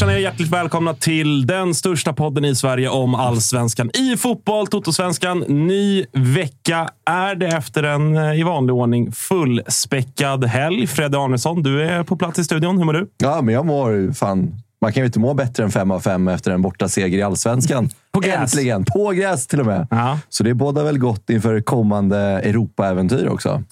Känna 0.00 0.12
er 0.12 0.18
hjärtligt 0.18 0.48
välkomna 0.48 0.94
till 0.94 1.46
den 1.46 1.74
största 1.74 2.12
podden 2.12 2.44
i 2.44 2.54
Sverige 2.54 2.88
om 2.88 3.14
allsvenskan 3.14 3.90
i 3.94 4.16
fotboll, 4.16 4.66
Totosvenskan. 4.66 5.38
Ny 5.38 6.04
vecka 6.12 6.90
är 7.06 7.34
det 7.34 7.46
efter 7.46 7.82
en 7.82 8.16
eh, 8.16 8.40
i 8.40 8.42
vanlig 8.42 8.74
ordning 8.74 9.12
fullspäckad 9.12 10.44
helg. 10.44 10.86
Fredde 10.86 11.18
Arnesson, 11.18 11.62
du 11.62 11.82
är 11.82 12.02
på 12.02 12.16
plats 12.16 12.38
i 12.38 12.44
studion. 12.44 12.78
Hur 12.78 12.84
mår 12.84 12.92
du? 12.92 13.10
Ja, 13.18 13.42
men 13.42 13.54
jag 13.54 13.66
mår 13.66 14.12
fan... 14.12 14.54
Man 14.80 14.92
kan 14.92 15.02
ju 15.02 15.06
inte 15.06 15.18
må 15.18 15.34
bättre 15.34 15.64
än 15.64 15.70
fem 15.70 15.90
av 15.90 16.00
fem 16.00 16.28
efter 16.28 16.50
en 16.50 16.62
borta 16.62 16.88
seger 16.88 17.18
i 17.18 17.22
allsvenskan. 17.22 17.90
På 18.12 18.20
gräs. 18.20 18.40
Äntligen! 18.40 18.84
På 18.84 19.10
gräs 19.10 19.46
till 19.46 19.60
och 19.60 19.66
med. 19.66 19.86
Ja. 19.90 20.18
Så 20.28 20.44
det 20.44 20.54
bådar 20.54 20.84
väl 20.84 20.98
gott 20.98 21.30
inför 21.30 21.60
kommande 21.60 22.18
Europa-äventyr 22.18 23.28
också. 23.28 23.62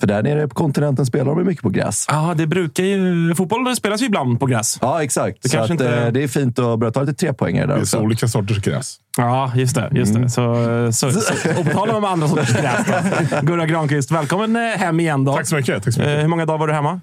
För 0.00 0.06
där 0.06 0.22
nere 0.22 0.48
på 0.48 0.54
kontinenten 0.54 1.06
spelar 1.06 1.34
de 1.34 1.44
mycket 1.44 1.62
på 1.62 1.68
gräs. 1.70 2.04
Ja, 2.08 2.34
det 2.36 2.46
brukar 2.46 2.84
ju... 2.84 3.34
Fotboll 3.34 3.76
spelas 3.76 4.02
ju 4.02 4.06
ibland 4.06 4.40
på 4.40 4.46
gräs. 4.46 4.78
Ja, 4.80 5.02
exakt. 5.02 5.42
Det 5.42 5.48
så 5.48 5.56
kanske 5.56 5.74
att, 5.74 5.80
inte- 5.80 5.96
eh, 6.06 6.12
det 6.12 6.22
är 6.22 6.28
fint 6.28 6.58
att 6.58 6.78
börja 6.78 6.90
ta 6.92 7.00
lite 7.00 7.14
trepoängare 7.14 7.66
där 7.66 7.74
Det 7.74 7.80
är 7.80 7.84
så 7.84 7.98
olika 8.00 8.28
sorters 8.28 8.58
gräs. 8.58 8.96
Ja, 9.18 9.52
just 9.54 9.74
det. 9.74 9.90
Just 9.92 10.14
det. 10.14 10.28
Så, 10.30 10.54
så, 10.92 11.10
så, 11.12 11.50
och 11.60 11.64
på 11.66 11.70
tal 11.72 11.90
om 11.90 12.04
andra 12.04 12.28
sorters 12.28 12.52
gräs 12.56 12.86
då. 12.86 13.36
Gurra 13.46 13.66
Granqvist, 13.66 14.10
välkommen 14.10 14.56
eh, 14.56 14.62
hem 14.78 15.00
igen 15.00 15.24
då. 15.24 15.36
Tack 15.36 15.46
så 15.46 15.56
mycket. 15.56 15.84
Tack 15.84 15.94
så 15.94 16.00
Eh, 16.00 16.06
mycket. 16.06 16.22
Hur 16.24 16.28
många 16.28 16.46
dagar 16.46 16.58
var 16.58 16.66
du 16.66 16.72
hemma? 16.72 17.00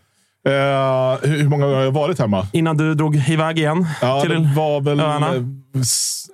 Eh, 0.48 1.30
hur 1.30 1.48
många 1.50 1.66
har 1.66 1.72
jag 1.82 1.92
varit 1.92 2.20
hemma? 2.20 2.48
Innan 2.52 2.78
du 2.78 2.94
drog 2.96 3.16
iväg 3.16 3.58
igen? 3.60 3.88
Ja, 4.02 4.22
till 4.22 4.30
det 4.32 4.52
var 4.56 4.82
väl 4.82 5.00
öarna? 5.00 5.28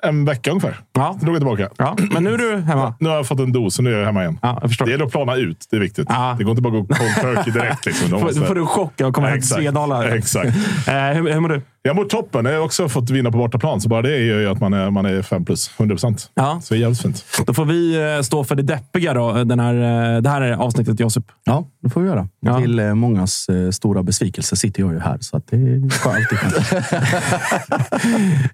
En 0.04 0.26
vecka 0.26 0.52
ungefär. 0.52 0.80
Ja. 0.94 1.16
Sen 1.18 1.26
drog 1.26 1.36
jag 1.36 1.42
tillbaka. 1.42 1.70
Ja, 1.78 1.96
men 2.14 2.24
nu 2.24 2.34
är 2.34 2.38
du 2.38 2.58
hemma. 2.58 2.94
Nu 3.00 3.10
har 3.10 3.16
jag 3.16 3.28
fått 3.28 3.40
en 3.40 3.52
dos 3.52 3.78
och 3.78 3.84
nu 3.84 3.94
är 3.94 3.98
jag 3.98 4.06
hemma 4.06 4.22
igen. 4.22 4.40
Ja, 4.42 4.60
jag. 4.62 4.88
Det 4.88 4.92
gäller 4.92 5.06
att 5.06 5.12
plana 5.12 5.36
ut. 5.36 5.68
Det 5.70 5.76
är 5.76 5.80
viktigt. 5.80 6.06
Ja. 6.10 6.36
Det 6.38 6.44
går 6.44 6.52
inte 6.52 6.62
bara 6.62 6.78
att 6.80 6.88
gå 6.88 6.96
cold 6.96 7.16
turkey 7.22 7.54
direkt. 7.54 7.86
Liksom. 7.86 8.10
Får, 8.10 8.20
måste- 8.20 8.42
får 8.42 8.56
du 8.56 8.66
chocka 8.66 9.08
och 9.08 9.16
komma 9.16 9.28
hem 9.28 9.34
till 9.34 9.40
Exakt. 9.44 9.62
Svedala? 9.62 10.16
Exakt. 10.16 10.50
Eh, 10.88 10.94
hur, 10.96 11.34
hur 11.34 11.40
mår 11.40 11.50
du? 11.50 11.62
Jag 11.82 11.96
mår 11.96 12.06
toppen. 12.06 12.46
Jag 12.46 12.54
har 12.54 12.60
också 12.66 12.90
fått 12.90 13.10
vinna 13.10 13.32
på 13.32 13.38
bortaplan, 13.38 13.82
så 13.82 13.90
bara 13.90 14.02
det 14.02 14.18
gör 14.18 14.40
ju 14.40 14.50
att 14.50 14.60
man 14.60 14.74
är, 14.74 14.90
man 14.92 15.06
är 15.06 15.22
fem 15.22 15.46
plus. 15.46 15.72
100 15.78 15.94
procent. 15.96 16.32
Ja. 16.34 16.60
Så 16.64 16.74
det 16.74 16.78
är 16.78 16.82
jävligt 16.82 17.02
fint. 17.02 17.26
Då 17.46 17.54
får 17.54 17.66
vi 17.66 18.14
eh, 18.16 18.22
stå 18.22 18.44
för 18.44 18.56
det 18.56 18.64
deppiga 18.64 19.14
då, 19.14 19.44
den 19.44 19.60
här, 19.60 19.74
eh, 20.16 20.22
det 20.22 20.30
här 20.30 20.42
är 20.42 20.52
avsnittet 20.52 21.00
Josip. 21.00 21.24
Ja, 21.44 21.68
det 21.84 21.90
får 21.90 22.02
vi 22.02 22.08
göra. 22.08 22.28
Ja. 22.40 22.60
Till 22.60 22.80
eh, 22.80 22.94
mångas 22.94 23.48
stora 23.72 24.04
besvikelse 24.04 24.56
sitter 24.56 24.82
jag 24.82 24.94
ju 24.94 25.00
här, 25.00 25.18
så 25.22 25.38
att 25.38 25.48
det 25.48 25.56
är 25.56 25.84
alltid 26.10 26.38
skönt. 26.40 26.84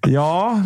Ja, 0.06 0.62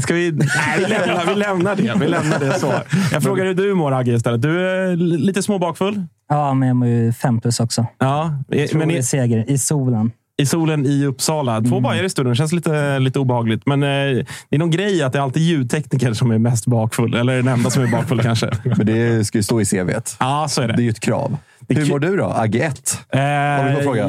ska 0.00 0.14
vi... 0.14 0.32
Nej, 0.32 0.46
vi 0.78 0.84
lämnar, 0.86 1.26
vi 1.26 1.34
lämnar 1.34 1.76
det. 1.76 1.92
Vi 2.00 2.08
lämnar 2.08 2.38
det 2.38 2.52
så. 2.58 2.72
Jag 3.12 3.22
frågar 3.22 3.44
hur 3.44 3.54
du 3.54 3.74
mår, 3.74 3.92
Agge, 3.94 4.12
istället. 4.12 4.42
Du 4.42 4.68
är 4.68 4.96
li- 4.96 5.18
lite 5.18 5.42
småbakfull. 5.42 6.02
Ja, 6.28 6.54
men 6.54 6.68
jag 6.68 6.76
mår 6.76 6.88
ju 6.88 7.12
fem 7.12 7.40
plus 7.40 7.60
också. 7.60 7.86
Ja, 7.98 8.32
i- 8.52 8.74
men 8.76 8.90
i, 8.90 9.02
seger 9.02 9.44
i 9.50 9.58
solen. 9.58 10.10
i 10.42 10.46
solen 10.46 10.86
i 10.86 11.04
Uppsala. 11.04 11.60
Två 11.60 11.80
bajare 11.80 12.06
i 12.06 12.10
studion. 12.10 12.34
känns 12.36 12.52
lite, 12.52 12.98
lite 12.98 13.18
obehagligt. 13.18 13.66
Men 13.66 13.82
eh, 13.82 13.88
det 13.88 14.24
är 14.50 14.58
någon 14.58 14.70
grej 14.70 15.02
att 15.02 15.12
det 15.12 15.18
är 15.18 15.22
alltid 15.22 15.42
ljudtekniker 15.42 16.12
som 16.12 16.30
är 16.30 16.38
mest 16.38 16.66
bakfull. 16.66 17.14
Eller 17.14 17.36
den 17.36 17.48
enda 17.48 17.70
som 17.70 17.82
är 17.82 17.86
bakfull 17.92 18.20
kanske. 18.22 18.50
Men 18.76 18.86
det 18.86 19.26
ska 19.26 19.38
ju 19.38 19.42
stå 19.42 19.60
i 19.60 19.64
CVt. 19.64 20.16
Ja, 20.20 20.46
så 20.50 20.62
är 20.62 20.68
det. 20.68 20.74
Det 20.76 20.82
är 20.82 20.84
ju 20.84 20.90
ett 20.90 21.00
krav. 21.00 21.36
Hur 21.68 21.90
mår 21.90 21.98
du 21.98 22.16
då? 22.16 22.24
Agge 22.36 22.58
1? 22.66 22.98
Eh, 23.12 23.20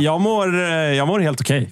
jag, 0.04 0.22
mår, 0.22 0.62
eh, 0.64 0.70
jag 0.70 1.08
mår 1.08 1.20
helt 1.20 1.42
okej. 1.42 1.62
Eh, 1.64 1.70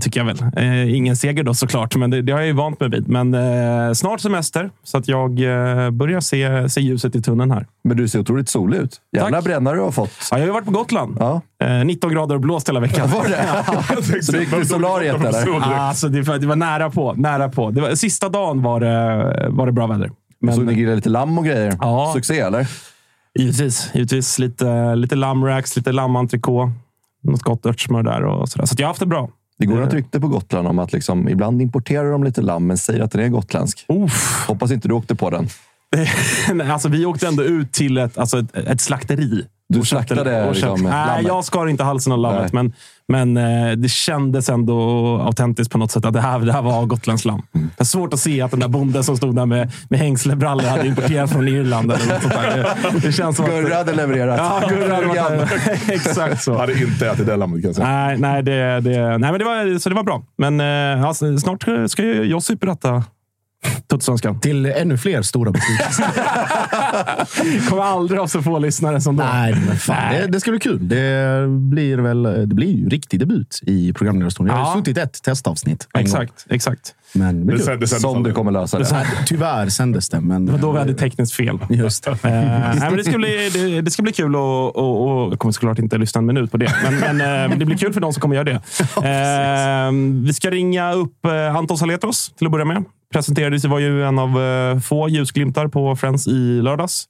tycker 0.00 0.20
jag 0.20 0.24
väl. 0.26 0.38
Eh, 0.56 0.94
ingen 0.96 1.16
seger 1.16 1.42
då 1.42 1.54
såklart, 1.54 1.96
men 1.96 2.10
det, 2.10 2.22
det 2.22 2.32
har 2.32 2.38
jag 2.38 2.46
ju 2.46 2.52
vant 2.52 2.80
mig 2.80 2.88
vid. 2.90 3.08
Men 3.08 3.34
eh, 3.34 3.92
snart 3.92 4.20
semester, 4.20 4.70
så 4.84 4.98
att 4.98 5.08
jag 5.08 5.30
eh, 5.40 5.90
börjar 5.90 6.20
se, 6.20 6.68
se 6.68 6.80
ljuset 6.80 7.14
i 7.14 7.22
tunneln 7.22 7.50
här. 7.50 7.66
Men 7.84 7.96
du 7.96 8.08
ser 8.08 8.18
otroligt 8.18 8.48
solig 8.48 8.78
ut. 8.78 9.00
Jävla 9.16 9.36
Tack. 9.36 9.44
brännare 9.44 9.76
du 9.76 9.82
har 9.82 9.90
fått. 9.90 10.10
Ja, 10.30 10.38
jag 10.38 10.38
har 10.38 10.46
ju 10.46 10.52
varit 10.52 10.64
på 10.64 10.70
Gotland. 10.70 11.16
Ja. 11.20 11.40
Eh, 11.62 11.84
19 11.84 12.10
grader 12.12 12.34
och 12.34 12.40
blåst 12.40 12.68
hela 12.68 12.80
veckan. 12.80 13.10
Var 13.14 13.28
det? 13.28 14.22
Så 14.22 14.32
du 14.32 14.40
gick 14.40 14.50
till 14.50 14.68
solariet, 14.68 15.16
eller? 15.24 15.62
Alltså, 15.62 16.08
det, 16.08 16.22
var- 16.22 16.38
det 16.38 16.46
var 16.46 16.56
nära 16.56 16.90
på. 16.90 17.12
Nära 17.14 17.48
på. 17.48 17.70
Det 17.70 17.80
var, 17.80 17.94
sista 17.94 18.28
dagen 18.28 18.62
var 18.62 18.80
det, 18.80 19.46
var 19.50 19.66
det 19.66 19.72
bra 19.72 19.86
väder. 19.86 20.10
Men, 20.40 20.54
Såg 20.54 20.64
ni 20.66 20.74
grilla 20.74 20.94
lite 20.94 21.08
lamm 21.08 21.38
och 21.38 21.44
grejer? 21.44 21.76
Ja. 21.80 22.10
Succé, 22.14 22.40
eller? 22.40 22.66
Givetvis. 23.38 23.90
givetvis 23.94 24.38
lite, 24.38 24.94
lite 24.94 25.16
lammracks, 25.16 25.76
lite 25.76 25.92
lammentrikå. 25.92 26.72
Något 27.22 27.42
gott 27.42 27.66
örtsmör 27.66 28.02
där 28.02 28.24
och 28.24 28.48
sådär. 28.48 28.66
Så 28.66 28.74
jag 28.78 28.86
har 28.86 28.90
haft 28.90 29.00
det 29.00 29.06
bra. 29.06 29.28
Det 29.60 29.66
går 29.66 29.82
ett 29.82 29.94
rykte 29.94 30.20
på 30.20 30.28
Gotland 30.28 30.68
om 30.68 30.78
att 30.78 30.92
liksom, 30.92 31.28
ibland 31.28 31.62
importerar 31.62 32.10
de 32.10 32.24
lite 32.24 32.42
lamm, 32.42 32.66
men 32.66 32.78
säger 32.78 33.00
att 33.00 33.10
den 33.10 33.20
är 33.20 33.28
gotländsk. 33.28 33.84
Uff. 33.88 34.44
Hoppas 34.48 34.70
inte 34.70 34.88
du 34.88 34.94
åkte 34.94 35.14
på 35.14 35.30
den. 35.30 35.48
Nej, 36.54 36.70
alltså, 36.70 36.88
vi 36.88 37.06
åkte 37.06 37.28
ändå 37.28 37.42
ut 37.42 37.72
till 37.72 37.98
ett, 37.98 38.18
alltså 38.18 38.38
ett, 38.38 38.56
ett 38.56 38.80
slakteri. 38.80 39.44
Du 39.70 39.78
Och 39.78 39.86
köpte- 39.86 40.06
slaktade 40.14 40.44
och 40.48 40.54
köpte- 40.54 40.70
liksom 40.70 40.90
Nej, 40.90 41.06
lammet? 41.06 41.26
jag 41.26 41.44
skar 41.44 41.66
inte 41.66 41.84
halsen 41.84 42.12
av 42.12 42.18
lammet. 42.18 42.52
Nej. 42.52 42.62
Men, 43.08 43.34
men 43.34 43.68
eh, 43.70 43.76
det 43.76 43.88
kändes 43.90 44.48
ändå 44.48 44.76
autentiskt 45.26 45.72
på 45.72 45.78
något 45.78 45.90
sätt. 45.90 46.04
Att 46.04 46.12
det 46.14 46.20
här, 46.20 46.38
det 46.38 46.52
här 46.52 46.62
var 46.62 46.86
Gotlands 46.86 47.24
lamm. 47.24 47.42
Mm. 47.54 47.70
Det 47.76 47.82
är 47.82 47.84
svårt 47.84 48.14
att 48.14 48.20
se 48.20 48.40
att 48.42 48.50
den 48.50 48.60
där 48.60 48.68
bonden 48.68 49.04
som 49.04 49.16
stod 49.16 49.36
där 49.36 49.46
med, 49.46 49.72
med 49.90 50.00
hängslebrallor 50.00 50.64
hade 50.64 50.86
importerat 50.86 51.30
från 51.32 51.48
Irland. 51.48 51.92
Eller 51.92 52.06
något 52.14 52.22
sånt 52.22 52.34
där. 52.34 52.56
Det, 52.92 52.98
det 53.06 53.12
känns 53.12 53.36
som 53.36 53.44
att... 53.44 53.50
Gurra 53.50 53.74
hade 53.76 53.94
levererat. 53.94 54.38
Ja, 54.38 54.68
Gurra 54.68 55.22
hade 55.22 55.48
Exakt 55.88 56.42
så. 56.42 56.58
Hade 56.58 56.72
inte 56.82 57.06
ätit 57.08 57.26
det 57.26 57.36
lammet 57.36 57.62
kan 57.62 57.68
jag 57.68 57.74
säga. 57.76 57.88
Nej, 57.88 58.18
nej, 58.18 58.42
det, 58.42 58.80
det, 58.80 59.18
nej 59.18 59.30
men 59.30 59.38
det, 59.38 59.44
var, 59.44 59.78
så 59.78 59.88
det 59.88 59.94
var 59.94 60.02
bra. 60.04 60.22
Men 60.38 60.60
eh, 61.00 61.04
alltså, 61.08 61.38
snart 61.38 61.64
ska 61.88 62.02
ju 62.02 62.22
Josip 62.24 62.60
berätta 62.60 63.04
Tuttosvenskan. 63.88 64.40
Till 64.40 64.66
ännu 64.66 64.98
fler 64.98 65.22
stora 65.22 65.50
besvikelser. 65.50 66.04
Kommer 67.68 67.82
aldrig 67.82 68.20
ha 68.20 68.28
så 68.28 68.42
få 68.42 68.58
lyssnare 68.58 69.00
som 69.00 69.16
då. 69.16 69.24
Nej, 69.24 69.54
men 69.68 69.76
fan, 69.76 70.12
det, 70.14 70.26
det 70.26 70.40
ska 70.40 70.50
bli 70.50 70.60
kul. 70.60 70.88
Det 70.88 71.46
blir, 71.48 71.98
väl, 71.98 72.22
det 72.22 72.54
blir 72.54 72.72
ju 72.76 72.88
riktig 72.88 73.20
debut 73.20 73.60
i 73.62 73.92
programledarstolen. 73.92 74.56
Jag 74.56 74.64
har 74.64 74.70
Ja. 74.72 74.78
suttit 74.78 74.98
ett 74.98 75.22
testavsnitt. 75.22 75.88
gång. 75.92 76.02
Exakt, 76.02 76.46
exakt. 76.50 76.94
Men 77.12 77.46
det 77.46 77.52
Det, 77.52 77.58
sen- 77.62 77.80
det 77.80 77.86
sändes 77.86 78.02
Som 78.02 78.22
du 78.22 78.32
kommer 78.32 78.50
lösa 78.50 78.78
det. 78.78 78.88
Nej, 78.92 79.06
Tyvärr 79.26 79.68
sändes 79.68 80.08
det, 80.08 80.20
men... 80.20 80.46
Det 80.46 80.52
var 80.52 80.58
då 80.58 80.72
vi 80.72 80.78
hade 80.78 80.94
tekniskt 80.94 81.34
fel. 81.34 81.58
Just 81.70 82.04
det. 82.04 82.10
Eh, 82.10 82.16
nej, 82.22 82.76
men 82.80 82.96
det, 82.96 83.04
ska 83.04 83.18
bli, 83.18 83.50
det, 83.52 83.80
det 83.80 83.90
ska 83.90 84.02
bli 84.02 84.12
kul 84.12 84.36
och, 84.36 84.76
och, 84.76 85.24
och 85.24 85.32
jag 85.32 85.38
kommer 85.38 85.52
såklart 85.52 85.78
inte 85.78 85.98
lyssna 85.98 86.18
en 86.18 86.26
minut 86.26 86.50
på 86.50 86.56
det. 86.56 86.72
Men, 86.84 87.18
men 87.18 87.50
eh, 87.50 87.58
det 87.58 87.64
blir 87.64 87.76
kul 87.76 87.92
för 87.92 88.00
de 88.00 88.12
som 88.12 88.20
kommer 88.20 88.34
göra 88.36 88.44
det. 88.44 88.60
Eh, 89.10 89.92
vi 90.26 90.32
ska 90.34 90.50
ringa 90.50 90.92
upp 90.92 91.26
Anton 91.56 91.78
Saletros 91.78 92.32
till 92.38 92.46
att 92.46 92.52
börja 92.52 92.64
med. 92.64 92.84
Presenterades, 93.12 93.64
var 93.64 93.78
ju 93.78 94.04
en 94.04 94.18
av 94.18 94.42
eh, 94.42 94.78
få 94.80 95.08
ljusglimtar 95.08 95.68
på 95.68 95.96
Friends 95.96 96.28
i 96.28 96.62
lördags. 96.62 97.08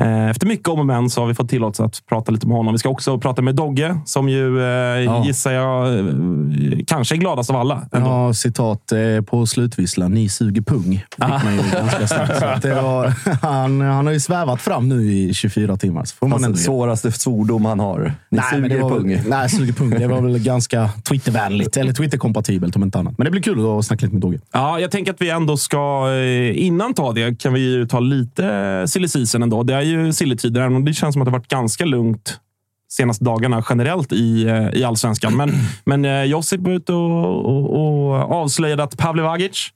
Eh, 0.00 0.30
Efter 0.30 0.46
mycket 0.46 0.68
om 0.68 0.78
och 0.78 0.86
men 0.86 1.10
så 1.10 1.20
har 1.20 1.28
vi 1.28 1.34
fått 1.34 1.48
tillåtelse 1.48 1.84
att 1.84 2.06
prata 2.08 2.32
lite 2.32 2.46
med 2.46 2.56
honom. 2.56 2.74
Vi 2.74 2.78
ska 2.78 2.88
också 2.88 3.18
prata 3.18 3.42
med 3.42 3.54
Dogge, 3.54 3.98
som 4.04 4.28
ju 4.28 4.62
eh, 4.62 5.26
gissar 5.26 5.52
jag 5.52 5.98
eh, 5.98 6.04
kanske 6.86 7.14
är 7.14 7.16
gladast 7.16 7.50
av 7.50 7.56
alla. 7.56 7.86
Ändå. 7.92 8.10
Ja, 8.10 8.34
citat 8.34 8.92
eh, 8.92 9.24
på 9.24 9.46
slutvisslan. 9.46 10.14
Ni 10.14 10.28
suger 10.28 10.62
pung. 10.62 11.04
Snabbt. 11.16 12.62
Det 12.62 12.74
var, 12.74 13.06
han, 13.42 13.80
han 13.80 14.06
har 14.06 14.12
ju 14.12 14.20
svävat 14.20 14.60
fram 14.60 14.88
nu 14.88 15.12
i 15.12 15.34
24 15.34 15.76
timmar. 15.76 16.04
Så 16.04 16.16
får 16.16 16.48
ge. 16.48 16.56
svåraste 16.56 17.12
svordom 17.12 17.64
han 17.64 17.80
har. 17.80 17.98
Ni 18.00 18.12
men 18.30 18.42
suger 18.50 18.68
det 18.68 18.82
var, 18.82 18.90
pung. 18.90 19.20
Nej, 19.26 19.48
suger 19.48 19.72
pung. 19.72 19.90
Det 19.90 20.06
var 20.06 20.20
väl 20.20 20.38
ganska 20.44 20.90
Twittervänligt. 21.08 21.76
Eller 21.76 21.92
Twitterkompatibelt 21.92 22.76
om 22.76 22.82
inte 22.82 22.98
annat. 22.98 23.18
Men 23.18 23.24
det 23.24 23.30
blir 23.30 23.42
kul 23.42 23.78
att 23.78 23.84
snacka 23.84 24.06
lite 24.06 24.14
med 24.14 24.22
Dogge. 24.22 24.38
Ja, 24.52 24.80
jag 24.80 24.90
tänker 24.90 25.12
att 25.12 25.20
vi 25.22 25.30
ändå 25.30 25.56
ska, 25.56 26.14
innan 26.54 26.94
ta 26.94 27.12
det, 27.12 27.40
kan 27.40 27.52
vi 27.52 27.60
ju 27.60 27.86
ta 27.86 28.00
lite 28.00 28.84
silly 28.88 29.08
season 29.08 29.42
ändå. 29.42 29.62
Det 29.62 29.74
är 29.74 29.89
ju 29.90 30.12
silly-tider, 30.12 30.60
även 30.60 30.76
om 30.76 30.84
det 30.84 30.92
känns 30.92 31.12
som 31.12 31.22
att 31.22 31.26
det 31.26 31.32
varit 31.32 31.48
ganska 31.48 31.84
lugnt 31.84 32.40
senaste 32.92 33.24
dagarna 33.24 33.64
generellt 33.68 34.12
i, 34.12 34.44
eh, 34.44 34.68
i 34.68 34.84
allsvenskan. 34.84 35.36
Men, 35.36 35.52
men 35.84 36.04
eh, 36.04 36.24
Josip 36.24 36.60
var 36.60 36.72
ute 36.72 36.92
och, 36.92 37.46
och, 37.46 37.70
och 37.70 38.14
avslöjade 38.14 38.82
att 38.82 38.98
Pavle 38.98 39.22
Vagic 39.22 39.68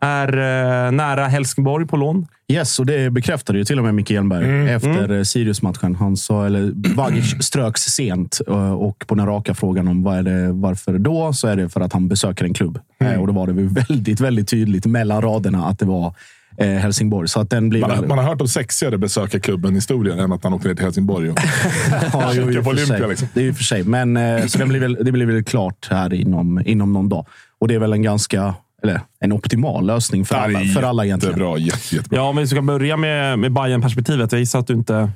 är 0.00 0.28
eh, 0.28 0.92
nära 0.92 1.26
Helsingborg 1.26 1.86
på 1.86 1.96
lån. 1.96 2.26
Yes, 2.48 2.78
och 2.78 2.86
det 2.86 3.10
bekräftade 3.10 3.58
ju 3.58 3.64
till 3.64 3.78
och 3.78 3.84
med 3.84 3.94
Micke 3.94 4.10
Hjelmberg 4.10 4.70
efter 4.70 5.04
mm. 5.04 5.24
Sirius-matchen. 5.24 5.94
Han 5.94 6.16
sa, 6.16 6.46
eller 6.46 6.72
Vagic 6.94 7.36
ströks 7.40 7.82
sent 7.82 8.40
och 8.78 9.04
på 9.06 9.14
den 9.14 9.26
raka 9.26 9.54
frågan 9.54 9.88
om 9.88 10.02
vad 10.02 10.18
är 10.18 10.22
det, 10.22 10.52
varför 10.52 10.98
då, 10.98 11.32
så 11.32 11.48
är 11.48 11.56
det 11.56 11.68
för 11.68 11.80
att 11.80 11.92
han 11.92 12.08
besöker 12.08 12.44
en 12.44 12.54
klubb. 12.54 12.78
Eh, 13.00 13.20
Och 13.20 13.26
då 13.26 13.32
var 13.32 13.46
det 13.46 13.52
väl 13.52 13.68
väldigt, 13.68 14.20
väldigt 14.20 14.48
tydligt 14.48 14.86
mellan 14.86 15.22
raderna 15.22 15.66
att 15.66 15.78
det 15.78 15.86
var 15.86 16.14
eh, 16.58 16.68
Helsingborg. 16.68 17.28
Så 17.28 17.40
att 17.40 17.50
den 17.50 17.68
blir 17.68 17.80
Man, 17.80 17.90
har- 17.90 17.96
väl... 17.96 18.08
man 18.08 18.18
har 18.18 18.24
hört 18.24 18.40
om 18.40 18.48
sexigare 18.48 18.98
besökarklubben 18.98 19.74
historien 19.74 20.18
än 20.18 20.32
att 20.32 20.44
han 20.44 20.52
åkte 20.54 20.68
ner 20.68 20.74
till 20.74 20.84
Helsingborg. 20.84 21.30
Och, 21.30 21.38
Ja, 22.12 22.32
jo, 22.34 22.62
på 22.62 22.70
Olympia, 22.70 23.06
liksom. 23.06 23.28
Det 23.34 23.40
är 23.40 23.44
ju 23.44 23.54
för 23.54 23.64
sig. 23.64 23.84
Men, 23.84 24.16
eh, 24.16 24.46
så 24.46 24.58
det 24.58 24.66
blir, 24.66 24.80
väl, 24.80 24.98
det 25.04 25.12
blir 25.12 25.26
väl 25.26 25.44
klart 25.44 25.88
här 25.90 26.14
inom, 26.14 26.62
inom 26.66 26.92
någon 26.92 27.08
dag. 27.08 27.26
Och 27.60 27.68
det 27.68 27.74
är 27.74 27.78
väl 27.78 27.92
en 27.92 28.02
ganska, 28.02 28.54
eller 28.82 29.00
en 29.20 29.32
optimal 29.32 29.86
lösning 29.86 30.24
för 30.24 30.34
alla, 30.34 30.60
för 30.60 30.82
alla 30.82 31.04
egentligen. 31.04 31.38
Jättebra, 31.38 31.58
jätte, 31.58 31.96
jättebra. 31.96 32.18
Ja, 32.18 32.22
om 32.28 32.36
vi 32.36 32.46
ska 32.46 32.62
börja 32.62 32.96
med, 32.96 33.38
med 33.38 33.52
bayern 33.52 33.82
perspektivet 33.82 34.32
Jag 34.32 34.38
gissar 34.38 34.58
att 34.58 34.66
du 34.66 34.74
inte... 34.74 35.10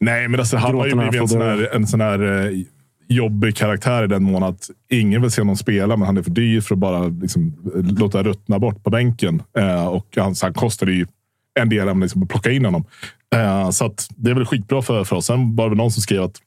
Nej, 0.00 0.28
men 0.28 0.40
alltså, 0.40 0.56
han 0.56 0.74
har 0.74 0.86
ju 0.86 0.94
blivit 0.94 1.20
en 1.20 1.28
sån 1.28 1.40
här, 1.42 1.68
en 1.74 1.86
sån 1.86 2.00
här 2.00 2.46
eh, 2.46 2.58
jobbig 3.08 3.56
karaktär 3.56 4.04
i 4.04 4.06
den 4.06 4.22
mån 4.22 4.42
att 4.42 4.70
ingen 4.90 5.22
vill 5.22 5.30
se 5.30 5.40
honom 5.40 5.56
spela, 5.56 5.96
men 5.96 6.06
han 6.06 6.16
är 6.16 6.22
för 6.22 6.30
dyr 6.30 6.60
för 6.60 6.74
att 6.74 6.78
bara 6.78 7.06
liksom, 7.06 7.56
låta 7.74 8.22
ruttna 8.22 8.58
bort 8.58 8.84
på 8.84 8.90
bänken. 8.90 9.42
Eh, 9.58 9.86
och 9.86 10.06
han, 10.16 10.34
han 10.42 10.54
kostar 10.54 10.86
ju 10.86 11.06
en 11.60 11.68
del 11.68 11.88
av 11.88 12.00
liksom, 12.00 12.22
att 12.22 12.28
plocka 12.28 12.50
in 12.50 12.64
honom. 12.64 12.84
Eh, 13.34 13.70
så 13.70 13.86
att 13.86 14.08
det 14.16 14.30
är 14.30 14.34
väl 14.34 14.46
skitbra 14.46 14.82
för, 14.82 15.04
för 15.04 15.16
oss. 15.16 15.26
Sen 15.26 15.56
var 15.56 15.70
det 15.70 15.76
någon 15.76 15.92
som 15.92 16.02
skrev 16.02 16.22
att 16.22 16.40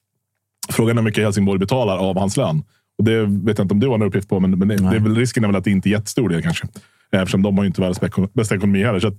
frågan 0.69 0.98
är 0.98 1.01
hur 1.01 1.06
mycket 1.06 1.24
Helsingborg 1.24 1.59
betalar 1.59 1.98
av 1.98 2.19
hans 2.19 2.38
lön. 2.38 2.63
Och 2.98 3.04
det 3.04 3.25
vet 3.25 3.57
jag 3.57 3.65
inte 3.65 3.74
om 3.74 3.80
du 3.80 3.88
har 3.88 3.95
en 3.95 4.01
uppgift 4.01 4.30
på, 4.30 4.39
men, 4.39 4.51
men 4.51 4.68
det, 4.68 4.75
det 4.75 4.95
är 4.95 5.00
väl, 5.00 5.15
risken 5.15 5.44
är 5.44 5.48
väl 5.48 5.56
att 5.56 5.63
det 5.63 5.71
inte 5.71 5.89
är 5.89 5.92
jättestor 5.92 6.30
del 6.30 6.42
kanske. 6.42 6.68
Eh, 7.12 7.21
Eftersom 7.21 7.42
de 7.42 7.57
har 7.57 7.63
ju 7.63 7.68
inte 7.68 7.81
världens 7.81 8.33
bästa 8.33 8.56
ekonomi 8.56 8.83
heller. 8.83 9.00
Så 9.00 9.07
att, 9.07 9.18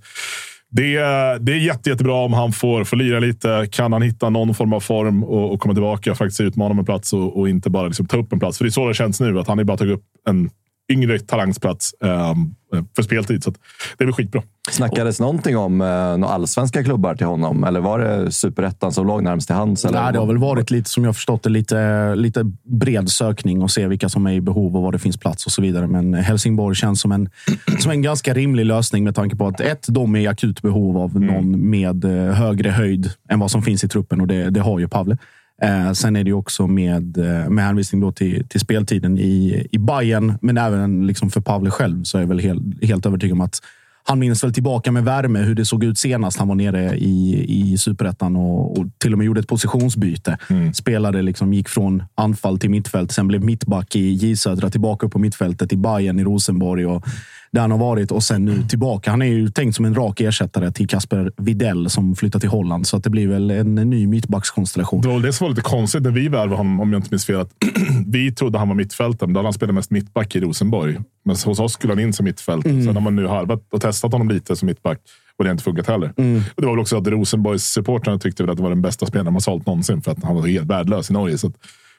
det 0.71 0.95
är, 0.95 1.39
det 1.39 1.51
är 1.51 1.57
jätte, 1.57 1.89
jättebra 1.89 2.15
om 2.15 2.33
han 2.33 2.51
får, 2.51 2.83
får 2.83 2.97
lira 2.97 3.19
lite. 3.19 3.67
Kan 3.71 3.93
han 3.93 4.01
hitta 4.01 4.29
någon 4.29 4.55
form 4.55 4.73
av 4.73 4.79
form 4.79 5.23
och, 5.23 5.53
och 5.53 5.59
komma 5.59 5.73
tillbaka 5.73 6.11
och 6.11 6.17
faktiskt 6.17 6.41
utmana 6.41 6.71
om 6.71 6.79
en 6.79 6.85
plats 6.85 7.13
och, 7.13 7.39
och 7.39 7.49
inte 7.49 7.69
bara 7.69 7.87
liksom 7.87 8.05
ta 8.05 8.17
upp 8.17 8.33
en 8.33 8.39
plats. 8.39 8.57
För 8.57 8.65
det 8.65 8.69
är 8.69 8.71
så 8.71 8.87
det 8.87 8.93
känns 8.93 9.19
nu, 9.19 9.39
att 9.39 9.47
han 9.47 9.59
är 9.59 9.63
bara 9.63 9.77
tagit 9.77 9.93
upp 9.93 10.03
en 10.29 10.49
yngre 10.89 11.19
talangsplats 11.19 11.95
ehm, 12.03 12.55
för 12.95 13.03
speltid. 13.03 13.43
Så 13.43 13.49
att 13.49 13.55
det 13.97 14.03
är 14.03 14.05
väl 14.05 14.13
skitbra. 14.13 14.41
Snackades 14.71 15.19
någonting 15.19 15.57
om 15.57 15.81
eh, 15.81 16.17
några 16.17 16.33
allsvenska 16.33 16.83
klubbar 16.83 17.15
till 17.15 17.27
honom? 17.27 17.63
Eller 17.63 17.79
var 17.79 17.99
det 17.99 18.31
superettan 18.31 18.91
som 18.91 19.07
låg 19.07 19.23
närmast 19.23 19.47
till 19.47 19.55
hands? 19.55 19.85
Eller? 19.85 20.01
Nej, 20.03 20.13
det 20.13 20.19
har 20.19 20.25
väl 20.25 20.37
varit 20.37 20.71
lite, 20.71 20.89
som 20.89 21.03
jag 21.03 21.15
förstått 21.15 21.43
det, 21.43 21.49
lite, 21.49 22.15
lite 22.15 22.43
bred 22.63 23.09
sökning 23.09 23.61
och 23.61 23.71
se 23.71 23.87
vilka 23.87 24.09
som 24.09 24.27
är 24.27 24.33
i 24.33 24.41
behov 24.41 24.75
och 24.75 24.81
var 24.81 24.91
det 24.91 24.99
finns 24.99 25.17
plats 25.17 25.45
och 25.45 25.51
så 25.51 25.61
vidare. 25.61 25.87
Men 25.87 26.13
Helsingborg 26.13 26.75
känns 26.75 27.01
som 27.01 27.11
en, 27.11 27.29
som 27.79 27.91
en 27.91 28.01
ganska 28.01 28.33
rimlig 28.33 28.65
lösning 28.65 29.03
med 29.03 29.15
tanke 29.15 29.35
på 29.35 29.47
att 29.47 29.59
ett, 29.61 29.85
de 29.89 30.15
är 30.15 30.19
i 30.19 30.27
akut 30.27 30.61
behov 30.61 30.97
av 30.97 31.21
någon 31.21 31.69
med 31.69 32.05
eh, 32.05 32.33
högre 32.33 32.69
höjd 32.69 33.11
än 33.29 33.39
vad 33.39 33.51
som 33.51 33.61
finns 33.61 33.83
i 33.83 33.87
truppen 33.87 34.21
och 34.21 34.27
det, 34.27 34.49
det 34.49 34.59
har 34.59 34.79
ju 34.79 34.87
Pavle. 34.87 35.17
Eh, 35.61 35.91
sen 35.91 36.15
är 36.15 36.23
det 36.23 36.29
ju 36.29 36.33
också 36.33 36.67
med, 36.67 37.17
eh, 37.17 37.49
med 37.49 37.65
hänvisning 37.65 38.01
då 38.01 38.11
till, 38.11 38.47
till 38.47 38.59
speltiden 38.59 39.17
i, 39.17 39.67
i 39.71 39.77
Bayern, 39.77 40.33
men 40.41 40.57
även 40.57 41.07
liksom 41.07 41.29
för 41.29 41.41
Pavle 41.41 41.71
själv 41.71 42.03
så 42.03 42.17
är 42.17 42.21
jag 42.21 42.27
väl 42.27 42.39
helt, 42.39 42.83
helt 42.83 43.05
övertygad 43.05 43.33
om 43.33 43.41
att 43.41 43.61
han 44.03 44.19
minns 44.19 44.43
väl 44.43 44.53
tillbaka 44.53 44.91
med 44.91 45.03
värme 45.03 45.39
hur 45.39 45.55
det 45.55 45.65
såg 45.65 45.83
ut 45.83 45.97
senast 45.97 46.39
han 46.39 46.47
var 46.47 46.55
nere 46.55 46.97
i, 46.97 47.45
i 47.47 47.77
superettan 47.77 48.35
och, 48.35 48.79
och 48.79 48.85
till 48.97 49.11
och 49.11 49.17
med 49.17 49.25
gjorde 49.25 49.39
ett 49.39 49.47
positionsbyte. 49.47 50.37
Spelade 50.73 51.21
liksom, 51.21 51.53
gick 51.53 51.69
från 51.69 52.03
anfall 52.15 52.59
till 52.59 52.69
mittfält, 52.69 53.11
sen 53.11 53.27
blev 53.27 53.43
mittback 53.43 53.95
i 53.95 54.09
J 54.09 54.35
Södra, 54.35 54.69
tillbaka 54.69 55.05
upp 55.05 55.11
på 55.11 55.19
mittfältet 55.19 55.73
i 55.73 55.77
Bayern 55.77 56.19
i 56.19 56.23
Rosenborg. 56.23 56.85
Och, 56.85 57.05
där 57.51 57.61
han 57.61 57.71
har 57.71 57.77
varit 57.77 58.11
och 58.11 58.23
sen 58.23 58.45
nu 58.45 58.63
tillbaka. 58.63 59.11
Han 59.11 59.21
är 59.21 59.25
ju 59.25 59.49
tänkt 59.49 59.75
som 59.75 59.85
en 59.85 59.95
rak 59.95 60.21
ersättare 60.21 60.71
till 60.71 60.87
Kasper 60.87 61.31
Videll 61.37 61.89
som 61.89 62.15
flyttar 62.15 62.39
till 62.39 62.49
Holland. 62.49 62.87
Så 62.87 62.97
att 62.97 63.03
det 63.03 63.09
blir 63.09 63.27
väl 63.27 63.51
en 63.51 63.75
ny 63.75 64.07
mittbackskonstellation. 64.07 65.01
Det 65.01 65.07
var 65.07 65.19
det 65.19 65.33
som 65.33 65.45
var 65.45 65.49
lite 65.49 65.61
konstigt 65.61 66.03
när 66.03 66.11
vi 66.11 66.27
värvade 66.27 66.55
honom, 66.55 66.79
om 66.79 66.93
jag 66.93 66.99
inte 66.99 67.09
minns 67.11 67.25
fel. 67.25 67.39
Att 67.39 67.51
vi 68.07 68.31
trodde 68.31 68.57
han 68.57 68.67
var 68.67 68.75
mittfältare, 68.75 69.27
men 69.27 69.33
då 69.33 69.39
hade 69.39 69.47
han 69.47 69.53
spelat 69.53 69.75
mest 69.75 69.91
mittback 69.91 70.35
i 70.35 70.39
Rosenborg. 70.39 70.99
Men 71.25 71.35
hos 71.45 71.59
oss 71.59 71.73
skulle 71.73 71.93
han 71.93 71.99
in 71.99 72.13
som 72.13 72.23
mittfältare. 72.23 72.83
Sen 72.83 72.95
har 72.95 73.01
man 73.01 73.15
nu 73.15 73.27
harvat 73.27 73.63
och 73.71 73.81
testat 73.81 74.11
honom 74.11 74.29
lite 74.29 74.55
som 74.55 74.65
mittback 74.65 74.99
och 75.37 75.43
det 75.43 75.49
har 75.49 75.51
inte 75.51 75.63
funkat 75.63 75.87
heller. 75.87 76.13
Och 76.55 76.61
det 76.61 76.65
var 76.65 76.73
väl 76.73 76.79
också 76.79 76.97
att 76.97 77.07
Rosenborgs 77.07 77.63
supportrarna 77.63 78.19
tyckte 78.19 78.43
att 78.43 78.57
det 78.57 78.63
var 78.63 78.69
den 78.69 78.81
bästa 78.81 79.05
spelaren 79.05 79.33
man 79.33 79.41
sålt 79.41 79.65
någonsin 79.65 80.01
för 80.01 80.11
att 80.11 80.23
han 80.23 80.35
var 80.35 80.47
helt 80.47 80.69
värdelös 80.69 81.09
i 81.09 81.13
Norge. 81.13 81.37
Så 81.37 81.47
att, 81.47 81.53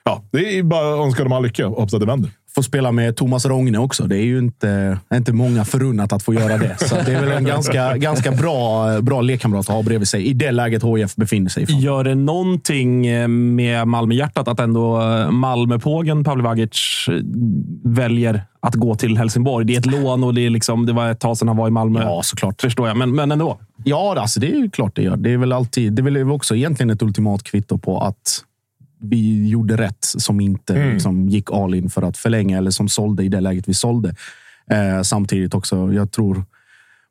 ja, 0.04 0.24
det 0.30 0.58
är 0.58 0.62
bara 0.62 0.94
att 0.94 1.06
önska 1.06 1.22
dem 1.22 1.32
all 1.32 1.42
lycka 1.42 1.66
och 1.66 1.76
hoppas 1.76 1.94
att 1.94 2.00
det 2.00 2.06
vänder. 2.06 2.30
Får 2.54 2.62
spela 2.62 2.92
med 2.92 3.16
Thomas 3.16 3.46
Rogne 3.46 3.78
också. 3.78 4.04
Det 4.04 4.16
är 4.16 4.24
ju 4.24 4.38
inte, 4.38 4.98
inte 5.14 5.32
många 5.32 5.64
förunnat 5.64 6.12
att 6.12 6.22
få 6.22 6.34
göra 6.34 6.58
det. 6.58 6.76
Så 6.80 6.94
det 6.94 7.12
är 7.12 7.20
väl 7.20 7.32
en 7.32 7.44
ganska, 7.44 7.96
ganska 7.96 8.32
bra, 8.32 9.00
bra 9.00 9.20
lekkamrat 9.20 9.60
att 9.60 9.74
ha 9.74 9.82
bredvid 9.82 10.08
sig 10.08 10.26
i 10.26 10.32
det 10.32 10.50
läget 10.50 10.82
HIF 10.84 11.16
befinner 11.16 11.50
sig 11.50 11.62
i. 11.62 11.66
Gör 11.72 12.04
det 12.04 12.14
någonting 12.14 13.06
eh, 13.06 13.28
med 13.28 13.88
Malmö-hjärtat 13.88 14.48
att 14.48 14.60
ändå 14.60 15.00
eh, 15.00 15.30
Malmöpågen 15.30 16.24
Pavle 16.24 16.42
Vagic 16.42 17.06
eh, 17.08 17.14
väljer 17.84 18.44
att 18.60 18.74
gå 18.74 18.94
till 18.94 19.18
Helsingborg? 19.18 19.66
Det 19.66 19.74
är 19.74 19.78
ett 19.78 19.86
lån 19.86 20.24
och 20.24 20.34
det, 20.34 20.46
är 20.46 20.50
liksom, 20.50 20.86
det 20.86 20.92
var 20.92 21.10
ett 21.10 21.20
tag 21.20 21.36
sedan 21.36 21.48
han 21.48 21.56
var 21.56 21.68
i 21.68 21.70
Malmö. 21.70 22.02
Ja, 22.02 22.20
såklart. 22.22 22.60
Förstår 22.60 22.88
jag, 22.88 22.96
men, 22.96 23.14
men 23.14 23.32
ändå. 23.32 23.58
Ja, 23.84 24.20
alltså, 24.20 24.40
det 24.40 24.46
är 24.46 24.70
klart 24.70 24.96
det 24.96 25.02
gör. 25.02 25.16
Det 25.16 25.32
är 25.32 25.36
väl 25.36 25.52
alltid. 25.52 25.92
Det 25.92 26.00
är 26.00 26.04
väl 26.04 26.30
också 26.30 26.56
egentligen 26.56 26.90
ett 26.90 27.02
ultimat 27.02 27.42
kvitto 27.42 27.78
på 27.78 28.00
att 28.00 28.44
vi 29.00 29.48
gjorde 29.48 29.76
rätt 29.76 30.04
som 30.04 30.40
inte 30.40 30.92
liksom, 30.92 31.28
gick 31.28 31.50
all 31.50 31.74
in 31.74 31.90
för 31.90 32.02
att 32.02 32.16
förlänga 32.16 32.58
eller 32.58 32.70
som 32.70 32.88
sålde 32.88 33.24
i 33.24 33.28
det 33.28 33.40
läget 33.40 33.68
vi 33.68 33.74
sålde. 33.74 34.14
Eh, 34.70 35.02
samtidigt 35.02 35.54
också, 35.54 35.92
jag 35.92 36.12
tror 36.12 36.44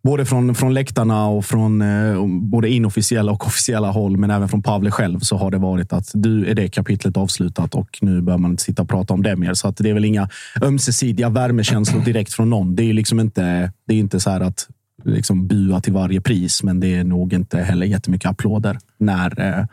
både 0.04 0.26
från, 0.26 0.56
från 0.56 0.74
läktarna 0.74 1.28
och 1.28 1.46
från 1.46 1.82
eh, 1.82 2.28
både 2.28 2.70
inofficiella 2.70 3.32
och 3.32 3.46
officiella 3.48 3.92
håll, 3.92 4.18
men 4.18 4.32
även 4.32 4.50
från 4.50 4.64
Pavle 4.64 4.92
själv, 4.92 5.20
så 5.20 5.38
har 5.38 5.52
det 5.52 5.58
varit 5.58 5.94
att 5.94 6.12
du 6.14 6.46
är 6.46 6.56
det 6.56 6.70
kapitlet 6.70 7.18
avslutat 7.18 7.76
och 7.76 7.98
nu 8.02 8.22
bör 8.22 8.38
man 8.38 8.52
inte 8.52 8.64
sitta 8.64 8.82
och 8.82 8.90
prata 8.90 9.14
om 9.14 9.24
det 9.24 9.36
mer. 9.36 9.54
Så 9.54 9.68
att 9.68 9.78
det 9.78 9.90
är 9.90 9.94
väl 9.94 10.06
inga 10.06 10.30
ömsesidiga 10.62 11.30
värmekänslor 11.30 12.02
direkt 12.02 12.34
från 12.34 12.50
någon. 12.50 12.76
Det 12.76 12.84
är 12.84 12.94
liksom 12.94 13.20
inte, 13.20 13.72
det 13.88 13.94
är 13.94 14.00
inte 14.00 14.20
så 14.20 14.30
här 14.30 14.42
att 14.42 14.68
liksom 15.04 15.48
bua 15.48 15.82
till 15.82 15.94
varje 15.94 16.22
pris, 16.22 16.64
men 16.64 16.80
det 16.80 16.96
är 16.96 17.04
nog 17.04 17.34
inte 17.34 17.58
heller 17.58 17.86
jättemycket 17.86 18.30
applåder 18.30 18.80
när 18.98 19.42
eh, 19.42 19.66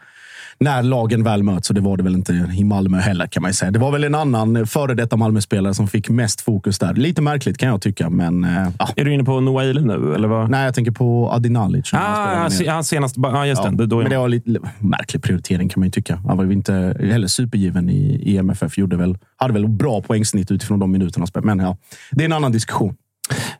när 0.60 0.82
lagen 0.82 1.22
väl 1.24 1.42
möts. 1.42 1.68
Och 1.70 1.74
det 1.74 1.80
var 1.80 1.96
det 1.96 2.02
väl 2.02 2.14
inte 2.14 2.32
i 2.58 2.64
Malmö 2.64 2.98
heller 2.98 3.26
kan 3.26 3.42
man 3.42 3.52
säga. 3.54 3.70
Det 3.70 3.78
var 3.78 3.92
väl 3.92 4.04
en 4.04 4.14
annan 4.14 4.66
före 4.66 4.94
detta 4.94 5.16
Malmö-spelare 5.16 5.74
som 5.74 5.88
fick 5.88 6.08
mest 6.08 6.40
fokus 6.40 6.78
där. 6.78 6.94
Lite 6.94 7.22
märkligt 7.22 7.58
kan 7.58 7.68
jag 7.68 7.82
tycka, 7.82 8.10
men 8.10 8.46
ja. 8.78 8.88
Är 8.96 9.04
du 9.04 9.14
inne 9.14 9.24
på 9.24 9.40
Noah 9.40 9.64
Eilif 9.64 9.84
nu? 9.84 10.14
Eller 10.14 10.28
vad? 10.28 10.50
Nej, 10.50 10.64
jag 10.64 10.74
tänker 10.74 10.92
på 10.92 11.30
Adinalic. 11.32 11.94
Ah, 11.94 11.98
han, 11.98 12.42
med. 12.42 12.52
se- 12.52 12.68
han 12.68 12.84
senast... 12.84 13.16
Ja, 13.18 13.46
just 13.46 13.62
Ja, 13.64 13.70
det. 13.70 13.86
Då 13.86 13.96
men 14.00 14.10
det 14.10 14.18
var 14.18 14.28
lite 14.28 14.58
märklig 14.78 15.22
prioritering 15.22 15.68
kan 15.68 15.80
man 15.80 15.86
ju 15.86 15.90
tycka. 15.90 16.16
Han 16.26 16.36
var 16.36 16.44
ju 16.44 16.52
inte 16.52 16.96
heller 17.00 17.26
supergiven 17.28 17.90
i, 17.90 18.20
i 18.22 18.36
MFF. 18.38 18.78
Gjorde 18.78 18.96
väl, 18.96 19.18
hade 19.36 19.52
väl 19.52 19.68
bra 19.68 20.00
poängsnitt 20.02 20.50
utifrån 20.50 20.78
de 20.78 20.92
minuterna. 20.92 21.26
Men 21.42 21.58
ja, 21.58 21.76
det 22.10 22.22
är 22.22 22.26
en 22.26 22.32
annan 22.32 22.52
diskussion. 22.52 22.94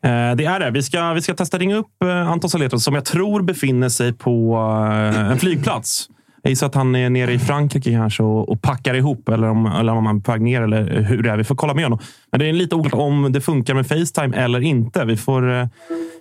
Eh, 0.03 0.11
Det 0.37 0.45
är 0.45 0.61
det. 0.61 0.71
Vi 0.71 0.83
ska, 0.83 1.13
vi 1.13 1.23
ska 1.23 1.35
testa 1.35 1.59
ringa 1.59 1.77
upp 1.77 2.03
eh, 2.05 2.29
Anton 2.31 2.51
Saletros 2.51 2.85
som 2.85 2.95
jag 2.95 3.05
tror 3.05 3.43
befinner 3.43 3.89
sig 3.89 4.13
på 4.13 4.55
en 5.17 5.39
flygplats. 5.39 6.09
Jag 6.47 6.51
gissar 6.51 6.67
att 6.67 6.75
han 6.75 6.95
är 6.95 7.11
nere 7.11 7.33
i 7.33 7.39
Frankrike 7.39 7.91
kanske 7.91 8.23
och, 8.23 8.49
och 8.49 8.63
packar 8.63 8.95
ihop 8.95 9.29
eller 9.29 9.49
om, 9.49 9.67
eller 9.67 9.93
om 9.93 10.07
han 10.07 10.17
är 10.17 10.21
på 10.21 10.33
väg 10.33 10.41
ner 10.41 10.63
eller 10.63 10.83
hur 10.85 11.23
det 11.23 11.31
är. 11.31 11.37
Vi 11.37 11.45
får 11.45 11.55
kolla 11.55 11.75
med 11.75 11.85
honom. 11.85 11.99
Men 12.31 12.41
det 12.41 12.49
är 12.49 12.53
lite 12.53 12.75
oklart 12.75 13.01
om 13.01 13.33
det 13.33 13.41
funkar 13.41 13.75
med 13.75 13.87
Facetime 13.87 14.37
eller 14.37 14.61
inte. 14.61 15.05
Vi 15.05 15.17
får, 15.17 15.53
eh, 15.53 15.67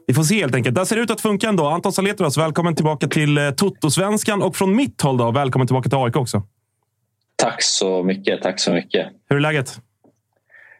vi 0.07 0.13
får 0.13 0.23
se 0.23 0.35
helt 0.35 0.55
enkelt. 0.55 0.75
Det 0.75 0.85
ser 0.85 0.97
ut 0.97 1.11
att 1.11 1.21
funka 1.21 1.49
ändå. 1.49 1.67
Anton 1.67 1.93
Saletros, 1.93 2.37
välkommen 2.37 2.75
tillbaka 2.75 3.07
till 3.07 3.37
eh, 3.37 3.51
Toto-svenskan. 3.51 4.41
Och 4.41 4.55
från 4.55 4.75
mitt 4.75 5.01
håll, 5.01 5.17
då, 5.17 5.31
välkommen 5.31 5.67
tillbaka 5.67 5.89
till 5.89 5.97
AIK 5.97 6.15
också. 6.15 6.43
Tack 7.35 7.61
så 7.63 8.03
mycket. 8.03 8.41
Tack 8.41 8.59
så 8.59 8.73
mycket. 8.73 9.07
Hur 9.29 9.37
är 9.37 9.41
läget? 9.41 9.79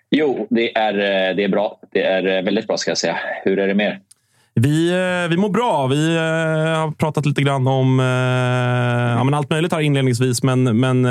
Jo, 0.10 0.48
det 0.50 0.78
är, 0.78 0.94
eh, 0.94 1.36
det 1.36 1.44
är 1.44 1.50
bra. 1.50 1.80
Det 1.92 2.04
är 2.04 2.44
väldigt 2.44 2.68
bra 2.68 2.78
ska 2.78 2.92
jag 2.92 2.98
säga. 2.98 3.18
Hur 3.44 3.60
är 3.60 3.68
det 3.68 3.74
med 3.74 3.88
er? 3.88 4.00
Vi, 4.60 4.90
eh, 4.92 5.30
vi 5.30 5.38
mår 5.38 5.50
bra. 5.50 5.88
Vi 5.88 6.16
eh, 6.16 6.22
har 6.22 6.92
pratat 6.92 7.26
lite 7.26 7.42
grann 7.42 7.68
om 7.68 8.00
eh, 8.00 8.06
ja, 9.18 9.24
men 9.24 9.34
allt 9.34 9.50
möjligt 9.50 9.74
här 9.74 9.82
inledningsvis. 9.82 10.44
Men, 10.44 10.80
men 10.80 11.04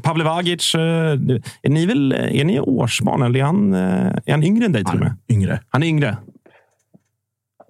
Pavle 0.00 0.24
Vagic, 0.24 0.74
är 0.74 1.68
ni, 1.68 1.86
väl, 1.86 2.12
är 2.12 2.44
ni 2.44 2.60
årsbarn 2.60 3.22
eller 3.22 3.40
är 3.40 3.44
han, 3.44 3.74
är 3.74 4.30
han 4.30 4.42
yngre 4.42 4.64
än 4.64 4.72
dig? 4.72 4.82
Han, 4.86 5.10
yngre. 5.28 5.60
han 5.68 5.82
är 5.82 5.86
yngre. 5.86 6.16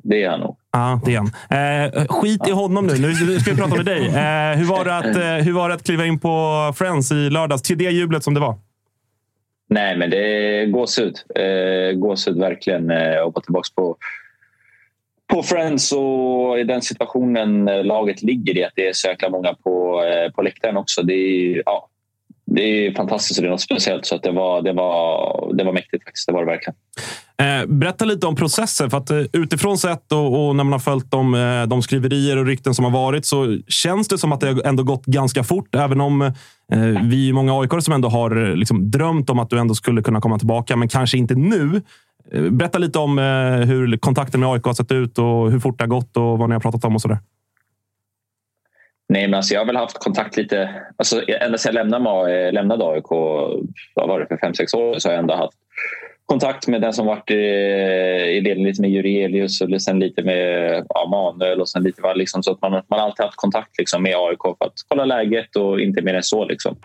Det 0.02 0.24
är 0.24 0.30
han 0.30 0.40
nog. 0.40 0.56
Ja, 0.72 1.00
det 1.04 1.14
är 1.14 1.18
han. 1.18 1.94
Eh, 1.94 2.06
skit 2.06 2.48
i 2.48 2.50
honom 2.50 2.86
nu. 2.86 2.92
Nu 2.98 3.40
ska 3.40 3.50
vi 3.50 3.56
prata 3.56 3.76
med 3.76 3.84
dig. 3.84 4.06
Eh, 4.06 4.58
hur, 4.58 4.64
var 4.64 4.84
det 4.84 4.96
att, 4.96 5.46
hur 5.46 5.52
var 5.52 5.68
det 5.68 5.74
att 5.74 5.84
kliva 5.84 6.06
in 6.06 6.18
på 6.18 6.72
Friends 6.76 7.12
i 7.12 7.30
lördags? 7.30 7.62
Till 7.62 7.78
det 7.78 7.90
jublet 7.90 8.24
som 8.24 8.34
det 8.34 8.40
var? 8.40 8.58
Nej, 9.68 9.96
men 9.96 10.10
det 10.10 10.18
är 10.18 10.66
gåshud. 10.66 11.14
Eh, 11.34 11.98
gåshud 11.98 12.38
verkligen. 12.38 12.90
Eh, 12.90 13.26
att 13.26 13.34
vara 13.34 13.44
tillbaka 13.44 13.68
på, 13.74 13.96
på 15.26 15.42
Friends 15.42 15.92
och 15.92 16.58
i 16.58 16.64
den 16.64 16.82
situationen 16.82 17.68
eh, 17.68 17.84
laget 17.84 18.22
ligger 18.22 18.58
i. 18.58 18.64
Att 18.64 18.72
det 18.74 18.88
är 18.88 18.92
så 18.92 19.08
jäkla 19.08 19.30
många 19.30 19.54
på, 19.54 20.04
eh, 20.04 20.32
på 20.32 20.42
läktaren 20.42 20.76
också. 20.76 21.02
Det 21.02 21.14
är, 21.14 21.62
ja, 21.66 21.88
det 22.56 22.86
är 22.86 22.94
fantastiskt 22.94 23.38
och 23.38 23.42
det 23.42 23.48
är 23.48 23.50
något 23.50 23.60
speciellt. 23.60 24.06
Så 24.06 24.14
att 24.14 24.22
det, 24.22 24.32
var, 24.32 24.62
det, 24.62 24.72
var, 24.72 25.54
det 25.54 25.64
var 25.64 25.72
mäktigt 25.72 26.04
faktiskt. 26.04 26.26
Det 26.26 26.32
var 26.32 26.40
det 26.40 26.46
verkligen. 26.46 26.74
Eh, 27.38 27.66
berätta 27.66 28.04
lite 28.04 28.26
om 28.26 28.36
processen. 28.36 28.90
För 28.90 28.98
att 28.98 29.10
eh, 29.10 29.22
utifrån 29.32 29.78
sett 29.78 30.12
och, 30.12 30.48
och, 30.48 30.56
när 30.56 30.64
man 30.64 30.72
har 30.72 30.78
följt 30.78 31.10
de, 31.10 31.34
eh, 31.34 31.62
de 31.62 31.82
skriverier 31.82 32.36
och 32.36 32.46
rykten 32.46 32.74
som 32.74 32.84
har 32.84 32.92
varit 32.92 33.26
så 33.26 33.58
känns 33.68 34.08
det 34.08 34.18
som 34.18 34.32
att 34.32 34.40
det 34.40 34.60
ändå 34.64 34.82
gått 34.82 35.06
ganska 35.06 35.44
fort. 35.44 35.74
Även 35.74 36.00
om 36.00 36.22
eh, 36.22 36.32
vi 37.02 37.28
är 37.28 37.32
många 37.32 37.60
aik 37.60 37.82
som 37.82 37.94
ändå 37.94 38.08
har 38.08 38.56
liksom, 38.56 38.90
drömt 38.90 39.30
om 39.30 39.38
att 39.38 39.50
du 39.50 39.58
ändå 39.58 39.74
skulle 39.74 40.02
kunna 40.02 40.20
komma 40.20 40.38
tillbaka, 40.38 40.76
men 40.76 40.88
kanske 40.88 41.18
inte 41.18 41.34
nu. 41.34 41.82
Berätta 42.50 42.78
lite 42.78 42.98
om 42.98 43.18
hur 43.66 43.96
kontakten 43.96 44.40
med 44.40 44.48
AIK 44.48 44.64
har 44.64 44.74
sett 44.74 44.92
ut 44.92 45.18
och 45.18 45.50
hur 45.50 45.58
fort 45.58 45.78
det 45.78 45.84
har 45.84 45.88
gått 45.88 46.16
och 46.16 46.38
vad 46.38 46.48
ni 46.48 46.52
har 46.52 46.60
pratat 46.60 46.84
om 46.84 46.94
och 46.94 47.02
sådär. 47.02 47.18
Nej, 49.08 49.26
men 49.26 49.34
alltså 49.34 49.54
jag 49.54 49.60
har 49.60 49.66
väl 49.66 49.76
haft 49.76 49.98
kontakt 49.98 50.36
lite... 50.36 50.70
Alltså, 50.96 51.22
ända 51.28 51.58
sedan 51.58 51.74
jag 51.74 51.90
lämnade, 51.90 52.46
eh, 52.46 52.52
lämnade 52.52 52.84
AIK 52.84 53.10
vad 53.94 54.08
var 54.08 54.20
det, 54.20 54.26
för 54.26 54.36
fem 54.36 54.54
sex 54.54 54.74
år 54.74 54.98
så 54.98 55.08
har 55.08 55.12
jag 55.12 55.20
ändå 55.20 55.34
haft 55.34 55.58
kontakt 56.26 56.68
med 56.68 56.82
den 56.82 56.92
som 56.92 57.06
varit 57.06 57.30
i, 57.30 57.34
i 57.34 58.40
ledning 58.40 58.66
lite 58.66 58.80
med 58.80 58.90
Jurelius 58.90 59.60
och 59.60 59.82
sen 59.82 59.98
lite 59.98 60.22
med 60.22 60.84
ja, 60.88 61.08
Manuel 61.10 61.60
och 61.60 61.68
sen 61.68 61.82
lite 61.82 62.14
liksom, 62.14 62.42
så 62.42 62.52
att 62.52 62.62
man, 62.62 62.72
man 62.72 62.98
har 62.98 63.06
alltid 63.06 63.24
haft 63.24 63.36
kontakt 63.36 63.78
liksom, 63.78 64.02
med 64.02 64.16
AIK 64.16 64.42
för 64.42 64.66
att 64.66 64.72
kolla 64.88 65.04
läget 65.04 65.56
och 65.56 65.80
inte 65.80 66.02
mer 66.02 66.14
än 66.14 66.22
så. 66.22 66.44
Liksom. 66.44 66.76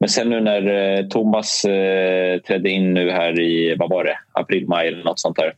Men 0.00 0.08
sen 0.08 0.30
nu 0.30 0.40
när 0.40 0.96
eh, 0.98 1.06
Thomas 1.06 1.64
eh, 1.64 2.38
trädde 2.40 2.70
in 2.70 2.94
nu 2.94 3.10
här 3.10 3.40
i 3.40 3.74
vad 3.78 3.90
var 3.90 4.04
det, 4.04 4.18
april, 4.32 4.68
maj 4.68 4.88
eller 4.88 5.04
något 5.04 5.20
sånt 5.20 5.36
där 5.36 5.52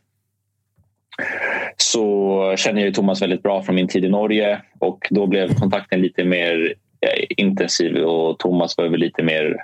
så 1.76 2.54
känner 2.56 2.84
jag 2.84 2.94
Thomas 2.94 3.22
väldigt 3.22 3.42
bra 3.42 3.62
från 3.62 3.74
min 3.74 3.88
tid 3.88 4.04
i 4.04 4.08
Norge 4.08 4.62
och 4.78 5.06
då 5.10 5.26
blev 5.26 5.54
kontakten 5.54 6.00
lite 6.00 6.24
mer 6.24 6.74
eh, 7.00 7.24
intensiv 7.36 7.96
och 7.96 8.38
Thomas 8.38 8.78
var 8.78 8.88
väl 8.88 9.00
lite 9.00 9.22
mer 9.22 9.56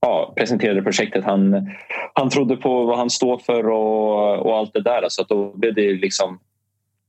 ja, 0.00 0.32
presenterade 0.36 0.82
projektet 0.82 1.24
han, 1.24 1.70
han 2.14 2.30
trodde 2.30 2.56
på, 2.56 2.84
vad 2.84 2.98
han 2.98 3.10
står 3.10 3.38
för 3.38 3.68
och, 3.68 4.46
och 4.46 4.56
allt 4.56 4.72
det 4.72 4.82
där. 4.82 5.04
Så 5.08 5.22
att 5.22 5.28
då 5.28 5.52
blev 5.56 5.74
det 5.74 5.92
liksom 5.92 6.38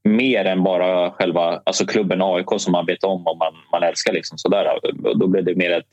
mer 0.04 0.46
än 0.46 0.63
bara 0.63 1.12
själva 1.12 1.62
alltså 1.63 1.86
klubben 1.86 2.22
AIK 2.22 2.48
som 2.58 2.72
man 2.72 2.86
vet 2.86 3.04
om 3.04 3.27
och 3.27 3.38
man, 3.38 3.54
man 3.72 3.84
älskar. 3.84 4.13
Liksom 4.13 4.38
sådär. 4.38 4.80
Då 5.15 5.27
blev 5.27 5.46
det 5.46 5.56
mer 5.56 5.72
ett 5.72 5.88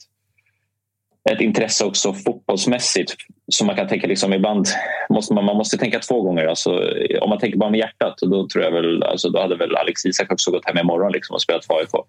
ett 1.31 1.41
intresse 1.41 1.85
också 1.85 2.13
fotbollsmässigt. 2.13 3.15
Så 3.53 3.65
man 3.65 3.77
kan 3.77 3.89
tänka 3.89 4.07
liksom 4.07 4.33
ibland 4.33 4.67
måste 5.11 5.35
man, 5.35 5.45
man 5.45 5.57
måste 5.57 5.79
tänka 5.79 5.99
två 5.99 6.23
gånger. 6.23 6.47
Alltså, 6.47 6.71
om 7.21 7.31
man 7.31 7.39
tänker 7.39 7.59
bara 7.59 7.71
med 7.71 7.79
hjärtat 7.79 8.19
då 8.21 8.49
tror 8.49 8.65
jag 8.65 8.71
väl, 8.71 9.03
alltså, 9.03 9.29
då 9.29 9.41
hade 9.41 9.57
väl 9.57 9.77
Alex 9.77 10.05
Isak 10.07 10.33
också 10.33 10.51
gått 10.51 10.67
hem 10.67 10.79
imorgon 10.79 11.13
liksom, 11.13 11.35
och 11.35 11.43
spelat 11.43 11.67
för 11.67 11.75
AIK. 11.75 12.07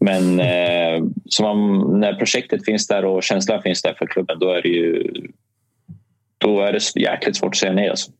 Men 0.00 0.40
eh, 0.40 1.04
så 1.28 1.42
man, 1.42 2.00
när 2.00 2.14
projektet 2.14 2.64
finns 2.64 2.86
där 2.86 3.04
och 3.04 3.22
känslan 3.22 3.62
finns 3.62 3.82
där 3.82 3.94
för 3.98 4.06
klubben 4.06 4.38
då 4.38 4.50
är 4.50 4.62
det 4.62 4.68
ju 4.68 5.12
då 6.38 6.60
är 6.60 6.72
det 6.72 7.00
jäkligt 7.00 7.36
svårt 7.36 7.54
att 7.54 7.56
säga 7.56 7.72
nej. 7.72 7.88
Alltså. 7.88 8.10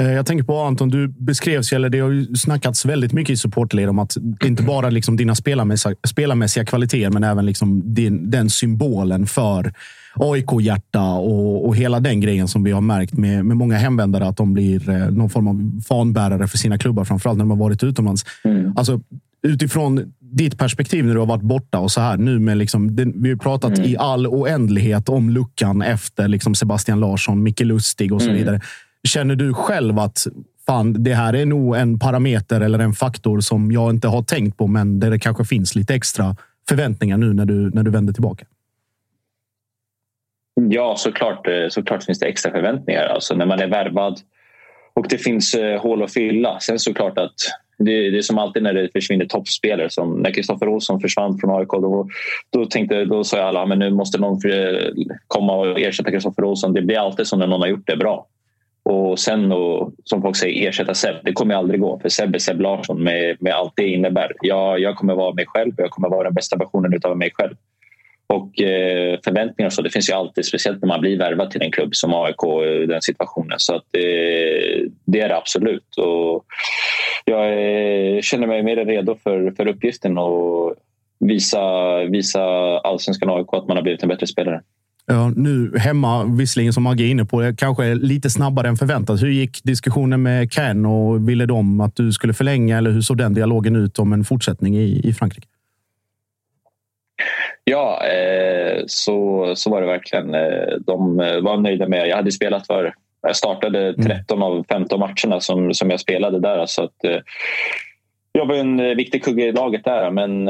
Eh, 0.00 0.12
jag 0.12 0.26
tänker 0.26 0.44
på 0.44 0.60
Anton, 0.60 0.88
du 0.88 1.08
beskrevs, 1.08 1.72
eller 1.72 1.88
det 1.88 2.00
har 2.00 2.10
ju 2.10 2.34
snackats 2.34 2.84
väldigt 2.84 3.12
mycket 3.12 3.32
i 3.32 3.36
supportled 3.36 3.88
om 3.88 3.98
att 3.98 4.16
inte 4.44 4.62
bara 4.62 4.90
liksom 4.90 5.16
dina 5.16 5.34
spelarmässiga, 5.34 5.94
spelarmässiga 6.08 6.64
kvaliteter, 6.64 7.10
men 7.10 7.24
även 7.24 7.46
liksom 7.46 7.94
din, 7.94 8.30
den 8.30 8.50
symbolen 8.50 9.26
för 9.26 9.72
AIK-hjärta 10.14 11.12
och, 11.12 11.66
och 11.66 11.76
hela 11.76 12.00
den 12.00 12.20
grejen 12.20 12.48
som 12.48 12.64
vi 12.64 12.70
har 12.70 12.80
märkt 12.80 13.12
med, 13.12 13.44
med 13.44 13.56
många 13.56 13.76
hemvändare, 13.76 14.26
att 14.26 14.36
de 14.36 14.54
blir 14.54 14.90
eh, 14.90 15.10
någon 15.10 15.30
form 15.30 15.48
av 15.48 15.80
fanbärare 15.88 16.48
för 16.48 16.58
sina 16.58 16.78
klubbar, 16.78 17.04
framförallt 17.04 17.38
när 17.38 17.44
de 17.44 17.50
har 17.50 17.58
varit 17.58 17.82
utomlands. 17.82 18.24
Mm. 18.44 18.72
Alltså, 18.76 19.00
utifrån 19.42 20.12
ditt 20.20 20.58
perspektiv 20.58 21.04
när 21.04 21.14
du 21.14 21.18
har 21.18 21.26
varit 21.26 21.42
borta 21.42 21.78
och 21.78 21.90
så 21.90 22.00
här 22.00 22.16
nu 22.16 22.38
med 22.38 22.56
liksom, 22.56 22.96
det, 22.96 23.12
vi 23.14 23.28
har 23.28 23.36
pratat 23.36 23.78
mm. 23.78 23.90
i 23.90 23.96
all 23.96 24.26
oändlighet 24.26 25.08
om 25.08 25.30
luckan 25.30 25.82
efter 25.82 26.28
liksom 26.28 26.54
Sebastian 26.54 27.00
Larsson, 27.00 27.42
Micke 27.42 27.60
Lustig 27.60 28.12
och 28.12 28.22
så 28.22 28.30
mm. 28.30 28.60
Känner 29.08 29.36
du 29.36 29.54
själv 29.54 29.98
att 29.98 30.26
fan, 30.66 31.04
det 31.04 31.14
här 31.14 31.34
är 31.34 31.46
nog 31.46 31.76
en 31.76 31.98
parameter 31.98 32.60
eller 32.60 32.78
en 32.78 32.92
faktor 32.92 33.40
som 33.40 33.72
jag 33.72 33.90
inte 33.90 34.08
har 34.08 34.22
tänkt 34.22 34.58
på, 34.58 34.66
men 34.66 35.00
där 35.00 35.10
det 35.10 35.18
kanske 35.18 35.44
finns 35.44 35.74
lite 35.74 35.94
extra 35.94 36.36
förväntningar 36.68 37.16
nu 37.16 37.32
när 37.32 37.44
du, 37.44 37.70
när 37.70 37.82
du 37.82 37.90
vänder 37.90 38.12
tillbaka? 38.12 38.46
Ja, 40.70 40.94
såklart, 40.96 41.46
eh, 41.46 41.68
såklart 41.68 42.04
finns 42.04 42.18
det 42.18 42.26
extra 42.26 42.52
förväntningar. 42.52 43.06
Alltså 43.06 43.34
när 43.34 43.46
man 43.46 43.60
är 43.60 43.66
värvad 43.66 44.20
och 44.94 45.06
det 45.08 45.18
finns 45.18 45.54
eh, 45.54 45.80
hål 45.80 46.02
att 46.02 46.12
fylla. 46.12 46.60
Sen 46.60 46.78
såklart 46.78 47.18
att 47.18 47.34
det, 47.78 48.10
det 48.10 48.18
är 48.18 48.22
som 48.22 48.38
alltid 48.38 48.62
när 48.62 48.74
det 48.74 48.88
försvinner 48.92 49.24
toppspelare. 49.24 49.90
Som 49.90 50.20
när 50.20 50.30
Kristoffer 50.30 50.68
Olsson 50.68 51.00
försvann 51.00 51.38
från 51.38 51.58
AIK. 51.60 51.68
Då, 51.68 52.08
då, 52.50 52.66
tänkte, 52.66 53.04
då 53.04 53.24
sa 53.24 53.42
alla 53.42 53.62
att 53.62 53.78
nu 53.78 53.90
måste 53.90 54.18
någon 54.18 54.50
eh, 54.50 55.06
komma 55.26 55.56
och 55.56 55.80
ersätta 55.80 56.10
Kristoffer 56.10 56.44
Olsson. 56.44 56.72
Det 56.72 56.82
blir 56.82 56.98
alltid 56.98 57.26
som 57.26 57.38
när 57.38 57.46
någon 57.46 57.60
har 57.60 57.68
gjort 57.68 57.86
det 57.86 57.96
bra. 57.96 58.26
Och 58.90 59.18
sen 59.18 59.52
och, 59.52 59.92
som 60.04 60.22
folk 60.22 60.36
säger, 60.36 60.68
ersätta 60.68 60.94
Seb. 60.94 61.16
Det 61.22 61.32
kommer 61.32 61.54
aldrig 61.54 61.80
gå 61.80 61.98
för 61.98 62.08
Seb 62.08 62.34
är 62.34 62.38
Seb 62.38 62.60
Larsson 62.60 63.02
med, 63.02 63.36
med 63.40 63.54
allt 63.54 63.72
det 63.76 63.88
innebär. 63.88 64.32
Jag, 64.40 64.80
jag 64.80 64.96
kommer 64.96 65.14
vara 65.14 65.34
mig 65.34 65.44
själv 65.46 65.74
och 65.74 65.80
jag 65.80 65.90
kommer 65.90 66.08
vara 66.08 66.24
den 66.24 66.34
bästa 66.34 66.56
versionen 66.56 67.00
av 67.04 67.18
mig 67.18 67.30
själv. 67.34 67.54
Och 68.26 68.60
eh, 68.60 69.18
förväntningar 69.24 69.70
så, 69.70 69.82
det 69.82 69.90
finns 69.90 70.10
ju 70.10 70.14
alltid, 70.14 70.44
speciellt 70.44 70.82
när 70.82 70.88
man 70.88 71.00
blir 71.00 71.18
värvad 71.18 71.50
till 71.50 71.62
en 71.62 71.72
klubb 71.72 71.94
som 71.94 72.14
AIK 72.14 72.44
i 72.82 72.86
den 72.86 73.02
situationen. 73.02 73.58
Så 73.58 73.74
att, 73.74 73.94
eh, 73.94 74.88
det 75.04 75.20
är 75.20 75.28
det 75.28 75.36
absolut. 75.36 75.96
Och 75.96 76.44
jag 77.24 77.46
eh, 77.46 78.20
känner 78.20 78.46
mig 78.46 78.62
mer 78.62 78.76
än 78.76 78.86
redo 78.86 79.16
för, 79.22 79.50
för 79.50 79.68
uppgiften 79.68 80.18
och 80.18 80.74
visa, 81.20 81.94
visa 82.04 82.42
allsvenskan 82.78 83.30
AIK 83.30 83.48
att 83.52 83.68
man 83.68 83.76
har 83.76 83.82
blivit 83.82 84.02
en 84.02 84.08
bättre 84.08 84.26
spelare. 84.26 84.62
Ja, 85.10 85.32
nu 85.36 85.78
hemma, 85.78 86.24
visserligen 86.24 86.72
som 86.72 86.82
Magge 86.82 87.04
är 87.04 87.08
inne 87.10 87.24
på, 87.24 87.52
kanske 87.58 87.94
lite 87.94 88.30
snabbare 88.30 88.68
än 88.68 88.76
förväntat. 88.76 89.22
Hur 89.22 89.30
gick 89.30 89.64
diskussionen 89.64 90.22
med 90.22 90.52
Ken 90.52 90.86
och 90.86 91.28
ville 91.28 91.46
de 91.46 91.80
att 91.80 91.96
du 91.96 92.12
skulle 92.12 92.32
förlänga? 92.32 92.78
Eller 92.78 92.90
hur 92.90 93.00
såg 93.00 93.18
den 93.18 93.34
dialogen 93.34 93.76
ut 93.76 93.98
om 93.98 94.12
en 94.12 94.24
fortsättning 94.24 94.76
i, 94.76 95.00
i 95.04 95.12
Frankrike? 95.12 95.48
Ja, 97.64 98.06
eh, 98.06 98.82
så, 98.86 99.52
så 99.56 99.70
var 99.70 99.80
det 99.80 99.86
verkligen. 99.86 100.34
Eh, 100.34 100.74
de 100.86 101.16
var 101.16 101.56
nöjda 101.56 101.88
med... 101.88 102.08
Jag 102.08 102.16
hade 102.16 102.32
spelat 102.32 102.66
för... 102.66 102.94
Jag 103.22 103.36
startade 103.36 103.94
13 103.94 104.38
mm. 104.38 104.42
av 104.42 104.64
15 104.68 105.00
matcherna 105.00 105.40
som, 105.40 105.74
som 105.74 105.90
jag 105.90 106.00
spelade 106.00 106.40
där. 106.40 106.66
Så 106.66 106.84
att, 106.84 107.04
eh, 107.04 107.18
jag 108.32 108.46
var 108.46 108.54
en 108.54 108.96
viktig 108.96 109.24
kugge 109.24 109.46
i 109.46 109.52
laget 109.52 109.84
där, 109.84 110.10
men 110.10 110.48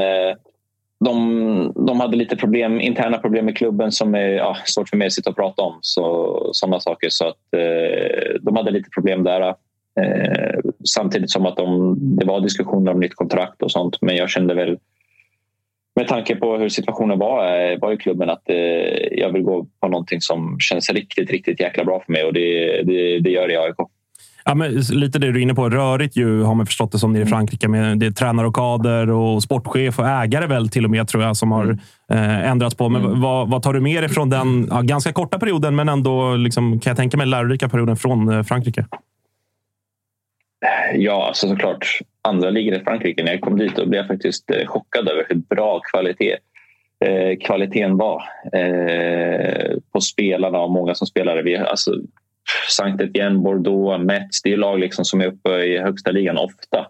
de, 1.05 1.73
de 1.85 1.99
hade 1.99 2.17
lite 2.17 2.35
problem, 2.35 2.81
interna 2.81 3.17
problem 3.17 3.45
med 3.45 3.57
klubben 3.57 3.91
som 3.91 4.15
är 4.15 4.27
ja, 4.27 4.57
svårt 4.65 4.89
för 4.89 4.97
mig 4.97 5.07
att 5.07 5.13
sitta 5.13 5.29
och 5.29 5.35
prata 5.35 5.61
om. 5.61 5.79
Så, 5.81 6.49
sådana 6.51 6.79
saker. 6.79 7.09
Så 7.09 7.27
att, 7.27 7.53
eh, 7.57 8.39
de 8.41 8.55
hade 8.55 8.71
lite 8.71 8.89
problem 8.89 9.23
där. 9.23 9.41
Eh, 10.01 10.59
samtidigt 10.85 11.31
som 11.31 11.45
att 11.45 11.57
de, 11.57 11.95
det 11.99 12.25
var 12.25 12.41
diskussioner 12.41 12.91
om 12.91 12.99
nytt 12.99 13.15
kontrakt 13.15 13.61
och 13.61 13.71
sånt. 13.71 13.97
Men 14.01 14.15
jag 14.15 14.29
kände 14.29 14.53
väl 14.53 14.77
med 15.95 16.07
tanke 16.07 16.35
på 16.35 16.57
hur 16.57 16.69
situationen 16.69 17.19
var, 17.19 17.71
eh, 17.71 17.79
var 17.79 17.93
i 17.93 17.97
klubben 17.97 18.29
att 18.29 18.49
eh, 18.49 18.55
jag 19.11 19.33
vill 19.33 19.43
gå 19.43 19.67
på 19.79 19.87
någonting 19.87 20.21
som 20.21 20.59
känns 20.59 20.89
riktigt, 20.89 21.31
riktigt 21.31 21.59
jäkla 21.59 21.85
bra 21.85 22.03
för 22.05 22.11
mig 22.11 22.23
och 22.23 22.33
det, 22.33 22.81
det, 22.83 23.19
det 23.19 23.29
gör 23.29 23.47
det 23.47 23.53
i 23.53 23.57
AIK. 23.57 23.75
Ja, 24.45 24.55
men 24.55 24.71
lite 24.71 25.19
det 25.19 25.31
du 25.31 25.39
är 25.39 25.43
inne 25.43 25.55
på. 25.55 25.69
Rörigt 25.69 26.15
ju, 26.15 26.43
har 26.43 26.55
man 26.55 26.65
förstått 26.65 26.91
det 26.91 26.99
som 26.99 27.13
nere 27.13 27.21
i 27.21 27.25
mm. 27.25 27.31
Frankrike. 27.31 27.67
Med, 27.67 27.99
det 27.99 28.05
är 28.05 28.11
tränarrokader 28.11 29.09
och 29.09 29.43
sportchef 29.43 29.99
och 29.99 30.07
ägare 30.07 30.47
väl 30.47 30.69
till 30.69 30.85
och 30.85 30.91
med, 30.91 31.07
tror 31.07 31.23
jag, 31.23 31.37
som 31.37 31.51
har 31.51 31.63
mm. 31.63 31.79
eh, 32.11 32.51
ändrats 32.51 32.75
på. 32.75 32.89
Men 32.89 33.05
mm. 33.05 33.21
vad, 33.21 33.49
vad, 33.49 33.63
tar 33.63 33.73
du 33.73 33.79
med 33.81 34.03
dig 34.03 34.09
från 34.09 34.29
den 34.29 34.67
ja, 34.69 34.81
ganska 34.81 35.13
korta 35.13 35.39
perioden, 35.39 35.75
men 35.75 35.89
ändå 35.89 36.35
liksom, 36.35 36.79
kan 36.79 36.91
jag 36.91 36.97
tänka 36.97 37.17
mig 37.17 37.27
lärorika 37.27 37.69
perioden 37.69 37.95
från 37.95 38.29
eh, 38.29 38.43
Frankrike? 38.43 38.85
Ja, 40.95 41.27
alltså 41.27 41.47
såklart. 41.47 41.99
Andra 42.21 42.49
ligor 42.49 42.75
i 42.75 42.83
Frankrike. 42.83 43.23
När 43.23 43.31
jag 43.31 43.41
kom 43.41 43.57
dit 43.57 43.75
blev 43.75 43.93
jag 43.93 44.07
faktiskt 44.07 44.51
eh, 44.51 44.67
chockad 44.67 45.09
över 45.09 45.25
hur 45.29 45.35
bra 45.35 45.79
kvalitet 45.79 46.37
eh, 47.05 47.37
kvaliteten 47.37 47.97
var 47.97 48.23
eh, 48.53 49.77
på 49.93 50.01
spelarna 50.01 50.59
och 50.59 50.71
många 50.71 50.95
som 50.95 51.07
spelade. 51.07 51.41
Vi, 51.41 51.57
alltså, 51.57 51.91
Saint 52.69 53.01
Etienne, 53.01 53.39
Bordeaux, 53.39 54.03
Metz. 54.03 54.41
Det 54.41 54.53
är 54.53 54.57
lag 54.57 54.79
liksom 54.79 55.05
som 55.05 55.21
är 55.21 55.25
uppe 55.25 55.49
i 55.49 55.77
högsta 55.77 56.11
ligan 56.11 56.37
ofta 56.37 56.87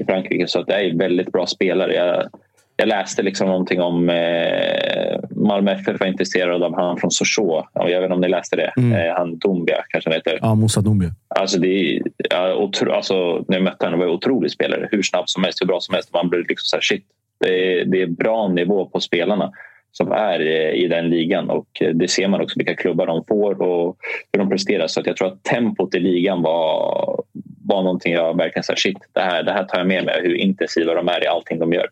i 0.00 0.04
Frankrike. 0.04 0.46
Så 0.46 0.62
det 0.62 0.74
är 0.74 0.98
väldigt 0.98 1.32
bra 1.32 1.46
spelare. 1.46 1.94
Jag, 1.94 2.28
jag 2.76 2.88
läste 2.88 3.22
liksom 3.22 3.48
någonting 3.48 3.80
om 3.80 4.08
eh, 4.08 5.18
Malmö 5.30 5.72
FF 5.72 6.00
var 6.00 6.06
intresserad 6.06 6.62
av 6.62 6.74
han 6.74 6.98
från 6.98 7.10
Sochaux. 7.10 7.68
Jag 7.74 7.86
vet 7.86 8.02
inte 8.02 8.14
om 8.14 8.20
ni 8.20 8.28
läste 8.28 8.56
det. 8.56 8.72
Mm. 8.76 8.92
Eh, 8.92 9.14
han 9.16 9.38
Dombia 9.38 9.84
kanske 9.88 10.10
han 10.10 10.14
heter. 10.14 10.38
Ja, 10.42 10.54
Moussa 10.54 10.80
Doumbia. 10.80 11.10
Alltså, 11.28 11.58
det 11.60 11.68
är, 11.68 12.02
ja, 12.30 12.54
otro, 12.54 12.92
alltså, 12.92 13.44
när 13.48 13.56
jag 13.56 13.62
mötte 13.62 13.86
honom 13.86 13.98
var 13.98 14.06
det 14.06 14.12
en 14.12 14.16
otrolig 14.16 14.50
spelare. 14.50 14.88
Hur 14.90 15.02
snabb 15.02 15.28
som 15.28 15.44
helst, 15.44 15.62
hur 15.62 15.66
bra 15.66 15.80
som 15.80 15.94
helst. 15.94 16.12
Man 16.12 16.28
blir 16.28 16.40
liksom 16.40 16.64
så 16.64 16.76
här, 16.76 16.82
shit. 16.82 17.04
Det 17.40 17.80
är, 17.80 17.84
det 17.84 18.02
är 18.02 18.06
bra 18.06 18.48
nivå 18.48 18.86
på 18.86 19.00
spelarna 19.00 19.52
som 19.98 20.12
är 20.12 20.40
eh, 20.40 20.84
i 20.84 20.88
den 20.88 21.10
ligan 21.10 21.50
och 21.50 21.68
eh, 21.80 21.90
det 21.94 22.08
ser 22.08 22.28
man 22.28 22.40
också 22.40 22.58
vilka 22.58 22.74
klubbar 22.74 23.06
de 23.06 23.24
får 23.28 23.62
och 23.62 23.96
hur 24.32 24.38
de 24.38 24.48
presterar. 24.48 24.86
Så 24.86 25.00
att 25.00 25.06
jag 25.06 25.16
tror 25.16 25.28
att 25.28 25.42
tempot 25.42 25.94
i 25.94 26.00
ligan 26.00 26.42
var, 26.42 27.22
var 27.64 27.82
någonting 27.82 28.12
jag 28.12 28.36
verkligen 28.36 28.64
sa 28.64 28.76
shit, 28.76 28.98
det 29.12 29.20
här, 29.20 29.42
det 29.42 29.52
här 29.52 29.64
tar 29.64 29.78
jag 29.78 29.86
med 29.86 30.04
mig. 30.04 30.20
Hur 30.22 30.34
intensiva 30.34 30.94
de 30.94 31.08
är 31.08 31.24
i 31.24 31.26
allting 31.26 31.58
de 31.58 31.72
gör. 31.72 31.86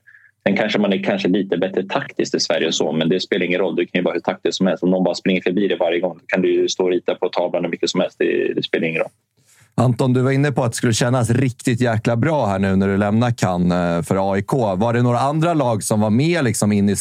Sen 0.47 0.57
kanske 0.57 0.79
man 0.79 0.93
är 0.93 1.03
kanske 1.03 1.29
lite 1.29 1.57
bättre 1.57 1.83
taktiskt 1.83 2.35
i 2.35 2.41
Sverige 2.41 2.67
och 2.67 2.75
så, 2.75 2.93
men 2.93 3.09
det 3.09 3.21
spelar 3.21 3.47
ingen 3.47 3.61
roll. 3.61 3.77
Du 3.77 3.87
kan 3.87 3.99
ju 3.99 4.05
vara 4.05 4.15
hur 4.15 4.21
taktisk 4.21 4.57
som 4.57 4.67
helst. 4.67 4.83
Om 4.83 4.91
någon 4.91 5.05
bara 5.05 5.15
springer 5.15 5.43
förbi 5.43 5.69
dig 5.69 5.77
varje 5.79 6.01
gång 6.01 6.21
kan 6.27 6.43
du 6.43 6.69
stå 6.69 6.85
och 6.85 6.91
rita 6.91 7.15
på 7.15 7.29
tavlan 7.29 7.65
hur 7.65 7.71
mycket 7.71 7.91
som 7.91 8.01
helst. 8.01 8.17
Det, 8.19 8.55
det 8.55 8.63
spelar 8.63 8.87
ingen 8.87 9.01
roll. 9.01 9.11
Anton, 9.75 10.13
du 10.13 10.23
var 10.23 10.31
inne 10.31 10.53
på 10.53 10.65
att 10.65 10.73
det 10.73 10.77
skulle 10.77 10.93
kännas 10.93 11.31
riktigt 11.31 11.81
jäkla 11.81 12.17
bra 12.17 12.47
här 12.47 12.59
nu 12.59 12.77
när 12.77 12.89
du 12.89 12.97
lämnar 12.97 13.31
Cannes 13.31 13.99
eh, 13.99 14.03
för 14.03 14.33
AIK. 14.33 14.53
Var 14.53 14.93
det 14.93 15.03
några 15.03 15.19
andra 15.19 15.55
lag 15.55 15.83
som 15.83 16.01
var 16.01 16.11
med 16.11 16.45
liksom 16.45 16.73
in 16.73 16.89
i 16.89 16.97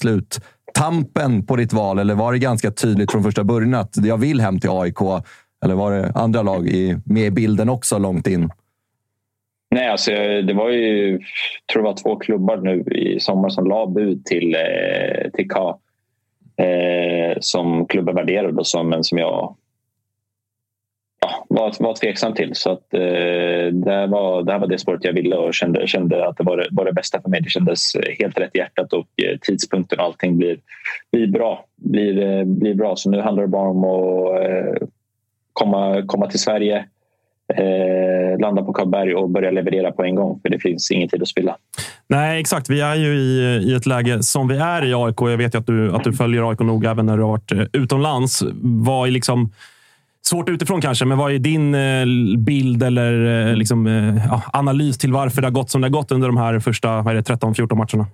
Tampen 0.74 1.46
på 1.46 1.56
ditt 1.56 1.74
val 1.74 2.00
eller 2.00 2.16
var 2.16 2.32
det 2.32 2.40
ganska 2.40 2.72
tydligt 2.72 3.12
från 3.12 3.24
första 3.24 3.44
början 3.44 3.74
att 3.74 4.06
jag 4.06 4.18
vill 4.18 4.42
hem 4.42 4.60
till 4.60 4.70
AIK? 4.70 5.02
Eller 5.64 5.76
var 5.76 5.92
det 5.92 6.12
andra 6.16 6.42
lag 6.42 6.68
i, 6.68 6.98
med 7.06 7.26
i 7.26 7.32
bilden 7.32 7.70
också 7.70 7.98
långt 7.98 8.28
in? 8.28 8.50
Nej, 9.76 9.90
alltså, 9.90 10.12
det 10.42 10.54
var 10.54 10.70
ju 10.70 11.20
tror 11.74 11.84
det 11.84 11.90
var 11.90 11.98
två 12.04 12.16
klubbar 12.16 12.58
nu 12.58 12.84
i 12.84 13.20
sommar 13.20 13.50
som 13.50 13.68
la 13.68 13.88
bud 13.88 14.26
till, 14.26 14.56
eh, 14.56 15.32
till 15.34 15.50
K. 15.50 15.80
Eh, 16.64 17.38
som 17.40 17.86
klubben 17.86 18.16
värderade 18.16 18.60
och 18.60 18.68
så, 18.68 18.84
men 18.84 19.04
som 19.04 19.18
jag 19.18 19.56
ja, 21.22 21.46
var, 21.50 21.74
var 21.80 21.96
tveksam 21.96 22.34
till. 22.34 22.56
Så 22.56 22.72
att, 22.72 22.94
eh, 22.94 23.74
det, 23.74 24.08
var, 24.08 24.44
det 24.44 24.52
här 24.52 24.60
var 24.60 24.68
det 24.68 24.78
spåret 24.78 25.04
jag 25.04 25.14
ville 25.14 25.36
och 25.36 25.54
kände, 25.54 25.88
kände 25.88 26.28
att 26.28 26.38
det 26.38 26.44
var, 26.44 26.58
det 26.58 26.68
var 26.72 26.86
det 26.86 26.94
bästa 26.94 27.22
för 27.22 27.30
mig. 27.30 27.42
Det 27.42 27.50
kändes 27.50 27.92
helt 28.20 28.40
rätt 28.40 28.56
i 28.56 28.58
hjärtat 28.58 28.94
och 28.94 29.08
eh, 29.24 29.38
tidpunkten 29.42 30.00
och 30.00 30.06
allting 30.06 30.38
blir, 30.38 30.58
blir 31.12 31.28
bra. 31.28 31.66
Blir, 31.76 32.22
eh, 32.22 32.44
blir 32.44 32.74
bra. 32.74 32.96
Så 32.96 33.10
nu 33.10 33.22
handlar 33.22 33.44
det 33.44 33.50
bara 33.50 33.70
om 33.70 33.84
att 33.84 34.44
eh, 34.44 34.88
komma, 35.54 36.04
komma 36.08 36.28
till 36.28 36.40
Sverige 36.40 36.86
eh, 37.58 38.40
landa 38.40 38.64
på 38.64 38.74
Karlberg 38.74 39.16
och 39.16 39.30
börja 39.30 39.52
leverera 39.52 39.92
på 39.92 40.04
en 40.04 40.16
gång. 40.16 40.40
För 40.42 40.50
det 40.50 40.60
finns 40.60 40.92
ingen 40.92 41.10
tid 41.10 41.22
att 41.22 41.28
spilla. 41.28 41.58
Nej, 42.08 42.42
exakt. 42.42 42.70
Vi 42.70 42.82
är 42.82 42.96
ju 42.96 43.16
i, 43.16 43.40
i 43.72 43.74
ett 43.74 43.86
läge 43.86 44.24
som 44.24 44.48
vi 44.48 44.58
är 44.58 44.86
i 44.86 44.94
AIK. 44.94 45.16
Jag 45.20 45.38
vet 45.38 45.56
ju 45.56 45.60
att 45.60 45.68
du, 45.68 45.96
att 45.96 46.04
du 46.04 46.14
följer 46.14 46.50
AIK 46.50 46.60
noga 46.60 46.92
även 46.92 47.06
när 47.06 47.18
du 47.18 47.24
har 47.24 47.30
varit 47.30 47.52
eh, 47.52 47.64
utomlands. 47.74 48.44
Vad 48.62 49.08
är 49.08 49.12
liksom... 49.12 49.52
Svårt 50.24 50.50
utifrån 50.50 50.82
kanske, 50.82 51.06
men 51.06 51.18
vad 51.18 51.32
är 51.32 51.40
din 51.40 51.76
eh, 51.76 52.06
bild 52.38 52.84
eller 52.84 53.48
eh, 53.50 53.56
liksom, 53.56 53.88
eh, 53.88 54.26
ja, 54.28 54.42
analys 54.54 54.98
till 54.98 55.14
varför 55.14 55.42
det 55.42 55.48
har 55.48 55.52
gått 55.52 55.70
som 55.70 55.82
det 55.82 55.88
har 55.88 55.92
gått 55.92 56.12
under 56.12 56.28
de 56.28 56.38
här 56.38 56.60
första 56.60 56.88
13-14 56.88 57.76
matcherna? 57.76 58.08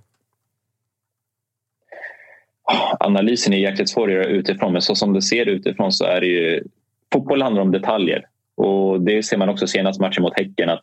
Analysen 2.99 3.53
är 3.53 3.57
jäkligt 3.57 3.89
svår 3.89 4.07
att 4.07 4.13
göra 4.13 4.25
utifrån, 4.25 4.73
men 4.73 4.81
så 4.81 4.95
som 4.95 5.13
det 5.13 5.21
ser 5.21 5.45
utifrån 5.45 5.91
så 5.91 6.05
är 6.05 6.21
det 6.21 6.27
ju... 6.27 6.63
Fotboll 7.13 7.41
handlar 7.41 7.61
om 7.61 7.71
detaljer. 7.71 8.25
Och 8.55 9.01
Det 9.01 9.23
ser 9.23 9.37
man 9.37 9.49
också 9.49 9.67
senast 9.67 9.99
matchen 9.99 10.23
mot 10.23 10.39
Häcken 10.39 10.69
att 10.69 10.81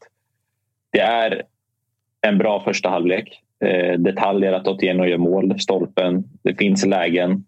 det 0.93 1.01
är 1.01 1.43
en 2.27 2.39
bra 2.39 2.65
första 2.65 2.89
halvlek. 2.89 3.41
Detaljer 3.99 4.53
att 4.53 4.69
Otieno 4.69 5.05
gör 5.05 5.19
mål, 5.19 5.61
stolpen, 5.61 6.25
det 6.43 6.55
finns 6.55 6.87
lägen. 6.87 7.45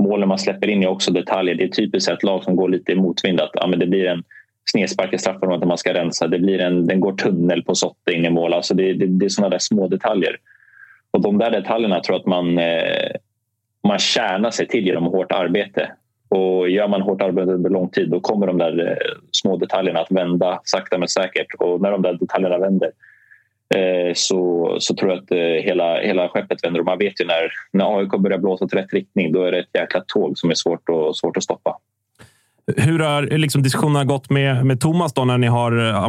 Målen 0.00 0.28
man 0.28 0.38
släpper 0.38 0.68
in 0.68 0.82
är 0.82 0.88
också 0.88 1.10
detaljer. 1.10 1.54
Det 1.54 1.64
är 1.64 1.68
typiskt 1.68 2.10
ett 2.10 2.22
lag 2.22 2.44
som 2.44 2.56
går 2.56 2.68
lite 2.68 2.92
i 2.92 2.94
motvind. 2.94 3.40
Att, 3.40 3.50
ja, 3.52 3.66
men 3.66 3.78
det 3.78 3.86
blir 3.86 4.06
en 4.06 4.24
snedspark 4.70 5.14
i 5.14 5.18
straffområdet 5.18 5.68
man 5.68 5.78
ska 5.78 5.94
rensa. 5.94 6.28
Det 6.28 6.38
blir 6.38 6.60
en, 6.60 6.86
den 6.86 7.00
går 7.00 7.12
tunnel 7.12 7.62
på 7.62 7.74
Sotte 7.74 8.12
in 8.12 8.24
i 8.24 8.30
mål. 8.30 8.52
Alltså 8.52 8.74
det, 8.74 8.92
det, 8.92 9.06
det 9.06 9.24
är 9.24 9.28
sådana 9.28 9.50
där 9.50 9.58
små 9.58 9.88
detaljer. 9.88 10.36
Och 11.10 11.20
de 11.20 11.38
där 11.38 11.50
detaljerna 11.50 12.00
tror 12.00 12.14
jag 12.14 12.20
att 12.20 12.26
man, 12.26 12.58
eh, 12.58 13.10
man 13.88 13.98
tjänar 13.98 14.50
sig 14.50 14.68
till 14.68 14.86
genom 14.86 15.04
hårt 15.04 15.32
arbete. 15.32 15.92
Och 16.28 16.70
gör 16.70 16.88
man 16.88 17.02
hårt 17.02 17.22
arbete 17.22 17.52
under 17.52 17.70
lång 17.70 17.88
tid 17.88 18.10
då 18.10 18.20
kommer 18.20 18.46
de 18.46 18.58
där 18.58 18.88
eh, 18.88 19.18
små 19.30 19.56
detaljerna 19.56 20.00
att 20.00 20.12
vända 20.12 20.60
sakta 20.64 20.98
men 20.98 21.08
säkert. 21.08 21.54
Och 21.58 21.80
när 21.80 21.90
de 21.90 22.02
där 22.02 22.12
detaljerna 22.12 22.58
vänder 22.58 22.90
så, 24.14 24.76
så 24.80 24.94
tror 24.94 25.10
jag 25.10 25.18
att 25.18 25.30
eh, 25.30 25.38
hela, 25.38 26.00
hela 26.00 26.28
skeppet 26.28 26.64
vänder. 26.64 26.80
Och 26.80 26.86
man 26.86 26.98
vet 26.98 27.20
ju 27.20 27.24
när, 27.26 27.52
när 27.72 27.98
AIK 27.98 28.10
börjar 28.10 28.38
blåsa 28.38 28.64
åt 28.64 28.74
rätt 28.74 28.92
riktning 28.92 29.32
då 29.32 29.42
är 29.42 29.52
det 29.52 29.58
ett 29.58 29.74
jäkla 29.74 30.00
tåg 30.06 30.38
som 30.38 30.50
är 30.50 30.54
svårt, 30.54 30.88
och, 30.88 31.16
svårt 31.16 31.36
att 31.36 31.42
stoppa. 31.42 31.76
Hur 32.76 32.98
har 32.98 33.22
liksom, 33.22 33.62
diskussionerna 33.62 34.04
gått 34.04 34.30
med, 34.30 34.66
med 34.66 34.80
Thomas 34.80 35.12
då 35.12 35.24
när, 35.24 35.38
ni 35.38 35.46
har, 35.46 35.72
ja, 35.72 36.08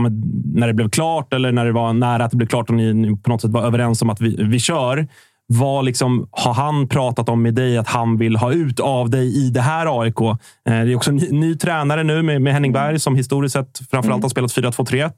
när 0.53 0.67
det 0.67 0.73
blev 0.73 0.89
klart 0.89 1.33
eller 1.33 1.51
när 1.51 1.65
det 1.65 1.71
var 1.71 1.93
nära 1.93 2.25
att 2.25 2.31
det 2.31 2.37
blev 2.37 2.47
klart 2.47 2.69
och 2.69 2.75
ni 2.75 3.17
på 3.23 3.29
något 3.29 3.41
sätt 3.41 3.51
var 3.51 3.65
överens 3.65 4.01
om 4.01 4.09
att 4.09 4.21
vi, 4.21 4.43
vi 4.43 4.59
kör? 4.59 5.07
Vad 5.47 5.85
liksom, 5.85 6.27
har 6.31 6.53
han 6.53 6.87
pratat 6.87 7.29
om 7.29 7.41
med 7.41 7.53
dig 7.53 7.77
att 7.77 7.87
han 7.87 8.17
vill 8.17 8.35
ha 8.35 8.53
ut 8.53 8.79
av 8.79 9.09
dig 9.09 9.47
i 9.47 9.49
det 9.49 9.61
här 9.61 10.01
AIK? 10.01 10.21
Eh, 10.21 10.35
det 10.65 10.71
är 10.71 10.95
också 10.95 11.09
en 11.11 11.15
ny, 11.15 11.31
ny 11.31 11.55
tränare 11.55 12.03
nu 12.03 12.21
med, 12.21 12.41
med 12.41 12.53
Henning 12.53 12.73
Berg 12.73 12.99
som 12.99 13.15
historiskt 13.15 13.53
sett 13.53 13.79
framförallt 13.91 14.23
har 14.23 14.29
spelat 14.29 14.51
4-2-3-1. 14.51 15.11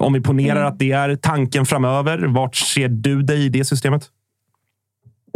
Om 0.00 0.12
vi 0.12 0.20
ponerar 0.20 0.64
att 0.64 0.78
det 0.78 0.92
är 0.92 1.16
tanken 1.16 1.64
framöver, 1.64 2.18
vart 2.18 2.56
ser 2.56 2.88
du 2.88 3.22
dig 3.22 3.46
i 3.46 3.48
det 3.48 3.64
systemet? 3.64 4.02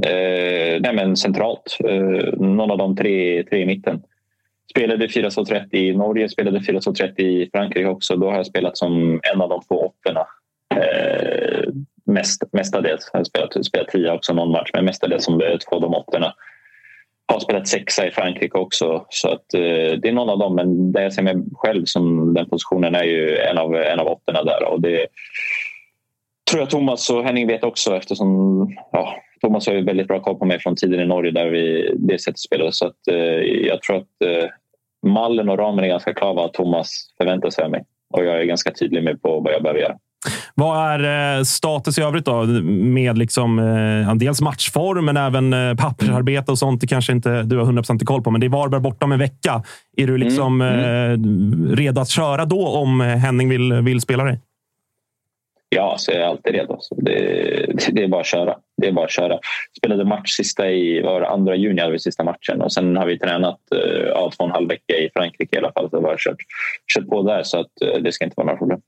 Eh, 0.07 0.81
nej 0.81 0.95
men 0.95 1.17
centralt. 1.17 1.79
Eh, 1.89 2.39
någon 2.39 2.71
av 2.71 2.79
de 2.79 2.97
tre, 2.97 3.45
tre 3.45 3.63
i 3.63 3.67
mitten. 3.67 4.03
Spelade 4.71 5.07
4-2-3 5.07 5.75
i 5.75 5.97
Norge, 5.97 6.29
spelade 6.29 6.59
4-2-3 6.59 7.21
i 7.21 7.51
Frankrike 7.53 7.89
också. 7.89 8.17
Då 8.17 8.31
har 8.31 8.37
jag 8.37 8.47
spelat 8.47 8.79
som 8.79 9.21
en 9.35 9.41
av 9.41 9.49
de 9.49 9.61
två 9.69 9.75
åttorna. 9.75 10.27
Eh, 10.75 11.73
mest, 12.05 12.43
mestadels. 12.53 13.11
Jag 13.13 13.21
har 13.21 13.25
spelat, 13.25 13.65
spelat 13.65 13.89
tia 13.89 14.15
också 14.15 14.35
någon 14.35 14.53
match, 14.53 14.71
men 14.75 14.85
mestadels 14.85 15.25
som 15.25 15.39
två 15.39 15.77
av 15.77 15.81
de 15.81 15.95
åttorna. 15.95 16.35
Har 17.33 17.41
spelat 17.41 17.69
sexa 17.69 18.07
i 18.07 18.11
Frankrike 18.11 18.59
också. 18.59 19.07
Så 19.09 19.29
att, 19.29 19.55
eh, 19.55 19.99
det 19.99 20.09
är 20.09 20.13
någon 20.13 20.31
av 20.31 20.39
dem, 20.39 20.55
men 20.55 20.93
där 20.93 21.03
jag 21.03 21.13
ser 21.13 21.23
mig 21.23 21.37
själv 21.55 21.85
som 21.85 22.35
den 22.35 22.49
positionen 22.49 22.95
är 22.95 23.05
ju 23.05 23.37
en 23.37 23.59
av, 23.59 23.75
en 23.75 24.01
av 24.01 24.07
åttorna 24.07 24.45
där. 24.45 24.65
Och 24.65 24.81
det 24.81 25.07
tror 26.51 26.63
jag 26.63 26.71
Thomas 26.71 27.11
och 27.11 27.25
Henning 27.25 27.47
vet 27.47 27.65
också 27.65 27.97
eftersom 27.97 28.29
ja, 28.93 29.15
Thomas 29.41 29.67
har 29.67 29.75
ju 29.75 29.85
väldigt 29.85 30.09
bra 30.09 30.21
koll 30.21 30.39
på 30.39 30.45
mig 30.45 30.61
från 30.61 30.77
tiden 30.77 31.01
i 31.01 31.07
Norge 31.07 31.31
där 31.31 31.47
vi 31.47 31.95
det 31.97 32.19
sättet 32.19 32.39
spelade. 32.39 32.73
Så 32.73 32.87
att, 32.87 33.09
eh, 33.11 33.17
jag 33.67 33.83
tror 33.83 33.97
att 33.97 34.23
eh, 34.25 34.49
mallen 35.07 35.49
och 35.49 35.59
ramen 35.59 35.85
är 35.85 35.89
ganska 35.89 36.15
klar 36.15 36.35
vad 36.35 36.53
Thomas 36.53 36.89
förväntar 37.19 37.51
sig 37.51 37.65
av 37.65 37.71
mig. 37.71 37.85
Och 38.11 38.25
jag 38.25 38.41
är 38.41 38.45
ganska 38.45 38.71
tydlig 38.71 39.05
med 39.05 39.23
på 39.23 39.41
vad 39.41 39.53
jag 39.53 39.63
behöver 39.63 39.81
göra. 39.81 39.99
Vad 40.55 41.03
är 41.03 41.39
eh, 41.39 41.43
status 41.43 41.99
i 41.99 42.03
övrigt 42.03 42.25
då? 42.25 42.43
Med 42.63 43.19
liksom, 43.19 43.59
eh, 43.59 44.15
dels 44.15 44.41
matchform, 44.41 45.05
men 45.05 45.17
även 45.17 45.53
eh, 45.53 45.75
pappersarbete 45.75 46.51
och 46.53 46.59
sånt. 46.59 46.81
Det 46.81 46.87
kanske 46.87 47.13
inte 47.13 47.43
du 47.43 47.59
har 47.59 47.65
100% 47.65 48.05
koll 48.05 48.23
på, 48.23 48.31
men 48.31 48.41
det 48.41 48.47
är 48.47 48.49
Varberg 48.49 48.81
borta 48.81 49.05
om 49.05 49.13
en 49.13 49.19
vecka. 49.19 49.63
Är 49.97 50.07
du 50.07 50.19
liksom 50.19 50.61
mm. 50.61 50.85
Mm. 50.85 51.77
redo 51.77 52.01
att 52.01 52.09
köra 52.09 52.45
då 52.45 52.69
om 52.69 53.01
Henning 53.01 53.49
vill, 53.49 53.73
vill 53.73 54.01
spela 54.01 54.25
dig? 54.25 54.41
Ja, 55.75 55.95
så 55.99 56.13
jag 56.13 56.21
är 56.21 56.27
alltid 56.27 56.55
redo. 56.55 56.79
Det, 56.97 57.13
det, 57.93 58.03
är 58.03 58.09
bara 58.09 58.21
att 58.21 58.27
köra. 58.27 58.57
Det 58.77 58.89
är 58.89 58.93
bara 58.93 59.05
att 59.05 59.11
köra. 59.11 59.39
Spelade 59.79 60.05
match 60.05 60.31
sista 60.37 60.71
i 60.71 61.03
var 61.03 61.23
andra 61.23 61.57
juni, 61.57 61.81
hade 61.81 61.93
vi 61.93 61.99
sista 61.99 62.25
matchen. 62.25 62.63
Och 62.63 62.73
sen 62.73 62.97
har 62.97 63.07
vi 63.07 63.19
tränat 63.19 63.59
ja, 64.09 64.31
två 64.37 64.45
och 64.45 64.51
en 64.51 64.55
halv 64.55 64.69
vecka 64.69 64.95
i 64.95 65.11
Frankrike 65.15 65.57
i 65.57 65.59
alla 65.59 65.73
fall. 65.73 65.91
Så 65.91 66.01
har 66.01 66.17
kört, 66.17 66.37
kört 66.95 67.09
på 67.09 67.23
där, 67.23 67.43
så 67.43 67.61
att, 67.61 67.71
det 68.01 68.13
ska 68.13 68.25
inte 68.25 68.35
vara 68.37 68.47
några 68.47 68.59
problem. 68.59 68.81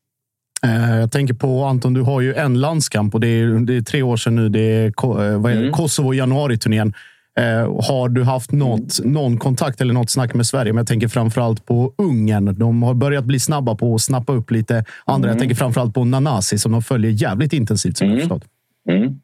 Eh, 0.65 1.01
jag 1.01 1.13
tänker 1.13 1.35
på 1.35 1.65
Anton, 1.65 1.95
du 1.95 2.01
har 2.03 2.21
ju 2.21 2.35
en 2.35 2.61
landskamp 2.61 3.15
och 3.15 3.21
det 3.21 3.29
är, 3.29 3.67
det 3.67 3.77
är 3.77 3.81
tre 3.81 4.03
år 4.03 4.17
sedan 4.17 4.35
nu. 4.37 4.49
Det 4.49 4.61
är, 4.61 4.87
eh, 4.87 5.53
är 5.53 5.57
mm. 5.57 5.73
Kosovo 5.73 6.15
januari-turnén. 6.15 6.95
Eh, 7.39 7.85
har 7.89 8.09
du 8.09 8.23
haft 8.23 8.53
något, 8.53 9.05
någon 9.05 9.39
kontakt 9.39 9.81
eller 9.81 9.95
något 9.95 10.11
snack 10.11 10.35
med 10.35 10.47
Sverige? 10.47 10.73
Men 10.73 10.81
jag 10.81 10.87
tänker 10.87 11.09
framförallt 11.09 11.67
på 11.67 11.93
Ungern. 11.99 12.59
De 12.59 12.83
har 12.83 12.95
börjat 12.95 13.25
bli 13.25 13.41
snabba 13.41 13.75
på 13.75 13.95
att 13.95 14.01
snappa 14.01 14.33
upp 14.33 14.51
lite 14.51 14.85
andra. 15.05 15.29
Mm. 15.29 15.37
Jag 15.37 15.39
tänker 15.39 15.57
framförallt 15.57 15.95
på 15.95 16.05
Nanasi 16.05 16.59
som 16.59 16.73
de 16.73 16.83
följer 16.83 17.11
jävligt 17.11 17.53
intensivt 17.53 17.97
som 17.97 18.07
mm. 18.07 18.19
jag 18.19 18.23
förstått. 18.23 18.45
Mm. 18.91 19.21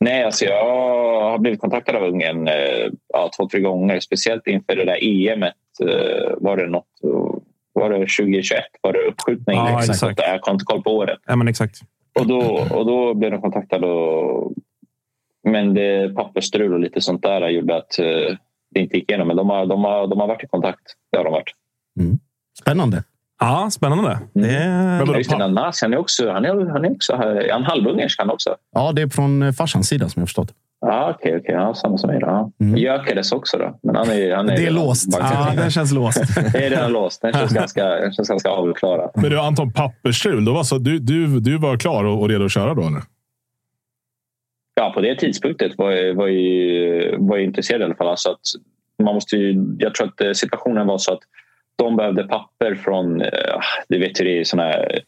Nej, 0.00 0.24
alltså 0.24 0.44
jag 0.44 0.64
har 1.30 1.38
blivit 1.38 1.60
kontaktad 1.60 1.96
av 1.96 2.02
Ungern 2.02 2.48
ja, 3.12 3.30
två, 3.36 3.48
tre 3.48 3.60
gånger. 3.60 4.00
Speciellt 4.00 4.46
inför 4.46 4.76
det 4.76 4.84
där 4.84 5.04
EMet 5.04 5.54
var 6.38 6.56
det 6.56 6.66
något 6.66 6.84
var 7.78 7.90
det 7.90 7.98
2021 7.98 8.64
var 8.82 8.92
det 8.92 8.98
uppskjutning. 8.98 9.56
Ja, 9.56 9.78
exakt. 9.78 9.90
exakt. 9.90 10.20
Jag 10.20 10.38
har 10.42 10.52
inte 10.52 10.64
koll 10.64 10.82
på 10.82 10.96
året. 10.96 11.18
Ja, 11.26 11.36
men 11.36 11.48
exakt. 11.48 11.80
Och 12.20 12.26
då, 12.26 12.40
och 12.70 12.86
då 12.86 13.14
blev 13.14 13.30
de 13.30 13.40
kontaktade. 13.40 13.86
Och, 13.86 14.52
men 15.44 15.74
det 15.74 16.14
pappersstrul 16.14 16.72
och 16.72 16.80
lite 16.80 17.00
sånt 17.00 17.22
där 17.22 17.48
gjorde 17.48 17.76
att 17.76 17.96
uh, 18.00 18.36
det 18.70 18.80
inte 18.80 18.96
gick 18.96 19.10
igenom. 19.10 19.28
Men 19.28 19.36
de 19.36 19.50
har, 19.50 19.66
de, 19.66 19.84
har, 19.84 20.06
de 20.06 20.20
har 20.20 20.26
varit 20.26 20.44
i 20.44 20.46
kontakt. 20.46 20.82
Det 21.12 21.18
har 21.18 21.24
de 21.24 21.32
varit. 21.32 21.54
Mm. 22.00 22.18
Spännande. 22.60 23.04
Ja, 23.40 23.68
spännande. 23.70 24.18
Det 24.32 24.48
är... 24.48 25.06
Ja, 25.06 25.16
just 25.16 25.30
det, 25.30 25.38
Nanasi, 25.38 25.84
han 25.84 25.92
är 25.92 25.98
också, 25.98 26.30
han 26.30 26.44
är, 26.44 26.66
han 26.66 26.84
är 26.84 26.90
också 26.90 27.12
är 27.12 27.52
han 27.52 27.64
halvungersk 27.64 28.18
han 28.18 28.30
också. 28.30 28.56
Ja, 28.72 28.92
det 28.92 29.02
är 29.02 29.08
från 29.08 29.42
eh, 29.42 29.52
farsans 29.52 29.88
sida 29.88 30.08
som 30.08 30.20
jag 30.20 30.28
förstått. 30.28 30.52
Ja, 30.80 31.14
okej, 31.14 31.36
okej. 31.36 31.54
Ja, 31.54 31.74
samma 31.74 31.98
som 31.98 32.10
mig. 32.10 32.18
Ja. 32.20 32.50
Mm. 32.60 33.00
Också 33.32 33.58
då. 33.58 33.78
Men 33.82 33.96
han 33.96 34.10
är, 34.10 34.36
han 34.36 34.48
är 34.50 34.56
Det 34.56 34.66
är 34.66 34.70
låst. 34.70 35.18
Ja, 35.18 35.52
den 35.56 35.70
känns 35.70 35.92
låst. 35.92 36.22
Det 36.52 36.66
är 36.66 36.70
redan 36.70 36.92
låst. 36.92 37.22
Den 37.22 37.32
känns 37.32 37.52
ganska, 37.52 37.84
den 37.84 38.12
känns 38.12 38.28
ganska 38.28 38.48
avklarad. 38.48 39.10
Men 39.14 39.30
du, 39.30 39.40
Anton, 39.40 39.72
pappersstrul. 39.72 40.44
Då 40.44 40.52
var 40.52 40.62
så, 40.62 40.78
du, 40.78 40.98
du, 40.98 41.40
du 41.40 41.58
var 41.58 41.76
klar 41.76 42.04
och, 42.04 42.20
och 42.20 42.28
redo 42.28 42.44
att 42.44 42.52
köra 42.52 42.74
då? 42.74 42.82
Eller? 42.82 43.02
Ja, 44.74 44.92
på 44.94 45.00
det 45.00 45.16
tidspunktet 45.16 45.72
var 45.78 45.90
jag, 45.90 46.14
var 46.14 46.28
jag, 46.28 47.18
var 47.18 47.36
jag 47.36 47.44
intresserad 47.44 47.80
i 47.80 47.84
alla 47.84 47.94
fall. 47.94 48.08
Alltså 48.08 48.30
att 48.30 48.40
man 49.02 49.14
måste 49.14 49.36
ju, 49.36 49.76
jag 49.78 49.94
tror 49.94 50.06
att 50.06 50.20
eh, 50.20 50.32
situationen 50.32 50.86
var 50.86 50.98
så 50.98 51.12
att 51.12 51.20
de 51.76 51.96
behövde 51.96 52.24
papper 52.24 52.74
från, 52.74 53.20
eh, 53.20 53.28
du 53.88 53.98
vet 53.98 54.20
hur 54.20 54.24
det 54.24 54.40
är 54.40 54.44
såna 54.44 54.62
här 54.62 55.00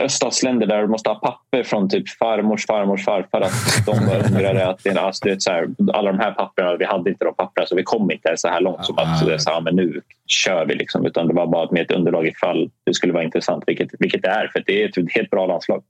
öststatsländer 0.00 0.66
där 0.66 0.82
du 0.82 0.88
måste 0.88 1.08
ha 1.08 1.14
papper 1.14 1.62
från 1.62 1.88
typ 1.88 2.08
farmors 2.08 2.66
farmors 2.66 3.04
farfar 3.04 3.40
att 3.40 3.86
de 3.86 4.06
var 4.06 4.26
undrade 4.26 4.66
att 4.68 4.84
det, 4.84 5.00
alltså, 5.00 5.28
vet, 5.28 5.42
så 5.42 5.50
här, 5.50 5.66
alla 5.92 6.12
de 6.12 6.18
här 6.18 6.32
papperna, 6.32 6.76
vi 6.76 6.84
hade 6.84 7.10
inte 7.10 7.24
de 7.24 7.34
papperna 7.34 7.66
så 7.66 7.76
vi 7.76 7.82
kom 7.82 8.10
inte 8.10 8.32
så 8.36 8.48
här 8.48 8.60
långt 8.60 8.84
som 8.84 8.98
att 8.98 9.18
så, 9.18 9.38
så 9.38 9.50
här, 9.50 9.60
men 9.60 9.76
nu 9.76 10.00
kör 10.26 10.66
vi 10.66 10.74
liksom 10.74 11.06
utan 11.06 11.28
det 11.28 11.34
var 11.34 11.46
bara 11.46 11.68
med 11.70 11.82
ett 11.82 11.90
underlag 11.90 12.26
ifall 12.26 12.70
det 12.86 12.94
skulle 12.94 13.12
vara 13.12 13.24
intressant 13.24 13.64
vilket, 13.66 13.88
vilket 13.98 14.22
det 14.22 14.28
är 14.28 14.48
för 14.52 14.62
det 14.66 14.82
är 14.82 14.88
ett, 14.88 14.96
är 14.96 15.22
ett 15.22 15.30
bra 15.30 15.46
landslag. 15.46 15.82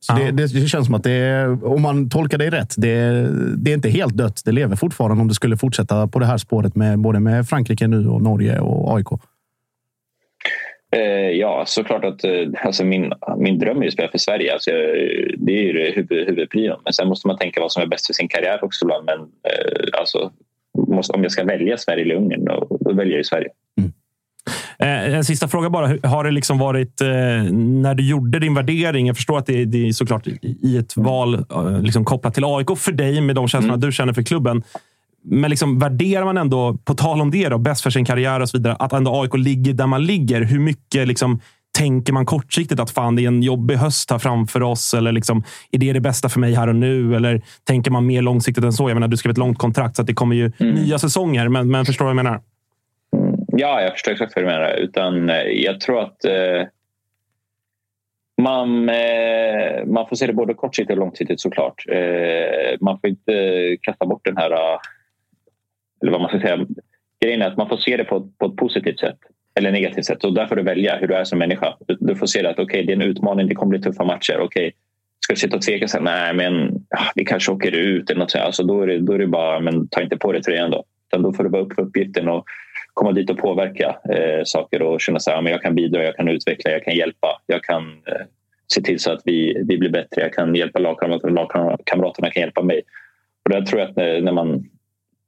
Så 0.00 0.12
det, 0.12 0.30
det, 0.30 0.68
känns 0.68 0.86
som 0.86 0.94
att 0.94 1.02
det 1.02 1.10
är, 1.12 1.66
om 1.66 1.82
man 1.82 2.10
tolkar 2.10 2.38
det 2.38 2.50
rätt, 2.50 2.74
det, 2.76 2.88
är- 2.90 3.28
det 3.56 3.70
är 3.70 3.74
inte 3.74 3.88
helt 3.88 4.16
dött. 4.16 4.42
Det 4.44 4.52
lever 4.52 4.76
fortfarande 4.76 5.20
om 5.22 5.28
det 5.28 5.34
skulle 5.34 5.56
fortsätta 5.56 6.06
på 6.06 6.18
det 6.18 6.26
här 6.26 6.38
spåret 6.38 6.74
med 6.76 6.98
både 6.98 7.20
med 7.20 7.48
Frankrike 7.48 7.86
nu 7.86 8.08
och 8.08 8.22
Norge 8.22 8.58
och 8.60 8.96
AIK. 8.96 9.06
Eh, 10.96 11.30
ja, 11.30 11.64
såklart 11.66 12.04
att 12.04 12.24
eh, 12.24 12.30
alltså 12.64 12.84
min, 12.84 13.12
min 13.38 13.58
dröm 13.58 13.82
är 13.82 13.86
att 13.86 13.92
spela 13.92 14.08
för 14.10 14.18
Sverige. 14.18 14.52
Alltså, 14.52 14.70
det 15.36 15.52
är 15.52 15.62
ju 15.62 15.72
det 15.72 15.90
huvud, 15.96 16.26
huvudprion. 16.28 16.80
Men 16.84 16.92
sen 16.92 17.08
måste 17.08 17.26
man 17.28 17.38
tänka 17.38 17.60
vad 17.60 17.72
som 17.72 17.82
är 17.82 17.86
bäst 17.86 18.06
för 18.06 18.14
sin 18.14 18.28
karriär 18.28 18.64
också. 18.64 18.84
ibland. 18.84 19.04
Men 19.06 19.18
eh, 19.18 20.00
alltså, 20.00 20.30
måste, 20.88 21.12
om 21.12 21.22
jag 21.22 21.32
ska 21.32 21.44
välja 21.44 21.76
Sverige 21.78 22.04
eller 22.04 22.14
Ungern, 22.14 22.44
då, 22.44 22.78
då 22.80 22.92
väljer 22.92 23.16
jag 23.16 23.26
Sverige. 23.26 23.48
Eh, 24.78 25.14
En 25.14 25.24
sista 25.24 25.48
fråga 25.48 25.70
bara. 25.70 26.08
Har 26.08 26.24
det 26.24 26.30
liksom 26.30 26.58
varit, 26.58 27.00
eh, 27.00 27.08
när 27.52 27.94
du 27.94 28.08
gjorde 28.08 28.38
din 28.38 28.54
värdering, 28.54 29.06
jag 29.06 29.16
förstår 29.16 29.38
att 29.38 29.46
det, 29.46 29.64
det 29.64 29.88
är 29.88 29.92
såklart 29.92 30.26
i- 30.26 30.76
ett 30.78 30.96
val 30.96 31.34
eh, 31.34 31.82
liksom 31.82 32.04
kopplat 32.04 32.34
till 32.34 32.44
AIK 32.46 32.78
för 32.78 32.92
dig 32.92 33.20
med 33.20 33.34
de 33.36 33.48
känslorna 33.48 33.76
du 33.76 33.92
känner 33.92 34.12
för 34.12 34.22
klubben. 34.22 34.62
Men 35.24 35.50
liksom, 35.50 35.78
värderar 35.78 36.24
man 36.24 36.38
ändå, 36.38 36.78
på 36.84 36.94
tal 36.94 37.20
om 37.20 37.30
det, 37.30 37.48
då, 37.48 37.58
bäst 37.58 37.82
för 37.82 37.90
sin 37.90 38.04
karriär 38.04 38.40
och 38.40 38.48
så 38.48 38.58
vidare, 38.58 38.76
att 38.78 38.92
ändå 38.92 39.22
AIK 39.22 39.34
ligger 39.34 39.72
där 39.72 39.86
man 39.86 40.04
ligger. 40.04 40.42
Hur 40.42 40.58
mycket 40.58 41.08
liksom, 41.08 41.40
tänker 41.78 42.12
man 42.12 42.26
kortsiktigt 42.26 42.80
att 42.80 42.90
fan, 42.90 43.16
det 43.16 43.24
är 43.24 43.28
en 43.28 43.42
jobbig 43.42 43.76
höst 43.76 44.10
här 44.10 44.18
framför 44.18 44.62
oss? 44.62 44.94
Eller 44.94 45.12
liksom, 45.12 45.44
är 45.72 45.78
det 45.78 45.92
det 45.92 46.00
bästa 46.00 46.28
för 46.28 46.40
mig 46.40 46.54
här 46.54 46.68
och 46.68 46.76
nu? 46.76 47.16
Eller 47.16 47.42
tänker 47.64 47.90
man 47.90 48.06
mer 48.06 48.22
långsiktigt 48.22 48.64
än 48.64 48.72
så? 48.72 48.90
Jag 48.90 48.94
menar, 48.94 49.08
du 49.08 49.16
skrev 49.16 49.30
ett 49.30 49.38
långt 49.38 49.58
kontrakt, 49.58 49.96
så 49.96 50.02
det 50.02 50.14
kommer 50.14 50.36
ju 50.36 50.52
nya 50.58 50.98
säsonger. 50.98 51.48
Men, 51.48 51.70
men 51.70 51.84
förstår 51.84 52.04
du 52.04 52.14
vad 52.14 52.18
jag 52.18 52.24
menar? 52.24 52.40
Ja, 53.52 53.82
jag 53.82 53.92
förstår 53.92 54.12
exakt 54.12 54.32
vad 54.36 54.44
du 54.44 54.48
menar. 54.48 54.72
Utan, 54.72 55.30
eh, 55.30 55.36
jag 55.36 55.80
tror 55.80 56.00
att 56.00 56.24
eh, 56.24 56.66
man, 58.42 58.88
eh, 58.88 59.84
man 59.86 60.08
får 60.08 60.16
se 60.16 60.26
det 60.26 60.32
både 60.32 60.54
kortsiktigt 60.54 60.90
och 60.90 61.04
långsiktigt 61.04 61.40
såklart. 61.40 61.84
Eh, 61.88 62.76
man 62.80 63.00
får 63.00 63.10
inte 63.10 63.76
kasta 63.82 64.06
bort 64.06 64.24
den 64.24 64.36
här... 64.36 64.78
Eller 66.02 66.12
vad 66.12 66.20
man 66.20 66.28
ska 66.30 66.40
säga. 66.40 66.66
Grejen 67.20 67.42
är 67.42 67.46
att 67.46 67.56
man 67.56 67.68
får 67.68 67.76
se 67.76 67.96
det 67.96 68.04
på, 68.04 68.28
på 68.38 68.46
ett 68.46 68.56
positivt 68.56 69.00
sätt 69.00 69.18
eller 69.58 69.72
negativt 69.72 70.04
sätt. 70.04 70.24
Och 70.24 70.34
där 70.34 70.46
får 70.46 70.56
du 70.56 70.62
välja 70.62 70.96
hur 70.96 71.08
du 71.08 71.14
är 71.14 71.24
som 71.24 71.38
människa. 71.38 71.76
Du, 71.86 71.96
du 72.00 72.16
får 72.16 72.26
se 72.26 72.42
det 72.42 72.50
att 72.50 72.58
okay, 72.58 72.82
det 72.82 72.92
är 72.92 72.96
en 72.96 73.02
utmaning, 73.02 73.48
det 73.48 73.54
kommer 73.54 73.70
bli 73.70 73.80
tuffa 73.80 74.04
matcher. 74.04 74.40
Okay, 74.40 74.72
ska 75.20 75.32
du 75.34 75.40
sitta 75.40 75.56
och 75.56 75.62
tveka? 75.62 75.88
Så 75.88 76.00
Nej, 76.00 76.34
men 76.34 76.84
vi 77.14 77.24
kanske 77.24 77.52
åker 77.52 77.72
ut. 77.72 78.10
Eller 78.10 78.20
något 78.20 78.30
sånt. 78.30 78.44
Alltså, 78.44 78.62
då, 78.62 78.82
är 78.82 78.86
det, 78.86 78.98
då 78.98 79.12
är 79.12 79.18
det 79.18 79.26
bara, 79.26 79.60
men 79.60 79.88
ta 79.88 80.02
inte 80.02 80.16
på 80.16 80.32
dig 80.32 80.42
tröjan 80.42 80.70
då. 80.70 80.84
Utan 81.08 81.22
då 81.22 81.32
får 81.32 81.44
du 81.44 81.50
vara 81.50 81.62
upp 81.62 81.74
för 81.74 81.82
uppgiften 81.82 82.28
och 82.28 82.44
komma 82.94 83.12
dit 83.12 83.30
och 83.30 83.38
påverka 83.38 83.96
eh, 84.12 84.40
saker 84.44 84.82
och 84.82 85.00
känna 85.00 85.16
att 85.16 85.50
jag 85.50 85.62
kan 85.62 85.74
bidra, 85.74 86.04
jag 86.04 86.16
kan 86.16 86.28
utveckla, 86.28 86.70
jag 86.70 86.84
kan 86.84 86.94
hjälpa. 86.94 87.42
Jag 87.46 87.62
kan 87.62 87.82
eh, 87.82 88.26
se 88.74 88.82
till 88.82 88.98
så 88.98 89.12
att 89.12 89.20
vi, 89.24 89.62
vi 89.68 89.78
blir 89.78 89.90
bättre. 89.90 90.20
Jag 90.20 90.32
kan 90.32 90.54
hjälpa 90.54 90.78
lagkamraterna, 90.78 91.32
lagkamraterna 91.32 92.30
kan 92.30 92.40
hjälpa 92.40 92.62
mig. 92.62 92.82
Och 93.44 93.50
där 93.50 93.62
tror 93.62 93.80
jag 93.80 93.90
att 93.90 93.96
när, 93.96 94.20
när, 94.20 94.32
man, 94.32 94.64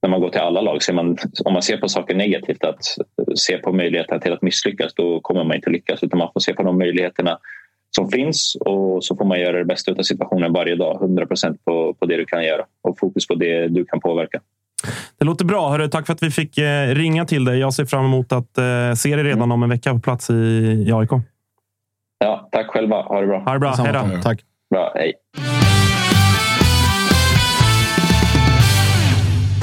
när 0.03 0.11
man 0.11 0.21
går 0.21 0.29
till 0.29 0.41
alla 0.41 0.61
lag, 0.61 0.83
så 0.83 0.93
man, 0.93 1.17
om 1.45 1.53
man 1.53 1.63
ser 1.63 1.77
på 1.77 1.89
saker 1.89 2.15
negativt, 2.15 2.65
att 2.65 2.85
se 3.35 3.59
på 3.59 3.73
möjligheterna 3.73 4.21
till 4.21 4.33
att 4.33 4.43
misslyckas, 4.43 4.95
då 4.95 5.21
kommer 5.21 5.45
man 5.45 5.57
inte 5.57 5.71
lyckas. 5.71 6.03
Utan 6.03 6.19
man 6.19 6.31
får 6.33 6.41
se 6.41 6.55
på 6.55 6.63
de 6.63 6.79
möjligheterna 6.79 7.39
som 7.91 8.09
finns 8.09 8.57
och 8.61 9.05
så 9.05 9.17
får 9.17 9.25
man 9.25 9.41
göra 9.41 9.59
det 9.59 9.65
bästa 9.65 9.93
av 9.93 10.03
situationen 10.03 10.53
varje 10.53 10.77
dag. 10.77 11.03
100 11.03 11.27
procent 11.27 11.65
på, 11.65 11.95
på 11.95 12.07
det 12.07 12.17
du 12.17 12.25
kan 12.25 12.45
göra 12.45 12.63
och 12.83 12.99
fokus 12.99 13.27
på 13.27 13.35
det 13.35 13.69
du 13.69 13.85
kan 13.85 14.01
påverka. 14.01 14.41
Det 15.19 15.25
låter 15.25 15.45
bra. 15.45 15.69
Hörru, 15.69 15.89
tack 15.89 16.07
för 16.07 16.13
att 16.13 16.23
vi 16.23 16.31
fick 16.31 16.59
eh, 16.59 16.89
ringa 16.89 17.25
till 17.25 17.45
dig. 17.45 17.59
Jag 17.59 17.75
ser 17.75 17.85
fram 17.85 18.05
emot 18.05 18.33
att 18.33 18.59
eh, 18.59 18.93
se 18.97 19.17
dig 19.17 19.25
redan 19.25 19.53
om 19.53 19.63
en 19.63 19.69
vecka 19.69 19.93
på 19.95 20.01
plats 20.01 20.31
i, 20.31 20.35
i 20.89 20.93
AIK. 20.93 21.11
Ja, 22.19 22.49
tack 22.53 22.67
själva. 22.67 23.03
Ha 23.03 23.21
det 23.21 23.27
bra. 23.27 23.39
Ha 23.39 23.53
det 23.53 23.59
bra. 23.59 23.71
Hej 23.71 23.93
då. 23.93 24.23
Tack. 24.23 24.41
Bra, 24.71 24.93
hej. 24.95 25.15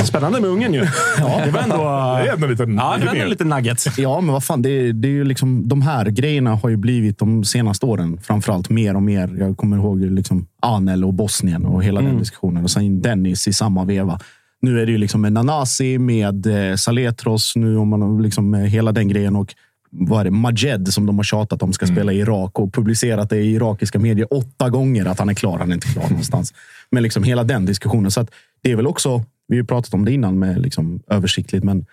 Spännande 0.08 0.41
med 0.41 0.50
Ungern 0.50 0.74
ju. 0.74 0.80
Ja, 1.20 1.41
det 1.46 1.52
var 1.52 1.60
ändå... 1.62 1.76
Det 1.78 2.30
är 2.30 2.34
ändå 2.34 2.46
en 2.46 2.52
liten, 2.52 2.76
Ja, 2.76 2.91
det 2.93 3.00
lite 3.00 3.06
var 3.08 3.13
ändå 3.15 3.30
lite 3.30 3.43
nuggets. 3.43 3.98
Ja, 3.98 4.22
men 4.22 4.34
vad 4.34 4.43
fan. 4.43 4.62
Det, 4.62 4.70
är- 4.70 4.93
det 4.93 5.08
är 5.08 5.12
ju 5.12 5.24
liksom, 5.24 5.67
de 5.67 5.82
här 5.82 6.06
grejerna 6.06 6.56
har 6.56 6.70
ju 6.70 6.78
blivit 6.78 7.17
de 7.17 7.43
senaste 7.43 7.86
åren 7.86 8.20
framförallt 8.24 8.70
mer 8.70 8.96
och 8.96 9.04
mer. 9.04 9.36
Jag 9.39 9.58
kommer 9.58 9.78
ihåg 9.78 10.02
liksom 10.02 10.48
Anel 10.62 11.04
och 11.06 11.13
Bosnien 11.13 11.65
och 11.65 11.84
hela 11.84 12.02
den 12.02 12.17
diskussionen. 12.20 12.63
Och 12.63 12.72
sen 12.72 13.02
Dennis 13.02 13.48
i 13.48 13.54
samma 13.54 13.84
veva. 13.86 14.20
Nu 14.62 14.82
är 14.82 14.86
det 14.86 14.91
ju 14.91 14.98
liksom 14.98 15.22
med 15.22 15.34
Nanasi, 15.34 15.98
med 15.98 16.70
eh, 16.72 16.76
Saletros, 16.76 17.56
nu 17.56 17.78
om 17.78 17.88
man 17.89 18.22
liksom 18.22 18.50
med 18.50 18.70
hela 18.70 18.91
den 18.91 19.08
grejen. 19.08 19.36
Och 19.36 19.56
vad 19.91 20.20
är 20.20 20.24
det? 20.24 20.32
Majed 20.32 20.88
som 20.93 21.06
de 21.06 21.17
har 21.17 21.24
tjatat 21.24 21.63
om 21.63 21.74
ska 21.74 21.88
spela 21.88 22.13
i 22.13 22.20
Irak 22.20 22.60
och 22.60 22.74
publicerat 22.74 23.30
det 23.30 23.38
i 23.38 23.54
irakiska 23.54 24.00
medier 24.00 24.28
åtta 24.34 24.70
gånger 24.70 25.06
att 25.06 25.20
han 25.20 25.30
är 25.30 25.34
klar. 25.34 25.58
Han 25.60 25.70
är 25.70 25.74
inte 25.74 25.88
klar 25.88 26.04
någonstans. 26.10 26.54
Men 26.91 27.04
liksom 27.04 27.24
hela 27.24 27.43
den 27.43 27.65
diskussionen. 27.65 28.12
Så 28.12 28.22
att 28.22 28.30
det 28.63 28.72
är 28.72 28.76
väl 28.76 28.88
också, 28.88 29.24
vi 29.47 29.57
har 29.57 29.63
pratat 29.63 29.93
om 29.93 30.05
det 30.05 30.12
innan 30.12 30.39
med 30.39 30.62
liksom 30.62 30.99
översiktligt, 31.10 31.63
men 31.63 31.86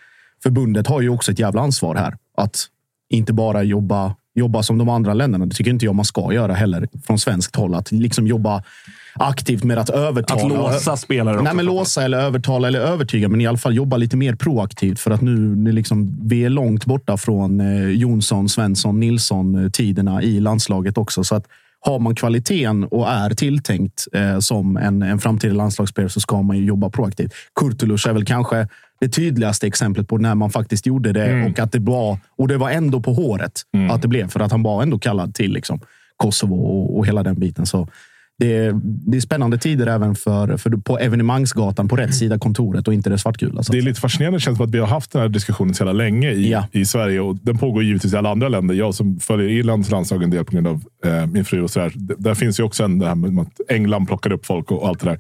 förbundet 0.43 0.87
har 0.87 1.01
ju 1.01 1.09
också 1.09 1.33
ett 1.33 1.39
jävla 1.39 1.63
ansvar 1.63 1.95
här. 1.95 2.17
Att 2.37 2.67
inte 3.11 3.33
bara 3.33 3.63
jobba, 3.63 4.15
jobba 4.35 4.63
som 4.63 4.79
de 4.79 4.89
andra 4.89 5.15
länderna. 5.15 5.47
Det 5.47 5.55
tycker 5.55 5.71
inte 5.71 5.85
jag 5.85 5.95
man 5.95 6.05
ska 6.05 6.33
göra 6.33 6.55
heller 6.55 6.89
från 7.07 7.19
svenskt 7.19 7.57
håll. 7.57 7.75
Att 7.75 7.93
liksom 7.93 8.27
jobba 8.27 8.63
aktivt 9.15 9.65
med 9.65 9.79
att 9.79 9.91
övertala. 9.91 10.55
Att 10.55 10.73
låsa 10.73 10.97
spelare. 10.97 11.43
Nej, 11.43 11.55
men 11.55 11.65
låsa 11.65 12.03
eller 12.03 12.19
övertala 12.19 12.69
eller 12.69 12.81
övertyga, 12.81 13.29
men 13.29 13.41
i 13.41 13.47
alla 13.47 13.59
fall 13.59 13.75
jobba 13.75 13.97
lite 13.97 14.17
mer 14.17 14.35
proaktivt. 14.35 15.01
För 15.01 15.11
att 15.11 15.21
nu 15.21 15.55
det 15.55 15.73
liksom, 15.73 16.19
vi 16.23 16.45
är 16.45 16.51
långt 16.51 16.87
borta 16.87 17.17
från 17.17 17.61
eh, 17.61 17.89
Jonsson, 17.89 18.49
Svensson, 18.49 19.01
Nilsson-tiderna 19.01 20.23
i 20.23 20.41
landslaget 20.41 20.99
också. 20.99 21.25
Så 21.25 21.35
att 21.35 21.47
har 21.87 21.99
man 21.99 22.15
kvaliteten 22.15 22.85
och 22.85 23.11
är 23.11 23.31
tilltänkt 23.31 24.07
eh, 24.13 24.39
som 24.39 24.77
en, 24.77 25.03
en 25.03 25.19
framtida 25.19 25.55
landslagsspelare 25.55 26.11
så 26.11 26.21
ska 26.21 26.43
man 26.43 26.59
ju 26.59 26.65
jobba 26.65 26.91
proaktivt. 26.91 27.33
Kurtulus 27.61 28.07
är 28.07 28.13
väl 28.13 28.25
kanske 28.25 28.69
det 29.01 29.09
tydligaste 29.09 29.67
exemplet 29.67 30.09
på 30.09 30.19
när 30.19 30.35
man 30.35 30.51
faktiskt 30.51 30.87
gjorde 30.87 31.13
det 31.13 31.47
och 31.47 31.59
att 31.59 31.73
det 31.73 31.79
var, 31.79 32.19
och 32.37 32.49
det 32.49 32.57
var 32.57 32.71
ändå 32.71 33.01
på 33.01 33.13
håret 33.13 33.63
att 33.91 34.03
det 34.03 34.09
blev. 34.09 34.29
För 34.29 34.41
att 34.41 34.51
han 34.51 34.63
var 34.63 34.83
ändå 34.83 34.99
kallad 34.99 35.35
till 35.35 35.53
liksom, 35.53 35.81
Kosovo 36.17 36.55
och, 36.55 36.99
och 36.99 37.07
hela 37.07 37.23
den 37.23 37.41
biten. 37.41 37.67
Så 37.67 37.89
det 38.39 38.57
är, 38.57 38.81
det 38.83 39.17
är 39.17 39.21
spännande 39.21 39.59
tider 39.59 39.87
även 39.87 40.15
för, 40.15 40.57
för 40.57 40.71
på 40.71 40.99
evenemangsgatan 40.99 41.89
på 41.89 41.97
rätt 41.97 42.15
sida 42.15 42.39
kontoret 42.39 42.89
och 42.89 42.95
inte 42.95 43.11
det 43.11 43.19
svartgula. 43.19 43.63
Så 43.63 43.73
Det 43.73 43.79
är 43.79 43.83
lite 43.83 44.01
fascinerande 44.01 44.41
känns 44.41 44.57
som 44.59 44.67
att 44.67 44.75
vi 44.75 44.79
har 44.79 44.87
haft 44.87 45.13
den 45.13 45.23
här 45.23 45.29
diskussionen 45.29 45.75
så 45.75 45.83
jävla 45.83 45.93
länge 45.93 46.31
i, 46.31 46.51
Ja. 46.51 46.67
i 46.73 46.85
Sverige. 46.85 47.21
Och 47.21 47.37
den 47.43 47.59
pågår 47.59 47.83
givetvis 47.83 48.15
i 48.15 48.17
alla 48.17 48.31
andra 48.31 48.49
länder. 48.49 48.75
Jag 48.75 48.95
som 48.95 49.19
följer 49.21 49.49
Irlands 49.49 49.91
landslag 49.91 50.23
en 50.23 50.31
del 50.31 50.45
på 50.45 50.53
grund 50.53 50.67
av 50.67 50.83
eh, 51.05 51.27
min 51.27 51.45
fru 51.45 51.63
och 51.63 51.71
sådär. 51.71 51.93
D- 51.95 52.15
Där 52.19 52.35
finns 52.35 52.61
ju 52.61 52.65
också 52.65 52.85
en, 52.85 52.99
det 52.99 53.07
här 53.07 53.15
med 53.15 53.43
att 53.43 53.61
England 53.71 54.07
plockar 54.07 54.33
upp 54.33 54.47
folk 54.47 54.71
och, 54.71 54.83
och 54.83 54.89
allt 54.89 55.01
det 55.01 55.07
där. 55.07 55.19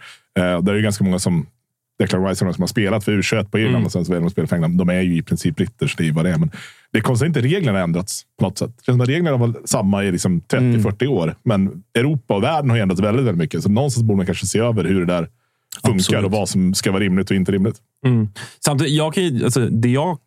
Eh, 0.54 0.62
där 0.62 0.72
är 0.72 0.76
det 0.76 0.82
ganska 0.82 1.04
många 1.04 1.18
som 1.18 1.46
Declan 1.98 2.26
Rice 2.26 2.44
och 2.44 2.48
de 2.48 2.54
som 2.54 2.62
har 2.62 2.66
spelat 2.66 3.04
för 3.04 3.12
U21 3.12 3.50
på 3.50 3.58
Irland 3.58 3.84
och 3.86 3.92
sen 3.92 4.04
så 4.04 4.12
väljer 4.12 4.20
de 4.20 4.26
att 4.26 4.32
spela 4.32 4.46
för 4.48 4.56
England. 4.56 4.76
De 4.78 4.88
är 4.88 5.00
ju 5.00 5.16
i 5.16 5.22
princip 5.22 5.56
britter, 5.56 5.86
så 5.86 5.94
det 5.98 6.08
är 6.08 6.12
vad 6.12 6.24
det 6.24 6.30
är. 6.30 6.38
Men 6.38 6.50
det 6.92 6.98
är 6.98 7.02
konstigt 7.02 7.24
att 7.30 7.36
inte 7.36 7.40
reglerna 7.48 7.78
har 7.78 7.84
ändrats 7.84 8.22
på 8.38 8.44
något 8.44 8.58
sätt. 8.58 8.70
Känns 8.86 9.02
att 9.02 9.08
reglerna 9.08 9.36
var 9.36 9.54
samma 9.64 10.04
i 10.04 10.12
liksom 10.12 10.40
30-40 10.40 11.06
år. 11.06 11.36
Men 11.42 11.82
Europa 11.94 12.34
och 12.36 12.42
världen 12.42 12.70
har 12.70 12.78
ändrats 12.78 13.00
väldigt, 13.02 13.24
väldigt 13.26 13.38
mycket. 13.38 13.62
Så 13.62 13.68
någonstans 13.68 14.04
borde 14.04 14.16
man 14.16 14.26
kanske 14.26 14.46
se 14.46 14.58
över 14.58 14.84
hur 14.84 15.00
det 15.00 15.06
där 15.12 15.28
funkar 15.82 15.94
Absolut. 15.98 16.24
och 16.24 16.30
vad 16.30 16.48
som 16.48 16.74
ska 16.74 16.92
vara 16.92 17.02
rimligt 17.02 17.30
och 17.30 17.36
inte 17.36 17.52
rimligt. 17.52 17.76
Mm. 18.06 18.28
Samtidigt, 18.64 18.94
jag 18.94 19.14
kan, 19.14 19.24
ju- 19.24 19.44
alltså, 19.44 19.60
det 19.68 19.88
jag, 19.88 20.18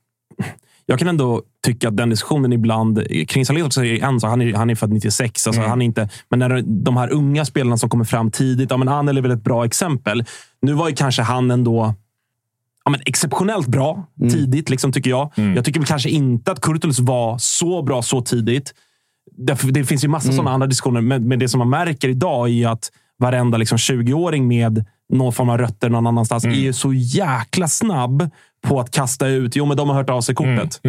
jag 0.89 0.99
kan 0.99 1.07
ändå 1.07 1.41
tycka 1.65 1.87
att 1.87 1.97
den 1.97 2.09
diskussionen 2.09 2.53
ibland 2.53 3.07
kring 3.27 3.63
också 3.63 3.85
är 3.85 4.03
en 4.03 4.19
sak. 4.19 4.29
Han 4.29 4.41
är, 4.41 4.53
han 4.53 4.69
är 4.69 4.75
född 4.75 4.91
96. 4.91 5.47
Alltså, 5.47 5.61
han 5.61 5.81
är 5.81 5.85
inte, 5.85 6.09
men 6.29 6.39
när 6.39 6.63
de 6.83 6.97
här 6.97 7.13
unga 7.13 7.45
spelarna 7.45 7.77
som 7.77 7.89
kommer 7.89 8.05
fram 8.05 8.31
tidigt. 8.31 8.71
Ja, 8.71 8.77
men 8.77 8.87
Anel 8.87 9.17
är 9.17 9.21
väl 9.21 9.31
ett 9.31 9.43
bra 9.43 9.65
exempel. 9.65 10.25
Nu 10.61 10.73
var 10.73 10.89
ju 10.89 10.95
kanske 10.95 11.21
han 11.21 11.51
ändå 11.51 11.93
ja, 12.85 12.91
men 12.91 13.01
exceptionellt 13.05 13.67
bra 13.67 14.07
tidigt, 14.31 14.69
liksom, 14.69 14.91
tycker 14.91 15.09
jag. 15.09 15.31
Jag 15.55 15.65
tycker 15.65 15.79
väl 15.79 15.87
kanske 15.87 16.09
inte 16.09 16.51
att 16.51 16.61
Kurtulus 16.61 16.99
var 16.99 17.37
så 17.37 17.81
bra 17.81 18.01
så 18.01 18.21
tidigt. 18.21 18.73
Därför, 19.37 19.67
det 19.67 19.85
finns 19.85 20.03
ju 20.03 20.07
massa 20.07 20.31
sådana 20.31 20.51
andra 20.51 20.67
diskussioner, 20.67 21.01
men, 21.01 21.27
men 21.27 21.39
det 21.39 21.49
som 21.49 21.59
man 21.59 21.69
märker 21.69 22.09
idag 22.09 22.49
är 22.49 22.67
att 22.67 22.91
varenda 23.19 23.57
liksom, 23.57 23.77
20-åring 23.77 24.47
med 24.47 24.85
någon 25.13 25.33
form 25.33 25.49
av 25.49 25.57
rötter 25.57 25.89
någon 25.89 26.07
annanstans 26.07 26.45
är 26.45 26.49
ju 26.49 26.73
så 26.73 26.93
jäkla 26.93 27.67
snabb 27.67 28.29
på 28.67 28.79
att 28.79 28.91
kasta 28.91 29.27
ut. 29.27 29.55
Jo, 29.55 29.65
men 29.65 29.77
de 29.77 29.89
har 29.89 29.95
hört 29.95 30.09
av 30.09 30.21
sig 30.21 30.35
kortet. 30.35 30.81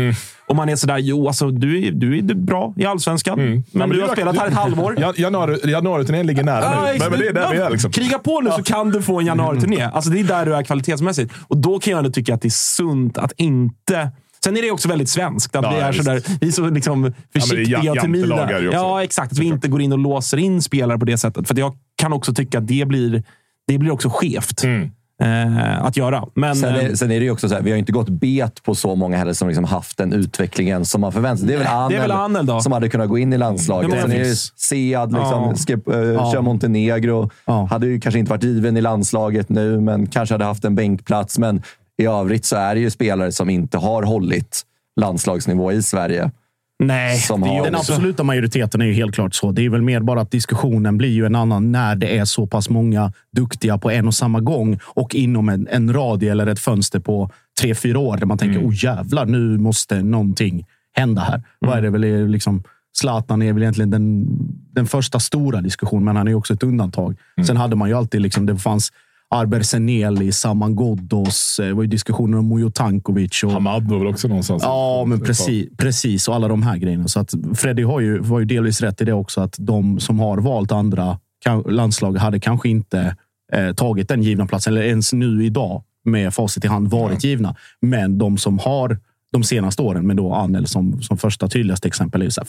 Och 0.47 0.57
man 0.57 0.69
är 0.69 0.77
sådär, 0.77 0.99
jo, 0.99 1.27
alltså, 1.27 1.51
du, 1.51 1.87
är, 1.87 1.91
du 1.93 2.19
är 2.19 2.23
bra 2.23 2.75
i 2.77 2.85
allsvenskan, 2.87 3.39
men, 3.39 3.65
men 3.73 3.89
du 3.91 3.97
du 3.97 4.03
har 4.03 4.13
spelat 4.13 4.39
här 4.39 4.47
ett 4.49 4.55
halvår. 4.65 5.01
Jan- 5.01 5.15
Januari, 5.17 5.71
januariturnén 5.71 6.27
ligger 6.27 6.45
nära 6.45 6.61
Ja, 6.65 6.71
nu. 6.71 6.77
Men, 6.87 6.95
exakt. 6.95 7.11
men 7.11 7.21
det 7.21 7.27
är 7.29 7.33
där 7.33 7.51
vi 7.53 7.59
är. 7.59 7.71
Liksom. 7.71 7.91
Kriga 7.93 8.19
på 8.19 8.41
nu 8.41 8.51
så 8.51 8.63
kan 8.63 8.91
du 8.91 9.03
få 9.03 9.21
en 9.21 9.27
januariturné. 9.27 9.83
Alltså, 9.83 10.11
det 10.11 10.21
är 10.21 10.25
där 10.25 10.47
du 10.47 10.55
är 10.57 10.63
kvalitetsmässigt. 10.63 11.35
Och 11.49 11.57
då 11.57 11.79
kan 11.79 11.91
jag 11.91 11.99
ändå 11.99 12.11
tycka 12.11 12.35
att 12.35 12.43
det 12.43 12.49
är 12.49 12.51
sunt 12.51 13.19
att 13.19 13.33
inte... 13.37 14.11
Sen 14.45 14.57
är 14.57 14.63
det 14.63 14.71
också 14.71 14.89
väldigt 14.89 15.09
svenskt. 15.09 15.57
Att 15.57 15.65
Ja, 15.65 15.71
vi, 15.71 15.77
är 15.77 15.93
visst. 15.93 16.05
sådär, 16.05 16.23
vi 16.41 16.49
är 16.49 16.53
så 16.53 16.71
liksom 16.71 17.13
försiktiga 17.33 17.79
ja- 17.83 17.95
ju 18.07 18.69
också. 18.69 18.71
Ja, 18.73 19.03
exakt. 19.03 19.33
Att 19.33 19.39
vi 19.39 19.45
inte 19.45 19.69
går 19.69 19.83
in 19.83 19.93
och 19.93 19.99
låser 19.99 20.37
in 20.37 20.63
spelare 20.63 20.99
på 20.99 21.05
det 21.05 21.19
sättet. 21.19 21.49
För 21.49 21.59
jag 21.59 21.73
kan 21.97 22.13
också 22.13 22.35
tycka 22.35 22.59
att 22.59 22.67
det 22.69 22.85
blir, 22.89 23.23
det 23.69 23.79
blir 23.79 23.91
också 23.91 24.09
skevt 24.13 24.65
Mm. 24.65 24.91
eh, 25.23 25.85
att 25.85 25.97
göra. 25.97 26.25
Men, 26.35 26.57
Sen 26.57 26.75
eh, 26.75 26.85
är, 26.85 26.95
sen 26.95 27.11
är 27.11 27.19
det 27.21 27.25
ju 27.25 27.31
också 27.31 27.49
så 27.49 27.55
här, 27.55 27.63
vi 27.63 27.71
har 27.71 27.79
inte 27.79 27.93
gått 27.93 28.09
bet 28.09 28.63
på 28.63 28.75
så 28.75 28.95
många 28.95 29.17
heller 29.17 29.33
som 29.33 29.49
liksom 29.49 29.65
haft 29.65 29.99
den 29.99 30.13
utvecklingen 30.13 30.85
som 30.85 31.01
man 31.01 31.13
förväntar 31.13 31.37
sig. 31.39 31.47
Det 31.49 31.55
är 31.55 31.59
väl 31.59 31.67
Anel, 31.67 31.91
det 31.91 31.97
är 31.97 32.01
väl 32.01 32.11
Anel 32.11 32.47
då. 32.47 32.61
som 32.61 32.73
hade 32.73 32.89
kunnat 32.89 33.09
gå 33.09 33.19
in 33.19 33.33
i 33.33 33.39
landslaget. 33.39 34.01
Sen 34.01 34.13
är 34.13 34.19
det? 34.19 34.37
Sead, 34.57 35.13
liksom, 35.13 35.55
Ja. 35.87 35.95
äh, 35.95 36.01
Ja. 36.01 36.33
kör 36.33 36.41
Montenegro. 36.41 37.31
Ja. 37.45 37.67
Hade 37.71 37.87
ju 37.87 38.01
kanske 38.01 38.19
inte 38.19 38.31
varit 38.31 38.45
given 38.45 38.77
i 38.77 38.81
landslaget 38.81 39.49
nu, 39.49 39.81
men 39.81 40.07
kanske 40.07 40.35
hade 40.35 40.45
haft 40.45 40.65
en 40.65 40.75
bänkplats. 40.75 41.39
Men 41.39 41.63
i 41.99 42.07
övrigt 42.07 42.45
så 42.45 42.57
är 42.57 42.75
det 42.75 42.81
ju 42.81 42.91
spelare 42.91 43.33
som 43.33 43.51
inte 43.51 43.79
har 43.79 44.03
hållit 44.03 44.63
landslagsnivå 45.01 45.73
i 45.73 45.83
Sverige. 45.83 46.31
Nej, 46.79 47.19
som 47.19 47.43
har- 47.43 47.65
Den 47.65 47.75
absoluta 47.75 48.23
majoriteten 48.25 48.81
är 48.81 48.87
ju 48.87 48.93
helt 48.93 49.15
klart 49.15 49.35
så. 49.35 49.53
Det 49.53 49.65
är 49.65 49.71
väl 49.71 49.83
mer 49.83 50.01
bara 50.01 50.21
att 50.21 50.31
diskussionen 50.31 50.99
blir 50.99 51.09
ju 51.11 51.27
en 51.27 51.35
annan 51.35 51.73
när 51.73 51.97
det 51.97 52.19
är 52.19 52.25
så 52.25 52.47
pass 52.47 52.71
många 52.71 53.13
duktiga 53.33 53.79
på 53.79 53.91
en 53.91 54.07
och 54.07 54.15
samma 54.15 54.41
gång 54.41 54.79
och 54.85 55.15
inom 55.15 55.49
en, 55.49 55.69
en 55.71 55.93
radie 55.93 56.31
eller 56.33 56.47
ett 56.47 56.59
fönster 56.61 57.01
på 57.01 57.31
tre, 57.61 57.75
fyra 57.75 57.99
år 57.99 58.17
där 58.17 58.27
man 58.27 58.39
tänker 58.39 58.61
oh 58.61 58.85
jävlar, 58.85 59.27
nu 59.27 59.59
måste 59.59 60.03
någonting 60.03 60.67
hända 60.97 61.23
här. 61.23 61.43
Vad 61.59 61.79
är 61.79 61.83
det 61.83 61.91
väl 61.91 62.27
liksom? 62.29 62.63
Zlatan 62.99 63.43
är 63.43 63.53
väl 63.53 63.63
egentligen 63.63 63.91
den, 63.91 64.27
den 64.73 64.87
första 64.87 65.21
stora 65.21 65.61
diskussionen, 65.61 66.05
men 66.05 66.17
han 66.17 66.27
är 66.27 66.31
ju 66.31 66.35
också 66.35 66.55
ett 66.55 66.63
undantag. 66.63 67.17
Sen 67.47 67.57
hade 67.57 67.77
man 67.77 67.89
ju 67.89 67.95
alltid 67.95 68.21
liksom, 68.21 68.47
det 68.47 68.57
fanns 68.57 68.93
Arber 69.31 69.63
Seneli, 69.63 70.33
Saman 70.33 70.77
Ghoddos, 70.77 71.59
eh, 71.59 71.67
det 71.67 71.75
var 71.75 71.83
ju 71.83 71.89
diskussioner 71.89 72.39
om 72.39 72.49
Mujo 72.49 72.71
Tankovic. 72.71 73.43
Och, 73.45 73.53
Hamad 73.53 73.89
var 73.89 73.99
väl 73.99 74.07
också 74.07 74.29
någonstans. 74.29 74.63
Ja, 74.63 75.05
men 75.07 75.21
precis, 75.21 75.69
precis. 75.77 76.29
Och 76.29 76.35
alla 76.35 76.49
de 76.49 76.63
här 76.63 76.77
grejerna. 76.77 77.09
Så 77.09 77.21
att 77.21 77.35
Freddy 77.55 77.83
har 77.83 78.01
ju, 78.01 78.19
var 78.19 78.39
ju 78.39 78.45
delvis 78.45 78.81
rätt 78.81 79.01
i 79.01 79.05
det 79.05 79.13
också. 79.13 79.41
Att 79.41 79.55
de 79.59 80.01
som 80.01 80.19
har 80.21 80.39
valt 80.39 80.73
andra 80.73 81.19
landslag 81.67 82.17
hade 82.17 82.41
kanske 82.41 82.69
inte 82.69 83.17
eh, 83.53 83.75
tagit 83.75 84.09
den 84.09 84.23
givna 84.23 84.47
platsen. 84.47 84.73
Eller 84.73 84.87
ens 84.87 85.13
nu 85.13 85.45
idag 85.45 85.83
med 86.05 86.35
facit 86.35 86.65
i 86.65 86.69
hand 86.69 86.91
varit 86.91 87.25
givna. 87.25 87.57
Men 87.81 88.19
de 88.19 88.39
som 88.39 88.59
har 88.59 88.99
de 89.33 89.45
senaste 89.45 89.83
åren, 89.83 90.07
med 90.07 90.17
då 90.17 90.35
Anel 90.35 90.67
som, 90.67 91.03
som 91.03 91.19
första 91.19 91.49
tydligaste 91.49 91.89
exempel, 91.89 92.23
är 92.23 92.31
så 92.31 92.41
här, 92.41 92.49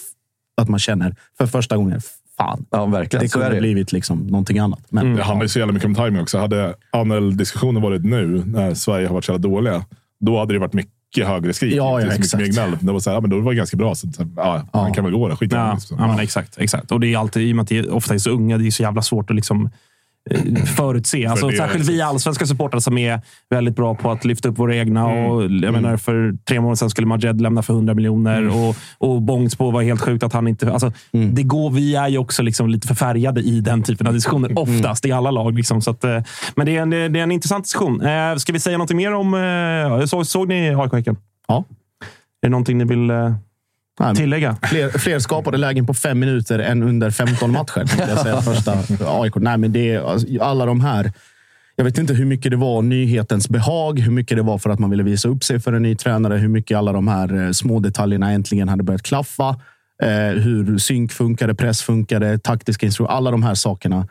att 0.62 0.70
man 0.70 0.80
känner 0.80 1.15
för 1.38 1.48
första 1.48 1.78
gången, 1.78 2.02
fan, 2.39 2.65
Ja, 2.71 2.86
verkligen. 2.86 3.25
det 3.25 3.32
kunde 3.34 3.60
blivit 3.60 3.91
liksom 3.91 4.19
någonting 4.28 4.60
annat. 4.60 4.80
Men 4.89 5.15
Det 5.15 5.23
handlar 5.23 5.43
ju 5.45 5.49
så 5.49 5.60
jävla 5.60 5.73
mycket 5.73 5.86
om 5.88 5.95
timing 5.95 6.21
också. 6.21 6.38
Hade 6.38 6.73
Anel-diskussionen 6.91 7.82
varit 7.82 8.06
nu, 8.06 8.43
när 8.45 8.73
Sverige 8.73 9.08
har 9.08 9.13
varit 9.13 9.25
så 9.25 9.32
jävla 9.32 9.49
dåliga, 9.49 9.86
då 10.19 10.39
hade 10.39 10.54
det 10.54 10.60
varit 10.60 10.73
mycket 10.73 11.28
högre 11.28 11.54
skrik. 11.54 11.73
Ja, 11.75 11.99
ja, 12.02 12.06
Det 12.08 12.12
är 12.13 12.21
så 12.21 12.38
mycket 12.38 12.49
exakt. 12.49 12.60
mer 12.62 12.67
gnäll. 12.67 12.78
Det 12.82 12.91
var 12.91 12.99
så 12.99 13.10
här, 13.10 13.17
ja, 13.17 13.21
men 13.21 13.30
då 13.30 13.39
var 13.39 13.52
det 13.52 13.58
ganska 13.58 13.78
bra. 13.78 13.95
Så, 13.95 14.08
så, 14.12 14.28
ja, 14.36 14.63
Han 14.73 14.93
kan 14.93 15.04
väl 15.04 15.13
gå 15.13 15.28
då. 15.28 15.36
Skit 15.36 15.52
Ja, 15.52 15.73
liksom. 15.73 15.97
ja, 15.99 16.08
men 16.08 16.19
exakt, 16.19 16.58
exakt. 16.58 16.91
Och 16.91 16.99
det 16.99 17.13
är 17.13 17.17
alltid, 17.17 17.47
i 17.47 17.52
och 17.52 17.56
med 17.56 17.63
att 17.63 17.69
det 17.69 17.78
är- 17.78 17.93
ofta 17.93 18.13
är 18.13 18.17
så 18.17 18.30
unga, 18.30 18.58
det 18.58 18.67
är 18.67 18.71
så 18.71 18.84
jävla 18.84 19.02
svårt 19.02 19.30
att 19.30 19.36
liksom 19.36 19.69
förutse. 20.75 21.25
Alltså, 21.25 21.47
det 21.47 21.53
är 21.53 21.58
särskilt 21.58 21.89
vi 21.89 22.01
allsvenska 22.01 22.45
supportrar 22.45 22.79
som 22.79 22.97
är 22.97 23.21
väldigt 23.49 23.75
bra 23.75 23.95
på 23.95 24.12
att 24.12 24.25
lyfta 24.25 24.49
upp 24.49 24.60
våra 24.60 24.75
egna. 24.75 25.05
Och, 25.05 25.43
jag 25.43 25.73
menar, 25.73 25.97
för 25.97 26.36
tre 26.45 26.60
månader 26.60 26.75
sedan 26.75 26.89
skulle 26.89 27.08
Majed 27.08 27.41
lämna 27.41 27.63
för 27.63 27.73
100 27.73 27.93
miljoner 27.93 28.47
och, 28.47 28.75
och 28.97 29.21
Bångsbo 29.21 29.71
var 29.71 29.82
helt 29.82 30.01
sjukt 30.01 30.23
att 30.23 30.34
han 30.34 30.47
inte... 30.47 30.71
Alltså, 30.71 30.91
det 31.12 31.43
går, 31.43 31.71
vi 31.71 31.95
är 31.95 32.08
ju 32.08 32.17
också 32.17 32.43
liksom 32.43 32.69
lite 32.69 32.88
förfärgade 32.88 33.41
i 33.41 33.62
den 33.62 33.84
typen 33.84 34.08
av 34.08 34.13
diskussioner. 34.13 34.60
Oftast 34.60 35.05
i 35.05 35.12
alla 35.12 35.32
lag. 35.32 35.55
Liksom, 35.55 35.82
så 35.82 35.91
att, 35.91 36.03
eh, 36.03 36.21
men 36.55 36.65
det 36.65 36.77
är, 36.77 36.82
en, 36.82 36.89
det 36.89 36.97
är 36.97 37.15
en 37.17 37.32
intressant 37.32 37.65
diskussion. 37.65 38.01
Eh, 38.01 38.36
ska 38.36 38.53
vi 38.53 38.60
säga 38.60 38.77
något 38.77 38.91
mer 38.91 39.13
om... 39.13 39.34
Eh, 39.34 40.05
såg, 40.05 40.27
såg 40.27 40.47
ni 40.47 40.75
AIK-Häcken? 40.75 41.17
ja. 41.47 41.65
Är 42.41 42.47
det 42.47 42.51
någonting 42.51 42.77
ni 42.77 42.84
vill 42.84 43.10
eh, 43.10 43.34
tillägga? 44.16 44.58
Fler, 44.64 44.90
fler 44.90 45.20
skapade 45.20 45.58
lägen 45.58 45.86
på 45.86 45.94
fem 45.94 46.20
minuter 46.20 46.60
än 46.60 46.84
under 46.84 47.12
15 47.12 47.52
matcher. 47.52 47.86
Jag 47.98 48.20
säga, 48.20 48.42
första 48.42 48.78
AIK. 49.06 49.36
Nej, 49.36 49.58
men 49.58 49.72
det 49.72 49.94
är 49.94 50.12
alltså, 50.12 50.28
alla 50.42 50.66
de 50.66 50.82
här. 50.82 51.12
Jag 51.76 51.84
vet 51.84 51.98
inte 51.98 52.14
hur 52.14 52.26
mycket 52.26 52.52
det 52.52 52.58
var 52.58 52.82
nyhetens 52.82 53.50
behag, 53.50 54.00
hur 54.00 54.12
mycket 54.12 54.38
det 54.38 54.44
var 54.44 54.58
för 54.58 54.70
att 54.70 54.80
man 54.80 54.90
ville 54.90 55.04
visa 55.04 55.28
upp 55.28 55.44
sig 55.44 55.60
för 55.60 55.74
en 55.74 55.82
ny 55.82 55.96
tränare, 55.96 56.38
hur 56.38 56.48
mycket 56.48 56.78
alla 56.78 56.92
de 56.92 57.08
här 57.08 57.46
eh, 57.46 57.52
små 57.52 57.80
detaljerna 57.80 58.32
äntligen 58.32 58.70
hade 58.70 58.84
börjat 58.84 59.04
klaffa. 59.04 59.50
Eh, 60.04 60.42
hur 60.42 60.78
synk 60.78 61.12
funkade, 61.12 61.56
press 61.56 61.82
funkade, 61.82 62.40
taktiska 62.40 62.86
instruktioner, 62.86 63.18
alla 63.18 63.32
de 63.32 63.44
här 63.44 63.56
sakerna. 63.56 64.08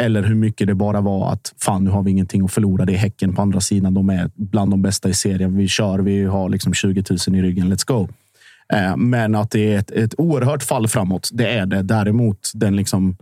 Eller 0.00 0.22
hur 0.22 0.34
mycket 0.34 0.66
det 0.66 0.74
bara 0.74 1.00
var 1.00 1.32
att 1.32 1.54
fan, 1.60 1.84
nu 1.84 1.90
har 1.90 2.02
vi 2.02 2.10
ingenting 2.10 2.44
att 2.44 2.52
förlora. 2.52 2.84
Det 2.84 2.92
är 2.92 2.96
Häcken 2.96 3.34
på 3.34 3.42
andra 3.42 3.60
sidan. 3.60 3.94
De 3.94 4.10
är 4.10 4.30
bland 4.34 4.70
de 4.70 4.82
bästa 4.82 5.08
i 5.08 5.14
serien. 5.14 5.56
Vi 5.56 5.68
kör, 5.68 5.98
vi 5.98 6.24
har 6.24 6.48
liksom 6.48 6.74
20 6.74 7.04
000 7.28 7.36
i 7.38 7.42
ryggen. 7.42 7.72
Let's 7.72 7.86
go. 7.86 8.08
Eh, 8.72 8.96
Men 8.96 9.34
att 9.34 9.50
det 9.50 9.72
är 9.74 9.78
ett, 9.78 9.90
ett 9.90 10.14
oerhört 10.18 10.62
fall 10.62 10.88
framåt, 10.88 11.30
det 11.32 11.46
är 11.46 11.66
det. 11.66 11.82
Däremot 11.82 12.50
den 12.54 12.76
liksom 12.76 13.16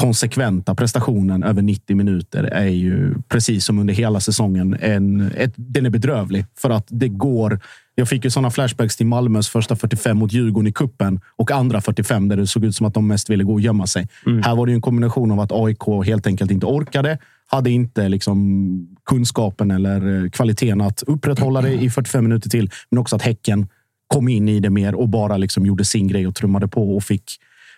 konsekventa 0.00 0.74
prestationen 0.74 1.42
över 1.42 1.62
90 1.62 1.96
minuter 1.96 2.44
är 2.44 2.68
ju 2.68 3.14
precis 3.28 3.64
som 3.64 3.78
under 3.78 3.94
hela 3.94 4.20
säsongen. 4.20 4.76
En, 4.80 5.32
ett, 5.36 5.52
den 5.56 5.86
är 5.86 5.90
bedrövlig 5.90 6.44
för 6.58 6.70
att 6.70 6.86
det 6.88 7.08
går. 7.08 7.60
Jag 7.94 8.08
fick 8.08 8.24
ju 8.24 8.30
sådana 8.30 8.50
flashbacks 8.50 8.96
till 8.96 9.06
Malmös 9.06 9.48
första 9.48 9.76
45 9.76 10.18
mot 10.18 10.32
Djurgården 10.32 10.66
i 10.66 10.72
kuppen 10.72 11.20
och 11.36 11.50
andra 11.50 11.80
45 11.80 12.28
där 12.28 12.36
det 12.36 12.46
såg 12.46 12.64
ut 12.64 12.76
som 12.76 12.86
att 12.86 12.94
de 12.94 13.06
mest 13.06 13.30
ville 13.30 13.44
gå 13.44 13.52
och 13.52 13.60
gömma 13.60 13.86
sig. 13.86 14.08
Här 14.42 14.56
var 14.56 14.66
det 14.66 14.72
ju 14.72 14.74
en 14.74 14.82
kombination 14.82 15.30
av 15.30 15.40
att 15.40 15.52
AIK 15.52 16.06
helt 16.06 16.26
enkelt 16.26 16.50
inte 16.50 16.66
orkade, 16.66 17.18
hade 17.46 17.70
inte 17.70 18.08
liksom 18.08 18.96
kunskapen 19.04 19.70
eller 19.70 20.24
eh, 20.24 20.30
kvaliteten 20.30 20.80
att 20.80 21.02
upprätthålla 21.06 21.60
det 21.62 21.72
i 21.72 21.90
45 21.90 22.24
minuter 22.24 22.50
till, 22.50 22.70
men 22.90 22.98
också 22.98 23.16
att 23.16 23.22
Häcken 23.22 23.68
kom 24.14 24.28
in 24.28 24.48
i 24.48 24.60
det 24.60 24.70
mer 24.70 24.94
och 24.94 25.08
bara 25.08 25.36
liksom 25.36 25.66
gjorde 25.66 25.84
sin 25.84 26.08
grej 26.08 26.26
och 26.26 26.34
trummade 26.34 26.68
på 26.68 26.96
och 26.96 27.04
fick, 27.04 27.24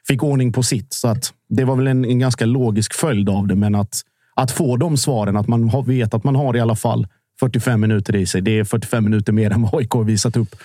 fick 0.08 0.22
ordning 0.22 0.52
på 0.52 0.62
sitt. 0.62 0.92
Så 0.92 1.08
att 1.08 1.32
det 1.48 1.64
var 1.64 1.76
väl 1.76 1.86
en, 1.86 2.04
en 2.04 2.18
ganska 2.18 2.46
logisk 2.46 2.94
följd 2.94 3.28
av 3.28 3.46
det. 3.46 3.54
Men 3.54 3.74
att, 3.74 4.00
att 4.34 4.50
få 4.50 4.76
de 4.76 4.96
svaren, 4.96 5.36
att 5.36 5.48
man 5.48 5.68
har, 5.68 5.82
vet 5.82 6.14
att 6.14 6.24
man 6.24 6.36
har 6.36 6.56
i 6.56 6.60
alla 6.60 6.76
fall 6.76 7.06
45 7.40 7.80
minuter 7.80 8.16
i 8.16 8.26
sig. 8.26 8.40
Det 8.40 8.58
är 8.58 8.64
45 8.64 9.04
minuter 9.04 9.32
mer 9.32 9.50
än 9.50 9.62
vad 9.62 9.74
AIK 9.74 9.90
har 9.90 10.04
visat 10.04 10.36
upp 10.36 10.56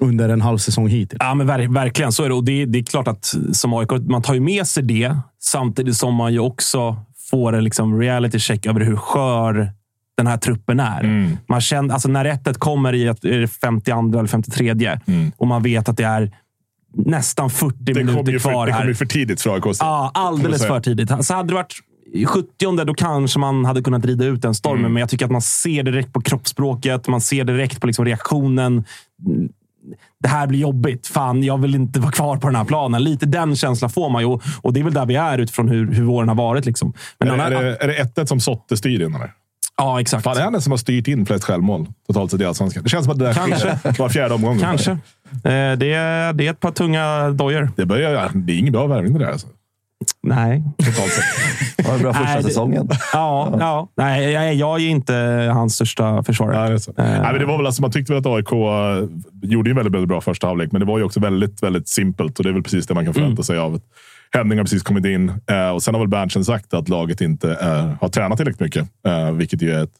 under 0.00 0.28
en 0.28 0.40
halv 0.40 0.58
säsong 0.58 0.88
hittills. 0.88 1.18
Ja, 1.20 1.34
men 1.34 1.46
ver 1.46 1.68
verkligen 1.68 2.12
så 2.12 2.24
är 2.24 2.28
det. 2.28 2.34
Och 2.34 2.44
det, 2.44 2.64
det 2.64 2.78
är 2.78 2.82
klart 2.82 3.08
att 3.08 3.34
som 3.52 3.74
AIK, 3.74 3.90
man 4.08 4.22
tar 4.22 4.34
ju 4.34 4.40
med 4.40 4.66
sig 4.66 4.82
det 4.82 5.16
samtidigt 5.40 5.96
som 5.96 6.14
man 6.14 6.32
ju 6.32 6.38
också 6.38 6.96
får 7.30 7.52
en 7.52 7.64
liksom 7.64 8.00
reality 8.00 8.38
check 8.38 8.66
över 8.66 8.80
hur 8.80 8.96
skör 8.96 9.70
den 10.16 10.26
här 10.26 10.36
truppen 10.36 10.80
är. 10.80 11.36
Man 11.48 11.60
känner, 11.60 11.94
alltså 11.94 12.08
när 12.08 12.24
rättet 12.24 12.58
kommer 12.58 12.92
i 12.92 13.06
ett, 13.06 13.24
är 13.24 13.38
det 13.38 13.48
52 13.48 14.18
eller 14.18 14.26
53 14.26 14.98
och 15.36 15.46
man 15.46 15.62
vet 15.62 15.88
att 15.88 15.96
det 15.96 16.04
är 16.04 16.32
nästan 16.96 17.50
40 17.50 17.76
Det 17.78 17.94
minuter 17.94 18.32
ju 18.32 18.40
för, 18.40 18.50
kvar 18.50 18.66
det 18.66 18.72
kom 18.72 18.88
ju 18.88 18.94
för 18.94 19.06
tidigt 19.06 19.40
för 19.40 19.54
AIK. 19.54 19.76
Ja, 19.80 20.10
alldeles 20.14 20.66
för 20.66 20.80
tidigt. 20.80 21.24
Så 21.26 21.34
hade 21.34 21.48
det 21.48 21.54
varit 21.54 21.74
i 22.12 22.26
70 22.26 22.84
då 22.84 22.94
kanske 22.94 23.38
man 23.38 23.64
hade 23.64 23.82
kunnat 23.82 24.04
rida 24.04 24.24
ut 24.24 24.42
den 24.42 24.54
stormen. 24.54 24.80
Mm. 24.80 24.92
Men 24.92 25.00
jag 25.00 25.08
tycker 25.08 25.24
att 25.24 25.30
man 25.30 25.42
ser 25.42 25.82
direkt 25.82 26.12
på 26.12 26.20
kroppsspråket. 26.20 27.08
Man 27.08 27.20
ser 27.20 27.44
direkt 27.44 27.80
på 27.80 27.86
liksom 27.86 28.04
reaktionen. 28.04 28.84
Det 30.20 30.28
här 30.28 30.46
blir 30.46 30.58
jobbigt. 30.58 31.06
Fan, 31.06 31.42
jag 31.42 31.58
vill 31.58 31.74
inte 31.74 32.00
vara 32.00 32.12
kvar 32.12 32.36
på 32.36 32.46
den 32.46 32.56
här 32.56 32.64
planen. 32.64 33.04
Lite 33.04 33.26
den 33.26 33.56
känslan 33.56 33.90
får 33.90 34.10
man 34.10 34.22
ju. 34.22 34.38
Och- 34.62 34.72
det 34.72 34.80
är 34.80 34.84
väl 34.84 34.94
där 34.94 35.06
vi 35.06 35.14
är 35.14 35.38
utifrån 35.38 35.68
hur, 35.68 35.92
hur 35.92 36.04
våren 36.04 36.28
har 36.28 36.36
varit. 36.36 36.66
Liksom. 36.66 36.92
Men 37.18 37.28
Är, 37.28 37.36
här, 37.36 37.50
är, 37.50 37.64
det, 37.64 37.76
är 37.76 37.88
det 37.88 38.22
1-1 38.22 38.26
som 38.26 38.40
Sotte 38.40 38.76
styr 38.76 39.02
in? 39.02 39.14
Eller? 39.14 39.32
Ja, 39.76 40.00
exakt. 40.00 40.24
Fan, 40.24 40.36
är 40.36 40.40
han 40.42 40.52
den 40.52 40.62
som 40.62 40.70
har 40.72 40.76
styrt 40.78 41.08
in 41.08 41.26
flest 41.26 41.44
självmål 41.44 41.86
totalt 42.06 42.30
sett 42.30 42.40
i 42.40 42.44
Allsvenskan? 42.44 42.82
Det 42.82 42.88
känns 42.90 43.04
som 43.04 43.12
att 43.12 43.18
det 43.18 43.24
där 43.24 43.32
Kanske. 43.34 43.78
sker 43.78 43.98
var 44.02 44.08
fjärde 44.08 44.34
omgång. 44.34 44.58
Kanske. 44.58 44.90
Eh, 44.90 44.98
det, 45.76 45.92
är, 45.92 46.32
det 46.32 46.46
är 46.46 46.50
ett 46.50 46.60
par 46.60 46.70
tunga 46.70 47.30
dojor. 47.30 47.70
Det, 47.76 47.86
börjar, 47.86 48.30
det 48.34 48.52
är 48.52 48.58
ingen 48.58 48.72
bra 48.72 48.86
värvning 48.86 49.12
det 49.12 49.24
där. 49.24 49.32
Alltså, 49.32 49.46
Nej. 50.22 50.62
totalt 50.78 51.12
sett. 51.12 51.24
Det 51.76 51.88
var 51.88 51.94
en 51.94 52.02
bra 52.02 52.12
första 52.12 52.28
Nej, 52.28 52.36
det- 52.42 52.48
säsongen. 52.48 52.88
Ja, 53.12 53.56
ja. 53.60 53.88
Nej, 53.96 54.30
jag, 54.32 54.54
jag 54.54 54.80
är 54.80 54.88
inte 54.88 55.14
hans 55.54 55.74
största 55.74 56.22
försvarare. 56.22 56.56
Ja, 56.62 56.68
det 56.68 56.74
är 56.74 56.78
så. 56.78 56.92
Nej, 56.96 57.20
men 57.22 57.38
det 57.38 57.46
var 57.46 57.56
väl 57.56 57.66
alltså, 57.66 57.82
man 57.82 57.90
tyckte 57.90 58.12
väl 58.12 58.20
att 58.20 58.26
AIK 58.26 58.52
eh, 58.52 59.08
gjorde 59.50 59.70
en 59.70 59.76
väldigt, 59.76 59.94
väldigt 59.94 60.08
bra 60.08 60.20
första 60.20 60.46
halvlek, 60.46 60.72
men 60.72 60.80
det 60.80 60.86
var 60.86 60.98
ju 60.98 61.04
också 61.04 61.20
väldigt, 61.20 61.62
väldigt 61.62 61.88
simpelt 61.88 62.38
och 62.38 62.44
det 62.44 62.50
är 62.50 62.52
väl 62.54 62.62
precis 62.62 62.86
det 62.86 62.94
man 62.94 63.04
kan 63.04 63.14
förvänta 63.14 63.42
sig 63.42 63.58
av 63.58 63.74
ett 63.76 63.82
Henning 64.36 64.58
har 64.58 64.64
precis 64.64 64.82
kommit 64.82 65.04
in 65.04 65.32
eh, 65.46 65.68
och 65.68 65.82
sen 65.82 65.94
har 65.94 66.00
väl 66.00 66.08
Berntsen 66.08 66.44
sagt 66.44 66.74
att 66.74 66.88
laget 66.88 67.20
inte 67.20 67.50
eh, 67.52 67.92
har 68.00 68.08
tränat 68.08 68.38
tillräckligt 68.38 68.60
mycket, 68.60 68.88
eh, 69.06 69.32
vilket 69.32 69.62
ju 69.62 69.72
är 69.72 69.82
ett, 69.82 69.94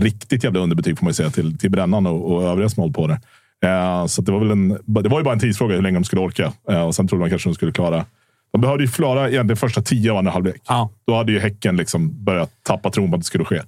riktigt 0.00 0.44
jävla 0.44 0.60
underbetyg 0.60 0.98
får 0.98 1.04
man 1.04 1.10
ju 1.10 1.14
säga 1.14 1.30
till, 1.30 1.58
till 1.58 1.70
Brännan 1.70 2.06
och, 2.06 2.32
och 2.32 2.42
övriga 2.42 2.68
som 2.68 2.80
hållit 2.80 2.96
på 2.96 3.06
där. 3.06 3.18
Eh, 3.64 4.06
så 4.06 4.22
det, 4.22 4.32
var 4.32 4.38
väl 4.38 4.50
en, 4.50 4.68
det 4.86 5.08
var 5.08 5.18
ju 5.18 5.24
bara 5.24 5.34
en 5.34 5.40
tidsfråga 5.40 5.74
hur 5.74 5.82
länge 5.82 5.96
de 5.96 6.04
skulle 6.04 6.22
orka. 6.22 6.52
Och 6.86 6.94
sen 6.94 7.08
trodde 7.08 7.20
man 7.20 7.30
kanske 7.30 7.48
de 7.48 7.54
skulle 7.54 7.72
klara 7.72 8.04
de 8.52 8.60
behövde 8.60 8.84
ju 8.84 8.90
klara 8.90 9.30
egentligen 9.30 9.56
första 9.56 9.82
tio 9.82 10.12
av 10.12 10.18
andra 10.18 10.32
halvlek. 10.32 10.62
Ja. 10.68 10.90
Då 11.06 11.16
hade 11.16 11.32
ju 11.32 11.38
Häcken 11.38 11.76
liksom 11.76 12.24
börjat 12.24 12.50
tappa 12.62 12.90
tron 12.90 13.10
på 13.10 13.14
att 13.14 13.20
det 13.20 13.26
skulle 13.26 13.44
ske. 13.44 13.62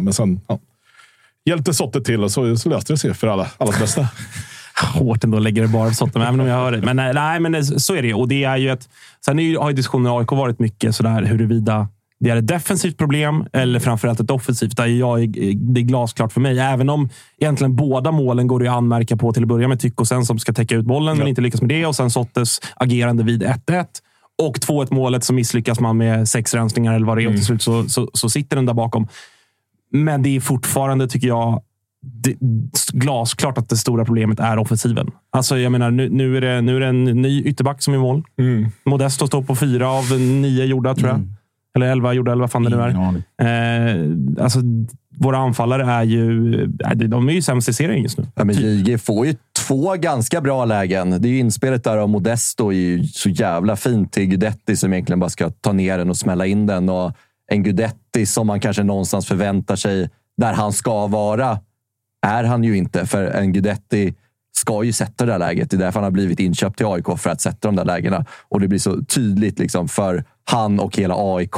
Men 0.00 0.12
sen 0.12 0.40
ja, 0.48 0.58
hjälpte 1.44 1.74
Sotte 1.74 2.00
till 2.00 2.24
och 2.24 2.32
så, 2.32 2.56
så 2.56 2.68
löste 2.68 2.92
det 2.92 2.96
sig 2.96 3.14
för 3.14 3.26
alla, 3.26 3.46
allas 3.58 3.78
bästa. 3.80 4.08
Hårt 4.94 5.24
ändå 5.24 5.38
lägger 5.38 5.62
det 5.62 5.68
bara 5.68 5.88
på 5.88 5.94
Sotte, 5.94 6.20
även 6.20 6.40
om 6.40 6.46
jag 6.46 6.56
hör 6.56 6.72
det. 6.72 6.82
Men 6.82 6.96
nej, 6.96 7.14
nej, 7.14 7.40
men 7.40 7.64
så 7.64 7.94
är 7.94 8.02
det 8.02 8.08
ju. 8.08 8.14
Och 8.14 8.28
det 8.28 8.44
är 8.44 8.56
ju 8.56 8.70
ett, 8.70 8.88
sen 9.24 9.38
är 9.38 9.58
har 9.58 9.70
ju 9.70 9.76
diskussionen 9.76 10.12
i 10.12 10.16
AIK 10.16 10.32
varit 10.32 10.58
mycket 10.58 10.94
sådär 10.94 11.22
huruvida 11.22 11.88
det 12.20 12.30
är 12.30 12.36
ett 12.36 12.46
defensivt 12.46 12.98
problem 12.98 13.44
eller 13.52 13.80
framförallt 13.80 14.20
ett 14.20 14.30
offensivt. 14.30 14.76
Där 14.76 14.86
jag 14.86 15.28
det 15.74 15.80
är 15.80 15.84
glasklart 15.84 16.32
för 16.32 16.40
mig. 16.40 16.58
Även 16.58 16.88
om 16.88 17.08
egentligen 17.38 17.76
båda 17.76 18.12
målen 18.12 18.46
går 18.46 18.60
det 18.60 18.68
att 18.68 18.76
anmärka 18.76 19.16
på 19.16 19.32
till 19.32 19.42
att 19.42 19.48
börja 19.48 19.68
med. 19.68 19.80
Tycko 19.80 20.04
sen 20.04 20.24
som 20.24 20.38
ska 20.38 20.52
täcka 20.52 20.74
ut 20.74 20.84
bollen, 20.84 21.14
ja. 21.14 21.18
men 21.18 21.28
inte 21.28 21.40
lyckas 21.40 21.60
med 21.60 21.68
det. 21.68 21.86
Och 21.86 21.96
sen 21.96 22.10
Sottes 22.10 22.60
agerande 22.76 23.24
vid 23.24 23.42
1-1. 23.42 23.86
Och 24.38 24.56
2-1 24.56 24.94
målet 24.94 25.24
så 25.24 25.32
misslyckas 25.32 25.80
man 25.80 25.96
med 25.96 26.28
sex 26.28 26.54
rensningar 26.54 26.94
eller 26.94 27.06
vad 27.06 27.16
det 27.16 27.22
är. 27.22 27.26
Mm. 27.26 27.32
Och 27.32 27.36
till 27.36 27.46
slut 27.46 27.62
så, 27.62 27.88
så, 27.88 28.10
så 28.12 28.28
sitter 28.28 28.56
den 28.56 28.66
där 28.66 28.74
bakom. 28.74 29.08
Men 29.92 30.22
det 30.22 30.36
är 30.36 30.40
fortfarande, 30.40 31.08
tycker 31.08 31.28
jag, 31.28 31.62
det, 32.06 32.36
glasklart 32.92 33.58
att 33.58 33.68
det 33.68 33.76
stora 33.76 34.04
problemet 34.04 34.40
är 34.40 34.58
offensiven. 34.58 35.10
Alltså, 35.30 35.58
jag 35.58 35.72
menar, 35.72 35.90
nu, 35.90 36.08
nu, 36.08 36.36
är 36.36 36.40
det, 36.40 36.60
nu 36.60 36.76
är 36.76 36.80
det 36.80 36.86
en 36.86 37.04
ny 37.04 37.42
ytterback 37.42 37.82
som 37.82 37.94
är 37.94 37.98
i 37.98 38.00
mål. 38.00 38.22
Mm. 38.38 38.66
Modesto 38.84 39.26
står 39.26 39.42
på 39.42 39.56
fyra 39.56 39.90
av 39.90 40.20
nio 40.20 40.64
gjorda, 40.64 40.94
tror 40.94 41.08
jag. 41.08 41.16
Mm. 41.16 41.32
Eller 41.76 41.86
elva 41.86 42.12
gjorda, 42.12 42.32
eller 42.32 42.40
vad 42.40 42.50
fan 42.50 42.62
det 42.62 42.70
nu 42.70 42.82
är. 42.82 43.96
Eh, 43.98 44.44
alltså, 44.44 44.60
våra 45.18 45.38
anfallare 45.38 45.92
är 45.92 46.02
ju, 46.02 46.66
de 46.94 47.28
är 47.28 47.32
ju 47.32 47.42
sämst 47.42 47.68
i 47.68 47.72
serien 47.72 48.02
just 48.02 48.18
nu. 48.18 48.26
Ja, 48.34 48.44
men 48.44 48.54
JG 48.54 48.98
får 48.98 49.26
ju 49.26 49.34
två 49.66 49.94
ganska 49.94 50.40
bra 50.40 50.64
lägen. 50.64 51.10
Det 51.10 51.28
är 51.28 51.30
ju 51.30 51.38
inspelet 51.38 51.84
där 51.84 51.96
av 51.96 52.08
Modesto 52.08 52.72
är 52.72 52.76
ju 52.76 53.04
så 53.04 53.28
jävla 53.28 53.76
fint 53.76 54.12
till 54.12 54.26
Gudetti 54.26 54.76
som 54.76 54.92
egentligen 54.92 55.20
bara 55.20 55.30
ska 55.30 55.50
ta 55.50 55.72
ner 55.72 55.98
den 55.98 56.10
och 56.10 56.16
smälla 56.16 56.46
in 56.46 56.66
den. 56.66 56.88
Och 56.88 57.12
en 57.52 57.62
Gudetti 57.62 58.26
som 58.26 58.46
man 58.46 58.60
kanske 58.60 58.82
någonstans 58.82 59.26
förväntar 59.26 59.76
sig 59.76 60.10
där 60.36 60.52
han 60.52 60.72
ska 60.72 61.06
vara, 61.06 61.58
är 62.26 62.44
han 62.44 62.64
ju 62.64 62.76
inte. 62.76 63.06
För 63.06 63.24
en 63.24 63.52
Gudetti 63.52 64.14
ska 64.56 64.84
ju 64.84 64.92
sätta 64.92 65.26
det 65.26 65.32
där 65.32 65.38
läget. 65.38 65.70
Det 65.70 65.76
är 65.76 65.78
därför 65.78 66.00
han 66.00 66.04
har 66.04 66.10
blivit 66.10 66.40
inköpt 66.40 66.76
till 66.76 66.86
AIK, 66.86 67.18
för 67.18 67.30
att 67.30 67.40
sätta 67.40 67.68
de 67.68 67.76
där 67.76 67.84
lägena. 67.84 68.24
Och 68.48 68.60
det 68.60 68.68
blir 68.68 68.78
så 68.78 69.04
tydligt 69.04 69.58
liksom 69.58 69.88
för 69.88 70.24
han 70.44 70.80
och 70.80 70.96
hela 70.96 71.14
AIK 71.18 71.56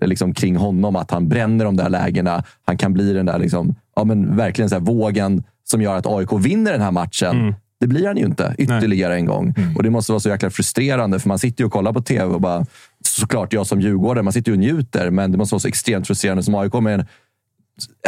liksom 0.00 0.34
kring 0.34 0.56
honom 0.56 0.96
att 0.96 1.10
han 1.10 1.28
bränner 1.28 1.64
de 1.64 1.76
där 1.76 1.88
lägena. 1.88 2.44
Han 2.66 2.78
kan 2.78 2.92
bli 2.92 3.12
den 3.12 3.26
där 3.26 3.38
liksom, 3.38 3.74
ja, 3.96 4.04
men 4.04 4.36
verkligen 4.36 4.70
så 4.70 4.78
vågen 4.78 5.44
som 5.64 5.82
gör 5.82 5.96
att 5.96 6.06
AIK 6.06 6.32
vinner 6.32 6.72
den 6.72 6.80
här 6.80 6.90
matchen. 6.90 7.40
Mm. 7.40 7.54
Det 7.80 7.86
blir 7.86 8.06
han 8.06 8.16
ju 8.16 8.24
inte 8.24 8.54
ytterligare 8.58 9.12
Nej. 9.12 9.20
en 9.20 9.26
gång. 9.26 9.54
Mm. 9.56 9.76
Och 9.76 9.82
Det 9.82 9.90
måste 9.90 10.12
vara 10.12 10.20
så 10.20 10.28
jäkla 10.28 10.50
frustrerande, 10.50 11.18
för 11.18 11.28
man 11.28 11.38
sitter 11.38 11.62
ju 11.62 11.66
och 11.66 11.72
kollar 11.72 11.92
på 11.92 12.02
tv 12.02 12.24
och 12.24 12.40
bara... 12.40 12.66
Såklart, 13.06 13.52
jag 13.52 13.66
som 13.66 13.80
djurgårdare, 13.80 14.22
man 14.22 14.32
sitter 14.32 14.50
ju 14.50 14.54
och 14.54 14.58
njuter, 14.58 15.10
men 15.10 15.32
det 15.32 15.38
måste 15.38 15.54
vara 15.54 15.60
så 15.60 15.68
extremt 15.68 16.06
frustrerande 16.06 16.42
som 16.42 16.54
AIK 16.54 16.74
med 16.74 17.06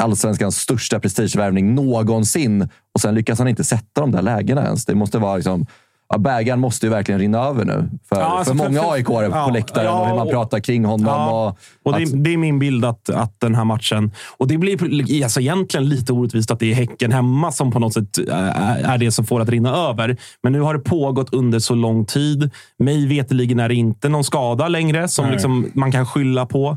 allsvenskans 0.01 0.57
största 0.57 1.01
prestigevärvning 1.01 1.75
någonsin. 1.75 2.69
Och 2.95 3.01
sen 3.01 3.15
lyckas 3.15 3.39
han 3.39 3.49
inte 3.49 3.65
sätta 3.65 4.01
de 4.01 4.13
där 4.13 4.23
lägena 4.23 4.65
ens. 4.65 4.85
Det 4.85 4.95
måste 4.95 5.19
vara 5.19 5.37
liksom 5.37 5.67
ja, 6.09 6.19
bägaren 6.19 6.61
måste 6.61 6.87
ju 6.87 6.91
verkligen 6.91 7.21
rinna 7.21 7.39
över 7.39 7.65
nu. 7.65 7.89
För, 8.09 8.21
ja, 8.21 8.25
alltså 8.25 8.55
för, 8.55 8.65
många 8.65 8.81
aik 8.81 9.07
ja, 9.09 9.45
på 9.47 9.51
läktaren 9.51 9.87
ja, 9.87 10.01
och 10.01 10.09
hur 10.09 10.15
man 10.15 10.29
pratar 10.29 10.61
kring 10.61 10.85
honom. 10.85 11.07
Ja, 11.07 11.49
och, 11.83 11.93
och 11.93 11.99
det, 11.99 12.03
är, 12.03 12.17
det, 12.17 12.33
är 12.33 12.37
min 12.37 12.59
bild 12.59 12.85
att, 12.85 13.11
att 13.11 13.41
den 13.41 13.55
här 13.55 13.65
matchen... 13.65 14.11
Och 14.37 14.49
Det 14.49 14.59
blir 14.59 15.23
alltså 15.25 15.41
egentligen 15.41 15.89
lite 15.89 16.13
orättvist 16.13 16.51
att 16.51 16.61
det 16.61 16.71
är 16.71 16.75
Häcken 16.75 17.13
hemma 17.13 17.53
som 17.53 17.71
på 17.71 17.79
något 17.79 17.95
sätt 17.95 18.19
är 18.19 18.99
det 18.99 19.13
som 19.13 19.25
får 19.25 19.41
att 19.41 19.49
rinna 19.49 19.77
över. 19.77 20.17
Men 20.43 20.53
nu 20.53 20.61
har 20.61 20.75
det 20.75 20.81
pågått 20.81 21.35
under 21.35 21.59
så 21.59 21.75
lång 21.75 22.05
tid. 22.05 22.51
Mig 22.79 23.07
veterligen 23.07 23.61
är 23.61 23.69
det 23.69 23.75
inte 23.75 24.09
någon 24.09 24.25
skada 24.25 24.69
längre 24.69 25.09
som 25.09 25.31
liksom 25.31 25.71
man 25.75 25.93
kan 25.93 26.07
skylla 26.07 26.47
på. 26.47 26.77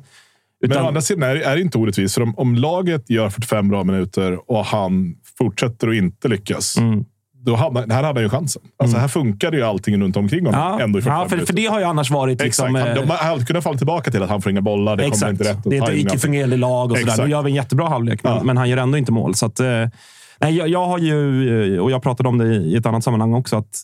Utan... 0.61 0.77
Men 0.77 0.85
å 0.85 0.87
andra 0.87 1.01
sidan 1.01 1.29
är 1.29 1.35
det, 1.35 1.43
är 1.43 1.55
det 1.55 1.61
inte 1.61 1.77
orättvist. 1.77 2.15
För 2.15 2.21
om, 2.21 2.37
om, 2.37 2.55
laget 2.55 3.09
gör 3.09 3.29
45 3.29 3.69
bra 3.69 3.83
minuter 3.83 4.51
och 4.51 4.65
han 4.65 5.15
fortsätter 5.37 5.87
att 5.87 5.95
inte 5.95 6.27
lyckas. 6.27 6.77
Mm 6.77 7.05
då 7.41 7.55
hade, 7.55 7.93
här 7.93 8.03
hade 8.03 8.19
han 8.19 8.23
ju 8.23 8.29
chansen. 8.29 8.61
Alltså, 8.77 8.95
mm. 8.95 9.01
Här 9.01 9.07
funkade 9.07 9.57
ju 9.57 9.63
allting 9.63 10.01
runt 10.01 10.17
omkring 10.17 10.45
honom. 10.45 10.61
Ja, 10.61 10.79
ändå 10.79 10.99
i 10.99 11.01
ja 11.05 11.29
för, 11.29 11.37
för 11.37 11.53
det 11.53 11.65
har 11.65 11.79
ju 11.79 11.85
annars 11.85 12.11
varit... 12.11 12.41
Liksom, 12.41 12.75
Exakt. 12.75 12.97
Han, 12.97 13.07
de 13.07 13.13
hade 13.13 13.45
kunnat 13.45 13.63
falla 13.63 13.77
tillbaka 13.77 14.11
till 14.11 14.23
att 14.23 14.29
han 14.29 14.41
får 14.41 14.51
inga 14.51 14.61
bollar. 14.61 14.95
Det 14.95 15.03
exakt. 15.03 15.19
kommer 15.19 15.31
inte 15.31 15.43
rätt. 15.43 15.57
Det 15.63 15.77
är 15.77 15.91
ett 15.91 15.97
icke-fungerande 15.97 16.57
lag 16.57 16.91
och 16.91 16.97
sådär. 16.97 17.23
Nu 17.23 17.31
gör 17.31 17.41
vi 17.41 17.49
en 17.51 17.55
jättebra 17.55 17.89
halvlek, 17.89 18.23
men, 18.23 18.35
ja. 18.35 18.43
men 18.43 18.57
han 18.57 18.69
gör 18.69 18.77
ändå 18.77 18.97
inte 18.97 19.11
mål. 19.11 19.35
Så 19.35 19.45
att, 19.45 19.59
eh, 19.59 19.65
nej, 20.39 20.57
jag, 20.57 20.67
jag, 20.67 20.85
har 20.85 20.97
ju, 20.97 21.75
eh, 21.75 21.79
och 21.79 21.91
jag 21.91 22.03
pratade 22.03 22.29
om 22.29 22.37
det 22.37 22.55
i 22.55 22.75
ett 22.75 22.85
annat 22.85 23.03
sammanhang 23.03 23.33
också, 23.33 23.57
att 23.57 23.83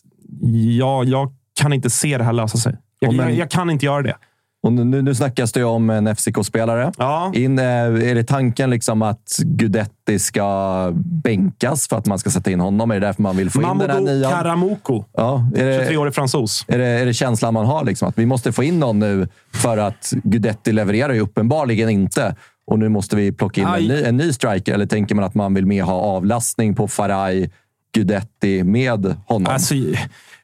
jag, 0.78 1.04
jag 1.04 1.32
kan 1.60 1.72
inte 1.72 1.90
se 1.90 2.18
det 2.18 2.24
här 2.24 2.32
lösa 2.32 2.58
sig. 2.58 2.76
Jag, 2.98 3.14
jag, 3.14 3.32
jag 3.32 3.50
kan 3.50 3.70
inte 3.70 3.86
göra 3.86 4.02
det. 4.02 4.16
Och 4.66 4.72
nu, 4.72 5.02
nu 5.02 5.14
snackas 5.14 5.52
det 5.52 5.64
om 5.64 5.90
en 5.90 6.16
FCK-spelare. 6.16 6.92
Ja. 6.98 7.32
In, 7.34 7.58
eh, 7.58 7.64
är 7.64 8.14
det 8.14 8.24
tanken 8.24 8.70
liksom 8.70 9.02
att 9.02 9.36
Gudetti 9.38 10.18
ska 10.18 10.90
bänkas 10.94 11.88
för 11.88 11.96
att 11.96 12.06
man 12.06 12.18
ska 12.18 12.30
sätta 12.30 12.50
in 12.50 12.60
honom? 12.60 12.90
Är 12.90 13.00
det 13.00 13.06
därför 13.06 13.22
man 13.22 13.36
vill 13.36 13.50
få 13.50 13.60
Mamadou 13.60 13.98
in 13.98 14.04
den 14.04 14.06
här 14.06 14.14
nya? 14.14 14.30
Karamoko. 14.30 15.04
Ja, 15.12 15.48
23-årig 15.54 16.14
fransos. 16.14 16.64
Är 16.68 16.78
det, 16.78 16.86
är 16.86 17.06
det 17.06 17.14
känslan 17.14 17.54
man 17.54 17.66
har? 17.66 17.84
Liksom, 17.84 18.08
att 18.08 18.18
vi 18.18 18.26
måste 18.26 18.52
få 18.52 18.62
in 18.62 18.80
någon 18.80 18.98
nu 18.98 19.28
för 19.52 19.78
att 19.78 20.12
Gudetti 20.22 20.72
levererar 20.72 21.12
ju 21.12 21.20
uppenbarligen 21.20 21.88
inte. 21.88 22.34
Och 22.66 22.78
nu 22.78 22.88
måste 22.88 23.16
vi 23.16 23.32
plocka 23.32 23.60
in 23.60 23.66
en 23.66 23.84
ny, 23.84 24.02
en 24.02 24.16
ny, 24.16 24.32
striker. 24.32 24.74
Eller 24.74 24.86
tänker 24.86 25.14
man 25.14 25.24
att 25.24 25.34
man 25.34 25.54
vill 25.54 25.66
mer 25.66 25.82
ha 25.82 25.94
avlastning 25.94 26.74
på 26.74 26.88
Faraj, 26.88 27.50
Gudetti 27.94 28.64
med 28.64 29.16
honom? 29.26 29.52
Alltså, 29.52 29.74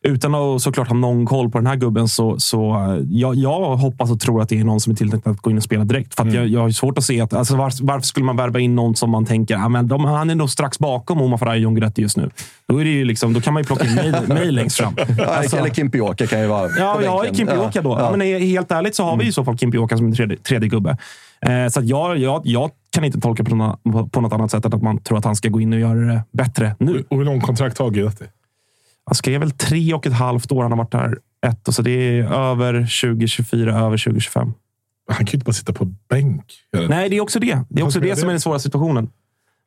utan 0.02 0.34
att 0.34 0.62
såklart 0.62 0.88
ha 0.88 0.94
någon 0.94 1.26
koll 1.26 1.50
på 1.50 1.58
den 1.58 1.66
här 1.66 1.76
gubben 1.76 2.08
så, 2.08 2.38
så 2.38 2.76
jag, 3.10 3.34
jag 3.34 3.76
hoppas 3.76 4.10
och 4.10 4.20
tror 4.20 4.42
att 4.42 4.48
det 4.48 4.60
är 4.60 4.64
någon 4.64 4.80
som 4.80 4.92
är 4.92 4.96
tilltänkt 4.96 5.26
att 5.26 5.36
gå 5.36 5.50
in 5.50 5.56
och 5.56 5.62
spela 5.62 5.84
direkt. 5.84 6.14
För 6.14 6.22
mm. 6.22 6.34
jag, 6.34 6.48
jag 6.48 6.60
har 6.60 6.70
svårt 6.70 6.98
att 6.98 7.04
se 7.04 7.20
att, 7.20 7.32
alltså 7.32 7.56
varför, 7.56 7.84
varför 7.84 8.06
skulle 8.06 8.26
man 8.26 8.36
värva 8.36 8.60
in 8.60 8.74
någon 8.74 8.96
som 8.96 9.10
man 9.10 9.24
tänker, 9.26 9.56
ah, 9.56 9.68
men 9.68 9.88
de, 9.88 10.04
han 10.04 10.30
är 10.30 10.34
nog 10.34 10.50
strax 10.50 10.78
bakom 10.78 11.20
Omar 11.20 11.38
Faraj 11.38 11.56
och 11.56 11.62
John 11.62 11.74
Guidetti 11.74 12.02
just 12.02 12.16
nu. 12.16 12.30
Då, 12.68 12.80
är 12.80 12.84
det 12.84 12.90
ju 12.90 13.04
liksom, 13.04 13.32
då 13.32 13.40
kan 13.40 13.54
man 13.54 13.62
ju 13.62 13.66
plocka 13.66 13.86
in 13.86 13.94
mig, 13.94 14.12
mig 14.28 14.50
längst 14.50 14.76
fram. 14.76 14.96
Alltså, 15.26 15.56
eller 15.56 15.70
Kimpioka 15.70 16.26
kan 16.26 16.40
ju 16.40 16.46
vara 16.46 16.70
Ja, 16.78 16.96
vi 17.00 17.06
har 17.06 17.34
Kimpioka 17.34 17.82
då. 17.82 17.96
Ja. 17.98 18.16
Men 18.16 18.20
helt 18.40 18.72
ärligt 18.72 18.94
så 18.94 19.04
har 19.04 19.16
vi 19.16 19.26
i 19.26 19.32
så 19.32 19.44
fall 19.44 19.58
Kimpioka 19.58 19.96
som 19.96 20.06
en 20.06 20.14
tredje, 20.14 20.36
tredje 20.36 20.68
gubbe. 20.68 20.96
Eh, 21.46 21.68
så 21.68 21.80
jag, 21.82 22.18
jag, 22.18 22.42
jag 22.44 22.70
kan 22.90 23.04
inte 23.04 23.20
tolka 23.20 23.44
på 23.44 23.54
något, 23.54 24.12
på 24.12 24.20
något 24.20 24.32
annat 24.32 24.50
sätt 24.50 24.64
än 24.64 24.74
att 24.74 24.82
man 24.82 24.98
tror 24.98 25.18
att 25.18 25.24
han 25.24 25.36
ska 25.36 25.48
gå 25.48 25.60
in 25.60 25.72
och 25.72 25.78
göra 25.78 25.98
det 25.98 26.22
bättre 26.32 26.74
nu. 26.78 27.04
Och 27.08 27.16
hur 27.16 27.24
lång 27.24 27.40
kontrakt 27.40 27.78
har 27.78 27.90
Guidetti? 27.90 28.24
Han 29.04 29.14
skrev 29.14 29.40
väl 29.40 29.50
tre 29.50 29.94
och 29.94 30.06
ett 30.06 30.12
halvt 30.12 30.52
år. 30.52 30.62
Han 30.62 30.72
har 30.72 30.78
varit 30.78 30.92
där 30.92 31.18
ett. 31.46 31.68
Och 31.68 31.74
så 31.74 31.82
det 31.82 31.90
är 31.90 32.32
över 32.32 32.72
2024, 32.72 33.78
över 33.78 33.98
2025. 33.98 34.52
Han 35.08 35.16
kan 35.16 35.26
ju 35.26 35.32
inte 35.32 35.44
bara 35.44 35.52
sitta 35.52 35.72
på 35.72 35.84
bänk. 35.84 36.44
Nej, 36.88 37.08
det 37.08 37.16
är 37.16 37.20
också 37.20 37.40
det. 37.40 37.58
Det 37.68 37.80
är 37.80 37.84
också 37.84 38.00
det 38.00 38.16
som 38.16 38.28
är 38.28 38.32
den 38.32 38.40
svåra 38.40 38.58
situationen. 38.58 39.10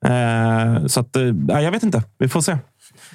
Eh, 0.05 0.85
så 0.85 0.99
att, 0.99 1.15
eh, 1.15 1.23
jag 1.47 1.71
vet 1.71 1.83
inte. 1.83 2.03
Vi 2.17 2.27
får 2.27 2.41
se. 2.41 2.57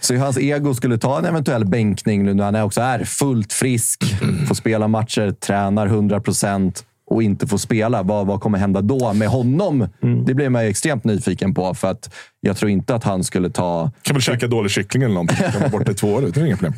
Så 0.00 0.16
hans 0.16 0.38
ego 0.38 0.74
skulle 0.74 0.98
ta 0.98 1.18
en 1.18 1.24
eventuell 1.24 1.64
bänkning 1.64 2.24
nu 2.24 2.34
när 2.34 2.44
han 2.44 2.56
också 2.56 2.80
är 2.80 3.04
fullt 3.04 3.52
frisk, 3.52 4.04
får 4.48 4.54
spela 4.54 4.88
matcher, 4.88 5.30
tränar 5.30 5.86
100 5.86 6.20
procent 6.20 6.84
och 7.10 7.22
inte 7.22 7.46
får 7.46 7.58
spela. 7.58 8.02
Vad, 8.02 8.26
vad 8.26 8.40
kommer 8.40 8.58
hända 8.58 8.80
då 8.80 9.12
med 9.12 9.28
honom? 9.28 9.88
Mm. 10.02 10.24
Det 10.24 10.34
blir 10.34 10.48
man 10.48 10.62
extremt 10.62 11.04
nyfiken 11.04 11.54
på. 11.54 11.74
För 11.74 11.90
att 11.90 12.14
jag 12.40 12.56
tror 12.56 12.70
inte 12.70 12.94
att 12.94 13.04
han 13.04 13.24
skulle 13.24 13.50
ta... 13.50 13.90
Kan 14.02 14.14
väl 14.14 14.22
käka 14.22 14.46
dålig 14.46 14.70
kyckling 14.70 15.02
eller 15.02 15.14
någonting. 15.14 15.36
Kan 15.36 15.60
vara 15.60 15.70
borta 15.70 15.90
i 15.90 15.94
två 15.94 16.08
år. 16.12 16.20
Det 16.20 16.40
är 16.40 16.46
inga 16.46 16.56
problem. 16.56 16.74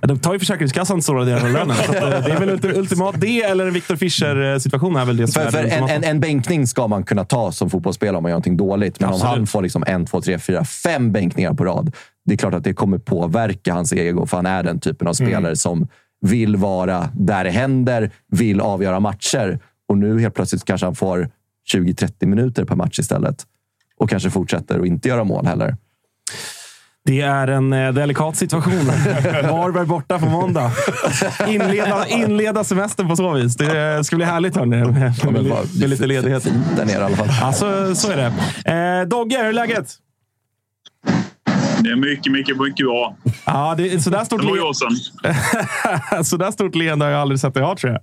Ja, 0.00 0.06
de 0.06 0.18
tar 0.18 0.32
ju 0.32 0.38
Försäkringskassan 0.38 1.02
stora 1.02 1.24
delar 1.24 1.44
av 1.44 1.52
lönen. 1.52 1.76
Så 1.86 1.92
eh, 1.92 2.00
det 2.00 2.32
är 2.32 2.46
väl 2.46 2.76
ultimat 2.76 3.14
det, 3.20 3.42
eller 3.42 3.70
Victor 3.70 3.96
Fischer-situation 3.96 4.96
är 4.96 5.04
väl 5.04 5.16
det 5.16 5.26
för, 5.26 5.50
för 5.50 5.64
en, 5.64 5.88
en, 5.88 6.04
en, 6.04 6.20
bänkning 6.20 6.66
ska 6.66 6.88
man 6.88 7.04
kunna 7.04 7.24
ta 7.24 7.52
som 7.52 7.70
fotbollsspelare 7.70 8.16
om 8.16 8.22
man 8.22 8.30
gör 8.30 8.34
någonting 8.34 8.56
dåligt. 8.56 9.00
Men 9.00 9.08
Absolut. 9.08 9.24
om 9.24 9.38
han 9.38 9.46
får 9.46 9.62
liksom 9.62 9.84
en, 9.86 10.06
två, 10.06 10.20
tre, 10.20 10.38
fyra, 10.38 10.64
fem 10.64 11.12
bänkningar 11.12 11.54
på 11.54 11.64
rad. 11.64 11.94
Det 12.24 12.32
är 12.32 12.38
klart 12.38 12.54
att 12.54 12.64
det 12.64 12.74
kommer 12.74 12.98
påverka 12.98 13.74
hans 13.74 13.92
ego, 13.92 14.26
för 14.26 14.36
han 14.36 14.46
är 14.46 14.62
den 14.62 14.80
typen 14.80 15.08
av 15.08 15.12
spelare 15.12 15.38
mm. 15.38 15.56
som 15.56 15.88
vill 16.22 16.56
vara 16.56 17.10
där 17.14 17.44
det 17.44 17.50
händer, 17.50 18.10
vill 18.28 18.60
avgöra 18.60 19.00
matcher. 19.00 19.58
Och 19.88 19.98
nu 19.98 20.20
helt 20.20 20.34
plötsligt 20.34 20.64
kanske 20.64 20.86
han 20.86 20.94
får 20.94 21.30
20-30 21.72 22.26
minuter 22.26 22.64
per 22.64 22.76
match 22.76 22.98
istället. 22.98 23.46
Och 23.96 24.10
kanske 24.10 24.30
fortsätter 24.30 24.80
att 24.80 24.86
inte 24.86 25.08
göra 25.08 25.24
mål 25.24 25.46
heller. 25.46 25.76
Det 27.04 27.20
är 27.20 27.48
en 27.48 27.72
eh, 27.72 27.92
delikat 27.92 28.36
situation. 28.36 28.72
Varberg 29.42 29.86
borta 29.86 30.18
på 30.18 30.26
måndag. 30.26 30.70
Inleda, 31.48 32.06
inleda 32.06 32.64
semestern 32.64 33.08
på 33.08 33.16
så 33.16 33.32
vis. 33.32 33.56
Det 33.56 34.04
ska 34.04 34.16
bli 34.16 34.24
härligt 34.24 34.56
hörni, 34.56 34.76
med, 34.76 34.92
med, 34.92 35.32
med, 35.32 35.44
med 35.80 35.90
lite 35.90 36.06
ledighet. 36.06 36.42
Fint 36.42 36.76
där 36.76 36.84
nere 36.84 37.00
i 37.00 37.04
alla 37.04 37.16
fall. 37.16 37.28
Alltså, 37.42 37.94
så 37.94 38.10
är 38.10 38.16
det. 38.16 38.32
Eh, 38.72 39.08
Dogge, 39.08 39.38
hur 39.38 39.46
är 39.46 39.52
läget? 39.52 39.98
Det 41.82 41.90
är 41.90 41.96
mycket, 41.96 42.32
mycket, 42.32 42.56
mycket 42.60 42.86
bra. 42.86 43.16
Ja, 43.46 43.74
det 43.76 43.92
är 43.94 43.98
sådär 43.98 44.24
stort, 44.24 44.40
det 44.40 44.46
var 44.46 44.60
år 44.60 44.72
sedan. 44.72 46.24
sådär 46.24 46.50
stort 46.50 46.74
leende 46.74 47.04
har 47.04 47.12
jag 47.12 47.20
aldrig 47.20 47.40
sett 47.40 47.54
dig 47.54 47.62
ha, 47.62 47.76
tror 47.76 47.92
jag. 47.92 48.02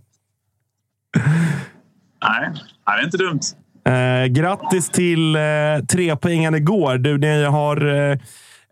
Nej, 2.30 2.50
det 2.86 2.92
är 2.92 3.06
inte 3.06 3.18
dumt. 3.18 3.40
Eh, 3.86 4.26
grattis 4.26 4.90
till 4.90 5.36
eh, 5.36 5.42
trepoängen 5.90 6.56
igår. 6.56 6.98
Du, 6.98 7.18
ni 7.18 7.44
har 7.44 8.10
eh, 8.12 8.18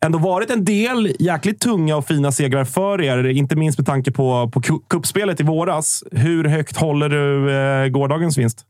ändå 0.06 0.20
varit 0.20 0.50
en 0.52 0.66
del 0.66 1.16
jäkligt 1.20 1.60
tunga 1.60 1.96
och 1.96 2.08
fina 2.08 2.32
segrar 2.32 2.66
för 2.66 3.02
er. 3.02 3.28
Inte 3.28 3.56
minst 3.56 3.80
med 3.80 3.86
tanke 3.86 4.12
på, 4.12 4.50
på 4.54 4.62
ku- 4.62 4.82
kuppspelet 4.90 5.40
i 5.40 5.44
våras. 5.44 6.04
Hur 6.12 6.44
högt 6.44 6.78
håller 6.78 7.10
du 7.10 7.52
eh, 7.52 7.88
gårdagens 7.88 8.38
vinst? 8.38 8.66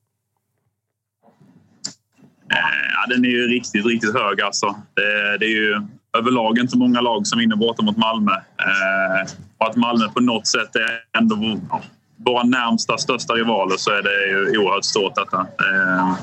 Ja, 2.49 3.13
den 3.15 3.25
är 3.25 3.29
ju 3.29 3.47
riktigt, 3.47 3.85
riktigt 3.85 4.13
hög 4.13 4.41
alltså. 4.41 4.75
Det, 4.93 5.37
det 5.39 5.45
är 5.45 5.55
ju 5.55 5.87
överlag 6.17 6.59
inte 6.59 6.77
många 6.77 7.01
lag 7.01 7.27
som 7.27 7.39
vinner 7.39 7.55
borta 7.55 7.83
mot 7.83 7.97
Malmö. 7.97 8.31
Eh, 8.31 9.31
och 9.57 9.67
att 9.67 9.75
Malmö 9.75 10.09
på 10.09 10.19
något 10.19 10.47
sätt 10.47 10.75
är 10.75 11.19
ändå 11.19 11.59
ja, 11.69 11.81
våra 12.25 12.43
närmsta, 12.43 12.97
största 12.97 13.33
rivaler 13.33 13.77
så 13.77 13.91
är 13.91 14.01
det 14.01 14.27
ju 14.29 14.57
oerhört 14.57 14.85
stort 14.85 15.15
detta. 15.15 15.39
Eh, 15.39 16.15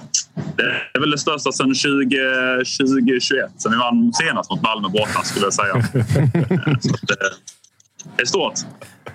det 0.57 0.63
är 0.95 1.01
väl 1.01 1.11
det 1.11 1.19
största 1.19 1.53
sedan 1.53 1.75
20, 1.75 2.17
2021, 2.57 3.51
sen 3.59 3.73
vi 3.73 3.79
vann 3.79 4.13
senast 4.13 4.51
mot 4.51 4.63
Malmö 4.63 4.89
borta 4.89 5.23
skulle 5.23 5.47
jag 5.47 5.55
säga. 5.55 5.75
Eh, 6.35 6.79
så 6.81 6.95
att, 6.95 7.11
eh, 7.11 7.35
det 8.17 8.23
är. 8.23 8.67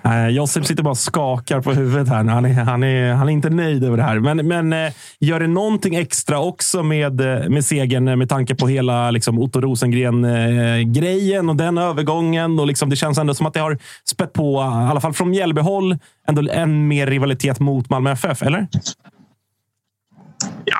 Eh, 0.04 0.28
Josip 0.28 0.66
sitter 0.66 0.82
bara 0.82 0.90
och 0.90 0.98
skakar 0.98 1.60
på 1.60 1.72
huvudet 1.72 2.08
här. 2.08 2.24
Han 2.24 2.44
är, 2.44 2.52
han 2.52 2.82
är, 2.82 3.12
han 3.12 3.28
är 3.28 3.32
inte 3.32 3.50
nöjd 3.50 3.84
över 3.84 3.96
det 3.96 4.02
här. 4.02 4.18
Men, 4.18 4.48
men 4.48 4.72
eh, 4.72 4.92
gör 5.20 5.40
det 5.40 5.46
någonting 5.46 5.94
extra 5.94 6.40
också 6.40 6.82
med, 6.82 7.20
eh, 7.20 7.48
med 7.48 7.64
segern 7.64 8.08
eh, 8.08 8.16
med 8.16 8.28
tanke 8.28 8.54
på 8.54 8.68
hela 8.68 9.10
liksom, 9.10 9.38
Otto 9.38 9.60
Rosengren-grejen 9.60 11.44
eh, 11.46 11.50
och 11.50 11.56
den 11.56 11.78
övergången? 11.78 12.58
Och 12.58 12.66
liksom, 12.66 12.90
det 12.90 12.96
känns 12.96 13.18
ändå 13.18 13.34
som 13.34 13.46
att 13.46 13.54
det 13.54 13.60
har 13.60 13.78
spett 14.10 14.32
på, 14.32 14.54
i 14.54 14.90
alla 14.90 15.00
fall 15.00 15.12
från 15.12 15.30
Mjällbyhåll, 15.30 15.98
ändå 16.28 16.50
en 16.52 16.88
mer 16.88 17.06
rivalitet 17.06 17.60
mot 17.60 17.90
Malmö 17.90 18.12
FF, 18.12 18.42
eller? 18.42 18.66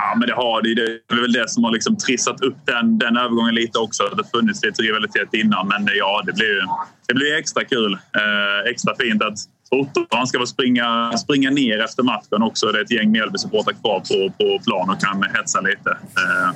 Ja, 0.00 0.14
men 0.16 0.28
det 0.28 0.34
har 0.34 0.62
det. 0.62 0.74
Det 0.74 1.16
är 1.16 1.20
väl 1.20 1.32
det 1.32 1.50
som 1.50 1.64
har 1.64 1.72
liksom 1.72 1.96
trissat 1.96 2.40
upp 2.40 2.56
den, 2.64 2.98
den 2.98 3.16
övergången 3.16 3.54
lite 3.54 3.78
också. 3.78 4.02
Det 4.02 4.22
har 4.22 4.38
funnits 4.38 4.64
lite 4.64 4.82
rivalitet 4.82 5.34
innan, 5.34 5.68
men 5.68 5.88
eh, 5.88 5.94
ja, 5.94 6.22
det 6.26 6.32
blir 6.32 6.46
ju 6.46 6.62
det 7.08 7.14
blir 7.14 7.38
extra 7.38 7.64
kul. 7.64 7.92
Eh, 7.92 8.70
extra 8.70 8.94
fint 9.00 9.22
att 9.22 9.38
Otto 9.70 10.26
ska 10.26 10.38
väl 10.38 10.46
springa, 10.46 11.12
springa 11.12 11.50
ner 11.50 11.78
efter 11.78 12.02
matchen 12.02 12.42
också. 12.42 12.66
Det 12.66 12.78
är 12.78 12.82
ett 12.82 12.90
gäng 12.90 13.10
Mjällby-supportrar 13.10 13.80
kvar 13.82 14.00
på, 14.00 14.32
på 14.38 14.64
plan 14.64 14.90
och 14.90 15.00
kan 15.00 15.22
hetsa 15.22 15.60
lite. 15.60 15.90
Eh, 15.90 16.50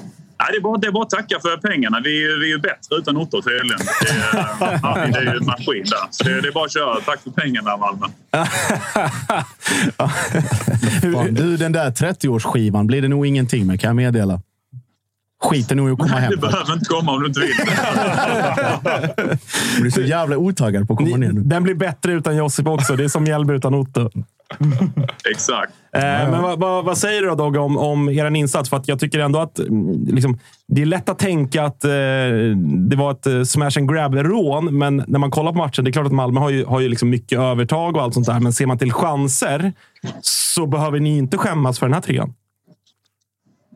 nej, 0.45 0.53
det, 0.53 0.59
är 0.59 0.61
bara, 0.61 0.79
det 0.79 0.87
är 0.87 0.93
bara 0.93 1.03
att 1.03 1.11
tacka 1.11 1.41
för 1.43 1.57
pengarna. 1.57 2.01
Vi, 2.05 2.11
vi 2.11 2.45
är 2.45 2.49
ju 2.49 2.59
bättre 2.59 2.97
utan 2.97 3.17
Otto 3.17 3.43
tydligen. 3.43 3.79
Det 3.79 4.11
är, 4.11 4.81
ja, 4.83 5.07
det 5.13 5.19
är 5.19 5.23
ju 5.23 5.39
en 5.39 5.47
maskin 5.47 5.85
där. 5.85 6.07
Så 6.11 6.25
det, 6.25 6.41
det 6.41 6.49
är 6.49 6.53
bara 6.53 6.65
att 6.65 6.73
köra. 6.73 7.01
Tack 7.01 7.23
för 7.23 7.31
pengarna, 7.31 7.77
Malmö. 7.77 8.07
Fan, 11.13 11.35
du, 11.35 11.57
den 11.57 11.73
där 11.73 11.91
30-årsskivan 11.91 12.87
blir 12.87 13.03
det 13.03 13.09
nog 13.09 13.27
ingenting 13.27 13.67
med, 13.67 13.81
kan 13.81 13.89
jag 13.89 13.97
meddela. 13.97 14.41
Skiter 15.45 15.75
nog 15.75 15.89
i 15.89 15.93
att 15.93 15.99
komma 15.99 16.19
hem. 16.19 16.31
Du 16.31 16.37
behöver 16.37 16.73
inte 16.73 16.85
komma 16.85 17.13
om 17.13 17.21
du 17.21 17.27
inte 17.27 17.41
vill. 17.41 17.51
Du 19.77 19.81
blir 19.81 19.91
så 19.91 20.01
jävla 20.01 20.37
otaggad 20.37 20.89
på 20.89 20.93
att 20.93 20.99
komma 20.99 21.17
ner 21.17 21.33
nu. 21.33 21.41
Den 21.41 21.63
blir 21.63 21.75
bättre 21.75 22.13
utan 22.13 22.37
Josip 22.37 22.67
också. 22.67 22.97
Det 22.97 23.05
är 23.05 23.09
som 23.09 23.25
Mjällby 23.25 23.55
utan 23.55 23.75
Otto. 23.75 24.11
Exakt. 25.31 25.73
Eh, 25.93 26.01
Men 26.03 26.43
vad, 26.43 26.61
vad, 26.61 26.85
vad 26.85 26.99
säger 26.99 27.23
du 27.23 27.29
då, 27.29 27.35
Dogge, 27.35 27.59
om, 27.59 27.79
om 27.79 28.09
er 28.09 28.31
insats? 28.37 28.71
För 28.71 28.77
att 28.77 28.89
jag 28.89 29.01
tycker 29.01 29.19
ändå 29.19 29.39
att 29.39 29.59
mm, 29.59 30.07
liksom, 30.07 30.39
det 30.67 30.83
är 30.83 30.87
lätt 30.87 31.09
att 31.09 31.19
tänka 31.19 31.65
att 31.65 31.85
eh, 31.85 31.91
det 32.89 32.97
var 32.97 33.11
ett 33.11 33.27
eh, 33.27 33.43
smash 33.43 33.79
and 33.79 33.93
grab-rån, 33.93 34.79
men 34.79 35.05
när 35.07 35.19
man 35.19 35.31
kollar 35.31 35.53
på 35.53 35.59
matchen, 35.59 35.85
det 35.85 35.91
är 35.91 35.93
klart 35.93 36.07
att 36.07 36.13
Malmö 36.13 36.41
har 36.41 36.51
ju, 36.51 36.65
har 36.65 36.81
ju 36.81 36.89
liksom 36.89 37.11
mycket 37.11 37.39
övertag 37.39 37.97
och 37.97 38.03
allt 38.03 38.15
sånt 38.15 38.27
där. 38.27 38.41
Men 38.41 38.53
ser 38.53 38.67
man 38.67 38.79
till 38.79 38.93
chanser 38.93 39.73
så 40.21 40.67
behöver 40.67 41.01
ni 41.01 41.17
inte 41.17 41.39
skämmas 41.39 41.79
för 41.79 41.87
den 41.87 41.95
här 41.95 42.01
trean. 42.01 42.35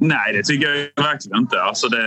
Nej, 0.01 0.33
det 0.33 0.43
tycker 0.43 0.69
jag 0.69 1.05
verkligen 1.05 1.39
inte. 1.39 1.62
Alltså 1.62 1.89
det, 1.89 2.05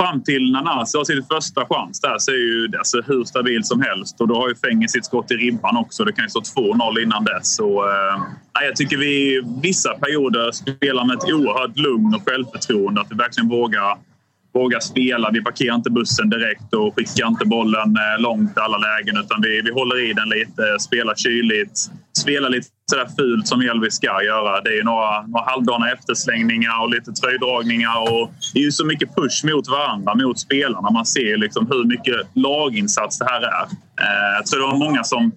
fram 0.00 0.22
till 0.22 0.52
när 0.52 0.62
Nanasi 0.62 0.98
har 0.98 1.04
sin 1.04 1.24
första 1.30 1.66
chans 1.66 2.00
där 2.00 2.18
så 2.18 2.30
är 2.30 2.36
ju 2.36 2.66
det 2.66 2.78
alltså 2.78 3.00
hur 3.00 3.24
stabilt 3.24 3.66
som 3.66 3.80
helst. 3.80 4.20
Och 4.20 4.28
då 4.28 4.34
har 4.34 4.48
ju 4.48 4.54
Fenger 4.54 4.88
sitt 4.88 5.04
skott 5.04 5.30
i 5.30 5.34
ribban 5.34 5.76
också. 5.76 6.04
Det 6.04 6.12
kan 6.12 6.24
ju 6.24 6.28
stå 6.28 6.40
2-0 6.40 7.02
innan 7.02 7.24
dess. 7.24 7.56
Så, 7.56 7.84
eh, 7.84 8.22
jag 8.66 8.76
tycker 8.76 8.96
vi 8.96 9.42
vissa 9.62 9.94
perioder 9.94 10.52
spelar 10.52 11.04
med 11.04 11.16
ett 11.16 11.24
oerhört 11.24 11.78
lugn 11.78 12.14
och 12.14 12.28
självförtroende. 12.28 13.00
Att 13.00 13.12
vi 13.12 13.16
verkligen 13.16 13.48
vågar, 13.48 13.98
vågar 14.54 14.80
spela. 14.80 15.30
Vi 15.30 15.42
parkerar 15.42 15.74
inte 15.74 15.90
bussen 15.90 16.30
direkt 16.30 16.74
och 16.74 16.94
skickar 16.94 17.28
inte 17.28 17.46
bollen 17.46 17.96
eh, 17.96 18.22
långt 18.22 18.56
i 18.56 18.60
alla 18.60 18.78
lägen. 18.78 19.16
Utan 19.16 19.40
vi, 19.42 19.60
vi 19.60 19.70
håller 19.70 20.10
i 20.10 20.12
den 20.12 20.28
lite, 20.28 20.78
spelar 20.78 21.14
kyligt. 21.14 21.78
Spelar 22.18 22.50
lite 22.50 22.75
sådär 22.90 23.06
fult 23.16 23.48
som 23.48 23.58
Mjällby 23.58 23.90
ska 23.90 24.22
göra. 24.22 24.60
Det 24.60 24.78
är 24.78 24.84
några, 24.84 25.26
några 25.26 25.44
halvdana 25.44 25.92
efterslängningar 25.92 26.82
och 26.82 26.90
lite 26.90 27.12
tröjdragningar. 27.12 28.12
Och 28.12 28.32
det 28.54 28.60
är 28.60 28.64
ju 28.64 28.72
så 28.72 28.86
mycket 28.86 29.14
push 29.16 29.44
mot 29.44 29.68
varandra, 29.68 30.14
mot 30.14 30.38
spelarna. 30.38 30.90
Man 30.90 31.06
ser 31.06 31.36
liksom 31.36 31.66
hur 31.70 31.84
mycket 31.84 32.16
laginsats 32.34 33.18
det 33.18 33.24
här 33.24 33.42
är. 33.42 33.66
Eh, 34.00 34.34
jag 34.36 34.46
tror 34.46 34.60
det 34.60 34.66
var 34.66 34.78
många 34.78 35.04
som 35.04 35.32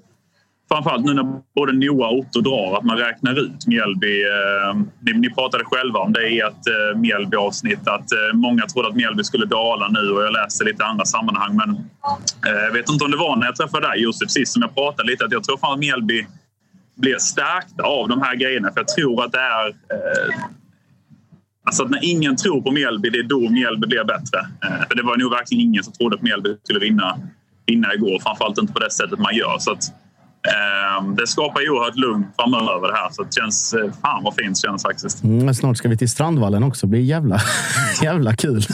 framförallt 0.71 1.05
nu 1.05 1.13
när 1.13 1.25
både 1.55 1.73
Noah 1.73 2.09
och 2.09 2.17
Otto 2.17 2.41
drar, 2.41 2.77
att 2.77 2.83
man 2.83 2.97
räknar 2.97 3.39
ut 3.39 3.67
Mjällby. 3.67 4.21
Eh, 4.23 4.75
ni, 5.01 5.13
ni 5.13 5.29
pratade 5.29 5.63
själva 5.63 5.99
om 5.99 6.13
det 6.13 6.29
i 6.29 6.39
ett 6.39 6.67
eh, 6.67 6.99
Mjällby-avsnitt 6.99 7.87
att 7.87 8.11
eh, 8.11 8.33
många 8.33 8.65
trodde 8.65 8.87
att 8.87 8.95
Mjällby 8.95 9.23
skulle 9.23 9.45
dala 9.45 9.87
nu 9.87 10.09
och 10.11 10.23
jag 10.23 10.33
läste 10.33 10.63
lite 10.63 10.85
andra 10.85 11.05
sammanhang. 11.05 11.55
Men 11.55 11.69
eh, 12.47 12.61
jag 12.63 12.71
vet 12.71 12.89
inte 12.89 13.05
om 13.05 13.11
det 13.11 13.17
var 13.17 13.35
när 13.35 13.45
jag 13.45 13.55
träffade 13.55 13.87
dig 13.87 14.01
Josef 14.01 14.29
sist 14.29 14.53
som 14.53 14.61
jag 14.61 14.75
pratade 14.75 15.11
lite 15.11 15.25
att 15.25 15.31
jag 15.31 15.43
tror 15.43 15.57
fan 15.57 15.73
att 15.73 15.79
Mjällby 15.79 16.25
blir 16.99 17.17
stärkta 17.17 17.83
av 17.83 18.07
de 18.07 18.21
här 18.21 18.35
grejerna. 18.35 18.71
För 18.73 18.79
jag 18.79 18.87
tror 18.87 19.25
att 19.25 19.31
det 19.31 19.39
är... 19.39 19.67
Eh, 19.67 20.35
alltså 21.65 21.83
att 21.83 21.89
när 21.89 21.99
ingen 22.03 22.35
tror 22.35 22.61
på 22.61 22.71
Mjällby, 22.71 23.09
det 23.09 23.19
är 23.19 23.23
då 23.23 23.49
Mjällby 23.49 23.87
blir 23.87 24.03
bättre. 24.03 24.39
Eh, 24.63 24.87
för 24.87 24.95
det 24.95 25.03
var 25.03 25.17
nog 25.17 25.31
verkligen 25.31 25.63
ingen 25.63 25.83
som 25.83 25.93
trodde 25.93 26.15
att 26.15 26.21
Mjällby 26.21 26.57
skulle 26.63 26.79
vinna, 26.79 27.19
vinna 27.65 27.93
igår. 27.93 28.19
Framförallt 28.19 28.57
inte 28.57 28.73
på 28.73 28.79
det 28.79 28.91
sättet 28.91 29.19
man 29.19 29.35
gör. 29.35 29.57
Så 29.59 29.71
att, 29.71 29.83
eh, 30.51 31.09
det 31.17 31.27
skapar 31.27 31.61
ju 31.61 31.69
oerhört 31.69 31.95
lugn 31.95 32.25
framöver 32.39 32.87
det 32.87 32.95
här. 32.95 33.09
Så 33.11 33.23
det 33.23 33.33
känns... 33.33 33.73
Eh, 33.73 33.91
fan 34.01 34.23
vad 34.23 34.35
fint 34.35 34.55
det 34.55 34.67
känns 34.67 34.83
faktiskt. 34.83 35.23
Mm, 35.23 35.53
snart 35.53 35.77
ska 35.77 35.89
vi 35.89 35.97
till 35.97 36.09
Strandvallen 36.09 36.63
också. 36.63 36.85
Det 36.85 36.91
blir 36.91 37.01
jävla, 37.01 37.39
jävla 38.01 38.35
kul. 38.35 38.61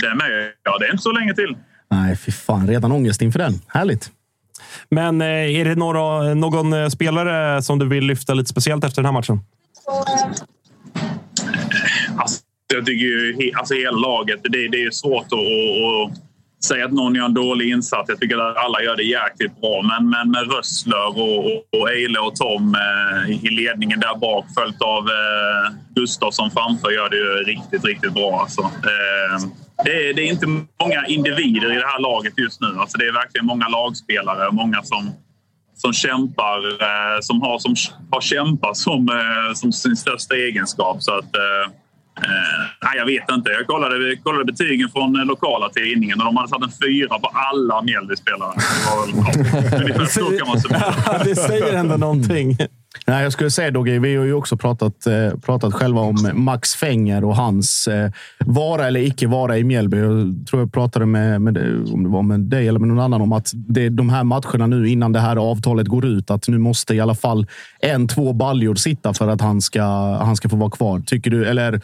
Det 0.00 0.06
är 0.06 0.14
med. 0.14 0.52
Ja, 0.62 0.78
det 0.78 0.84
är 0.84 0.90
inte 0.90 1.02
så 1.02 1.12
länge 1.12 1.34
till. 1.34 1.56
Nej, 1.90 2.16
fy 2.16 2.32
fan. 2.32 2.66
Redan 2.66 2.92
ångest 2.92 3.22
inför 3.22 3.38
den. 3.38 3.52
Härligt. 3.66 4.10
Men 4.88 5.20
eh, 5.20 5.60
är 5.60 5.64
det 5.64 5.74
några, 5.74 6.34
någon 6.34 6.72
eh, 6.72 6.88
spelare 6.88 7.62
som 7.62 7.78
du 7.78 7.88
vill 7.88 8.04
lyfta 8.04 8.34
lite 8.34 8.50
speciellt 8.50 8.84
efter 8.84 9.02
den 9.02 9.06
här 9.06 9.12
matchen? 9.12 9.40
Alltså, 12.16 12.40
jag 12.74 12.86
tycker 12.86 13.06
ju 13.06 13.52
alltså, 13.54 13.74
hela 13.74 13.96
laget, 13.96 14.40
det, 14.42 14.68
det 14.68 14.84
är 14.84 14.90
svårt 14.90 15.24
att, 15.24 15.32
att, 15.32 16.18
att 16.58 16.64
säga 16.64 16.84
att 16.84 16.92
någon 16.92 17.14
gör 17.14 17.24
en 17.24 17.34
dålig 17.34 17.70
insats. 17.70 18.08
Jag 18.08 18.20
tycker 18.20 18.38
att 18.38 18.56
alla 18.56 18.82
gör 18.82 18.96
det 18.96 19.02
jäkligt 19.02 19.60
bra. 19.60 19.82
Men, 19.82 20.10
men 20.10 20.30
med 20.30 20.52
Rössler 20.52 21.06
och, 21.06 21.38
och, 21.38 21.80
och 21.80 21.90
Eile 21.90 22.18
och 22.18 22.36
Tom 22.36 22.74
eh, 22.74 23.44
i 23.44 23.50
ledningen 23.50 24.00
där 24.00 24.18
bak 24.18 24.46
följt 24.58 24.82
av 24.82 25.08
eh, 25.08 25.72
Gustafsson 25.94 26.50
framför 26.50 26.90
gör 26.90 27.10
det 27.10 27.16
ju 27.16 27.54
riktigt, 27.54 27.84
riktigt 27.84 28.14
bra. 28.14 28.40
Alltså. 28.40 28.60
Eh, 28.62 29.63
det, 29.84 30.08
är, 30.08 30.14
det 30.14 30.22
är 30.22 30.30
inte 30.32 30.46
många 30.46 31.06
individer 31.08 31.72
i 31.72 31.76
det 31.76 31.86
här 31.86 32.00
laget 32.00 32.32
just 32.36 32.60
nu. 32.60 32.66
Alltså, 32.78 32.98
det 32.98 33.04
är 33.04 33.12
verkligen 33.12 33.46
många 33.46 33.68
lagspelare 33.68 34.48
och 34.48 34.54
många 34.54 34.82
som 34.82 35.12
som 35.76 35.92
kämpar, 35.92 36.82
eh, 36.82 37.20
som 37.20 37.42
har, 37.42 37.58
som 37.58 37.74
har 38.10 38.20
kämpat 38.20 38.76
som, 38.76 39.08
eh, 39.08 39.54
som 39.54 39.72
sin 39.72 39.96
största 39.96 40.34
egenskap. 40.34 41.02
Så 41.02 41.18
att, 41.18 41.36
eh, 41.36 41.72
nej, 42.82 42.96
jag 42.96 43.06
vet 43.06 43.30
inte. 43.30 43.50
Jag 43.50 43.66
kollade, 43.66 44.16
kollade 44.16 44.44
betygen 44.44 44.88
från 44.88 45.12
lokala 45.12 45.68
tidningen 45.68 46.20
och 46.20 46.24
de 46.24 46.36
hade 46.36 46.48
satt 46.48 46.62
en 46.62 46.70
fyra 46.82 47.18
på 47.18 47.30
alla 47.32 47.82
Mjällby-spelare. 47.82 48.54
Det 49.86 50.44
var 50.44 50.60
summera 50.60 51.18
det. 51.18 51.24
det 51.24 51.36
säger 51.36 51.74
ändå 51.74 51.96
någonting. 51.96 52.56
Nej, 53.06 53.22
jag 53.22 53.32
skulle 53.32 53.50
säga 53.50 53.70
Dogge, 53.70 53.98
vi 53.98 54.16
har 54.16 54.24
ju 54.24 54.32
också 54.32 54.56
pratat, 54.56 55.06
eh, 55.06 55.38
pratat 55.42 55.74
själva 55.74 56.00
om 56.00 56.30
Max 56.34 56.74
Fenger 56.74 57.24
och 57.24 57.36
hans 57.36 57.88
eh, 57.88 58.10
vara 58.38 58.86
eller 58.86 59.00
icke 59.00 59.26
vara 59.26 59.58
i 59.58 59.64
Mjällby. 59.64 59.96
Jag 59.96 60.46
tror 60.50 60.62
jag 60.62 60.72
pratade 60.72 61.06
med, 61.06 61.42
med, 61.42 61.58
om 61.92 62.02
det 62.02 62.08
var 62.08 62.22
med 62.22 62.40
dig 62.40 62.68
eller 62.68 62.78
med 62.78 62.88
någon 62.88 63.00
annan 63.00 63.20
om 63.20 63.32
att 63.32 63.50
det, 63.54 63.88
de 63.88 64.10
här 64.10 64.24
matcherna 64.24 64.66
nu 64.66 64.88
innan 64.88 65.12
det 65.12 65.20
här 65.20 65.36
avtalet 65.36 65.86
går 65.86 66.06
ut, 66.06 66.30
att 66.30 66.48
nu 66.48 66.58
måste 66.58 66.94
i 66.94 67.00
alla 67.00 67.14
fall 67.14 67.46
en, 67.80 68.08
två 68.08 68.32
baljor 68.32 68.74
sitta 68.74 69.14
för 69.14 69.28
att 69.28 69.40
han 69.40 69.60
ska, 69.60 69.82
han 70.22 70.36
ska 70.36 70.48
få 70.48 70.56
vara 70.56 70.70
kvar. 70.70 71.00
Tycker 71.00 71.30
du, 71.30 71.46
eller 71.46 71.80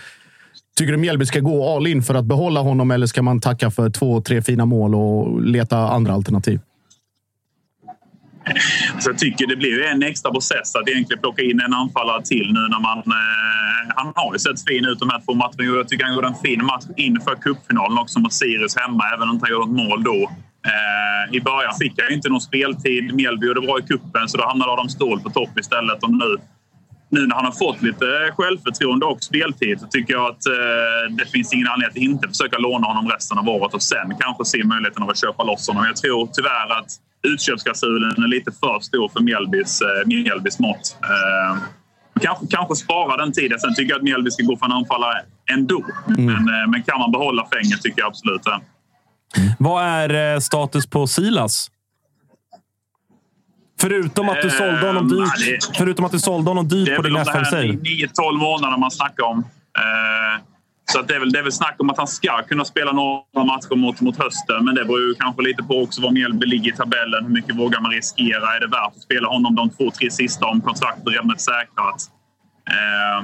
Tycker 0.76 0.92
du 0.92 0.98
Mjällby 0.98 1.26
ska 1.26 1.40
gå 1.40 1.76
all 1.76 1.86
in 1.86 2.02
för 2.02 2.14
att 2.14 2.24
behålla 2.24 2.60
honom 2.60 2.90
eller 2.90 3.06
ska 3.06 3.22
man 3.22 3.40
tacka 3.40 3.70
för 3.70 3.90
två, 3.90 4.20
tre 4.20 4.42
fina 4.42 4.66
mål 4.66 4.94
och 4.94 5.42
leta 5.42 5.78
andra 5.78 6.12
alternativ? 6.12 6.60
Så 9.00 9.10
jag 9.10 9.18
tycker 9.18 9.46
det 9.46 9.56
blir 9.56 9.70
ju 9.70 9.84
en 9.84 10.02
extra 10.02 10.30
process 10.30 10.76
att 10.76 10.88
egentligen 10.88 11.20
plocka 11.20 11.42
in 11.42 11.60
en 11.60 11.74
anfallare 11.74 12.22
till 12.22 12.52
nu 12.52 12.60
när 12.60 12.80
man... 12.80 12.98
Eh, 12.98 13.94
han 13.96 14.12
har 14.14 14.32
ju 14.32 14.38
sett 14.38 14.68
fin 14.68 14.84
ut 14.84 14.98
de 14.98 15.10
här 15.10 15.20
två 15.26 15.34
matcherna. 15.34 15.76
Jag 15.78 15.88
tycker 15.88 16.04
han 16.04 16.14
gjorde 16.14 16.26
en 16.26 16.42
fin 16.44 16.64
match 16.64 16.84
inför 16.96 17.34
cupfinalen 17.34 17.98
också 17.98 18.18
mot 18.20 18.32
Sirius 18.32 18.76
hemma, 18.76 19.04
även 19.14 19.22
om 19.22 19.28
han 19.28 19.36
inte 19.36 19.50
gjorde 19.50 19.64
ett 19.64 19.86
mål 19.86 20.04
då. 20.04 20.30
Eh, 20.70 21.36
I 21.36 21.40
början 21.40 21.74
fick 21.80 21.92
jag 21.96 22.10
inte 22.10 22.28
någon 22.28 22.40
speltid. 22.40 23.14
Mjällby 23.14 23.46
gjorde 23.46 23.60
bra 23.60 23.78
i 23.78 23.82
kuppen 23.82 24.28
så 24.28 24.36
då 24.38 24.44
hamnade 24.44 24.72
Adam 24.72 24.88
Ståhl 24.88 25.20
på 25.20 25.30
topp 25.30 25.58
istället. 25.58 26.02
Och 26.02 26.12
nu 26.12 26.36
nu 27.12 27.26
när 27.26 27.36
han 27.36 27.44
har 27.44 27.52
fått 27.52 27.82
lite 27.82 28.06
självförtroende 28.36 29.06
och 29.06 29.22
speltid 29.22 29.80
så 29.80 29.86
tycker 29.86 30.14
jag 30.14 30.26
att 30.26 30.46
eh, 30.46 31.14
det 31.18 31.26
finns 31.26 31.54
ingen 31.54 31.68
anledning 31.68 31.90
att 31.90 32.10
inte 32.10 32.28
försöka 32.28 32.58
låna 32.58 32.86
honom 32.86 33.08
resten 33.08 33.38
av 33.38 33.48
året 33.48 33.74
och 33.74 33.82
sen 33.82 34.14
kanske 34.20 34.44
se 34.44 34.64
möjligheten 34.64 35.02
av 35.02 35.10
att 35.10 35.20
köpa 35.20 35.44
loss 35.44 35.68
honom. 35.68 35.84
Jag 35.84 35.96
tror 35.96 36.28
tyvärr 36.32 36.78
att 36.78 36.90
utköpsklausulen 37.22 38.10
är 38.24 38.28
lite 38.28 38.52
för 38.52 38.80
stor 38.80 39.08
för 39.08 39.20
Mjällbys, 39.20 39.80
eh, 39.80 40.06
Mjällbys 40.06 40.58
mått. 40.58 40.96
Eh, 41.02 41.58
kanske, 42.20 42.46
kanske 42.50 42.74
spara 42.76 43.16
den 43.16 43.32
tiden. 43.32 43.58
Sen 43.60 43.74
tycker 43.74 43.90
jag 43.90 43.96
att 43.98 44.02
Mjällby 44.04 44.30
ska 44.30 44.42
gå 44.42 44.56
för 44.56 44.66
en 44.66 44.72
anfallare 44.72 45.22
ändå. 45.52 45.84
Mm. 46.08 46.24
Men, 46.24 46.34
eh, 46.36 46.68
men 46.70 46.82
kan 46.82 46.98
man 46.98 47.12
behålla 47.12 47.46
Fenger 47.52 47.76
tycker 47.76 48.00
jag 48.00 48.08
absolut 48.08 48.42
det. 48.42 48.60
Vad 49.58 49.84
är 49.84 50.40
status 50.40 50.86
på 50.86 51.06
Silas? 51.06 51.70
Förutom 53.80 54.28
att 54.28 54.42
du 54.42 54.50
sålde 54.50 54.86
honom 54.86 55.08
dyrt, 55.08 55.32
nej, 55.38 55.58
det- 55.70 55.78
förutom 55.78 56.04
att 56.04 56.12
du 56.12 56.18
sålde 56.18 56.50
honom 56.50 56.68
dyrt 56.68 56.88
är 56.88 56.96
på 56.96 57.02
väl 57.02 57.12
din 57.12 57.20
om 57.20 57.24
det 57.24 57.30
här 57.32 57.42
FM-save. 57.42 57.72
9-12 57.72 58.38
månader 58.38 58.76
man 58.78 58.90
snackar 58.90 59.24
om 59.24 59.44
så 60.92 61.00
att 61.00 61.08
det, 61.08 61.14
är 61.14 61.20
väl, 61.20 61.32
det 61.32 61.38
är 61.38 61.42
väl 61.42 61.52
snack 61.52 61.76
om 61.78 61.90
att 61.90 61.98
han 61.98 62.06
ska 62.06 62.42
kunna 62.42 62.64
spela 62.64 62.92
några 62.92 63.44
matcher 63.44 63.76
mot, 63.76 64.00
mot 64.00 64.16
hösten. 64.18 64.64
Men 64.64 64.74
det 64.74 64.84
beror 64.84 65.00
ju 65.00 65.14
kanske 65.14 65.42
lite 65.42 65.62
på 65.62 65.82
också 65.82 66.02
var 66.02 66.10
Mjällby 66.10 66.46
ligger 66.46 66.72
i 66.72 66.76
tabellen. 66.76 67.24
Hur 67.24 67.32
mycket 67.32 67.56
vågar 67.56 67.80
man 67.80 67.90
riskera? 67.90 68.56
Är 68.56 68.60
det 68.60 68.66
värt 68.66 68.96
att 68.96 69.02
spela 69.02 69.28
honom 69.28 69.54
de 69.54 69.70
två, 69.70 69.90
tre 69.90 70.10
sista 70.10 70.46
om 70.46 70.60
kontraktet 70.60 71.08
redan 71.08 71.30
är 71.30 71.36
säkrat? 71.36 72.00
Eh, 72.74 73.20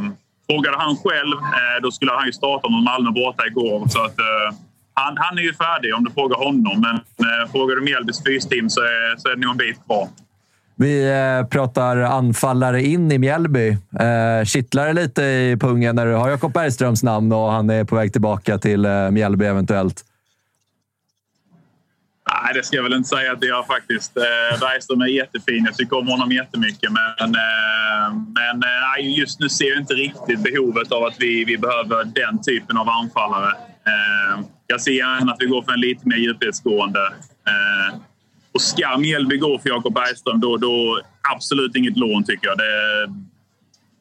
frågade 0.51 0.77
han 0.77 0.97
själv, 0.97 1.37
eh, 1.59 1.83
då 1.83 1.91
skulle 1.91 2.13
han 2.13 2.27
ju 2.27 2.33
starta 2.33 2.69
mot 2.69 2.85
Malmö 2.85 3.11
borta 3.11 3.47
igår. 3.47 3.89
Så 3.89 4.05
att, 4.05 4.19
eh, 4.19 4.49
han, 4.95 5.17
han 5.19 5.39
är 5.39 5.43
ju 5.43 5.55
färdig 5.55 5.95
om 5.95 6.05
du 6.05 6.11
frågar 6.11 6.37
honom. 6.37 6.81
Men 6.87 6.97
eh, 7.27 7.51
frågar 7.53 7.77
du 7.77 7.83
Mjällbys 7.83 8.25
fysteam 8.25 8.71
så 8.71 8.81
är, 8.81 9.17
så 9.17 9.29
är 9.29 9.35
det 9.35 9.41
nog 9.41 9.51
en 9.51 9.57
bit 9.57 9.85
kvar. 9.87 10.09
Vi 10.79 11.11
eh, 11.11 11.49
pratar 11.49 11.97
anfallare 11.97 12.83
in 12.83 13.13
i 13.13 13.19
Mjällby. 13.19 13.69
Eh, 14.01 14.45
kittlar 14.45 14.87
det 14.87 14.93
lite 14.93 15.23
i 15.23 15.57
pungen 15.61 15.97
när 15.97 16.07
du 16.07 16.13
har 16.13 16.31
Jakob 16.31 16.53
Bergströms 16.53 17.03
namn 17.03 17.33
och 17.33 17.53
han 17.53 17.71
är 17.71 17.85
på 17.85 17.97
väg 17.97 18.13
tillbaka 18.13 18.59
till 18.59 18.85
eh, 18.85 19.11
Mjällby 19.11 19.45
eventuellt? 19.45 20.05
Nej, 22.31 22.55
det 22.55 22.63
ska 22.63 22.77
jag 22.77 22.83
väl 22.83 22.93
inte 22.93 23.09
säga 23.09 23.33
att 23.33 23.41
det 23.41 23.47
gör 23.47 23.63
faktiskt. 23.63 24.17
Eh, 24.17 24.61
Bergström 24.61 25.01
är 25.01 25.07
jättefin. 25.07 25.65
Jag 25.65 25.75
tycker 25.75 25.99
om 25.99 26.09
honom 26.09 26.33
jättemycket. 26.33 26.91
Men, 26.93 27.35
eh, 27.35 28.15
men 28.35 28.63
eh, 28.63 29.19
just 29.19 29.41
nu 29.41 29.49
ser 29.49 29.69
jag 29.69 29.79
inte 29.79 29.95
riktigt 29.95 30.43
behovet 30.43 30.93
av 30.93 31.05
att 31.05 31.17
vi, 31.19 31.45
vi 31.45 31.59
behöver 31.59 32.05
den 32.05 32.43
typen 32.43 32.77
av 32.77 32.89
anfallare. 32.89 33.51
Eh, 33.87 34.45
jag 34.67 34.81
ser 34.81 34.93
gärna 34.93 35.33
att 35.33 35.41
vi 35.41 35.47
går 35.47 35.63
för 35.63 35.73
en 35.73 35.81
lite 35.81 36.09
mer 36.09 36.17
djupledsgående. 36.17 37.07
Eh, 37.47 37.99
och 38.57 38.63
ska 38.63 38.99
Mjällby 38.99 39.37
gå 39.37 39.59
för 39.59 39.69
Jakob 39.69 39.95
Bergström, 39.95 40.41
då, 40.41 40.57
då 40.57 41.01
absolut 41.35 41.77
inget 41.77 41.97
lån 41.97 42.25
tycker 42.25 42.47
jag. 42.47 42.59
Det, 42.59 42.73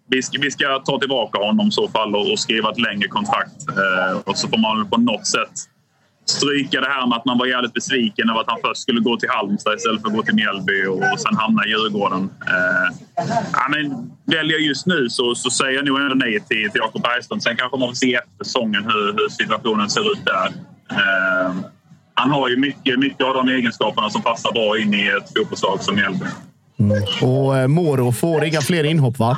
vi 0.09 0.21
ska, 0.21 0.41
vi 0.41 0.51
ska 0.51 0.79
ta 0.79 0.99
tillbaka 0.99 1.39
honom 1.39 1.67
i 1.67 1.71
så 1.71 1.87
fall 1.87 2.15
och, 2.15 2.31
och 2.31 2.39
skriva 2.39 2.71
ett 2.71 2.79
längre 2.79 3.07
kontrakt. 3.07 3.59
Eh, 3.69 4.17
och 4.17 4.37
så 4.37 4.47
får 4.47 4.57
man 4.57 4.77
väl 4.77 4.85
på 4.85 4.97
något 4.97 5.27
sätt 5.27 5.55
stryka 6.25 6.81
det 6.81 6.87
här 6.87 7.07
med 7.07 7.17
att 7.17 7.25
man 7.25 7.37
var 7.37 7.45
jävligt 7.45 7.73
besviken 7.73 8.29
över 8.29 8.41
att 8.41 8.49
han 8.49 8.59
först 8.65 8.81
skulle 8.81 9.01
gå 9.01 9.17
till 9.17 9.29
Halmstad 9.29 9.75
istället 9.75 10.01
för 10.01 10.07
att 10.07 10.15
gå 10.15 10.23
till 10.23 10.35
Mjällby 10.35 10.85
och, 10.85 10.97
och 11.13 11.19
sen 11.19 11.35
hamna 11.35 11.65
i 11.65 11.69
Djurgården. 11.69 12.29
Eh, 12.47 12.87
ja, 13.53 13.67
men 13.69 14.11
väljer 14.25 14.57
jag 14.57 14.61
just 14.61 14.85
nu 14.85 15.09
så, 15.09 15.35
så 15.35 15.49
säger 15.49 15.75
jag 15.75 15.85
nog 15.85 15.99
ändå 15.99 16.15
nej 16.15 16.39
till, 16.39 16.71
till 16.71 16.81
Jakob 16.83 17.01
Bergström. 17.01 17.39
Sen 17.39 17.57
kanske 17.57 17.77
man 17.77 17.89
får 17.89 17.95
se 17.95 18.15
efter 18.15 18.45
säsongen 18.45 18.83
hur, 18.83 19.13
hur 19.13 19.29
situationen 19.29 19.89
ser 19.89 20.11
ut 20.11 20.25
där. 20.25 20.47
Eh, 20.91 21.55
han 22.15 22.31
har 22.31 22.49
ju 22.49 22.57
mycket, 22.57 22.99
mycket 22.99 23.25
av 23.25 23.33
de 23.33 23.49
egenskaperna 23.49 24.09
som 24.09 24.21
passar 24.21 24.51
bra 24.51 24.77
in 24.79 24.93
i 24.93 25.07
ett 25.07 25.37
fotbollslag 25.37 25.81
som 25.81 25.95
Mjällby. 25.95 26.25
Och 27.21 27.57
eh, 27.57 27.67
Moro 27.67 28.11
får 28.11 28.43
inga 28.43 28.61
fler 28.61 28.83
inhopp, 28.83 29.19
va? 29.19 29.37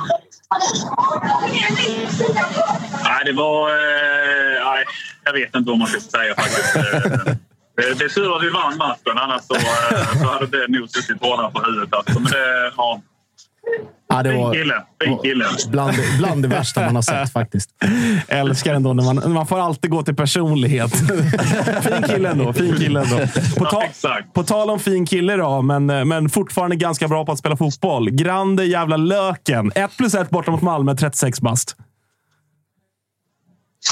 Nej, 3.04 3.22
det 3.24 3.32
var... 3.32 3.68
Eh, 3.68 4.64
nej, 4.64 4.84
jag 5.24 5.32
vet 5.32 5.54
inte 5.54 5.70
vad 5.70 5.78
man 5.78 5.88
ska 5.88 6.00
säga 6.00 6.34
faktiskt. 6.34 6.76
Det, 7.78 7.98
det 7.98 8.04
är 8.04 8.08
tur 8.08 8.36
att 8.36 8.42
vi 8.42 8.50
vann 8.50 8.76
matchen, 8.76 9.18
annars 9.18 9.42
så, 9.42 9.54
eh, 9.54 10.22
så 10.22 10.28
hade 10.28 10.46
det 10.46 10.68
nog 10.68 10.90
suttit 10.90 11.22
hårdare 11.22 11.50
på 11.50 11.62
huvudet. 11.62 11.94
Alltså. 11.94 12.20
Men 12.20 12.32
det, 12.32 12.72
ja, 12.76 13.00
Ja, 14.10 14.22
det 14.22 14.36
var 14.36 15.70
bland, 15.70 15.96
bland 16.18 16.42
det 16.42 16.48
värsta 16.48 16.80
man 16.80 16.94
har 16.94 17.02
sett 17.02 17.32
faktiskt. 17.32 17.70
Älskar 18.28 18.74
ändå 18.74 18.92
när 18.92 19.04
man, 19.04 19.32
man 19.32 19.46
får 19.46 19.60
alltid 19.60 19.90
gå 19.90 20.02
till 20.02 20.16
personlighet. 20.16 20.90
fin 21.82 22.02
kille 22.08 22.28
ändå. 22.28 22.52
Fin 22.52 22.76
kille 22.76 23.00
ändå. 23.00 23.16
På, 23.58 23.64
ta, 23.64 23.82
på 24.34 24.42
tal 24.42 24.70
om 24.70 24.80
fin 24.80 25.06
kille 25.06 25.36
då, 25.36 25.62
men, 25.62 25.86
men 25.86 26.28
fortfarande 26.28 26.76
ganska 26.76 27.08
bra 27.08 27.24
på 27.24 27.32
att 27.32 27.38
spela 27.38 27.56
fotboll. 27.56 28.10
Grande 28.10 28.64
jävla 28.64 28.96
löken. 28.96 29.72
1 29.74 29.96
plus 29.96 30.14
1 30.14 30.30
borta 30.30 30.50
mot 30.50 30.62
Malmö, 30.62 30.94
36 30.94 31.40
bast. 31.40 31.76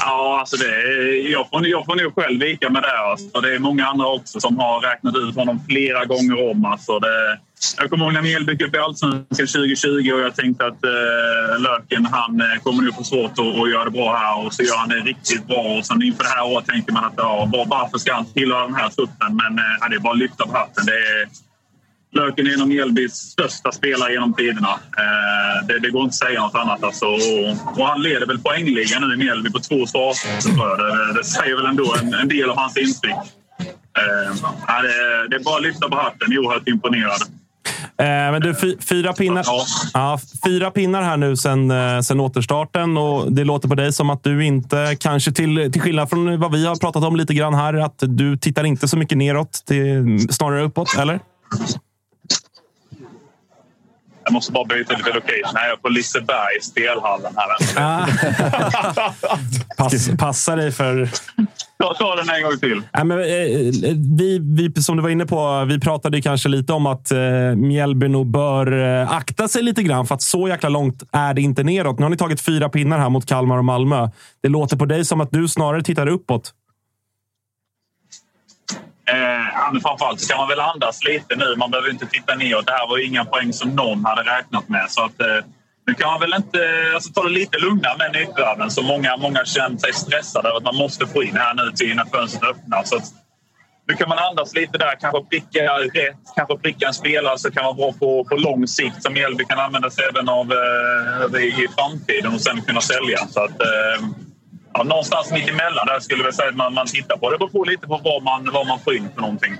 Ja, 0.01 0.37
alltså 0.39 0.57
det 0.57 1.05
jag, 1.15 1.49
får, 1.49 1.67
jag 1.67 1.85
får 1.85 1.95
nog 1.95 2.15
själv 2.15 2.39
vika 2.39 2.69
med 2.69 2.81
det. 2.81 2.99
Alltså. 2.99 3.41
Det 3.41 3.55
är 3.55 3.59
många 3.59 3.87
andra 3.87 4.07
också 4.07 4.39
som 4.39 4.59
har 4.59 4.81
räknat 4.81 5.15
ut 5.17 5.35
honom 5.35 5.59
flera 5.69 6.05
gånger 6.05 6.51
om. 6.51 6.65
Alltså 6.65 6.99
det, 6.99 7.39
jag 7.77 7.89
kommer 7.89 8.05
ihåg 8.05 8.13
när 8.13 8.21
Mjällby 8.21 8.51
gick 8.51 8.61
upp 8.61 8.75
i 8.75 8.77
Allsvenskan 8.77 9.47
2020 9.47 10.11
och 10.13 10.19
jag 10.21 10.35
tänkte 10.35 10.65
att 10.65 10.83
eh, 10.83 11.59
Löken 11.61 12.05
han 12.05 12.41
eh, 12.41 12.61
kommer 12.63 12.83
nog 12.83 12.95
få 12.95 13.03
svårt 13.03 13.31
att, 13.31 13.39
att 13.61 13.71
göra 13.71 13.85
det 13.85 13.91
bra 13.91 14.17
här 14.17 14.45
och 14.45 14.53
så 14.53 14.63
gör 14.63 14.77
han 14.77 14.89
det 14.89 14.95
riktigt 14.95 15.47
bra. 15.47 15.77
Och 15.77 15.85
sen 15.85 16.03
inför 16.03 16.23
det 16.23 16.29
här 16.29 16.45
året 16.45 16.65
tänker 16.67 16.91
man 16.93 17.05
att 17.05 17.13
ja, 17.17 17.49
var- 17.53 17.65
varför 17.65 17.97
ska 17.97 18.13
han 18.13 18.25
tillhöra 18.33 18.65
den 18.65 18.75
här 18.75 18.89
truppen? 18.89 19.35
Men 19.43 19.59
eh, 19.59 19.89
det 19.89 19.95
är 19.95 19.99
bara 19.99 20.13
att 20.13 20.19
lyfta 20.19 20.45
på 20.47 20.53
hatten. 20.57 20.85
Det 20.85 20.91
är, 20.93 21.27
Löken 22.11 22.47
är 22.47 22.53
en 22.53 22.61
av 22.61 22.67
Mjällbys 22.67 23.13
största 23.13 23.71
spelare 23.71 24.11
genom 24.13 24.33
tiderna. 24.33 24.69
Eh, 24.97 25.67
det, 25.67 25.79
det 25.79 25.89
går 25.89 26.01
inte 26.03 26.11
att 26.11 26.15
säga 26.27 26.41
något 26.41 26.55
annat. 26.55 26.83
Alltså. 26.83 27.05
Och, 27.05 27.79
och 27.79 27.87
han 27.87 28.01
leder 28.01 28.25
väl 28.27 28.39
poängligan 28.39 29.07
nu 29.07 29.13
i 29.13 29.17
Mjällby 29.17 29.49
på 29.51 29.59
två 29.59 29.85
starter. 29.85 30.77
Det, 30.77 31.13
det 31.19 31.23
säger 31.23 31.55
väl 31.55 31.65
ändå 31.65 31.95
en, 32.01 32.13
en 32.13 32.27
del 32.27 32.49
av 32.49 32.57
hans 32.57 32.77
intryck. 32.77 33.15
Eh, 33.99 34.33
det, 34.83 35.27
det 35.29 35.35
är 35.35 35.43
bara 35.43 35.55
att 35.57 35.63
lyfta 35.63 35.89
på 35.89 35.95
hatten. 35.95 36.37
Oerhört 36.37 36.67
imponerad. 36.67 37.21
Eh, 37.97 38.05
men 38.31 38.41
du, 38.41 38.55
fy, 38.55 38.77
fyra, 38.89 39.13
pinnar, 39.13 39.45
Ja. 39.93 40.19
fyra 40.45 40.71
pinnar 40.71 41.01
här 41.01 41.17
nu 41.17 41.35
sen, 41.37 41.71
eh, 41.71 41.99
sen 41.99 42.19
återstarten. 42.19 42.97
Och 42.97 43.31
det 43.31 43.43
låter 43.43 43.67
på 43.67 43.75
dig 43.75 43.93
som 43.93 44.09
att 44.09 44.23
du 44.23 44.45
inte, 44.45 44.95
kanske 44.99 45.31
till, 45.31 45.71
till 45.71 45.81
skillnad 45.81 46.09
från 46.09 46.39
vad 46.39 46.51
vi 46.51 46.65
har 46.67 46.75
pratat 46.75 47.03
om 47.03 47.15
lite 47.15 47.33
grann 47.33 47.53
här, 47.53 47.73
att 47.73 47.95
du 47.97 48.37
tittar 48.37 48.63
inte 48.63 48.87
så 48.87 48.97
mycket 48.97 49.17
neråt, 49.17 49.63
till, 49.67 50.27
snarare 50.29 50.63
uppåt, 50.63 50.95
eller? 50.97 51.19
Jag 54.23 54.33
måste 54.33 54.51
bara 54.51 54.65
byta 54.65 54.97
lite 54.97 55.09
location. 55.13 55.55
Här 55.55 55.65
är 55.65 55.69
jag 55.69 55.81
på 55.81 55.89
Liseberg, 55.89 56.61
spelhallen. 56.61 57.33
Här. 57.35 57.81
Ah. 57.83 58.07
Pass, 59.77 60.09
passa 60.19 60.55
dig 60.55 60.71
för... 60.71 61.09
Jag 61.79 61.97
tar 61.97 62.15
den 62.15 62.29
en 62.29 62.43
gång 62.43 62.59
till. 62.59 62.81
Nej, 62.93 63.05
men, 63.05 63.19
eh, 63.19 63.95
vi, 64.17 64.39
vi, 64.41 64.81
som 64.81 64.97
du 64.97 65.03
var 65.03 65.09
inne 65.09 65.25
på, 65.25 65.65
vi 65.65 65.79
pratade 65.79 66.21
kanske 66.21 66.49
lite 66.49 66.73
om 66.73 66.85
att 66.85 67.11
eh, 67.11 67.19
Mjällby 67.55 68.07
nog 68.07 68.27
bör 68.27 68.71
eh, 69.01 69.11
akta 69.11 69.47
sig 69.47 69.63
lite 69.63 69.83
grann 69.83 70.05
för 70.05 70.15
att 70.15 70.21
så 70.21 70.47
jäkla 70.47 70.69
långt 70.69 71.03
är 71.11 71.33
det 71.33 71.41
inte 71.41 71.63
neråt. 71.63 71.99
Nu 71.99 72.05
har 72.05 72.09
ni 72.09 72.17
tagit 72.17 72.41
fyra 72.41 72.69
pinnar 72.69 72.99
här 72.99 73.09
mot 73.09 73.25
Kalmar 73.25 73.57
och 73.57 73.65
Malmö. 73.65 74.09
Det 74.41 74.49
låter 74.49 74.77
på 74.77 74.85
dig 74.85 75.05
som 75.05 75.21
att 75.21 75.31
du 75.31 75.47
snarare 75.47 75.83
tittar 75.83 76.07
uppåt. 76.07 76.53
Eh, 79.09 79.17
ja, 79.53 79.69
men 79.71 79.81
framförallt 79.81 80.19
så 80.19 80.27
kan 80.27 80.37
man 80.37 80.49
väl 80.49 80.59
andas 80.59 81.03
lite 81.03 81.35
nu. 81.35 81.55
Man 81.57 81.71
behöver 81.71 81.89
inte 81.89 82.05
titta 82.05 82.35
neråt. 82.35 82.65
Det 82.65 82.71
här 82.71 82.87
var 82.87 82.97
ju 82.97 83.05
inga 83.05 83.25
poäng 83.25 83.53
som 83.53 83.69
någon 83.69 84.05
hade 84.05 84.21
räknat 84.21 84.69
med. 84.69 84.85
Så 84.89 85.05
att, 85.05 85.21
eh, 85.21 85.27
nu 85.87 85.93
kan 85.93 86.09
man 86.09 86.19
väl 86.19 86.33
inte 86.33 86.59
alltså, 86.93 87.13
ta 87.13 87.23
det 87.23 87.29
lite 87.29 87.57
lugnare 87.57 87.97
med 87.97 88.11
nyförvärven. 88.13 88.71
Så 88.71 88.81
många, 88.81 89.17
många 89.17 89.45
känner 89.45 89.77
sig 89.77 89.93
stressade 89.93 90.49
över 90.49 90.57
att 90.57 90.63
man 90.63 90.75
måste 90.75 91.07
få 91.07 91.23
in 91.23 91.35
här 91.35 91.53
nu 91.53 91.71
till 91.71 91.91
innan 91.91 92.07
fönstret 92.07 92.49
öppnar. 92.51 92.83
Så 92.83 92.95
att, 92.95 93.03
nu 93.87 93.93
kan 93.93 94.09
man 94.09 94.17
andas 94.17 94.53
lite 94.55 94.77
där, 94.77 94.95
kanske 94.99 95.23
pricka 95.23 95.59
rätt, 95.99 96.15
kanske 96.35 96.57
pricka 96.57 96.87
en 96.87 96.93
spelare 96.93 97.37
som 97.37 97.51
kan 97.51 97.63
vara 97.63 97.73
bra 97.73 97.91
på, 97.91 98.23
på 98.23 98.35
lång 98.35 98.67
sikt 98.67 99.03
som 99.03 99.13
Mjällby 99.13 99.43
kan 99.45 99.59
använda 99.59 99.89
sig 99.89 100.03
även 100.11 100.29
av 100.29 100.51
eh, 100.51 101.41
i, 101.41 101.47
i 101.47 101.67
framtiden 101.77 102.33
och 102.33 102.41
sen 102.41 102.61
kunna 102.61 102.81
sälja. 102.81 103.17
Så 103.17 103.43
att, 103.43 103.61
eh, 103.61 104.07
ja, 104.73 104.83
någonstans 104.83 105.31
mitt 105.31 105.49
emellan 105.49 105.87
där 105.87 105.99
skulle 105.99 106.23
jag 106.23 106.33
säga 106.33 106.49
att 106.49 106.55
man, 106.55 106.73
man 106.73 106.87
tittar 106.87 107.17
på. 107.17 107.29
Det 107.29 107.37
beror 107.37 107.49
på 107.49 107.63
lite 107.63 107.87
på 107.87 108.01
vad 108.03 108.23
man, 108.23 108.49
vad 108.53 108.67
man 108.67 108.79
får 108.79 108.95
in 108.95 109.09
för 109.13 109.21
någonting. 109.21 109.57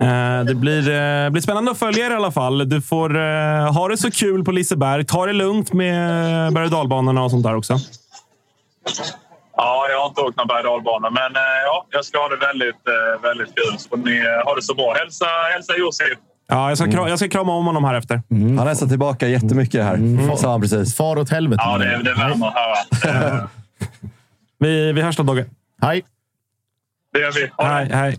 Eh, 0.00 0.44
Det 0.44 0.54
blir, 0.54 0.78
eh, 0.90 1.30
blir 1.30 1.40
spännande 1.42 1.70
att 1.70 1.78
följa 1.78 2.06
er 2.06 2.10
i 2.10 2.14
alla 2.14 2.32
fall. 2.32 2.68
Du 2.68 2.82
får 2.82 3.16
eh, 3.16 3.72
ha 3.72 3.88
det 3.88 3.96
så 3.96 4.10
kul 4.10 4.44
på 4.44 4.52
Liseberg. 4.52 5.04
Ta 5.04 5.26
det 5.26 5.32
lugnt 5.32 5.72
med 5.72 6.52
berg 6.52 6.64
och 6.64 6.70
dalbanorna 6.70 7.22
och 7.22 7.30
sånt 7.30 7.44
där 7.44 7.54
också. 7.56 7.78
Ja, 9.56 9.86
jag 9.90 10.00
har 10.00 10.08
inte 10.08 10.20
åkt 10.20 10.36
någon 10.36 10.46
berg 10.46 10.66
och 10.66 11.02
men 11.12 11.32
ja, 11.64 11.86
jag 11.90 12.04
ska 12.04 12.18
ha 12.18 12.28
det 12.28 12.36
väldigt, 12.36 12.76
väldigt 13.22 13.54
kul. 13.54 13.78
Så 13.78 13.96
ni 13.96 14.16
eh, 14.18 14.44
ha 14.46 14.54
det 14.54 14.62
så 14.62 14.74
bra. 14.74 14.94
Hälsa, 14.98 15.26
hälsa 15.52 15.72
Josef. 15.78 16.18
Ja, 16.48 16.68
jag, 16.68 16.78
ska 16.78 16.86
kra- 16.86 17.08
jag 17.08 17.18
ska 17.18 17.28
krama 17.28 17.52
om 17.52 17.66
honom 17.66 17.84
här 17.84 17.94
efter. 17.94 18.22
Han 18.58 18.66
hälsar 18.66 18.86
tillbaka 18.86 19.28
jättemycket 19.28 19.84
här, 19.84 20.36
sa 20.36 20.50
han 20.50 20.60
precis. 20.60 20.96
Far 20.96 21.18
åt 21.18 21.30
helvete. 21.30 21.62
Ja, 21.66 21.78
det, 21.78 22.02
det 22.02 22.14
värmer 22.14 22.46
att 22.46 22.54
höra. 23.04 23.48
Vi, 24.58 24.92
vi 24.92 25.02
hörs 25.02 25.16
då, 25.16 25.22
Dogge. 25.22 25.44
Hej! 25.82 26.02
Det 27.12 27.20
gör 27.20 27.32
vi. 27.32 27.50
Ha 27.56 27.64
det. 27.64 27.70
Hej, 27.74 27.88
hej. 27.92 28.18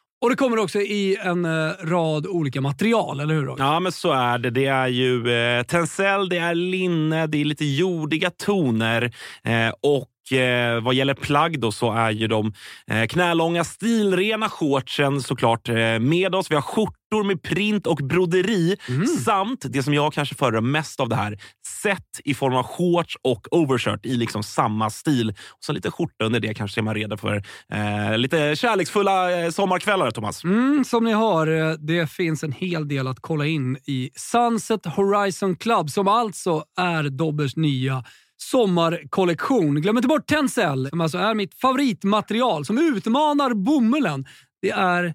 Och 0.21 0.29
det 0.29 0.35
kommer 0.35 0.59
också 0.59 0.79
i 0.79 1.17
en 1.21 1.45
eh, 1.45 1.71
rad 1.83 2.27
olika 2.27 2.61
material, 2.61 3.19
eller 3.19 3.33
hur? 3.35 3.55
Ja, 3.57 3.79
men 3.79 3.91
så 3.91 4.11
är 4.11 4.37
det. 4.37 4.49
Det 4.49 4.65
är 4.65 4.87
ju 4.87 5.31
eh, 5.33 5.63
tencel, 5.63 6.29
det 6.29 6.37
är 6.37 6.55
linne, 6.55 7.27
det 7.27 7.41
är 7.41 7.45
lite 7.45 7.65
jordiga 7.65 8.29
toner 8.29 9.03
eh, 9.43 9.73
och 9.81 10.37
eh, 10.37 10.83
vad 10.83 10.93
gäller 10.93 11.13
plagg 11.13 11.59
då 11.59 11.71
så 11.71 11.91
är 11.91 12.11
ju 12.11 12.27
de 12.27 12.53
eh, 12.87 13.07
knälånga 13.07 13.63
stilrena 13.63 14.49
shortsen 14.49 15.21
såklart 15.21 15.67
med 15.99 16.35
oss. 16.35 16.51
Vi 16.51 16.55
har 16.55 16.61
skjortor 16.61 17.23
med 17.23 17.41
print 17.43 17.87
och 17.87 17.97
broderi 17.97 18.77
samt 19.25 19.65
det 19.69 19.83
som 19.83 19.93
jag 19.93 20.13
kanske 20.13 20.35
föredrar 20.35 20.61
mest 20.61 20.99
av 20.99 21.09
det 21.09 21.15
här, 21.15 21.37
set 21.81 22.19
i 22.25 22.33
form 22.33 22.55
av 22.55 22.63
shorts 22.63 23.17
och 23.21 23.47
overshirt 23.51 24.05
i 24.05 24.15
liksom 24.15 24.43
samma 24.43 24.89
stil. 24.89 25.29
Och 25.29 25.63
så 25.63 25.73
lite 25.73 25.91
skjorta 25.91 26.25
under 26.25 26.39
det 26.39 26.53
kanske 26.53 26.79
är 26.79 26.83
man 26.83 26.95
redo 26.95 27.17
för 27.17 27.43
eh, 27.73 28.17
lite 28.17 28.55
kärleksfulla 28.55 29.39
eh, 29.39 29.49
sommarkvällar, 29.49 30.11
Thomas. 30.11 30.43
Mm, 30.43 30.83
som 30.85 31.03
ni 31.03 31.13
hör, 31.13 31.47
eh, 31.47 31.73
det 31.73 32.09
finns 32.09 32.43
en 32.43 32.51
hel 32.51 32.87
del 32.87 33.07
att 33.07 33.19
kolla 33.19 33.45
in 33.45 33.77
i 33.85 34.09
Sunset 34.15 34.85
Horizon 34.85 35.55
Club 35.55 35.89
som 35.89 36.07
alltså 36.07 36.63
är 36.77 37.03
Dobbers 37.03 37.55
nya 37.55 38.03
sommarkollektion. 38.37 39.81
Glöm 39.81 39.97
inte 39.97 40.07
bort 40.07 40.27
Tencel 40.27 40.89
som 40.89 41.01
alltså 41.01 41.17
är 41.17 41.33
mitt 41.33 41.53
favoritmaterial 41.53 42.65
som 42.65 42.77
utmanar 42.77 43.53
bomullen. 43.53 44.25
Det 44.61 44.69
är... 44.69 45.13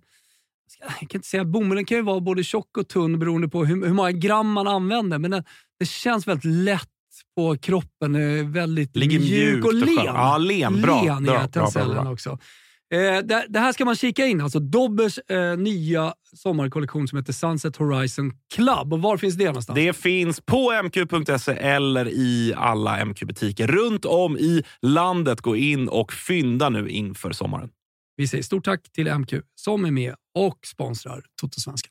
Jag 0.81 1.09
kan 1.09 1.19
inte 1.19 1.29
säga 1.29 1.45
Bomullen 1.45 1.85
kan 1.85 1.97
ju 1.97 2.03
vara 2.03 2.21
både 2.21 2.45
tjock 2.45 2.79
och 2.79 2.89
tunn 2.89 3.19
beroende 3.19 3.49
på 3.49 3.65
hur, 3.65 3.87
hur 3.87 3.93
många 3.93 4.13
gram 4.13 4.53
man 4.53 4.69
använder, 4.69 5.19
men 5.19 5.31
den, 5.31 5.45
det 5.79 5.87
känns 5.89 6.27
väldigt 6.29 6.45
lätt 6.45 6.89
på 7.37 7.57
kroppen. 7.57 8.15
eh, 8.15 8.47
Väldigt 8.47 8.97
Ligger 8.97 9.19
mjuk 9.21 9.65
och 9.65 9.75
len. 9.75 9.95
Ja, 10.05 10.39
len. 10.39 10.83
Bra. 10.83 11.03
Len 11.05 11.25
Bra, 11.25 11.35
är 11.35 11.39
bra, 11.39 11.49
bra, 11.49 11.63
Tencellen 11.63 12.05
bra. 12.05 12.13
också. 12.13 12.39
Eh, 12.95 12.99
det, 13.25 13.47
det 13.49 13.59
här 13.59 13.73
ska 13.73 13.85
man 13.85 13.97
kika 13.97 14.27
in. 14.27 14.41
Alltså 14.41 14.59
Dobbers 14.61 15.19
eh, 15.19 15.57
nya 15.59 16.15
sommarkollektion 16.37 17.09
som 17.09 17.19
heter 17.19 17.33
Sunset 17.33 17.77
Horizon 17.77 18.33
Club. 18.55 18.93
Och 18.93 19.03
var 19.03 19.17
finns 19.17 19.35
det 19.35 19.45
någonstans? 19.47 19.75
Det 19.77 19.93
finns 19.97 20.41
på 20.41 20.73
mq.se 20.85 21.53
eller 21.53 22.09
i 22.09 22.55
alla 22.57 23.05
MQ-butiker 23.05 23.67
runt 23.67 24.05
om 24.05 24.37
i 24.39 24.63
landet. 24.83 25.41
Gå 25.41 25.57
in 25.57 25.89
och 25.89 26.13
fynda 26.13 26.69
nu 26.69 26.89
inför 26.89 27.33
sommaren. 27.33 27.69
Vi 28.17 28.29
säger 28.29 28.43
stort 28.43 28.65
tack 28.65 28.93
till 28.93 29.15
MQ 29.19 29.33
som 29.55 29.85
är 29.85 29.91
med 29.91 30.15
och 30.39 30.59
sponsrar 30.67 31.23
Toto-svenskan. 31.43 31.91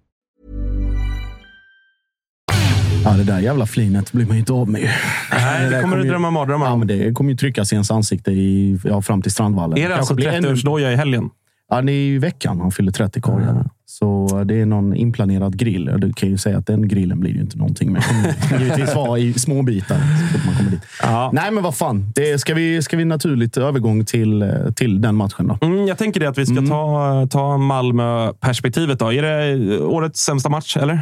Ja, 3.03 3.11
det 3.11 3.23
där 3.23 3.39
jävla 3.39 3.65
flinet 3.65 4.11
blir 4.11 4.25
man 4.25 4.35
ju 4.35 4.39
inte 4.39 4.53
av 4.53 4.69
med. 4.69 4.89
Nej, 5.31 5.69
det 5.69 5.81
kommer 5.81 5.97
du 5.97 6.03
ju- 6.03 6.09
drömma 6.09 6.31
mardrömmar 6.31 6.65
Ja, 6.65 6.75
men 6.77 6.87
det 6.87 7.11
kommer 7.13 7.31
ju 7.31 7.37
tryckas 7.37 7.71
i 7.71 7.75
ens 7.75 7.91
ansikte 7.91 8.31
i, 8.31 8.79
ja, 8.83 9.01
fram 9.01 9.21
till 9.21 9.31
Strandvallen. 9.31 9.77
Är 9.77 9.89
det 9.89 9.95
alltså 9.95 10.15
Kanske 10.15 10.29
blir 10.39 10.49
ännu- 10.49 10.55
30-årsdoja 10.55 10.91
i 10.91 10.95
helgen? 10.95 11.29
Ja, 11.69 11.81
det 11.81 11.91
är 11.91 11.95
i 11.95 12.17
veckan 12.17 12.59
han 12.61 12.71
fyller 12.71 12.91
30 12.91 13.21
korgar. 13.21 13.69
Så 13.85 14.27
det 14.45 14.61
är 14.61 14.65
någon 14.65 14.95
inplanerad 14.95 15.57
grill. 15.57 15.91
Du 15.97 16.13
kan 16.13 16.29
ju 16.29 16.37
säga 16.37 16.57
att 16.57 16.67
den 16.67 16.87
grillen 16.87 17.19
blir 17.19 17.31
ju 17.31 17.41
inte 17.41 17.57
någonting. 17.57 17.87
Kommer 18.01 18.35
givetvis 18.63 18.95
vara 18.95 19.19
i 19.19 19.33
små 19.33 19.61
bitar 19.63 19.95
så 19.97 20.33
fort 20.37 20.45
man 20.45 20.55
kommer 20.55 20.71
dit. 20.71 20.81
Ja. 21.01 21.29
Nej, 21.33 21.51
men 21.51 21.63
vad 21.63 21.75
fan. 21.75 22.11
Det 22.15 22.39
ska, 22.41 22.53
vi, 22.53 22.81
ska 22.81 22.97
vi 22.97 23.05
naturligt 23.05 23.57
övergång 23.57 24.05
till, 24.05 24.41
eh, 24.41 24.49
till 24.75 25.01
den 25.01 25.15
matchen 25.15 25.47
då? 25.47 25.67
Mm, 25.67 25.87
jag 25.87 25.97
tänker 25.97 26.19
det 26.19 26.29
att 26.29 26.37
vi 26.37 26.45
ska 26.45 26.61
ta, 26.61 27.27
ta 27.31 27.57
Malmö-perspektivet. 27.57 28.99
Då. 28.99 29.13
Är 29.13 29.21
det 29.21 29.79
årets 29.79 30.19
sämsta 30.23 30.49
match, 30.49 30.77
eller? 30.77 31.01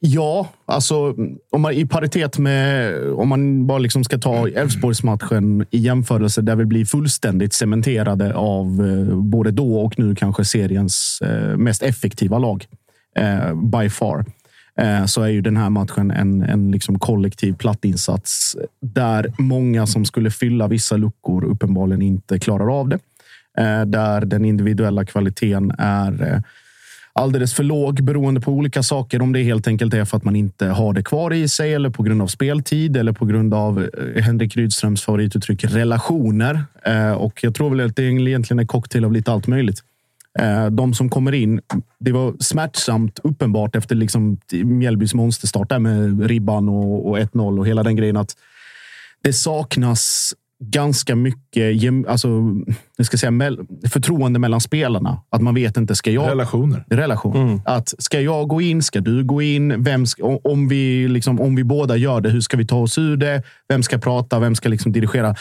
Ja, 0.00 0.48
alltså 0.64 1.14
om 1.50 1.62
man, 1.62 1.72
i 1.72 1.86
paritet 1.86 2.38
med 2.38 2.94
om 3.12 3.28
man 3.28 3.66
bara 3.66 3.78
liksom 3.78 4.04
ska 4.04 4.18
ta 4.18 4.48
Elfsborgsmatchen 4.48 5.66
i 5.70 5.78
jämförelse 5.78 6.42
där 6.42 6.56
vi 6.56 6.64
blir 6.64 6.84
fullständigt 6.84 7.52
cementerade 7.52 8.34
av 8.34 8.66
eh, 8.66 9.16
både 9.16 9.50
då 9.50 9.80
och 9.80 9.98
nu 9.98 10.14
kanske 10.14 10.44
seriens 10.44 11.18
eh, 11.22 11.56
mest 11.56 11.82
effektiva 11.82 12.38
lag. 12.38 12.66
Eh, 13.16 13.54
by 13.54 13.90
far. 13.90 14.24
eh, 14.80 15.04
så 15.04 15.22
är 15.22 15.28
ju 15.28 15.40
den 15.40 15.56
här 15.56 15.70
matchen 15.70 16.10
en, 16.10 16.42
en 16.42 16.70
liksom 16.70 16.98
kollektiv 16.98 17.52
plattinsats 17.52 18.56
där 18.80 19.32
många 19.38 19.86
som 19.86 20.04
skulle 20.04 20.30
fylla 20.30 20.68
vissa 20.68 20.96
luckor 20.96 21.44
uppenbarligen 21.44 22.02
inte 22.02 22.38
klarar 22.38 22.80
av 22.80 22.88
det. 22.88 22.98
Eh, 23.58 23.84
där 23.86 24.20
den 24.20 24.44
individuella 24.44 25.04
kvaliteten 25.04 25.72
är 25.78 26.32
eh, 26.32 26.40
alldeles 27.18 27.54
för 27.54 27.62
låg 27.62 28.04
beroende 28.04 28.40
på 28.40 28.52
olika 28.52 28.82
saker. 28.82 29.22
Om 29.22 29.32
det 29.32 29.42
helt 29.42 29.66
enkelt 29.66 29.94
är 29.94 30.04
för 30.04 30.16
att 30.16 30.24
man 30.24 30.36
inte 30.36 30.66
har 30.66 30.92
det 30.92 31.02
kvar 31.02 31.32
i 31.32 31.48
sig 31.48 31.74
eller 31.74 31.90
på 31.90 32.02
grund 32.02 32.22
av 32.22 32.26
speltid 32.26 32.96
eller 32.96 33.12
på 33.12 33.26
grund 33.26 33.54
av 33.54 33.82
eh, 33.82 34.22
Henrik 34.22 34.56
Rydströms 34.56 35.02
favorituttryck 35.02 35.64
relationer. 35.64 36.64
Eh, 36.84 37.12
och 37.12 37.44
jag 37.44 37.54
tror 37.54 37.70
väl 37.70 37.86
att 37.86 37.96
det 37.96 38.02
egentligen 38.02 38.58
är 38.58 38.66
cocktail 38.66 39.04
av 39.04 39.12
lite 39.12 39.32
allt 39.32 39.46
möjligt. 39.46 39.82
Eh, 40.38 40.66
de 40.66 40.94
som 40.94 41.08
kommer 41.08 41.34
in, 41.34 41.60
det 42.00 42.12
var 42.12 42.34
smärtsamt 42.40 43.18
uppenbart 43.24 43.76
efter 43.76 43.94
liksom 43.94 44.38
Mjällbys 44.52 45.14
monsterstart 45.14 45.68
där 45.68 45.78
med 45.78 46.26
ribban 46.26 46.68
och, 46.68 47.08
och 47.08 47.18
1-0 47.18 47.58
och 47.58 47.66
hela 47.66 47.82
den 47.82 47.96
grejen 47.96 48.16
att 48.16 48.36
det 49.22 49.32
saknas 49.32 50.34
ganska 50.60 51.16
mycket 51.16 51.82
alltså, 52.08 52.28
jag 52.96 53.06
ska 53.06 53.16
säga, 53.16 53.56
förtroende 53.88 54.38
mellan 54.38 54.60
spelarna. 54.60 55.22
Att 55.30 55.42
man 55.42 55.54
vet 55.54 55.76
inte, 55.76 55.94
ska 55.94 56.10
jag... 56.10 56.30
Relationer. 56.30 56.84
Relation. 56.90 57.36
Mm. 57.36 57.60
Att 57.64 57.94
ska 57.98 58.20
jag 58.20 58.48
gå 58.48 58.60
in? 58.60 58.82
Ska 58.82 59.00
du 59.00 59.24
gå 59.24 59.42
in? 59.42 59.82
Vem 59.82 60.06
ska, 60.06 60.24
om, 60.44 60.68
vi 60.68 61.08
liksom, 61.08 61.40
om 61.40 61.56
vi 61.56 61.64
båda 61.64 61.96
gör 61.96 62.20
det, 62.20 62.30
hur 62.30 62.40
ska 62.40 62.56
vi 62.56 62.66
ta 62.66 62.76
oss 62.76 62.98
ur 62.98 63.16
det? 63.16 63.42
Vem 63.68 63.82
ska 63.82 63.98
prata? 63.98 64.38
Vem 64.38 64.54
ska 64.54 64.68
liksom 64.68 64.92
dirigera? 64.92 65.34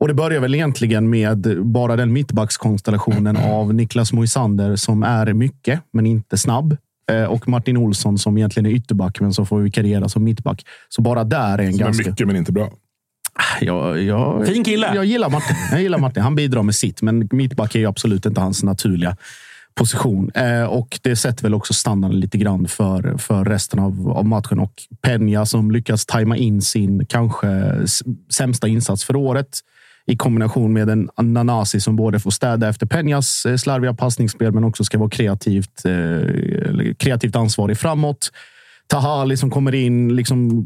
Och 0.00 0.08
det 0.08 0.14
börjar 0.14 0.40
väl 0.40 0.54
egentligen 0.54 1.10
med 1.10 1.66
bara 1.66 1.96
den 1.96 2.12
mittbackskonstellationen 2.12 3.36
av 3.36 3.74
Niklas 3.74 4.12
Moisander 4.12 4.76
som 4.76 5.02
är 5.02 5.32
mycket, 5.32 5.80
men 5.92 6.06
inte 6.06 6.38
snabb. 6.38 6.76
Eh, 7.10 7.24
och 7.24 7.48
Martin 7.48 7.76
Olsson 7.76 8.18
som 8.18 8.38
egentligen 8.38 8.66
är 8.66 8.70
ytterback, 8.70 9.20
men 9.20 9.32
som 9.32 9.46
får 9.46 9.60
vikariera 9.60 10.08
som 10.08 10.24
mittback. 10.24 10.66
Så 10.88 11.02
bara 11.02 11.24
där 11.24 11.58
är 11.58 11.62
en 11.62 11.72
som 11.72 11.78
ganska... 11.78 12.04
Är 12.04 12.10
mycket, 12.10 12.26
men 12.26 12.36
inte 12.36 12.52
bra. 12.52 12.70
Jag, 13.60 14.02
jag, 14.02 14.46
fin 14.46 14.64
kille. 14.64 14.94
Jag 14.94 15.04
gillar, 15.04 15.30
Martin. 15.30 15.56
jag 15.70 15.82
gillar 15.82 15.98
Martin. 15.98 16.22
Han 16.22 16.34
bidrar 16.34 16.62
med 16.62 16.74
sitt, 16.74 17.02
men 17.02 17.28
mittback 17.32 17.74
är 17.74 17.78
ju 17.78 17.86
absolut 17.86 18.26
inte 18.26 18.40
hans 18.40 18.62
naturliga 18.62 19.16
position. 19.74 20.30
Eh, 20.34 20.64
och 20.64 20.98
det 21.02 21.16
sätter 21.16 21.42
väl 21.42 21.54
också 21.54 21.74
standarden 21.74 22.20
lite 22.20 22.38
grann 22.38 22.68
för, 22.68 23.18
för 23.18 23.44
resten 23.44 23.78
av, 23.78 24.10
av 24.10 24.26
matchen. 24.26 24.58
Och 24.58 24.72
Peña 25.02 25.44
som 25.44 25.70
lyckas 25.70 26.06
tajma 26.06 26.36
in 26.36 26.62
sin 26.62 27.06
kanske 27.06 27.74
sämsta 28.30 28.68
insats 28.68 29.04
för 29.04 29.16
året 29.16 29.60
i 30.06 30.16
kombination 30.16 30.72
med 30.72 30.88
en 30.90 31.10
Nanasi 31.20 31.80
som 31.80 31.96
både 31.96 32.20
får 32.20 32.30
städa 32.30 32.68
efter 32.68 32.86
Peñas 32.86 33.50
eh, 33.50 33.56
slarviga 33.56 33.94
passningsspel, 33.94 34.52
men 34.52 34.64
också 34.64 34.84
ska 34.84 34.98
vara 34.98 35.10
kreativt, 35.10 35.84
eh, 35.84 36.94
kreativt 36.96 37.36
ansvarig 37.36 37.78
framåt. 37.78 38.30
Tahali 38.90 39.36
som 39.36 39.50
kommer 39.50 39.74
in, 39.74 40.16
liksom, 40.16 40.64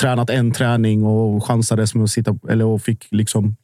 tränat 0.00 0.30
en 0.30 0.52
träning 0.52 1.04
och 1.04 1.46
chansades 1.46 1.94
med 1.94 2.04
att 2.04 2.10
sitta, 2.10 2.38
eller 2.48 2.64
och 2.64 2.82
fick 2.82 3.08
liksom 3.10 3.56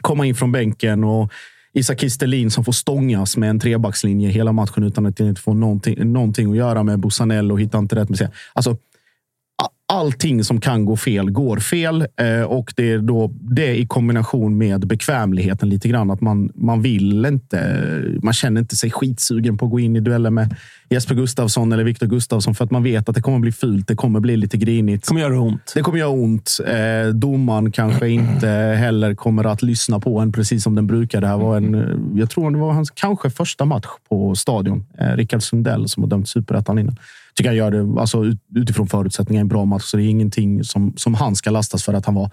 komma 0.00 0.26
in 0.26 0.34
från 0.34 0.52
bänken. 0.52 1.04
Och 1.04 1.32
Isak 1.72 2.00
Kistelin 2.00 2.50
som 2.50 2.64
får 2.64 2.72
stångas 2.72 3.36
med 3.36 3.50
en 3.50 3.60
trebackslinje 3.60 4.28
hela 4.28 4.52
matchen 4.52 4.84
utan 4.84 5.06
att 5.06 5.20
inte 5.20 5.40
få 5.40 5.54
någonting, 5.54 6.12
någonting 6.12 6.50
att 6.50 6.56
göra 6.56 6.82
med 6.82 7.00
Busanello 7.00 7.54
och 7.54 7.60
hittar 7.60 7.78
inte 7.78 7.96
rätt 7.96 8.08
med 8.08 8.18
sig. 8.18 8.28
Alltså, 8.52 8.76
allting 9.94 10.44
som 10.44 10.60
kan 10.60 10.84
gå 10.84 10.96
fel 10.96 11.30
går 11.30 11.56
fel 11.56 12.06
eh, 12.16 12.42
och 12.42 12.72
det 12.76 12.92
är 12.92 12.98
då 12.98 13.30
det 13.40 13.76
i 13.76 13.86
kombination 13.86 14.58
med 14.58 14.86
bekvämligheten 14.86 15.68
lite 15.68 15.88
grann 15.88 16.10
att 16.10 16.20
man. 16.20 16.50
Man 16.54 16.82
vill 16.82 17.26
inte. 17.26 17.58
Man 18.22 18.34
känner 18.34 18.60
inte 18.60 18.76
sig 18.76 18.90
skitsugen 18.90 19.58
på 19.58 19.64
att 19.64 19.70
gå 19.70 19.80
in 19.80 19.96
i 19.96 20.00
dueller 20.00 20.30
med 20.30 20.56
Jesper 20.90 21.14
Gustavsson 21.14 21.72
eller 21.72 21.84
Viktor 21.84 22.06
Gustavsson 22.06 22.54
för 22.54 22.64
att 22.64 22.70
man 22.70 22.82
vet 22.82 23.08
att 23.08 23.14
det 23.14 23.22
kommer 23.22 23.38
bli 23.38 23.52
fult. 23.52 23.88
Det 23.88 23.94
kommer 23.94 24.20
bli 24.20 24.36
lite 24.36 24.56
grinigt. 24.56 25.02
Det 25.02 25.08
kommer 25.08 25.20
göra 25.20 25.40
ont. 25.40 25.72
Det 25.74 25.82
kommer 25.82 25.98
göra 25.98 26.10
ont. 26.10 26.58
Eh, 26.66 27.14
domaren 27.14 27.72
kanske 27.72 28.08
inte 28.08 28.48
heller 28.78 29.14
kommer 29.14 29.44
att 29.44 29.62
lyssna 29.62 30.00
på 30.00 30.18
en 30.18 30.32
precis 30.32 30.62
som 30.62 30.74
den 30.74 30.86
brukar. 30.86 31.20
Det 31.20 31.26
här 31.26 31.38
var 31.38 31.56
en. 31.56 32.14
Jag 32.16 32.30
tror 32.30 32.50
det 32.50 32.58
var 32.58 32.72
hans 32.72 32.90
kanske 32.90 33.30
första 33.30 33.64
match 33.64 33.86
på 34.08 34.34
stadion. 34.34 34.84
Eh, 34.98 35.16
Rickard 35.16 35.42
Sundell 35.42 35.88
som 35.88 36.02
har 36.02 36.10
dömt 36.10 36.28
superettan 36.28 36.78
innan 36.78 36.96
tycker 37.36 37.50
han 37.50 37.56
gör 37.56 37.70
det 37.70 38.00
alltså, 38.00 38.24
utifrån 38.56 38.86
förutsättningar 38.86 39.40
en 39.40 39.48
bra 39.48 39.64
match. 39.64 39.84
Så 39.84 39.96
det 39.96 40.02
är 40.02 40.08
ingenting 40.08 40.64
som, 40.64 40.92
som 40.96 41.14
han 41.14 41.36
ska 41.36 41.50
lastas 41.50 41.84
för 41.84 41.94
att 41.94 42.06
han 42.06 42.14
var 42.14 42.30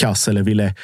kass 0.00 0.28
eller 0.28 0.42
ville 0.42 0.74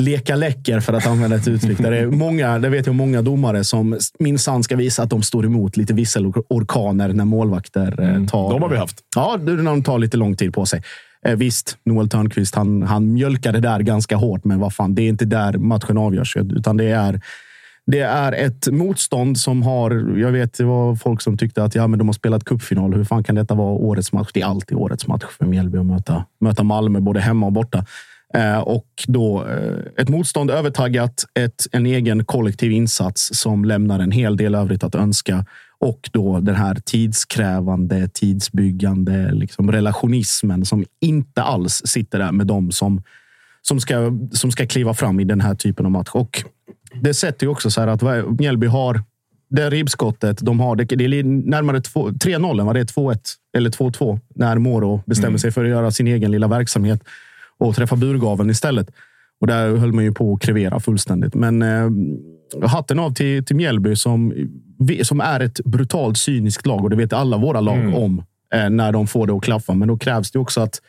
leka 0.00 0.36
läcker 0.36 0.80
för 0.80 0.92
att 0.92 1.06
använda 1.06 1.36
ett 1.36 1.48
uttryck. 1.48 1.78
Där 1.78 1.90
det, 1.90 1.98
är 1.98 2.06
många, 2.06 2.58
det 2.58 2.68
vet 2.68 2.86
jag 2.86 2.94
många 2.94 3.22
domare 3.22 3.64
som 3.64 3.98
minsann 4.18 4.62
ska 4.62 4.76
visa 4.76 5.02
att 5.02 5.10
de 5.10 5.22
står 5.22 5.46
emot 5.46 5.76
lite 5.76 5.94
visselorkaner 5.94 7.08
när 7.08 7.24
målvakter 7.24 8.00
eh, 8.00 8.08
mm, 8.08 8.26
tar... 8.26 8.50
De 8.50 8.62
har 8.62 8.68
vi 8.68 8.76
haft. 8.76 8.96
Ja, 9.16 9.38
när 9.42 9.64
de 9.64 9.82
tar 9.82 9.98
lite 9.98 10.16
lång 10.16 10.36
tid 10.36 10.54
på 10.54 10.66
sig. 10.66 10.82
Eh, 11.26 11.36
visst, 11.36 11.78
Noel 11.84 12.08
Törnqvist, 12.08 12.54
han, 12.54 12.82
han 12.82 13.12
mjölkade 13.12 13.60
där 13.60 13.80
ganska 13.80 14.16
hårt, 14.16 14.44
men 14.44 14.58
vad 14.58 14.74
fan, 14.74 14.94
det 14.94 15.02
är 15.02 15.08
inte 15.08 15.24
där 15.24 15.52
matchen 15.52 15.98
avgörs. 15.98 16.36
Utan 16.36 16.76
det 16.76 16.84
är 16.84 17.20
det 17.86 18.00
är 18.00 18.32
ett 18.32 18.68
motstånd 18.72 19.38
som 19.38 19.62
har... 19.62 20.18
Jag 20.18 20.32
vet, 20.32 20.54
det 20.54 20.64
var 20.64 20.94
folk 20.94 21.22
som 21.22 21.36
tyckte 21.36 21.64
att 21.64 21.74
ja, 21.74 21.86
men 21.86 21.98
de 21.98 22.08
har 22.08 22.12
spelat 22.12 22.44
cupfinal. 22.44 22.94
Hur 22.94 23.04
fan 23.04 23.24
kan 23.24 23.34
detta 23.34 23.54
vara 23.54 23.72
årets 23.72 24.12
match? 24.12 24.28
Det 24.34 24.40
är 24.40 24.46
alltid 24.46 24.78
årets 24.78 25.06
match 25.06 25.24
för 25.38 25.46
Mjällby 25.46 25.78
att 25.78 25.86
möta, 25.86 26.24
möta 26.40 26.62
Malmö, 26.62 27.00
både 27.00 27.20
hemma 27.20 27.46
och 27.46 27.52
borta. 27.52 27.84
Eh, 28.34 28.58
och 28.58 28.86
då 29.06 29.46
eh, 29.46 30.02
ett 30.02 30.08
motstånd 30.08 30.50
övertaggat, 30.50 31.24
ett, 31.34 31.66
en 31.72 31.86
egen 31.86 32.24
kollektiv 32.24 32.72
insats 32.72 33.30
som 33.32 33.64
lämnar 33.64 34.00
en 34.00 34.10
hel 34.10 34.36
del 34.36 34.54
övrigt 34.54 34.84
att 34.84 34.94
önska. 34.94 35.44
Och 35.78 36.10
då 36.12 36.40
den 36.40 36.54
här 36.54 36.74
tidskrävande, 36.84 38.08
tidsbyggande 38.08 39.32
liksom 39.32 39.72
relationismen 39.72 40.64
som 40.64 40.84
inte 41.00 41.42
alls 41.42 41.82
sitter 41.84 42.18
där 42.18 42.32
med 42.32 42.46
dem 42.46 42.70
som, 42.72 43.02
som, 43.62 43.80
ska, 43.80 44.12
som 44.32 44.50
ska 44.50 44.66
kliva 44.66 44.94
fram 44.94 45.20
i 45.20 45.24
den 45.24 45.40
här 45.40 45.54
typen 45.54 45.86
av 45.86 45.92
match. 45.92 46.10
Och 46.12 46.44
det 46.94 47.14
sätter 47.14 47.46
ju 47.46 47.50
också 47.50 47.70
så 47.70 47.80
här 47.80 47.88
att 47.88 48.38
Mjällby 48.38 48.66
har 48.66 49.02
det 49.50 49.70
ribbskottet 49.70 50.38
de 50.42 50.60
har. 50.60 50.76
Det, 50.76 50.84
det 50.84 51.04
är 51.04 51.24
närmare 51.24 51.78
3-0 51.78 52.64
vad 52.64 52.76
det 52.76 52.80
är 52.80 52.84
2-1 52.84 53.18
eller 53.56 53.70
2-2 53.70 54.20
när 54.34 54.58
Moro 54.58 55.02
bestämmer 55.06 55.28
mm. 55.28 55.38
sig 55.38 55.52
för 55.52 55.64
att 55.64 55.70
göra 55.70 55.90
sin 55.90 56.06
egen 56.06 56.30
lilla 56.30 56.48
verksamhet 56.48 57.04
och 57.58 57.76
träffa 57.76 57.96
burgaveln 57.96 58.50
istället. 58.50 58.90
Och 59.40 59.46
där 59.46 59.76
höll 59.76 59.92
man 59.92 60.04
ju 60.04 60.12
på 60.12 60.34
att 60.34 60.40
krevera 60.40 60.80
fullständigt. 60.80 61.34
Men 61.34 61.62
eh, 61.62 61.90
hatten 62.68 62.98
av 62.98 63.14
till, 63.14 63.44
till 63.44 63.56
Mjällby 63.56 63.96
som, 63.96 64.34
som 65.02 65.20
är 65.20 65.40
ett 65.40 65.60
brutalt 65.64 66.18
cyniskt 66.18 66.66
lag 66.66 66.84
och 66.84 66.90
det 66.90 66.96
vet 66.96 67.12
alla 67.12 67.36
våra 67.36 67.60
lag 67.60 67.78
mm. 67.78 67.94
om 67.94 68.24
eh, 68.54 68.70
när 68.70 68.92
de 68.92 69.06
får 69.06 69.26
det 69.26 69.32
att 69.32 69.42
klaffa. 69.42 69.74
Men 69.74 69.88
då 69.88 69.98
krävs 69.98 70.30
det 70.30 70.38
också 70.38 70.60
att 70.60 70.80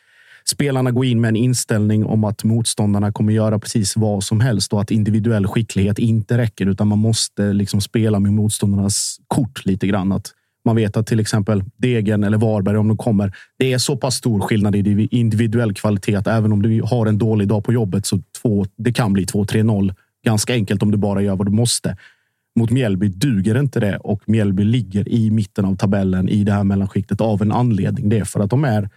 spelarna 0.44 0.90
går 0.90 1.04
in 1.04 1.20
med 1.20 1.28
en 1.28 1.36
inställning 1.36 2.06
om 2.06 2.24
att 2.24 2.44
motståndarna 2.44 3.12
kommer 3.12 3.32
göra 3.32 3.58
precis 3.58 3.96
vad 3.96 4.24
som 4.24 4.40
helst 4.40 4.72
och 4.72 4.80
att 4.80 4.90
individuell 4.90 5.46
skicklighet 5.46 5.98
inte 5.98 6.38
räcker, 6.38 6.66
utan 6.66 6.88
man 6.88 6.98
måste 6.98 7.52
liksom 7.52 7.80
spela 7.80 8.20
med 8.20 8.32
motståndarnas 8.32 9.16
kort 9.28 9.66
lite 9.66 9.86
grann. 9.86 10.12
Att 10.12 10.32
man 10.64 10.76
vet 10.76 10.96
att 10.96 11.06
till 11.06 11.20
exempel 11.20 11.64
Degen 11.76 12.24
eller 12.24 12.38
Varberg, 12.38 12.76
om 12.76 12.88
de 12.88 12.96
kommer, 12.96 13.32
det 13.58 13.72
är 13.72 13.78
så 13.78 13.96
pass 13.96 14.14
stor 14.14 14.40
skillnad 14.40 14.76
i 14.76 15.08
individuell 15.10 15.74
kvalitet 15.74 16.14
att 16.14 16.26
även 16.26 16.52
om 16.52 16.62
du 16.62 16.82
har 16.82 17.06
en 17.06 17.18
dålig 17.18 17.48
dag 17.48 17.64
på 17.64 17.72
jobbet 17.72 18.06
så 18.06 18.22
två, 18.42 18.66
det 18.76 18.92
kan 18.92 19.12
bli 19.12 19.24
2-3-0 19.24 19.94
ganska 20.24 20.54
enkelt 20.54 20.82
om 20.82 20.90
du 20.90 20.98
bara 20.98 21.22
gör 21.22 21.36
vad 21.36 21.46
du 21.46 21.52
måste. 21.52 21.96
Mot 22.58 22.70
Mjällby 22.70 23.08
duger 23.08 23.58
inte 23.58 23.80
det 23.80 23.96
och 23.96 24.22
Mjällby 24.26 24.64
ligger 24.64 25.08
i 25.08 25.30
mitten 25.30 25.64
av 25.64 25.76
tabellen 25.76 26.28
i 26.28 26.44
det 26.44 26.52
här 26.52 26.64
mellanskiktet 26.64 27.20
av 27.20 27.42
en 27.42 27.52
anledning. 27.52 28.08
Det 28.08 28.18
är 28.18 28.24
för 28.24 28.40
att 28.40 28.50
de 28.50 28.64
är 28.64 28.90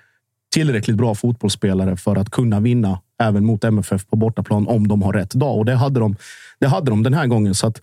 tillräckligt 0.55 0.97
bra 0.97 1.15
fotbollsspelare 1.15 1.97
för 1.97 2.15
att 2.15 2.29
kunna 2.29 2.59
vinna 2.59 2.99
även 3.21 3.45
mot 3.45 3.63
MFF 3.63 4.07
på 4.07 4.15
bortaplan 4.15 4.67
om 4.67 4.87
de 4.87 5.01
har 5.01 5.13
rätt 5.13 5.31
dag. 5.31 5.57
Och 5.57 5.65
det 5.65 5.75
hade 5.75 5.99
de, 5.99 6.15
det 6.59 6.67
hade 6.67 6.91
de 6.91 7.03
den 7.03 7.13
här 7.13 7.27
gången. 7.27 7.55
Så 7.55 7.67
att, 7.67 7.81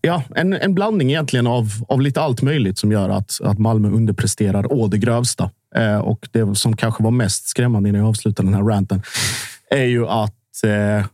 ja, 0.00 0.22
en, 0.34 0.52
en 0.52 0.74
blandning 0.74 1.10
egentligen 1.10 1.46
av, 1.46 1.68
av 1.88 2.00
lite 2.00 2.20
allt 2.20 2.42
möjligt 2.42 2.78
som 2.78 2.92
gör 2.92 3.08
att, 3.08 3.40
att 3.42 3.58
Malmö 3.58 3.88
underpresterar 3.88 4.72
å 4.72 4.86
det 4.86 4.98
grövsta. 4.98 5.50
Eh, 5.74 5.98
och 5.98 6.28
det 6.32 6.54
som 6.54 6.76
kanske 6.76 7.02
var 7.02 7.10
mest 7.10 7.48
skrämmande 7.48 7.88
innan 7.88 8.00
jag 8.00 8.08
avslutade 8.08 8.48
den 8.48 8.54
här 8.54 8.62
ranten 8.62 9.02
är 9.70 9.84
ju 9.84 10.06
att 10.06 10.64
eh, 10.64 11.06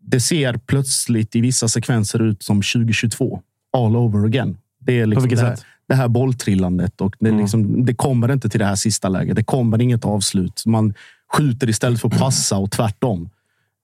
det 0.00 0.20
ser 0.20 0.56
plötsligt 0.66 1.36
i 1.36 1.40
vissa 1.40 1.68
sekvenser 1.68 2.22
ut 2.22 2.42
som 2.42 2.56
2022 2.56 3.40
all 3.76 3.96
over 3.96 4.26
again. 4.26 4.58
Det 4.78 5.00
är 5.00 5.06
liksom 5.06 5.22
På 5.22 5.28
vilket 5.28 5.58
sätt? 5.58 5.66
Det 5.90 5.96
här 5.96 6.08
bolltrillandet 6.08 7.00
och 7.00 7.16
det, 7.20 7.28
Mm. 7.28 7.40
liksom, 7.40 7.84
det 7.84 7.94
kommer 7.94 8.32
inte 8.32 8.48
till 8.48 8.60
det 8.60 8.66
här 8.66 8.74
sista 8.74 9.08
läget. 9.08 9.36
Det 9.36 9.44
kommer 9.44 9.82
inget 9.82 10.04
avslut. 10.04 10.62
Man 10.66 10.94
skjuter 11.32 11.68
istället 11.68 12.00
för 12.00 12.08
att 12.08 12.18
passa 12.18 12.56
och 12.56 12.70
tvärtom. 12.70 13.30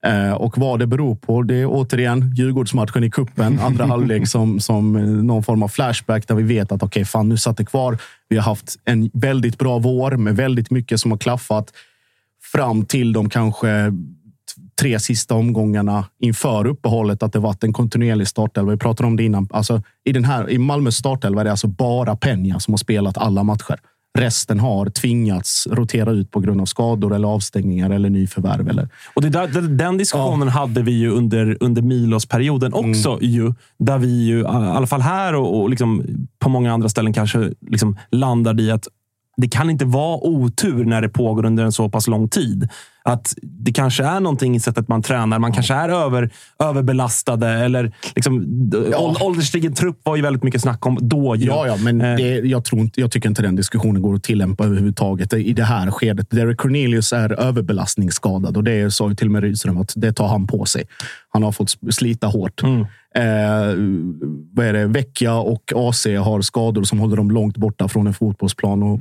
Eh, 0.05 0.31
och 0.31 0.57
vad 0.57 0.79
det 0.79 0.87
beror 0.87 1.15
på, 1.15 1.41
det 1.41 1.55
är 1.55 1.65
återigen 1.65 2.33
Djurgårdsmatchen 2.35 3.03
i 3.03 3.09
kuppen 3.11 3.59
andra 3.59 3.85
halvlek 3.93 4.27
som, 4.27 4.59
som 4.59 4.93
någon 5.27 5.43
form 5.43 5.63
av 5.63 5.67
flashback 5.67 6.27
där 6.27 6.35
vi 6.35 6.43
vet 6.43 6.71
att 6.71 6.83
okej, 6.83 6.87
okay, 6.87 7.05
fan 7.05 7.29
nu 7.29 7.37
satt 7.37 7.57
det 7.57 7.65
kvar. 7.65 7.97
Vi 8.29 8.35
har 8.35 8.43
haft 8.43 8.75
en 8.85 9.09
väldigt 9.13 9.57
bra 9.57 9.79
vår 9.79 10.11
med 10.11 10.35
väldigt 10.35 10.71
mycket 10.71 10.99
som 10.99 11.11
har 11.11 11.17
klaffat 11.17 11.71
fram 12.51 12.85
till 12.85 13.13
de 13.13 13.29
kanske 13.29 13.93
tre 14.81 14.99
sista 14.99 15.35
omgångarna 15.35 16.05
inför 16.19 16.67
uppehållet 16.67 17.23
att 17.23 17.33
det 17.33 17.39
varit 17.39 17.63
en 17.63 17.73
kontinuerlig 17.73 18.27
startelva. 18.27 18.71
Vi 18.71 18.77
pratade 18.77 19.07
om 19.07 19.15
det 19.15 19.23
innan. 19.23 19.47
Alltså, 19.51 19.81
i, 20.05 20.11
den 20.11 20.25
här, 20.25 20.49
I 20.49 20.57
Malmös 20.57 20.95
startelva 20.95 21.41
är 21.41 21.45
det 21.45 21.51
alltså 21.51 21.67
bara 21.67 22.15
Peña 22.15 22.59
som 22.59 22.73
har 22.73 22.77
spelat 22.77 23.17
alla 23.17 23.43
matcher. 23.43 23.79
resten 24.17 24.59
har 24.59 24.89
tvingats 24.89 25.67
rotera 25.71 26.11
ut 26.11 26.31
på 26.31 26.39
grund 26.39 26.61
av 26.61 26.65
skador 26.65 27.15
eller 27.15 27.27
avstängningar 27.27 27.89
eller 27.89 28.09
nyförvärv. 28.09 28.69
Eller... 28.69 28.89
Och 29.13 29.21
det 29.21 29.29
där, 29.29 29.47
den- 29.77 29.97
diskussionen 29.97 30.47
hade 30.47 30.81
vi 30.81 30.91
ju 30.91 31.09
under, 31.11 31.57
under 31.59 31.81
Milos-perioden 31.81 32.73
också. 32.73 33.17
Ju, 33.21 33.53
där 33.79 33.97
vi 33.97 34.25
ju, 34.25 34.39
i 34.39 34.45
alla 34.45 34.87
fall 34.87 35.01
här 35.01 35.35
och, 35.35 35.61
och 35.61 35.69
liksom 35.69 36.03
på 36.39 36.49
många 36.49 36.73
andra 36.73 36.89
ställen 36.89 37.13
kanske 37.13 37.51
liksom 37.71 37.97
landade 38.11 38.63
i 38.63 38.71
att 38.71 38.87
det 39.41 39.47
kan 39.49 39.69
inte 39.69 39.85
vara 39.85 40.17
otur 40.17 40.85
när 40.85 41.01
det 41.01 41.09
pågår 41.09 41.45
under 41.45 41.63
en 41.63 41.71
så 41.71 41.89
pass 41.89 42.07
lång 42.07 42.29
tid. 42.29 42.69
Att 43.09 43.33
det 43.41 43.71
kanske 43.73 44.03
är 44.03 44.19
någonting 44.19 44.55
i 44.55 44.59
sättet 44.59 44.87
man 44.87 45.01
tränar. 45.01 45.39
Man 45.39 45.51
kanske 45.53 45.73
är 45.73 45.89
över, 45.89 46.29
överbelastade. 46.59 47.47
Eller 47.49 47.91
liksom, 48.15 48.41
ål- 48.97 49.17
Ålderstigen 49.21 49.73
trupp 49.73 49.99
var 50.03 50.15
ju 50.15 50.21
väldigt 50.21 50.43
mycket 50.43 50.61
snack 50.61 50.85
om 50.85 50.97
då. 51.01 51.35
Ju. 51.35 51.45
Ja, 51.45 51.67
ja, 51.67 51.75
men 51.83 52.01
Eh. 52.01 52.15
det, 52.15 52.23
jag, 52.35 52.65
tror 52.65 52.81
inte, 52.81 53.01
jag 53.01 53.11
tycker 53.11 53.29
inte 53.29 53.41
den 53.41 53.55
diskussionen 53.55 54.01
går 54.01 54.15
att 54.15 54.23
tillämpa 54.23 54.65
överhuvudtaget 54.65 55.33
i 55.33 55.53
det 55.53 55.63
här 55.63 55.91
skedet. 55.91 56.27
Derek 56.29 56.57
Cornelius 56.57 57.13
är 57.13 57.39
överbelastningsskadad 57.39 58.57
och 58.57 58.63
det 58.63 58.91
sa 58.93 59.09
ju 59.09 59.15
till 59.15 59.27
och 59.27 59.31
med 59.31 59.41
Rydström 59.43 59.77
att 59.77 59.93
det 59.95 60.13
tar 60.13 60.27
han 60.27 60.47
på 60.47 60.65
sig. 60.65 60.83
Han 61.29 61.43
har 61.43 61.51
fått 61.51 61.75
slita 61.89 62.27
hårt. 62.27 62.63
Mm. 62.63 62.81
Eh, 63.15 63.75
vad 64.53 64.65
är 64.65 64.73
det? 64.73 64.85
Vecchia 64.85 65.35
och 65.35 65.73
AC 65.75 66.05
har 66.05 66.41
skador 66.41 66.83
som 66.83 66.99
håller 66.99 67.17
dem 67.17 67.31
långt 67.31 67.57
borta 67.57 67.87
från 67.87 68.07
en 68.07 68.13
fotbollsplan. 68.13 68.83
Och, 68.83 68.99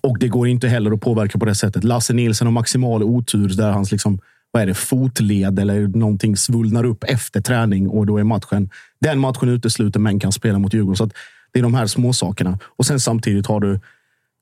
och 0.00 0.18
det 0.18 0.28
går 0.28 0.48
inte 0.48 0.68
heller 0.68 0.90
att 0.90 1.00
påverka 1.00 1.38
på 1.38 1.44
det 1.44 1.54
sättet. 1.54 1.84
Lasse 1.84 2.12
Nilsson 2.12 2.46
har 2.46 2.52
maximal 2.52 3.02
otur 3.02 3.48
där 3.48 3.70
hans 3.70 3.92
liksom, 3.92 4.20
vad 4.50 4.62
är 4.62 4.66
det, 4.66 4.74
fotled 4.74 5.58
eller 5.58 5.88
någonting 5.88 6.36
svullnar 6.36 6.84
upp 6.84 7.04
efter 7.04 7.40
träning 7.40 7.88
och 7.88 8.06
då 8.06 8.18
är 8.18 8.24
matchen 8.24 8.70
den 9.00 9.18
matchen 9.18 9.48
utesluten 9.48 10.02
men 10.02 10.20
kan 10.20 10.32
spela 10.32 10.58
mot 10.58 10.74
Djurgården. 10.74 10.96
Så 10.96 11.04
att 11.04 11.12
det 11.52 11.58
är 11.58 11.62
de 11.62 11.74
här 11.74 11.86
små 11.86 12.12
sakerna. 12.12 12.58
Och 12.64 12.86
sen 12.86 13.00
samtidigt 13.00 13.46
har 13.46 13.60
du 13.60 13.80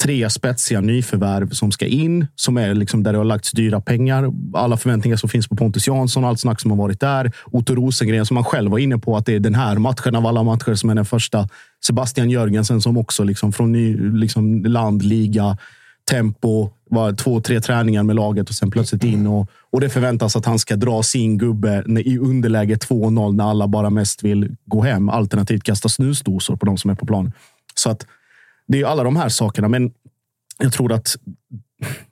tre 0.03 0.30
spetsiga 0.30 0.80
nyförvärv 0.80 1.51
som 1.51 1.72
ska 1.72 1.86
in, 1.86 2.26
som 2.34 2.57
är 2.57 2.74
liksom 2.74 3.03
där 3.03 3.12
det 3.12 3.18
har 3.18 3.24
lagts 3.24 3.53
dyra 3.53 3.80
pengar. 3.80 4.32
Alla 4.55 4.76
förväntningar 4.76 5.16
som 5.16 5.28
finns 5.28 5.49
på 5.49 5.57
Pontus 5.57 5.86
Jansson, 5.86 6.24
allt 6.24 6.40
snack 6.40 6.61
som 6.61 6.70
har 6.70 6.78
varit 6.78 7.01
där. 7.01 7.32
Otto 7.44 7.74
Rosengren 7.74 8.26
som 8.26 8.34
man 8.34 8.44
själv 8.44 8.70
var 8.70 8.78
inne 8.78 8.99
på 8.99 9.16
att 9.16 9.26
det 9.26 9.34
är 9.34 9.40
den 9.40 9.55
här 9.55 9.78
matchen 9.78 10.14
av 10.14 10.26
alla 10.26 10.42
matcher 10.42 10.74
som 10.74 10.90
är 10.90 10.94
den 10.94 11.05
första. 11.05 11.49
Sebastian 11.86 12.30
Jörgensen 12.30 12.80
som 12.80 12.96
också 12.96 13.24
liksom 13.24 13.52
från 13.52 13.72
ny, 13.72 13.96
liksom 13.96 14.64
land, 14.64 15.02
liga, 15.02 15.58
tempo, 16.10 16.70
var 16.90 17.12
två, 17.12 17.40
tre 17.40 17.60
träningar 17.60 18.02
med 18.02 18.16
laget 18.16 18.48
och 18.48 18.54
sen 18.54 18.70
plötsligt 18.70 19.04
in. 19.04 19.26
Och, 19.26 19.50
och 19.70 19.80
det 19.80 19.88
förväntas 19.88 20.36
att 20.36 20.46
han 20.46 20.58
ska 20.58 20.76
dra 20.76 21.02
sin 21.02 21.38
gubbe 21.38 21.84
i 22.04 22.18
underläge 22.18 22.74
2-0 22.74 23.32
när 23.32 23.44
alla 23.44 23.68
bara 23.68 23.90
mest 23.90 24.24
vill 24.24 24.56
gå 24.64 24.82
hem. 24.82 25.08
Alternativt 25.08 25.62
kasta 25.62 25.88
snusdosor 25.88 26.56
på 26.56 26.66
de 26.66 26.78
som 26.78 26.90
är 26.90 26.94
på 26.94 27.06
plan. 27.06 27.32
Så 27.74 27.90
att 27.90 28.06
det 28.66 28.80
är 28.80 28.86
alla 28.86 29.02
de 29.02 29.16
här 29.16 29.28
sakerna. 29.28 29.68
Men 29.68 29.92
jag 30.58 30.72
tror 30.72 30.92
att 30.92 31.16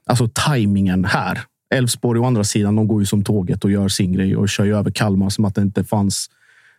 alltså 0.06 0.28
tajmingen 0.32 1.04
här. 1.04 1.40
Elfsborg 1.74 2.20
å 2.20 2.24
andra 2.24 2.44
sidan, 2.44 2.76
de 2.76 2.88
går 2.88 3.00
ju 3.00 3.06
som 3.06 3.24
tåget 3.24 3.64
och 3.64 3.70
gör 3.70 3.88
sin 3.88 4.12
grej 4.12 4.36
och 4.36 4.48
kör 4.48 4.64
ju 4.64 4.76
över 4.76 4.90
Kalmar 4.90 5.30
som 5.30 5.44
att 5.44 5.54
det 5.54 5.62
inte 5.62 5.84
fanns 5.84 6.30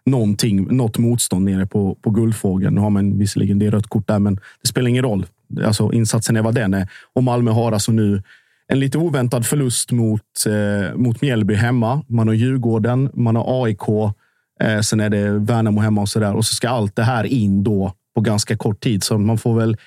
någonting, 0.08 0.76
något 0.78 0.98
motstånd 0.98 1.46
nere 1.46 1.66
på, 1.66 1.96
på 1.96 2.10
Guldfågeln. 2.10 2.76
Nu 2.76 2.82
har 2.82 2.90
man 2.90 3.20
visserligen 3.20 3.60
det 3.60 3.70
rött 3.70 3.88
kort 3.88 4.08
där, 4.08 4.20
men 4.20 4.36
det 4.62 4.68
spelar 4.68 4.90
ingen 4.90 5.04
roll. 5.04 5.26
Alltså, 5.66 5.92
insatsen 5.94 6.36
är 6.36 6.42
vad 6.42 6.56
den 6.56 6.74
är. 6.74 6.88
Och 7.14 7.24
Malmö 7.24 7.52
har 7.52 7.72
alltså 7.72 7.92
nu 7.92 8.24
en 8.68 8.80
lite 8.80 8.98
oväntad 8.98 9.46
förlust 9.46 9.92
mot, 9.92 10.22
eh, 10.48 10.96
mot 10.96 11.22
Mjällby 11.22 11.54
hemma. 11.54 12.04
Man 12.08 12.28
har 12.28 12.36
Djurgården, 12.36 13.10
man 13.14 13.36
har 13.36 13.64
AIK, 13.64 14.14
eh, 14.60 14.80
sen 14.80 15.00
är 15.00 15.10
det 15.10 15.32
Värnamo 15.32 15.82
hemma 15.82 16.02
och 16.02 16.10
så 16.10 16.20
där. 16.20 16.34
Och 16.34 16.46
så 16.46 16.56
ska 16.56 16.70
allt 16.70 16.96
det 16.96 17.04
här 17.04 17.24
in 17.24 17.64
då 17.64 17.94
på 18.16 18.22
ganska 18.22 18.58
kort 18.58 18.80
tid. 18.80 19.04
Så 19.04 19.18
man 19.18 19.38
får 19.38 19.56
väl 19.56 19.78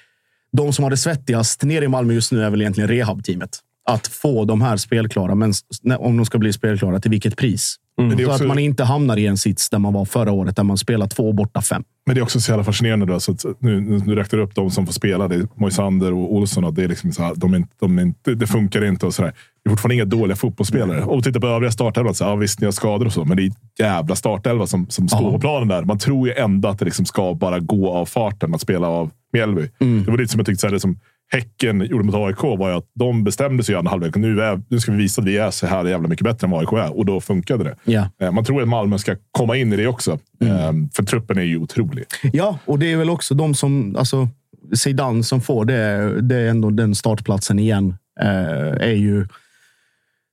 de 0.52 0.72
som 0.72 0.82
har 0.82 0.90
det 0.90 0.96
svettigast 0.96 1.62
nere 1.62 1.84
i 1.84 1.88
Malmö 1.88 2.14
just 2.14 2.32
nu 2.32 2.42
är 2.42 2.50
väl 2.50 2.60
egentligen 2.60 2.88
rehabteamet. 2.88 3.58
Att 3.88 4.06
få 4.06 4.44
de 4.44 4.62
här 4.62 4.76
spelklara, 4.76 5.34
men 5.34 5.52
om 5.98 6.16
de 6.16 6.26
ska 6.26 6.38
bli 6.38 6.52
spelklara, 6.52 7.00
till 7.00 7.10
vilket 7.10 7.36
pris? 7.36 7.76
Är 8.00 8.16
Så 8.24 8.30
också- 8.30 8.42
att 8.44 8.48
man 8.48 8.58
inte 8.58 8.84
hamnar 8.84 9.16
i 9.16 9.26
en 9.26 9.36
sits 9.36 9.70
där 9.70 9.78
man 9.78 9.92
var 9.92 10.04
förra 10.04 10.32
året, 10.32 10.56
där 10.56 10.62
man 10.64 10.76
spelar 10.78 11.06
två 11.06 11.32
borta 11.32 11.62
fem. 11.62 11.84
Men 12.06 12.14
det 12.14 12.20
är 12.20 12.22
också 12.22 12.40
så 12.40 12.52
jävla 12.52 12.64
fascinerande. 12.64 13.06
Då, 13.06 13.20
så 13.20 13.32
att 13.32 13.44
nu, 13.58 13.80
nu 13.80 14.14
räknar 14.14 14.36
du 14.38 14.44
upp 14.44 14.54
de 14.54 14.70
som 14.70 14.86
får 14.86 14.92
spela. 14.92 15.28
Det 15.28 15.34
är 15.34 15.48
Moisander 15.54 16.12
och 16.12 16.34
Olsson. 16.34 16.64
Och 16.64 16.74
det, 16.74 16.84
är 16.84 16.88
liksom 16.88 17.12
så 17.12 17.22
här, 17.22 17.34
de 17.36 17.54
är, 17.54 17.64
de 17.80 17.98
är 17.98 18.02
inte, 18.02 18.34
det 18.34 18.46
funkar 18.46 18.84
inte. 18.84 19.06
och 19.06 19.14
så 19.14 19.22
där. 19.22 19.32
Det 19.64 19.68
är 19.68 19.70
fortfarande 19.70 19.94
inga 19.94 20.04
dåliga 20.04 20.36
fotbollsspelare. 20.36 21.02
Om 21.04 21.16
du 21.16 21.22
tittar 21.22 21.40
på 21.40 21.46
övriga 21.46 21.70
startelvan, 21.70 22.14
ja, 22.20 22.36
visst 22.36 22.60
ni 22.60 22.64
har 22.64 22.72
skador 22.72 23.06
och 23.06 23.12
så, 23.12 23.24
men 23.24 23.36
det 23.36 23.42
är 23.42 23.52
jävla 23.78 24.16
startelva 24.16 24.66
som, 24.66 24.86
som 24.88 25.08
står 25.08 25.22
Ja. 25.22 25.30
på 25.32 25.38
planen 25.40 25.68
där. 25.68 25.82
Man 25.82 25.98
tror 25.98 26.28
ju 26.28 26.34
ändå 26.34 26.68
att 26.68 26.78
det 26.78 26.84
liksom 26.84 27.04
ska 27.06 27.34
bara 27.34 27.58
gå 27.58 27.90
av 27.92 28.06
farten 28.06 28.54
att 28.54 28.60
spela 28.60 28.88
av 28.88 29.10
Mjällby. 29.32 29.68
Mm. 29.80 30.04
Det 30.04 30.10
var 30.10 30.18
lite 30.18 30.32
som 30.32 30.38
jag 30.38 30.46
tyckte, 30.46 30.60
så 30.60 30.66
här, 30.66 30.74
det 30.74 30.80
som 30.80 30.98
Häcken 31.32 31.80
gjorde 31.80 32.04
mot 32.04 32.14
AIK 32.14 32.42
var 32.42 32.70
ju 32.70 32.76
att 32.76 32.90
de 32.94 33.24
bestämde 33.24 33.62
sig 33.64 33.72
i 33.74 33.78
andra 33.78 33.90
halvlek. 33.90 34.16
Nu, 34.16 34.42
är, 34.42 34.62
nu 34.68 34.80
ska 34.80 34.92
vi 34.92 34.98
visa 34.98 35.20
att 35.22 35.26
vi 35.28 35.36
är 35.38 35.50
så 35.50 35.66
här 35.66 35.84
jävla 35.84 36.08
mycket 36.08 36.24
bättre 36.24 36.44
än 36.46 36.50
vad 36.50 36.60
AIK 36.60 36.72
är. 36.72 36.98
Och 36.98 37.06
då 37.06 37.20
funkade 37.20 37.64
det. 37.64 37.76
Eh, 38.18 38.32
Man 38.32 38.44
tror 38.44 38.62
att 38.62 38.68
Malmö 38.68 38.98
ska 38.98 39.16
komma 39.30 39.56
in 39.56 39.72
i 39.72 39.76
det 39.76 39.86
också. 39.86 40.18
Mm. 40.40 40.56
Eh, 40.56 40.88
För 40.94 41.02
truppen 41.02 41.38
är 41.38 41.42
ju 41.42 41.58
otrolig. 41.58 42.04
Ja, 42.32 42.58
och 42.64 42.78
det 42.78 42.92
är 42.92 42.96
väl 42.96 43.10
också 43.10 43.34
de 43.34 43.54
som... 43.54 43.96
Alltså, 43.96 44.28
Zidane 44.74 45.22
som 45.22 45.40
får 45.40 45.64
det, 45.64 46.20
det 46.22 46.36
är 46.36 46.48
ändå 46.48 46.70
den 46.70 46.94
startplatsen 46.94 47.58
igen. 47.58 47.94
Eh, 48.20 48.88
är 48.88 48.94
ju... 48.96 49.26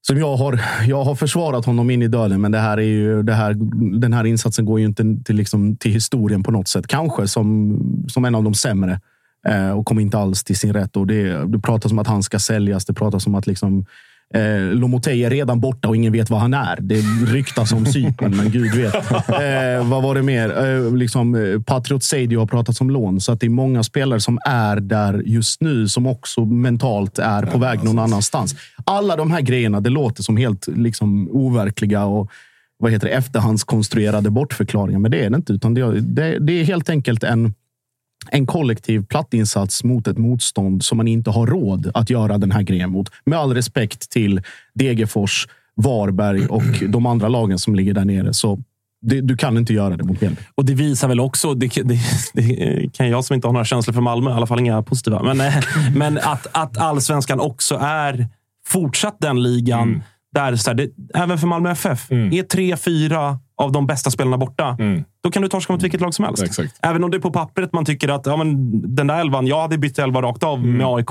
Som 0.08 0.18
jag 0.18 0.36
har, 0.36 0.60
jag 0.88 1.04
har 1.04 1.16
försvarat 1.16 1.66
honom 1.66 1.90
in 1.90 2.02
i 2.02 2.08
döden, 2.08 2.42
men 2.42 2.52
det 2.52 2.60
här 2.60 2.78
är 2.78 2.82
ju, 2.82 3.24
det 3.24 3.34
här, 3.34 3.54
den 4.00 4.14
här 4.14 4.24
insatsen 4.26 4.66
går 4.66 4.80
ju 4.80 4.86
inte 4.86 5.04
till, 5.26 5.36
liksom, 5.36 5.78
till 5.78 5.92
historien 5.92 6.44
på 6.44 6.52
något 6.52 6.68
sätt. 6.68 6.88
Kanske 6.88 7.28
som, 7.28 7.80
som 8.10 8.26
en 8.26 8.36
av 8.36 8.44
de 8.44 8.54
sämre 8.54 9.00
eh, 9.48 9.72
och 9.72 9.86
kom 9.86 10.00
inte 10.00 10.18
alls 10.18 10.44
till 10.44 10.58
sin 10.58 10.74
rätt. 10.74 10.98
Och 10.98 11.08
det, 11.08 11.52
det 11.52 11.60
pratas 11.60 11.92
om 11.92 12.00
att 12.00 12.08
han 12.08 12.24
ska 12.24 12.40
säljas. 12.40 12.86
Det 12.86 12.94
pratas 12.94 13.28
om 13.28 13.36
att 13.36 13.48
liksom, 13.48 13.86
eh, 14.34 14.76
Lomotey 14.76 15.24
är 15.24 15.30
redan 15.30 15.60
borta 15.60 15.88
och 15.88 15.96
ingen 15.96 16.14
vet 16.14 16.30
vad 16.30 16.40
han 16.40 16.54
är. 16.54 16.78
Det 16.82 17.02
ryktas 17.26 17.72
om 17.72 17.86
Cypern, 17.86 18.38
men 18.38 18.52
gud 18.52 18.76
vet. 18.76 18.96
Eh, 19.28 19.90
vad 19.90 20.04
var 20.04 20.16
det 20.16 20.24
mer? 20.24 20.66
Eh, 20.66 20.96
liksom, 20.96 21.36
eh, 21.36 21.62
Patriot 21.62 22.04
Seidio 22.04 22.40
har 22.40 22.46
pratat 22.46 22.82
om 22.82 22.90
lån, 22.90 23.22
så 23.22 23.32
att 23.32 23.40
det 23.40 23.48
är 23.48 23.50
många 23.50 23.84
spelare 23.84 24.20
som 24.20 24.40
är 24.46 24.76
där 24.80 25.24
just 25.26 25.62
nu 25.62 25.88
som 25.88 26.08
också 26.08 26.46
mentalt 26.46 27.20
är 27.20 27.44
på 27.44 27.58
väg 27.58 27.84
någon 27.84 28.00
annanstans. 28.00 28.56
Alla 28.86 29.16
de 29.16 29.32
här 29.32 29.42
grejerna, 29.42 29.80
det 29.80 29.90
låter 29.90 30.24
som 30.24 30.38
helt 30.38 30.68
liksom, 30.68 31.30
overkliga 31.32 32.06
och 32.06 32.32
vad 32.80 32.92
heter 32.92 33.08
det, 33.08 33.14
efterhandskonstruerade 33.14 34.30
bortförklaringar, 34.30 35.00
men 35.00 35.12
det 35.12 35.26
är 35.26 35.30
det 35.30 35.36
inte. 35.36 35.54
Utan 35.54 35.74
det, 35.74 36.02
det, 36.02 36.40
det 36.40 36.54
är 36.54 36.64
helt 36.64 36.90
enkelt 36.90 37.24
en 37.24 37.54
en 38.32 38.46
kollektiv 38.46 39.06
plattinsats 39.06 39.84
mot 39.84 40.08
ett 40.08 40.18
motstånd 40.18 40.84
som 40.84 40.98
man 40.98 41.08
inte 41.08 41.30
har 41.30 41.48
råd 41.48 41.92
att 41.94 42.10
göra 42.10 42.38
den 42.38 42.52
här 42.52 42.62
grejen 42.62 42.92
mot. 42.92 43.12
Med 43.26 43.40
all 43.40 43.54
respekt 43.54 44.10
till 44.10 44.42
Degerfors, 44.74 45.48
Varberg 45.76 46.48
och 46.48 46.64
de 46.90 47.06
andra 47.06 47.28
lagen 47.28 47.60
som 47.60 47.76
ligger 47.76 47.94
där 47.94 48.06
nere. 48.06 48.34
Så 48.34 48.60
det, 49.02 49.22
du 49.22 49.38
kan 49.38 49.58
inte 49.58 49.74
göra 49.74 49.98
det 49.98 50.04
mot 50.04 50.22
Mjällby. 50.22 50.42
Och 50.56 50.66
det 50.66 50.74
visar 50.74 51.08
väl 51.08 51.20
också, 51.20 51.54
det, 51.54 51.68
det, 51.84 52.00
det 52.34 52.90
kan 52.94 53.10
jag 53.10 53.26
som 53.26 53.34
inte 53.34 53.48
har 53.48 53.54
några 53.54 53.66
känslor 53.66 53.94
för 53.94 54.02
Malmö, 54.02 54.30
i 54.32 54.34
alla 54.34 54.48
fall 54.48 54.60
inga 54.60 54.82
positiva, 54.84 55.24
men, 55.24 55.42
eh, 55.42 55.54
men 55.96 56.18
att, 56.18 56.48
att 56.52 56.78
allsvenskan 56.78 57.40
också 57.40 57.76
är 57.82 58.28
fortsatt 58.68 59.18
den 59.20 59.44
ligan 59.44 59.90
Mm. 59.90 60.02
där, 60.34 60.56
så 60.56 60.72
här, 60.72 60.90
även 61.14 61.38
för 61.38 61.48
Malmö 61.48 61.72
FF, 61.72 62.12
är 62.12 62.44
tre, 62.44 62.78
fyra 62.78 63.40
av 63.58 63.72
de 63.72 63.88
bästa 63.88 64.12
spelarna 64.12 64.38
borta, 64.38 64.78
då 65.24 65.32
kan 65.32 65.42
du 65.42 65.48
torska 65.50 65.74
mot 65.74 65.84
vilket 65.84 66.02
lag 66.02 66.14
som 66.14 66.26
helst. 66.26 66.40
Mm. 66.42 66.50
Exakt. 66.50 66.80
Även 66.82 67.04
om 67.04 67.12
det 67.12 67.20
på 67.20 67.32
pappret 67.32 67.74
man 67.74 67.86
tycker 67.86 68.10
att 68.10 68.26
ja, 68.26 68.38
men 68.38 68.56
den 68.96 69.08
där 69.08 69.20
elvan, 69.20 69.48
jag 69.48 69.62
hade 69.62 69.78
bytt 69.78 70.00
elva 70.00 70.22
rakt 70.22 70.44
av 70.44 70.58
Mm. 70.60 70.78
med 70.78 70.88
AIK. 70.88 71.10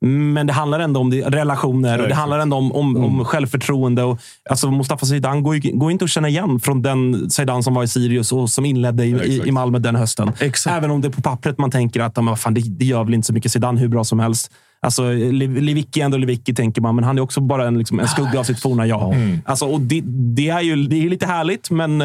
Men 0.00 0.46
det 0.46 0.52
handlar 0.52 0.80
ändå 0.80 1.00
om 1.00 1.12
relationer 1.12 2.02
och 2.02 2.08
det 2.08 2.14
handlar 2.14 2.38
ändå 2.38 2.56
om, 2.56 2.72
om, 2.72 2.96
Mm. 2.96 3.04
om 3.04 3.24
självförtroende. 3.24 4.02
Och, 4.02 4.18
alltså 4.50 4.70
Mustafa 4.70 5.06
Zidane 5.06 5.40
går, 5.40 5.56
ju, 5.56 5.72
går 5.78 5.90
inte 5.90 6.04
att 6.04 6.10
känna 6.10 6.28
igen 6.28 6.60
från 6.60 6.82
den 6.82 7.30
Zidane 7.30 7.62
som 7.62 7.74
var 7.74 7.82
i 7.82 7.88
Sirius 7.88 8.32
och 8.32 8.50
som 8.50 8.64
inledde 8.64 9.04
i, 9.04 9.10
i, 9.10 9.42
i 9.48 9.52
Malmö 9.52 9.78
den 9.78 9.96
hösten. 9.96 10.32
Exakt. 10.40 10.76
Även 10.76 10.90
om 10.90 11.00
det 11.00 11.10
på 11.10 11.22
pappret 11.22 11.58
man 11.58 11.70
tänker 11.70 12.00
att 12.00 12.12
ja, 12.16 12.22
men 12.22 12.36
fan, 12.36 12.54
det, 12.54 12.60
det 12.60 12.84
gör 12.84 13.04
väl 13.04 13.14
inte 13.14 13.26
så 13.26 13.32
mycket 13.32 13.52
Zidane 13.52 13.80
hur 13.80 13.88
bra 13.88 14.04
som 14.04 14.18
helst. 14.18 14.52
Alltså, 14.80 15.02
Lewicki 15.12 16.00
är 16.00 16.04
ändå 16.04 16.16
Lewicki, 16.16 16.54
tänker 16.54 16.80
man, 16.80 16.94
men 16.94 17.04
han 17.04 17.18
är 17.18 17.22
också 17.22 17.40
bara 17.40 17.66
en, 17.66 17.78
liksom, 17.78 18.00
en 18.00 18.08
skugga 18.08 18.40
av 18.40 18.44
sitt 18.44 18.60
forna 18.60 18.86
jag. 18.86 19.14
Alltså, 19.44 19.66
och 19.66 19.80
det, 19.80 20.02
det 20.06 20.48
är 20.48 20.60
ju 20.60 20.76
det 20.86 21.04
är 21.04 21.08
lite 21.10 21.26
härligt, 21.26 21.70
men, 21.70 21.98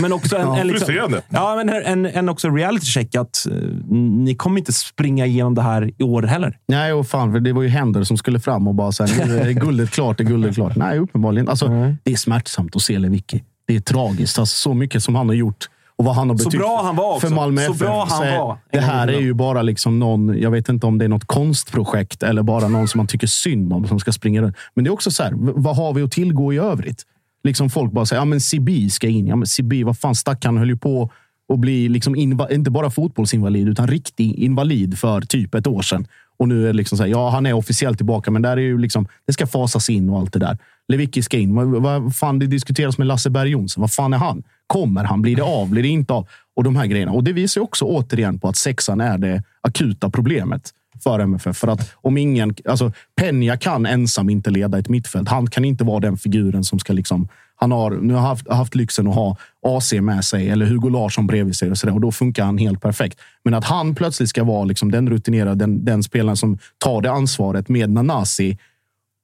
men 0.00 0.12
också 0.12 0.36
en, 0.36 0.48
en, 0.60 0.66
liksom, 0.68 1.20
ja, 1.28 1.56
men 1.56 1.68
en, 1.68 2.06
en 2.06 2.28
också 2.28 2.50
reality 2.50 2.86
check 2.86 3.14
att 3.14 3.46
eh, 3.46 3.52
ni 3.96 4.34
kommer 4.34 4.58
inte 4.58 4.72
springa 4.72 5.26
igenom 5.26 5.54
det 5.54 5.62
här 5.62 5.90
i 5.98 6.02
år 6.02 6.22
heller. 6.22 6.58
Nej, 6.68 6.92
och 6.92 7.06
fan, 7.06 7.32
för 7.32 7.40
det 7.40 7.52
var 7.52 7.62
ju 7.62 7.68
händer 7.68 8.02
som 8.02 8.16
skulle 8.16 8.40
fram 8.40 8.68
och 8.68 8.74
bara 8.74 8.92
säga 8.92 9.26
nu 9.26 9.38
är 9.38 9.50
guldet 9.50 9.90
klart, 9.90 10.20
är 10.20 10.24
guldet 10.24 10.54
klart. 10.54 10.76
Nej, 10.76 10.98
uppenbarligen. 10.98 11.48
Alltså, 11.48 11.96
Det 12.04 12.12
är 12.12 12.16
smärtsamt 12.16 12.76
att 12.76 12.82
se 12.82 12.98
Lewicki. 12.98 13.42
Det 13.66 13.76
är 13.76 13.80
tragiskt. 13.80 14.38
Alltså, 14.38 14.56
så 14.56 14.74
mycket 14.74 15.02
som 15.02 15.14
han 15.14 15.28
har 15.28 15.34
gjort 15.34 15.68
och 15.98 16.04
vad 16.04 16.14
han 16.14 16.30
har 16.30 16.36
Så 16.36 16.44
betytt 16.44 16.60
bra 16.60 16.80
han 16.82 16.96
var 16.96 17.14
också. 17.14 17.28
för 17.28 17.34
Malmö 17.34 17.60
Så 17.66 17.72
FF. 17.72 17.78
bra 17.80 18.06
han 18.10 18.22
är- 18.26 18.38
var. 18.38 18.58
Det 18.72 18.80
här 18.80 19.08
är 19.08 19.20
ju 19.20 19.34
bara 19.34 19.62
liksom 19.62 19.98
någon, 19.98 20.40
jag 20.40 20.50
vet 20.50 20.68
inte 20.68 20.86
om 20.86 20.98
det 20.98 21.04
är 21.04 21.08
något 21.08 21.24
konstprojekt 21.24 22.22
eller 22.22 22.42
bara 22.42 22.68
någon 22.68 22.88
som 22.88 22.98
man 22.98 23.06
tycker 23.06 23.26
synd 23.26 23.72
om 23.72 23.86
som 23.88 24.00
ska 24.00 24.12
springa 24.12 24.42
runt. 24.42 24.56
Men 24.74 24.84
det 24.84 24.88
är 24.88 24.92
också 24.92 25.10
så 25.10 25.22
här, 25.22 25.32
vad 25.36 25.76
har 25.76 25.92
vi 25.92 26.02
att 26.02 26.12
tillgå 26.12 26.52
i 26.52 26.58
övrigt? 26.58 27.02
Liksom 27.44 27.70
folk 27.70 27.92
bara 27.92 28.06
säger, 28.06 28.20
ja 28.20 28.24
men 28.24 28.40
Sibi 28.40 28.90
ska 28.90 29.08
in. 29.08 29.26
Ja 29.26 29.36
men 29.36 29.46
Sibi, 29.46 29.82
vad 29.82 29.98
fan, 29.98 30.14
stackarn 30.14 30.56
höll 30.58 30.68
ju 30.68 30.76
på 30.76 31.10
och 31.48 31.58
bli 31.58 31.88
liksom 31.88 32.16
inte 32.50 32.70
bara 32.70 32.90
fotbollsinvalid, 32.90 33.68
utan 33.68 33.86
riktig 33.88 34.34
invalid 34.34 34.98
för 34.98 35.20
typ 35.20 35.54
ett 35.54 35.66
år 35.66 35.82
sedan. 35.82 36.06
Och 36.38 36.48
nu 36.48 36.62
är 36.62 36.66
det 36.66 36.72
liksom 36.72 36.98
så 36.98 37.04
här, 37.04 37.10
ja, 37.10 37.30
han 37.30 37.46
är 37.46 37.52
officiellt 37.52 37.96
tillbaka, 37.96 38.30
men 38.30 38.42
där 38.42 38.50
är 38.56 38.60
ju 38.60 38.78
liksom, 38.78 39.08
det 39.26 39.32
ska 39.32 39.46
fasas 39.46 39.90
in 39.90 40.10
och 40.10 40.18
allt 40.18 40.32
det 40.32 40.38
där. 40.38 40.58
Lewicki 40.88 41.22
ska 41.22 41.36
in. 41.38 41.54
Vad, 41.54 41.66
vad 41.82 42.16
fan, 42.16 42.38
det 42.38 42.46
diskuteras 42.46 42.98
med 42.98 43.06
Lasse 43.06 43.30
Berg 43.30 43.50
Jonsson. 43.50 43.80
Vad 43.80 43.92
fan 43.92 44.12
är 44.12 44.18
han? 44.18 44.42
Kommer 44.68 45.04
han? 45.04 45.22
Blir 45.22 45.36
det 45.36 45.42
av? 45.42 45.70
Blir 45.70 45.82
det 45.82 45.88
inte 45.88 46.12
av? 46.12 46.28
Och 46.56 46.64
de 46.64 46.76
här 46.76 46.86
grejerna. 46.86 47.12
Och 47.12 47.24
det 47.24 47.32
visar 47.32 47.60
också 47.60 47.84
återigen 47.84 48.38
på 48.38 48.48
att 48.48 48.56
sexan 48.56 49.00
är 49.00 49.18
det 49.18 49.42
akuta 49.60 50.10
problemet 50.10 50.74
för 51.02 51.20
MFF. 51.20 51.56
För 51.56 51.68
att 51.68 51.92
om 51.94 52.16
ingen, 52.16 52.54
alltså 52.64 52.92
Penja 53.16 53.56
kan 53.56 53.86
ensam 53.86 54.30
inte 54.30 54.50
leda 54.50 54.78
ett 54.78 54.88
mittfält. 54.88 55.28
Han 55.28 55.46
kan 55.46 55.64
inte 55.64 55.84
vara 55.84 56.00
den 56.00 56.16
figuren 56.16 56.64
som 56.64 56.78
ska 56.78 56.92
liksom 56.92 57.28
han 57.60 57.72
har 57.72 57.90
nu 57.90 58.14
har 58.14 58.20
haft, 58.20 58.50
haft 58.50 58.74
lyxen 58.74 59.08
att 59.08 59.14
ha 59.14 59.36
AC 59.62 59.92
med 59.92 60.24
sig 60.24 60.50
eller 60.50 60.66
Hugo 60.66 60.88
Larsson 60.88 61.26
bredvid 61.26 61.56
sig 61.56 61.70
och, 61.70 61.78
så 61.78 61.86
där, 61.86 61.94
och 61.94 62.00
då 62.00 62.12
funkar 62.12 62.44
han 62.44 62.58
helt 62.58 62.80
perfekt. 62.80 63.20
Men 63.44 63.54
att 63.54 63.64
han 63.64 63.94
plötsligt 63.94 64.28
ska 64.28 64.44
vara 64.44 64.64
liksom 64.64 64.90
den 64.90 65.10
rutinerade, 65.10 65.54
den, 65.54 65.84
den 65.84 66.02
spelaren 66.02 66.36
som 66.36 66.58
tar 66.78 67.00
det 67.00 67.10
ansvaret 67.10 67.68
med 67.68 67.90
Nanasi 67.90 68.58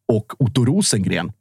och 0.08 0.32
Otto 0.38 0.64
Rosengren. 0.64 1.32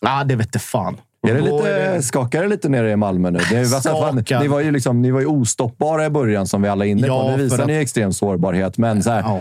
Ah, 0.00 0.24
det 0.24 0.36
vete 0.36 0.58
fan. 0.58 0.96
Är 1.30 1.34
det 1.34 1.40
lite, 1.40 2.02
Skakar 2.02 2.42
det 2.42 2.48
lite 2.48 2.68
nere 2.68 2.90
i 2.90 2.96
Malmö 2.96 3.30
nu? 3.30 3.38
Det 3.50 3.56
är, 3.56 3.60
alltså, 3.74 3.80
fan, 3.90 4.24
ni, 4.42 4.48
var 4.48 4.60
ju 4.60 4.70
liksom, 4.70 5.02
ni 5.02 5.10
var 5.10 5.20
ju 5.20 5.26
ostoppbara 5.26 6.06
i 6.06 6.10
början, 6.10 6.46
som 6.46 6.62
vi 6.62 6.68
alla 6.68 6.86
är 6.86 6.90
inne 6.90 7.06
Ja, 7.06 7.22
på. 7.22 7.36
Nu 7.36 7.42
visar 7.42 7.58
att- 7.58 7.66
ni 7.66 7.74
extrem 7.76 8.12
sårbarhet, 8.12 8.78
men 8.78 9.02
så 9.02 9.10
här, 9.10 9.20
Ja. 9.20 9.40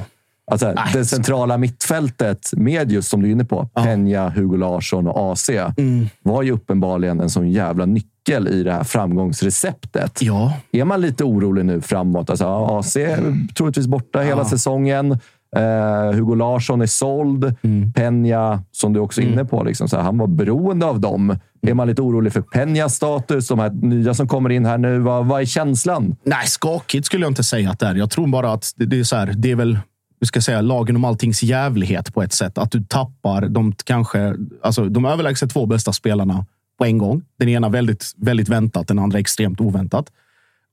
alltså, 0.52 0.72
Nej, 0.72 0.84
det 0.94 1.06
centrala 1.06 1.58
mittfältet 1.58 2.50
med 2.54 2.92
just 2.92 3.10
som 3.10 3.22
du 3.22 3.28
är 3.28 3.32
inne 3.32 3.46
på, 3.46 3.70
Peña, 3.76 4.30
Hugo 4.36 4.58
Larsson 4.58 5.08
och 5.08 5.32
AC, 5.34 5.50
Mm. 5.78 6.10
var 6.24 6.44
ju 6.44 6.52
uppenbarligen 6.52 7.20
en 7.20 7.30
sån 7.30 7.52
jävla 7.52 7.86
nyckel 7.86 8.48
i 8.48 8.64
det 8.64 8.72
här 8.74 8.84
framgångsreceptet. 8.84 10.22
Ja, 10.22 10.54
Är 10.72 10.86
man 10.86 11.02
lite 11.02 11.24
orolig 11.24 11.66
nu 11.66 11.82
framåt? 11.82 12.30
Alltså, 12.30 12.46
ja, 12.46 12.80
AC 12.80 12.96
är 12.98 13.48
troligtvis 13.58 13.88
borta 13.88 14.20
hela 14.22 14.46
säsongen. 14.46 15.20
Eh, 15.56 16.16
Hugo 16.16 16.36
Larsson 16.36 16.82
är 16.82 16.86
såld. 16.86 17.56
Mm. 17.62 17.94
Peña, 17.96 18.60
som 18.72 18.94
du 18.94 19.00
också 19.00 19.22
är 19.22 19.26
inne 19.26 19.46
på, 19.46 19.64
liksom, 19.64 19.90
så 19.90 19.96
här, 19.96 20.04
han 20.04 20.18
var 20.18 20.28
beroende 20.28 20.86
av 20.86 21.00
dem. 21.00 21.40
Är 21.62 21.74
man 21.74 21.88
lite 21.88 22.02
orolig 22.02 22.34
för 22.34 22.42
Peñas 22.42 22.90
status? 22.90 23.48
De 23.48 23.60
här 23.60 23.70
nya 23.70 24.14
som 24.14 24.28
kommer 24.28 24.50
in 24.50 24.66
här 24.66 24.78
nu. 24.78 25.00
Vad, 25.00 25.26
vad 25.26 25.42
är 25.42 25.46
känslan? 25.46 26.16
Nej, 26.24 26.48
skakigt 26.48 27.06
skulle 27.06 27.24
jag 27.26 27.32
inte 27.32 27.44
säga 27.44 27.72
att 27.72 27.80
det 27.80 27.88
är. 27.88 27.96
Jag 27.96 28.10
tror 28.10 28.28
bara 28.28 28.52
att 28.52 28.72
det, 28.76 28.86
det 28.86 29.00
är 29.00 29.04
så 29.04 29.16
här. 29.16 29.34
Det 29.38 29.52
är 29.52 29.56
väl 29.56 29.80
hur 30.20 30.28
ska 30.28 30.38
jag 30.38 30.44
säga, 30.44 30.62
lagen 30.62 30.96
om 30.96 31.06
alltings 31.06 31.44
jävlighet 31.44 32.14
på 32.14 32.24
ett 32.24 32.34
sätt. 32.34 32.58
Att 32.58 32.72
du 32.72 32.84
tappar 32.84 33.48
de 33.48 33.74
kanske, 33.84 34.36
alltså 34.64 34.86
de 34.86 35.06
överlägset 35.06 35.50
två 35.50 35.66
bästa 35.66 35.94
spelarna 35.94 36.46
på 36.78 36.86
en 36.86 36.98
gång. 36.98 37.22
Den 37.40 37.50
ena 37.50 37.70
väldigt, 37.70 38.14
väldigt 38.18 38.50
väntat, 38.50 38.88
den 38.88 39.00
andra 39.00 39.20
extremt 39.20 39.62
oväntat. 39.62 40.06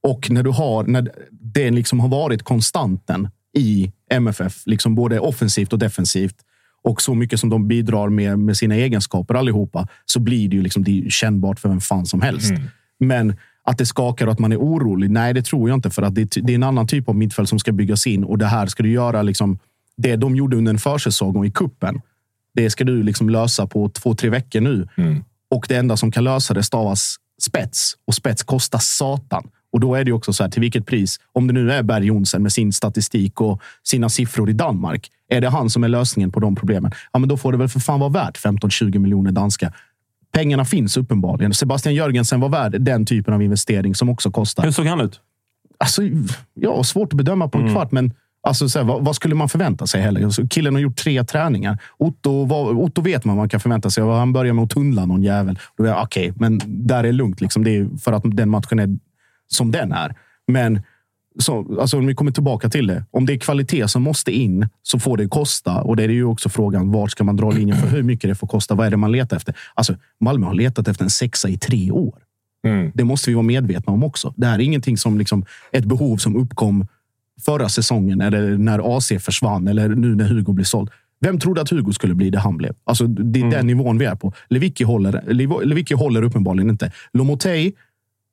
Och 0.02 0.30
när 0.30 0.42
du 0.42 0.50
har, 0.50 0.84
när 0.84 1.10
det 1.30 1.70
liksom 1.70 2.00
har 2.00 2.08
varit 2.08 2.42
konstanten 2.42 3.28
i 3.54 3.92
MFF, 4.10 4.62
liksom 4.66 4.94
både 4.94 5.20
offensivt 5.20 5.72
och 5.72 5.78
defensivt, 5.78 6.36
och 6.84 7.02
så 7.02 7.14
mycket 7.14 7.40
som 7.40 7.50
de 7.50 7.68
bidrar 7.68 8.08
med, 8.08 8.38
med 8.38 8.56
sina 8.56 8.74
egenskaper 8.74 9.34
allihopa, 9.34 9.88
så 10.04 10.20
blir 10.20 10.48
det 10.48 10.56
ju 10.56 10.62
liksom, 10.62 10.84
det 10.84 11.12
kännbart 11.12 11.60
för 11.60 11.68
vem 11.68 11.80
fan 11.80 12.06
som 12.06 12.22
helst. 12.22 12.52
Men 13.00 13.36
att 13.64 13.78
det 13.78 13.86
skakar 13.86 14.26
och 14.26 14.32
att 14.32 14.38
man 14.38 14.52
är 14.52 14.56
orolig, 14.56 15.10
nej 15.10 15.34
det 15.34 15.42
tror 15.42 15.68
jag 15.68 15.76
inte. 15.76 15.90
För 15.90 16.02
att 16.02 16.14
det, 16.14 16.24
det 16.42 16.52
är 16.52 16.54
en 16.54 16.62
annan 16.62 16.86
typ 16.86 17.08
av 17.08 17.16
mittfält 17.16 17.48
som 17.48 17.58
ska 17.58 17.72
byggas 17.72 18.06
in 18.06 18.24
och 18.24 18.38
det 18.38 18.46
här 18.46 18.66
ska 18.66 18.82
du 18.82 18.90
göra 18.90 19.22
liksom, 19.22 19.58
det 19.96 20.16
de 20.16 20.36
gjorde 20.36 20.56
under 20.56 20.72
en 20.72 20.78
försäsong 20.78 21.36
och 21.36 21.46
i 21.46 21.50
kuppen. 21.50 22.00
Det 22.54 22.70
ska 22.70 22.84
du 22.84 23.02
liksom 23.02 23.28
lösa 23.28 23.66
på 23.66 23.88
två, 23.88 24.14
tre 24.14 24.30
veckor 24.30 24.60
nu. 24.60 24.88
Och 25.50 25.66
det 25.68 25.76
enda 25.76 25.96
som 25.96 26.12
kan 26.12 26.24
lösa 26.24 26.54
det 26.54 26.62
stavas 26.62 27.16
spets. 27.42 27.96
Och 28.06 28.14
spets 28.14 28.42
kostar 28.42 28.78
satan. 28.78 29.48
Och 29.72 29.80
då 29.80 29.94
är 29.94 30.04
det 30.04 30.12
också 30.12 30.32
så 30.32 30.42
här, 30.42 30.50
till 30.50 30.60
vilket 30.60 30.86
pris? 30.86 31.20
Om 31.32 31.46
det 31.46 31.52
nu 31.52 31.72
är 31.72 31.82
Berg 31.82 32.06
Jonsen 32.06 32.42
med 32.42 32.52
sin 32.52 32.72
statistik 32.72 33.40
och 33.40 33.60
sina 33.82 34.08
siffror 34.08 34.50
i 34.50 34.52
Danmark. 34.52 35.10
Är 35.28 35.40
det 35.40 35.48
han 35.48 35.70
som 35.70 35.84
är 35.84 35.88
lösningen 35.88 36.32
på 36.32 36.40
de 36.40 36.56
problemen? 36.56 36.92
Ja, 37.12 37.18
men 37.18 37.28
då 37.28 37.36
får 37.36 37.52
det 37.52 37.58
väl 37.58 37.68
för 37.68 37.80
fan 37.80 38.00
vara 38.00 38.10
värt 38.10 38.38
15-20 38.38 38.98
miljoner 38.98 39.32
danska. 39.32 39.72
Pengarna 40.32 40.64
finns 40.64 40.96
uppenbarligen. 40.96 41.54
Sebastian 41.54 41.94
Jörgensen 41.94 42.40
var 42.40 42.48
värd 42.48 42.80
den 42.80 43.06
typen 43.06 43.34
av 43.34 43.42
investering 43.42 43.94
som 43.94 44.08
också 44.08 44.30
kostar. 44.30 44.64
Hur 44.64 44.70
såg 44.70 44.86
han 44.86 45.00
ut? 45.00 45.20
Alltså, 45.78 46.02
ja, 46.54 46.84
svårt 46.84 47.12
att 47.12 47.16
bedöma 47.16 47.48
på 47.48 47.58
en 47.58 47.72
kvart, 47.72 47.92
men 47.92 48.12
alltså, 48.42 48.68
så 48.68 48.78
här, 48.78 48.86
vad, 48.86 49.04
vad 49.04 49.16
skulle 49.16 49.34
man 49.34 49.48
förvänta 49.48 49.86
sig 49.86 50.02
heller? 50.02 50.24
Alltså, 50.24 50.46
killen 50.50 50.74
har 50.74 50.80
gjort 50.80 50.96
tre 50.96 51.24
träningar. 51.24 51.78
Otto, 51.98 52.44
vad, 52.44 52.76
Otto 52.76 53.02
vet 53.02 53.24
man 53.24 53.36
vad 53.36 53.42
man 53.42 53.48
kan 53.48 53.60
förvänta 53.60 53.90
sig. 53.90 54.04
Han 54.04 54.32
börjar 54.32 54.52
med 54.52 54.64
att 54.64 54.70
tunnla 54.70 55.06
någon 55.06 55.22
jävel. 55.22 55.58
Okej, 55.78 56.32
men 56.36 56.60
där 56.66 57.04
är 57.04 57.12
lugnt. 57.12 57.40
Liksom. 57.40 57.64
Det 57.64 57.76
är 57.76 57.98
för 57.98 58.12
att 58.12 58.22
den 58.24 58.50
matchen 58.50 58.78
är 58.78 58.98
som 59.48 59.70
den 59.70 59.92
är. 59.92 60.14
Men 60.46 60.80
så, 61.38 61.80
alltså, 61.80 61.98
om 61.98 62.06
vi 62.06 62.14
kommer 62.14 62.30
tillbaka 62.32 62.68
till 62.68 62.86
det. 62.86 63.04
Om 63.10 63.26
det 63.26 63.32
är 63.32 63.38
kvalitet 63.38 63.88
som 63.88 64.02
måste 64.02 64.32
in 64.32 64.68
så 64.82 64.98
får 64.98 65.16
det 65.16 65.28
kosta. 65.28 65.82
Och 65.82 65.96
det 65.96 66.02
är 66.02 66.08
ju 66.08 66.24
också 66.24 66.48
frågan, 66.48 66.92
var 66.92 67.08
ska 67.08 67.24
man 67.24 67.36
dra 67.36 67.50
linjen 67.50 67.76
för 67.76 67.88
hur 67.88 68.02
mycket 68.02 68.30
det 68.30 68.34
får 68.34 68.46
kosta? 68.46 68.74
Vad 68.74 68.86
är 68.86 68.90
det 68.90 68.96
man 68.96 69.12
letar 69.12 69.36
efter? 69.36 69.54
Alltså, 69.74 69.94
Malmö 70.20 70.46
har 70.46 70.54
letat 70.54 70.88
efter 70.88 71.04
en 71.04 71.10
sexa 71.10 71.48
i 71.48 71.58
tre 71.58 71.90
år. 71.90 72.14
Det 72.94 73.04
måste 73.04 73.30
vi 73.30 73.34
vara 73.34 73.42
medvetna 73.42 73.92
om 73.92 74.04
också. 74.04 74.34
Det 74.36 74.46
här 74.46 74.54
är 74.54 74.62
ingenting 74.62 74.96
som 74.98 75.18
liksom, 75.18 75.44
ett 75.72 75.84
behov 75.84 76.16
som 76.16 76.36
uppkom 76.36 76.86
förra 77.44 77.68
säsongen 77.68 78.20
eller 78.20 78.56
när 78.58 78.96
AC 78.96 79.12
försvann 79.20 79.68
eller 79.68 79.88
nu 79.88 80.14
när 80.14 80.24
Hugo 80.28 80.52
blir 80.52 80.64
såld. 80.64 80.90
Vem 81.20 81.38
trodde 81.38 81.60
att 81.60 81.70
Hugo 81.70 81.92
skulle 81.92 82.14
bli 82.14 82.30
det 82.30 82.38
han 82.38 82.56
blev? 82.56 82.74
Alltså, 82.84 83.06
det 83.06 83.40
är 83.40 83.50
den 83.50 83.66
nivån 83.66 83.98
vi 83.98 84.04
är 84.04 84.14
på. 84.14 84.32
Lewicki 84.48 84.84
håller, 84.84 85.12
Lew- 85.26 85.64
Lewicki 85.64 85.94
håller 85.94 86.22
uppenbarligen 86.22 86.70
inte. 86.70 86.92
Lomotey 87.12 87.72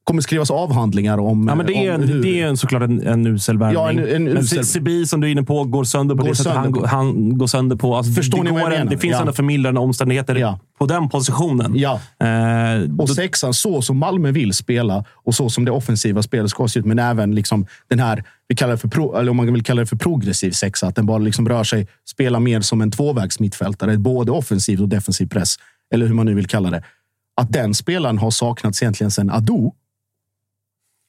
kommer 0.09 0.21
skrivas 0.21 0.51
avhandlingar 0.51 1.17
om... 1.17 1.47
Ja, 1.47 1.55
men 1.55 1.65
det 1.65 1.73
är, 1.87 1.95
om 1.95 2.01
hur- 2.03 2.21
det 2.23 2.41
är 2.41 2.47
en, 2.47 2.57
såklart 2.57 2.81
en, 2.81 3.07
en 3.07 3.27
usel 3.27 3.57
värvning. 3.57 3.81
Ja, 3.81 3.89
en- 3.89 4.27
en 4.27 4.37
usel- 4.37 4.63
Sebi, 4.63 5.05
som 5.05 5.21
du 5.21 5.27
är 5.27 5.31
inne 5.31 5.43
på, 5.43 5.63
går 5.63 5.83
sönder 5.83 6.15
på 6.15 6.21
Går 6.21 6.29
det 6.29 6.35
sättet 6.35 6.53
han, 6.53 6.83
han 6.85 7.37
går 7.37 7.47
sönder 7.47 7.75
på. 7.75 7.95
Alltså, 7.95 8.13
Förstår 8.13 8.37
det, 8.37 8.43
ni 8.43 8.49
vad 8.51 8.59
jag 8.61 8.65
går 8.67 8.73
en, 8.73 8.79
menar? 8.79 8.91
det 8.91 8.97
finns 8.97 9.13
Ja. 9.13 9.19
ändå 9.19 9.33
förmildrande 9.33 9.79
omständigheter 9.79 10.35
Ja. 10.35 10.59
på 10.79 10.85
den 10.85 11.09
positionen. 11.09 11.73
Ja. 11.75 11.93
Eh, 12.23 12.81
då- 12.87 13.03
Och 13.03 13.09
sexan, 13.09 13.53
så 13.53 13.81
som 13.81 13.97
Malmö 13.97 14.31
vill 14.31 14.53
spela 14.53 15.05
och 15.13 15.35
så 15.35 15.49
som 15.49 15.65
det 15.65 15.71
offensiva 15.71 16.21
spelet 16.23 16.49
ska 16.51 16.67
se 16.67 16.79
ut. 16.79 16.85
Men 16.85 16.99
även 16.99 17.35
liksom 17.35 17.65
den 17.89 17.99
här, 17.99 18.23
vi 18.47 18.55
kallar 18.55 18.77
för 18.77 18.87
pro, 18.87 19.15
eller 19.17 19.31
om 19.31 19.37
man 19.37 19.53
vill 19.53 19.63
kalla 19.63 19.79
det 19.79 19.85
för 19.85 19.95
progressiv 19.95 20.51
sexa. 20.51 20.87
Att 20.87 20.95
den 20.95 21.05
bara 21.05 21.17
liksom 21.17 21.49
rör 21.49 21.63
sig, 21.63 21.87
spelar 22.09 22.39
mer 22.39 22.61
som 22.61 22.81
en 22.81 22.91
tvåvägs 22.91 23.39
mittfältare. 23.39 23.97
Både 23.97 24.31
offensiv 24.31 24.81
och 24.81 24.89
defensiv 24.89 25.27
press. 25.27 25.55
Eller 25.93 26.07
hur 26.07 26.13
man 26.13 26.25
nu 26.25 26.33
vill 26.33 26.47
kalla 26.47 26.69
det. 26.69 26.83
Att 27.41 27.53
den 27.53 27.73
spelaren 27.73 28.17
har 28.17 28.31
saknats 28.31 28.81
egentligen 28.83 29.11
sedan 29.11 29.29
Ado. 29.29 29.73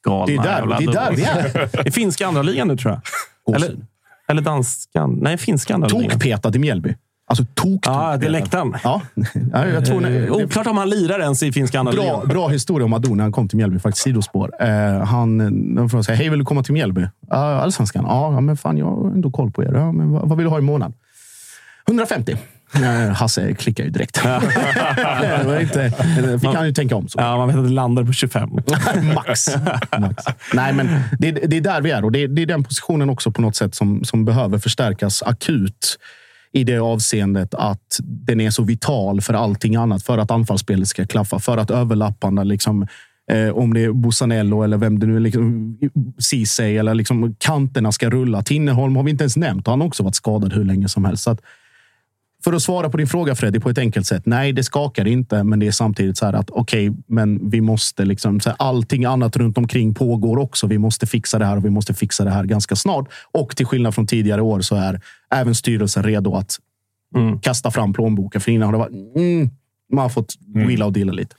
Galna 0.04 0.26
Det 0.26 0.34
är 0.34 0.42
där, 0.42 0.58
jävla 0.58 0.78
det 0.78 0.84
är 0.84 0.92
där 0.92 1.12
vi 1.16 1.22
är. 1.22 1.86
I 1.88 1.90
finska 1.90 2.26
andra 2.26 2.42
ligan 2.42 2.68
nu, 2.68 2.76
tror 2.76 3.00
jag. 3.44 3.56
Eller, 3.56 3.76
eller 4.28 4.42
danskan. 4.42 5.18
Nej, 5.22 5.38
finska 5.38 5.74
andra 5.74 5.88
ligan. 5.88 6.10
Tokpetad 6.10 6.56
i 6.56 6.58
Mjällby. 6.58 6.94
Alltså 7.30 7.44
tok, 7.54 7.80
Ja, 7.86 8.16
det 8.16 8.26
är 8.26 8.30
läktaren. 8.30 8.76
Ja, 8.84 9.02
ja 9.52 9.66
jag 9.66 9.86
tror... 9.86 10.06
Eh, 10.06 10.32
oklart 10.32 10.66
om 10.66 10.76
han 10.76 10.90
lirar 10.90 11.20
ens 11.20 11.42
i 11.42 11.52
finska 11.52 11.80
andra 11.80 11.92
Bra, 11.92 12.22
bra 12.26 12.48
historia 12.48 12.84
om 12.84 12.92
Ado 12.92 13.14
när 13.14 13.24
han 13.24 13.32
kom 13.32 13.48
till 13.48 13.56
Mjällby. 13.56 13.78
Faktiskt 13.78 14.04
sidospår. 14.04 14.50
Eh, 14.60 14.68
han 15.04 15.38
de 15.74 15.90
frågade 15.90 16.04
sig, 16.04 16.16
hej 16.16 16.28
vill 16.28 16.38
du 16.38 16.44
komma 16.44 16.62
till 16.62 16.72
Mjällby? 16.72 17.06
Ja, 17.28 17.36
allsvenskan? 17.36 18.04
Ja, 18.08 18.32
ja, 18.32 18.40
men 18.40 18.56
fan 18.56 18.78
jag 18.78 18.86
har 18.86 19.10
ändå 19.10 19.30
koll 19.30 19.50
på 19.50 19.64
er. 19.64 19.72
Ja, 19.74 19.92
men 19.92 20.10
vad, 20.10 20.28
vad 20.28 20.38
vill 20.38 20.44
du 20.44 20.50
ha 20.50 20.58
i 20.58 20.62
månaden? 20.62 20.94
150. 21.88 22.36
Hasse 23.14 23.54
klickar 23.54 23.84
ju 23.84 23.90
direkt. 23.90 24.14
det 24.22 25.42
var 25.46 25.60
inte, 25.60 25.92
fick 26.40 26.54
han 26.54 26.66
ju 26.66 26.72
tänka 26.72 26.96
om. 26.96 27.08
Så. 27.08 27.20
Ja, 27.20 27.36
man 27.36 27.48
vet 27.48 27.56
att 27.56 27.64
det 27.64 27.70
landar 27.70 28.04
på 28.04 28.12
25. 28.12 28.50
Max. 29.14 29.48
Max. 29.98 30.24
Nej, 30.54 30.72
men 30.72 30.88
det, 31.18 31.30
det 31.30 31.56
är 31.56 31.60
där 31.60 31.80
vi 31.80 31.90
är 31.90 32.04
och 32.04 32.12
det, 32.12 32.26
det 32.26 32.42
är 32.42 32.46
den 32.46 32.64
positionen 32.64 33.10
också 33.10 33.32
på 33.32 33.42
något 33.42 33.56
sätt 33.56 33.74
som, 33.74 34.04
som 34.04 34.24
behöver 34.24 34.58
förstärkas 34.58 35.22
akut 35.22 35.98
i 36.52 36.64
det 36.64 36.78
avseendet 36.78 37.54
att 37.54 38.00
den 38.02 38.40
är 38.40 38.50
så 38.50 38.62
vital 38.62 39.20
för 39.20 39.34
allting 39.34 39.76
annat. 39.76 40.02
För 40.02 40.18
att 40.18 40.30
anfallsspelet 40.30 40.88
ska 40.88 41.06
klaffa, 41.06 41.38
för 41.38 41.56
att 41.58 41.70
överlapparna 41.70 42.44
liksom 42.44 42.86
Eh, 43.30 43.50
om 43.50 43.74
det 43.74 43.84
är 43.84 43.92
Busanello 43.92 44.62
eller 44.62 44.76
vem 44.76 44.98
det 44.98 45.06
nu 45.06 45.16
är, 45.16 45.20
liksom, 45.20 45.78
Ceesay 46.18 46.76
eller 46.76 46.94
liksom 46.94 47.34
kanterna 47.38 47.92
ska 47.92 48.10
rulla. 48.10 48.42
Tinnerholm 48.42 48.96
har 48.96 49.02
vi 49.02 49.10
inte 49.10 49.24
ens 49.24 49.36
nämnt 49.36 49.66
han 49.66 49.80
har 49.80 49.88
också 49.88 50.02
varit 50.02 50.14
skadad 50.14 50.52
hur 50.52 50.64
länge 50.64 50.88
som 50.88 51.04
helst. 51.04 51.22
Så 51.22 51.30
att, 51.30 51.40
för 52.44 52.52
att 52.52 52.62
svara 52.62 52.90
på 52.90 52.96
din 52.96 53.06
fråga 53.06 53.34
Freddy 53.34 53.60
på 53.60 53.70
ett 53.70 53.78
enkelt 53.78 54.06
sätt. 54.06 54.26
Nej, 54.26 54.52
det 54.52 54.64
skakar 54.64 55.06
inte, 55.06 55.44
men 55.44 55.58
det 55.58 55.66
är 55.66 55.70
samtidigt 55.70 56.18
så 56.18 56.26
här 56.26 56.32
att 56.32 56.50
okej, 56.50 56.92
men 57.06 57.50
vi 57.50 57.60
måste 57.60 58.04
liksom 58.04 58.40
så 58.40 58.48
här, 58.50 58.56
allting 58.58 59.04
annat 59.04 59.36
runt 59.36 59.58
omkring 59.58 59.94
pågår 59.94 60.38
också. 60.38 60.66
Vi 60.66 60.78
måste 60.78 61.06
fixa 61.06 61.38
det 61.38 61.44
här 61.44 61.56
och 61.56 61.64
vi 61.64 61.70
måste 61.70 61.94
fixa 61.94 62.24
det 62.24 62.30
här 62.30 62.44
ganska 62.44 62.76
snart. 62.76 63.08
Och 63.32 63.56
till 63.56 63.66
skillnad 63.66 63.94
från 63.94 64.06
tidigare 64.06 64.42
år 64.42 64.60
så 64.60 64.76
är 64.76 65.00
även 65.34 65.54
styrelsen 65.54 66.02
redo 66.02 66.34
att 66.34 66.58
kasta 67.42 67.70
fram 67.70 67.92
plånboken. 67.92 68.40
För 68.40 68.50
innan 68.52 68.66
har 68.66 68.72
det 68.72 68.78
varit 68.78 69.16
mm, 69.16 69.50
man 69.92 70.02
har 70.02 70.08
fått 70.08 70.34
wheela 70.54 70.86
och 70.86 70.92
deala 70.92 71.12
lite. 71.12 71.36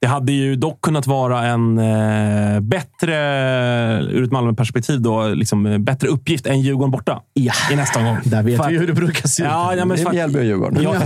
Det 0.00 0.06
hade 0.06 0.32
ju 0.32 0.56
dock 0.56 0.80
kunnat 0.80 1.06
vara 1.06 1.44
en 1.46 1.78
eh, 1.78 2.60
bättre, 2.60 3.16
ur 4.02 4.24
ett 4.24 4.32
Malmö-perspektiv, 4.32 5.00
då, 5.00 5.28
liksom, 5.28 5.66
eh, 5.66 5.78
bättre 5.78 6.08
uppgift 6.08 6.46
än 6.46 6.60
Djurgården 6.60 6.90
borta 6.90 7.22
Ja. 7.34 7.52
i 7.72 7.76
nästa 7.76 7.98
omgång. 7.98 8.16
Där 8.24 8.42
vet 8.42 8.62
För 8.62 8.70
vi 8.70 8.78
hur 8.78 8.86
det 8.86 8.92
brukar 8.92 9.28
se 9.28 9.42
ut. 9.42 9.48
Ja, 9.48 9.74
ja, 9.74 9.84
men 9.84 9.96
Det 9.96 10.02
är 10.02 10.12
Mjällby 10.12 10.38
och 10.38 10.44
Djurgården. 10.44 10.82
jag, 10.82 10.94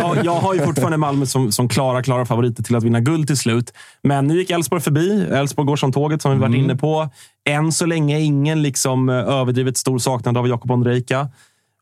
jag, 0.00 0.24
jag 0.24 0.34
har 0.34 0.54
ju 0.54 0.60
fortfarande 0.60 0.96
Malmö 0.96 1.26
som, 1.26 1.52
som 1.52 1.68
klara, 1.68 2.02
klara 2.02 2.26
favoriter 2.26 2.62
till 2.62 2.76
att 2.76 2.84
vinna 2.84 3.00
guld 3.00 3.26
till 3.26 3.36
slut. 3.36 3.72
Men 4.02 4.26
nu 4.26 4.38
gick 4.38 4.50
Elfsborg 4.50 4.82
förbi. 4.82 5.26
Elfsborg 5.32 5.66
går 5.66 5.76
som 5.76 5.92
tåget, 5.92 6.22
som 6.22 6.32
vi 6.32 6.38
varit 6.38 6.54
inne 6.56 6.76
på. 6.76 7.08
Än 7.48 7.72
så 7.72 7.86
länge 7.86 8.20
ingen 8.20 8.62
liksom 8.62 9.08
eh, 9.08 9.14
överdrivet 9.14 9.76
stor 9.76 9.98
saknad 9.98 10.36
av 10.36 10.48
Jakob 10.48 10.70
Ondrejka. 10.70 11.28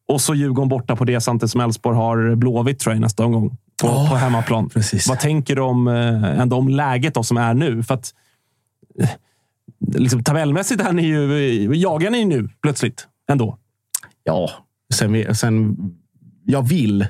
Och 0.09 0.21
så 0.21 0.35
Djurgården 0.35 0.69
borta 0.69 0.97
på 0.97 1.05
det 1.05 1.21
samtidigt 1.21 1.51
som 1.51 1.61
Elfsborg 1.61 1.97
har 1.97 2.35
Blåvitt 2.35 2.79
tror 2.81 2.95
jag, 2.95 3.01
nästa 3.01 3.25
omgång. 3.25 3.57
På, 3.81 3.89
på 3.89 4.15
hemmaplan. 4.17 4.69
precis. 4.69 5.09
Vad 5.09 5.19
tänker 5.21 5.57
du 5.57 5.63
om, 5.63 5.89
eh, 5.89 6.41
ändå 6.41 6.57
om 6.57 6.69
läget 6.69 7.15
då, 7.15 7.23
som 7.23 7.37
är 7.37 7.55
nu? 7.55 7.83
För 7.83 7.95
att, 7.95 8.15
eh, 9.01 9.09
liksom, 9.97 10.25
tabellmässigt 10.25 10.81
är 10.81 10.93
ni 10.93 11.03
ju, 11.07 11.75
jagar 11.75 12.11
ni 12.11 12.25
nu 12.25 12.49
plötsligt 12.63 13.07
ändå. 13.31 13.59
Ja, 14.25 14.51
sen, 14.95 15.13
vi- 15.13 15.35
sen 15.35 15.77
jag 16.47 16.69
vill 16.69 17.07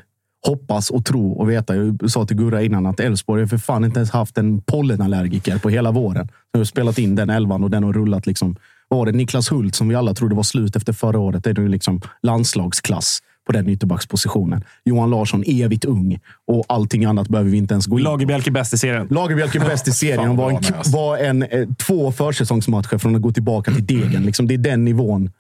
hoppas 0.47 0.91
och 0.91 1.05
tro 1.05 1.33
och 1.33 1.51
veta. 1.51 1.77
Jag 1.77 2.11
sa 2.11 2.27
till 2.27 2.37
Gurra 2.37 2.63
innan 2.63 2.87
att 2.87 3.01
Elfsborg 3.01 3.43
har 3.43 3.47
för 3.47 3.59
fan 3.59 3.85
inte 3.85 3.99
ens 3.99 4.11
haft 4.11 4.39
en 4.39 4.63
pollenallergiker 4.63 5.59
på 5.59 5.69
hela 5.69 5.91
våren. 5.91 6.29
Nu 6.53 6.61
har 6.61 6.65
spelat 6.65 6.99
in 6.99 7.15
den 7.17 7.31
elvan 7.31 7.65
och 7.65 7.71
den 7.71 7.85
har 7.85 7.93
rullat. 7.93 8.27
Liksom, 8.27 8.57
vad 8.89 8.99
var 8.99 9.07
det? 9.07 9.13
Niklas 9.13 9.53
Hult 9.53 9.75
som 9.75 9.89
vi 9.89 9.95
alla 9.95 10.15
trodde 10.15 10.35
var 10.35 10.43
slut 10.43 10.77
efter 10.77 10.93
förra 10.93 11.19
året. 11.19 11.45
Det 11.45 11.51
är 11.51 11.55
nu 11.55 11.69
liksom 11.69 12.01
landslagsklass 12.23 13.19
på 13.51 13.57
den 13.57 13.69
ytterbackspositionen. 13.69 14.65
Johan 14.85 15.11
Larsson, 15.11 15.45
evigt 15.47 15.85
ung 15.85 16.19
och 16.47 16.65
allting 16.69 17.05
annat 17.05 17.29
behöver 17.29 17.51
vi 17.51 17.57
inte 17.57 17.75
ens 17.75 17.87
gå 17.87 17.99
in 17.99 18.05
på. 18.05 18.11
Lagerbielke 18.11 18.51
bäst 18.51 18.75
i 18.75 18.79
serien. 18.79 19.07
Lagerbielke 19.11 19.61
bäst 19.61 19.89
i 19.89 19.93
serien 19.93 20.37
var 20.37 20.51
en, 20.51 20.61
var 20.93 21.19
en 21.19 21.43
eh, 21.43 21.69
två 21.87 22.13
försäsongsmatcher 22.13 22.99
från 22.99 23.17
att 23.17 23.23
gå 23.23 23.33
tillbaka 23.33 23.73
till 23.73 23.87
degen. 23.87 24.23
Liksom, 24.23 24.47
det 24.47 24.55
är 24.55 24.59
den 24.59 24.85
nivån 24.85 25.31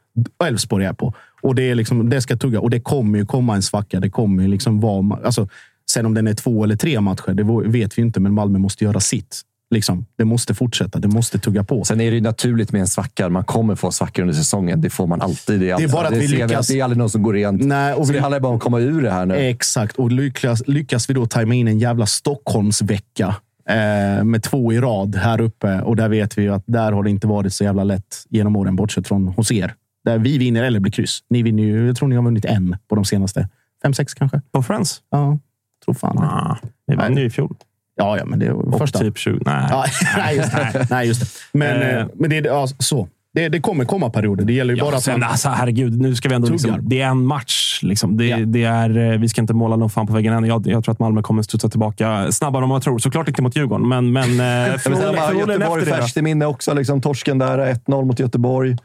Elfsborg 0.45 0.85
är 0.85 0.93
på. 0.93 1.15
Och 1.43 1.55
det, 1.55 1.63
är 1.63 1.75
liksom, 1.75 2.11
det 2.11 2.21
ska 2.21 2.37
tugga. 2.37 2.61
Och 2.61 2.71
det 2.71 2.81
kommer 2.81 3.19
ju 3.19 3.27
komma 3.27 3.55
en 3.55 3.63
svacka. 3.63 4.01
Det 4.01 4.11
kommer 4.11 4.49
liksom 4.49 4.81
vara... 4.81 5.19
Alltså, 5.25 5.49
sen 5.91 6.07
om 6.07 6.15
den 6.15 6.27
är 6.27 6.35
två 6.35 6.65
eller 6.65 6.77
tre 6.77 7.01
matcher, 7.01 7.33
det 7.33 7.71
vet 7.71 7.99
vi 7.99 8.03
inte. 8.03 8.21
Men 8.21 8.35
Malmö 8.35 8.59
måste 8.59 8.85
göra 8.85 9.01
sitt. 9.01 9.41
Liksom, 9.71 10.07
det 10.18 10.25
måste 10.25 10.55
fortsätta. 10.55 10.99
Det 10.99 11.09
måste 11.09 11.39
tugga 11.39 11.64
på. 11.64 11.85
Sen 11.85 12.01
är 12.01 12.11
det 12.11 12.14
ju 12.14 12.21
naturligt 12.23 12.73
med 12.73 12.81
en 12.81 12.87
svacka. 12.87 13.29
Man 13.29 13.45
kommer 13.45 13.75
få 13.75 13.91
svackor 13.93 14.23
under 14.23 14.35
säsongen. 14.35 14.81
Det 14.81 14.91
får 14.91 15.07
man 15.07 15.21
alltid. 15.21 15.61
Det 15.61 15.71
är, 15.71 15.89
bara 15.89 16.07
att 16.07 16.12
vi 16.12 16.27
lyckas- 16.27 16.68
Det 16.68 16.81
är 16.81 16.85
aldrig 16.85 16.99
någon 16.99 17.11
som 17.11 17.23
går 17.23 17.33
rent. 17.33 17.64
Nej, 17.64 17.95
och 17.95 18.07
så 18.07 18.12
vi- 18.12 18.18
det 18.18 18.23
handlar 18.23 18.41
bara 18.41 18.49
om 18.49 18.57
att 18.57 18.62
komma 18.62 18.81
ur 18.81 19.03
det 19.03 19.11
här 19.11 19.27
nu. 19.27 19.35
Exakt. 19.35 19.97
Och 19.97 20.12
lyckas, 20.12 20.62
lyckas 20.68 21.11
vi 21.11 21.14
då 21.14 21.27
tajma 21.27 21.55
in 21.55 21.68
en 21.68 21.79
jävla 21.79 22.07
Stockholmsvecka 22.07 23.35
eh, 23.68 24.25
med 24.25 24.43
två 24.43 24.73
i 24.73 24.81
rad 24.81 25.16
här 25.16 25.41
uppe. 25.41 25.81
Och 25.81 25.97
där 25.97 26.09
vet 26.09 26.39
vi 26.39 26.43
ju 26.43 26.55
att 26.55 26.62
där 26.66 26.93
har 26.93 27.03
det 27.03 27.11
inte 27.11 27.27
varit 27.27 27.55
så 27.55 27.64
jävla 27.64 27.85
lätt 27.85 28.25
genom 28.31 28.57
åren, 28.57 28.77
bortsett 28.77 29.09
från 29.09 29.29
hos 29.29 29.53
er. 29.53 29.75
Där 30.05 30.18
vi 30.18 30.39
vinner 30.39 30.62
eller 30.62 30.81
blir 30.81 30.93
kryss. 30.93 31.18
Ni 31.31 31.43
vinner 31.43 31.62
ju, 31.62 31.87
jag 31.87 31.97
tror 31.97 32.09
ni 32.09 32.16
har 32.16 32.23
vunnit 32.23 32.45
en 32.45 32.77
på 32.89 32.95
de 32.95 33.05
senaste 33.05 33.49
fem, 33.83 33.95
sex 33.95 34.14
kanske. 34.14 34.41
På 34.53 34.62
Friends? 34.62 35.03
Ja, 35.11 35.39
tror 35.85 35.95
fan 35.95 36.16
det. 36.16 36.23
Ah, 36.23 36.59
vi 36.87 36.95
vann 36.97 37.16
ju 37.16 37.25
i 37.25 37.31
fjol. 37.31 37.57
Ja, 38.01 38.18
ja, 38.18 38.24
men 38.24 38.38
det 38.38 38.53
var 38.53 38.62
Och 38.72 38.78
första. 38.78 38.98
typ 38.98 39.18
20. 39.18 39.38
Nej. 39.46 39.66
Ja, 39.70 39.84
nej, 40.16 40.36
just 40.36 40.53
det. 40.53 40.86
Nej, 40.90 41.07
just 41.09 41.20
det. 41.20 41.59
Men, 41.59 41.82
Eh. 41.82 41.96
eh, 41.98 42.07
men 42.14 42.30
det, 42.30 42.36
är- 42.36 42.44
ja, 42.46 42.66
så. 42.78 43.09
Det, 43.34 43.48
det 43.48 43.61
kommer 43.61 43.84
komma 43.84 44.11
perioder. 44.11 44.44
Det 44.44 44.53
gäller 44.53 44.74
ju 44.74 44.80
bara 44.80 44.90
Ja, 44.90 44.96
att 44.96 45.03
sen, 45.03 45.20
man... 45.20 45.28
alltså, 45.30 45.48
herregud, 45.48 46.01
nu 46.01 46.14
ska 46.14 46.28
vi 46.28 46.34
ändå... 46.34 46.48
Liksom, 46.48 46.78
det 46.82 47.01
är 47.01 47.07
en 47.07 47.26
match. 47.26 47.80
Liksom. 47.82 48.16
Det, 48.16 48.26
Ja. 48.26 48.36
det 48.38 48.64
är, 48.64 49.12
eh, 49.12 49.18
vi 49.18 49.28
ska 49.28 49.40
inte 49.40 49.55
måla 49.55 49.76
någon 49.76 49.90
fan 49.90 50.07
på 50.07 50.12
väggen 50.12 50.32
än. 50.34 50.44
Jag, 50.44 50.66
jag 50.66 50.84
tror 50.84 50.92
att 50.92 50.98
Malmö 50.98 51.22
kommer 51.22 51.42
studsa 51.42 51.68
tillbaka 51.68 52.32
snabbare 52.32 52.59
än 52.64 52.68
vad 52.68 52.74
man 52.74 52.80
tror. 52.80 52.98
Såklart 52.98 53.28
inte 53.28 53.42
mot 53.42 53.57
Djurgården, 53.57 53.88
men, 53.88 54.12
men 54.12 54.28
Göteborg 55.38 55.84
färskt 55.86 56.16
i 56.16 56.22
minne 56.22 56.46
också. 56.46 56.74
Liksom, 56.74 57.01
torsken 57.01 57.38
där, 57.38 57.59
1-0 57.59 58.05
mot 58.05 58.18
Göteborg. 58.20 58.76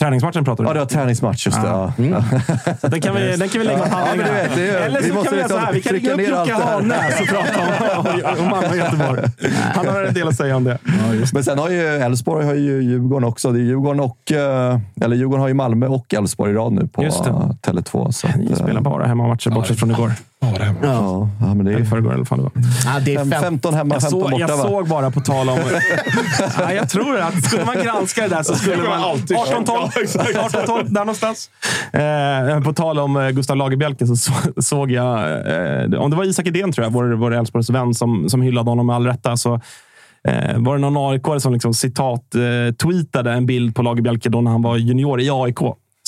Träningsmatchen 0.00 0.44
pratar 0.44 0.64
du 0.64 0.66
Ja, 0.66 0.70
om. 0.70 0.74
det 0.74 0.80
var 0.80 0.86
träningsmatch. 0.86 1.46
Just 1.46 1.62
det. 1.62 1.68
Ja. 1.68 1.92
Så 2.80 2.88
den, 2.88 3.00
kan 3.00 3.14
vi, 3.14 3.36
den 3.36 3.48
kan 3.48 3.60
vi 3.60 3.66
lägga 3.66 3.82
åt 3.82 3.88
Ja, 3.90 4.06
men 4.16 4.26
du 4.26 4.32
vet, 4.32 4.54
det 4.54 4.68
är- 4.68 4.80
Eller 4.86 5.00
vi 5.02 5.08
så 5.08 5.14
måste 5.14 5.28
kan 5.28 5.34
vi 5.36 5.40
göra 5.42 5.48
så 5.48 5.58
här. 5.58 5.72
Vi 5.72 5.82
kan 5.82 5.92
ringa 5.92 6.12
upp 6.12 6.20
Jocke 6.20 6.44
det. 6.58 6.64
Hahnäs 6.64 7.20
och 7.20 7.26
prata 7.26 7.98
om, 7.98 8.06
om 8.44 8.50
Malmö 8.50 8.68
och 8.68 8.76
Göteborg. 8.76 9.20
Han 9.74 9.86
har 9.88 10.02
en 10.02 10.14
del 10.14 10.28
att 10.28 10.36
säga 10.36 10.56
om 10.56 10.64
det. 10.64 10.78
Men 11.32 11.44
sen 11.44 11.58
har 11.58 11.68
ju 11.70 11.80
Elfsborg 11.86 12.46
har 12.46 12.54
ju 12.54 12.82
Djurgården 12.82 13.28
också. 13.28 13.52
Det 13.52 13.58
är 13.58 13.62
Djurgården, 13.62 14.00
och, 14.00 14.32
eh, 14.32 14.78
eller 15.00 15.16
Djurgården 15.16 15.40
har 15.40 15.48
ju 15.48 15.54
Malmö 15.54 15.86
och 15.86 16.14
Elfsborg 16.14 16.50
i 16.52 16.54
rad 16.54 16.72
nu 16.72 16.86
på 16.88 17.02
Just 17.02 17.24
det. 17.24 17.30
eh, 17.30 17.50
Tele2. 17.62 18.10
Så 18.10 18.26
att, 18.26 18.36
Ni 18.36 18.50
eh, 18.52 18.56
spelar 18.56 18.80
bara 18.80 19.06
hemmamatcher, 19.06 19.50
bortsett 19.50 19.78
från 19.78 19.90
igår. 19.90 20.12
Ja, 20.40 20.48
det 20.56 20.56
är 20.62 20.64
hemma. 20.66 20.78
ja, 20.82 21.28
ja, 21.40 21.54
men 21.54 21.66
det 21.66 21.72
är 21.72 21.84
förrgår 21.84 22.08
eller 22.10 22.18
vad 22.18 22.28
fan 22.28 22.38
det 22.38 22.44
var. 22.44 22.52
Ja, 22.94 23.00
det 23.04 23.14
är 23.14 23.18
fem, 23.18 23.30
fem, 23.30 23.42
15 23.42 23.74
hemma, 23.74 23.94
Jag, 23.94 24.02
15 24.02 24.20
såg, 24.20 24.30
borta. 24.30 24.40
jag 24.48 24.56
va? 24.56 24.62
såg 24.62 24.88
bara 24.88 25.10
på 25.10 25.20
tal 25.20 25.48
om... 25.48 25.58
ja, 26.58 26.72
jag 26.72 26.88
tror 26.88 27.18
att 27.18 27.44
skulle 27.44 27.64
man 27.64 27.74
granska 27.84 28.22
det 28.22 28.28
där 28.28 28.42
så 28.42 28.54
skulle 28.54 28.76
man... 28.82 29.02
alltid 29.02 29.36
18-12, 29.36 29.62
Ja, 29.66 29.90
exakt. 30.02 30.34
18-12 30.34 30.84
där 30.88 31.00
någonstans. 31.00 31.50
Eh, 31.92 32.60
på 32.62 32.72
tal 32.72 32.98
om 32.98 33.16
eh, 33.16 33.30
Gustav 33.30 33.56
Lagerbielke 33.56 34.06
så 34.06 34.16
så- 34.16 34.62
såg 34.62 34.90
jag, 34.90 35.18
eh, 35.30 36.00
om 36.00 36.10
det 36.10 36.16
var 36.16 36.24
Isak 36.24 36.46
Edén 36.46 36.72
tror 36.72 36.84
jag, 36.84 36.92
vår, 36.92 37.04
vår 37.12 37.34
Elfsborgs 37.34 37.70
vän 37.70 37.94
som, 37.94 38.28
som 38.28 38.42
hyllade 38.42 38.70
honom 38.70 38.86
med 38.86 38.96
all 38.96 39.06
rätta. 39.06 39.36
Så, 39.36 39.54
eh, 40.28 40.58
var 40.58 40.74
det 40.78 40.80
någon 40.90 41.12
aik 41.12 41.42
som 41.42 41.52
liksom, 41.52 41.74
citat 41.74 42.34
eh, 42.34 42.74
tweetade 42.74 43.32
en 43.32 43.46
bild 43.46 43.74
på 43.74 43.82
Lagerbielke 43.82 44.28
då 44.28 44.40
när 44.40 44.50
han 44.50 44.62
var 44.62 44.76
junior 44.76 45.20
i 45.20 45.30
AIK. 45.32 45.58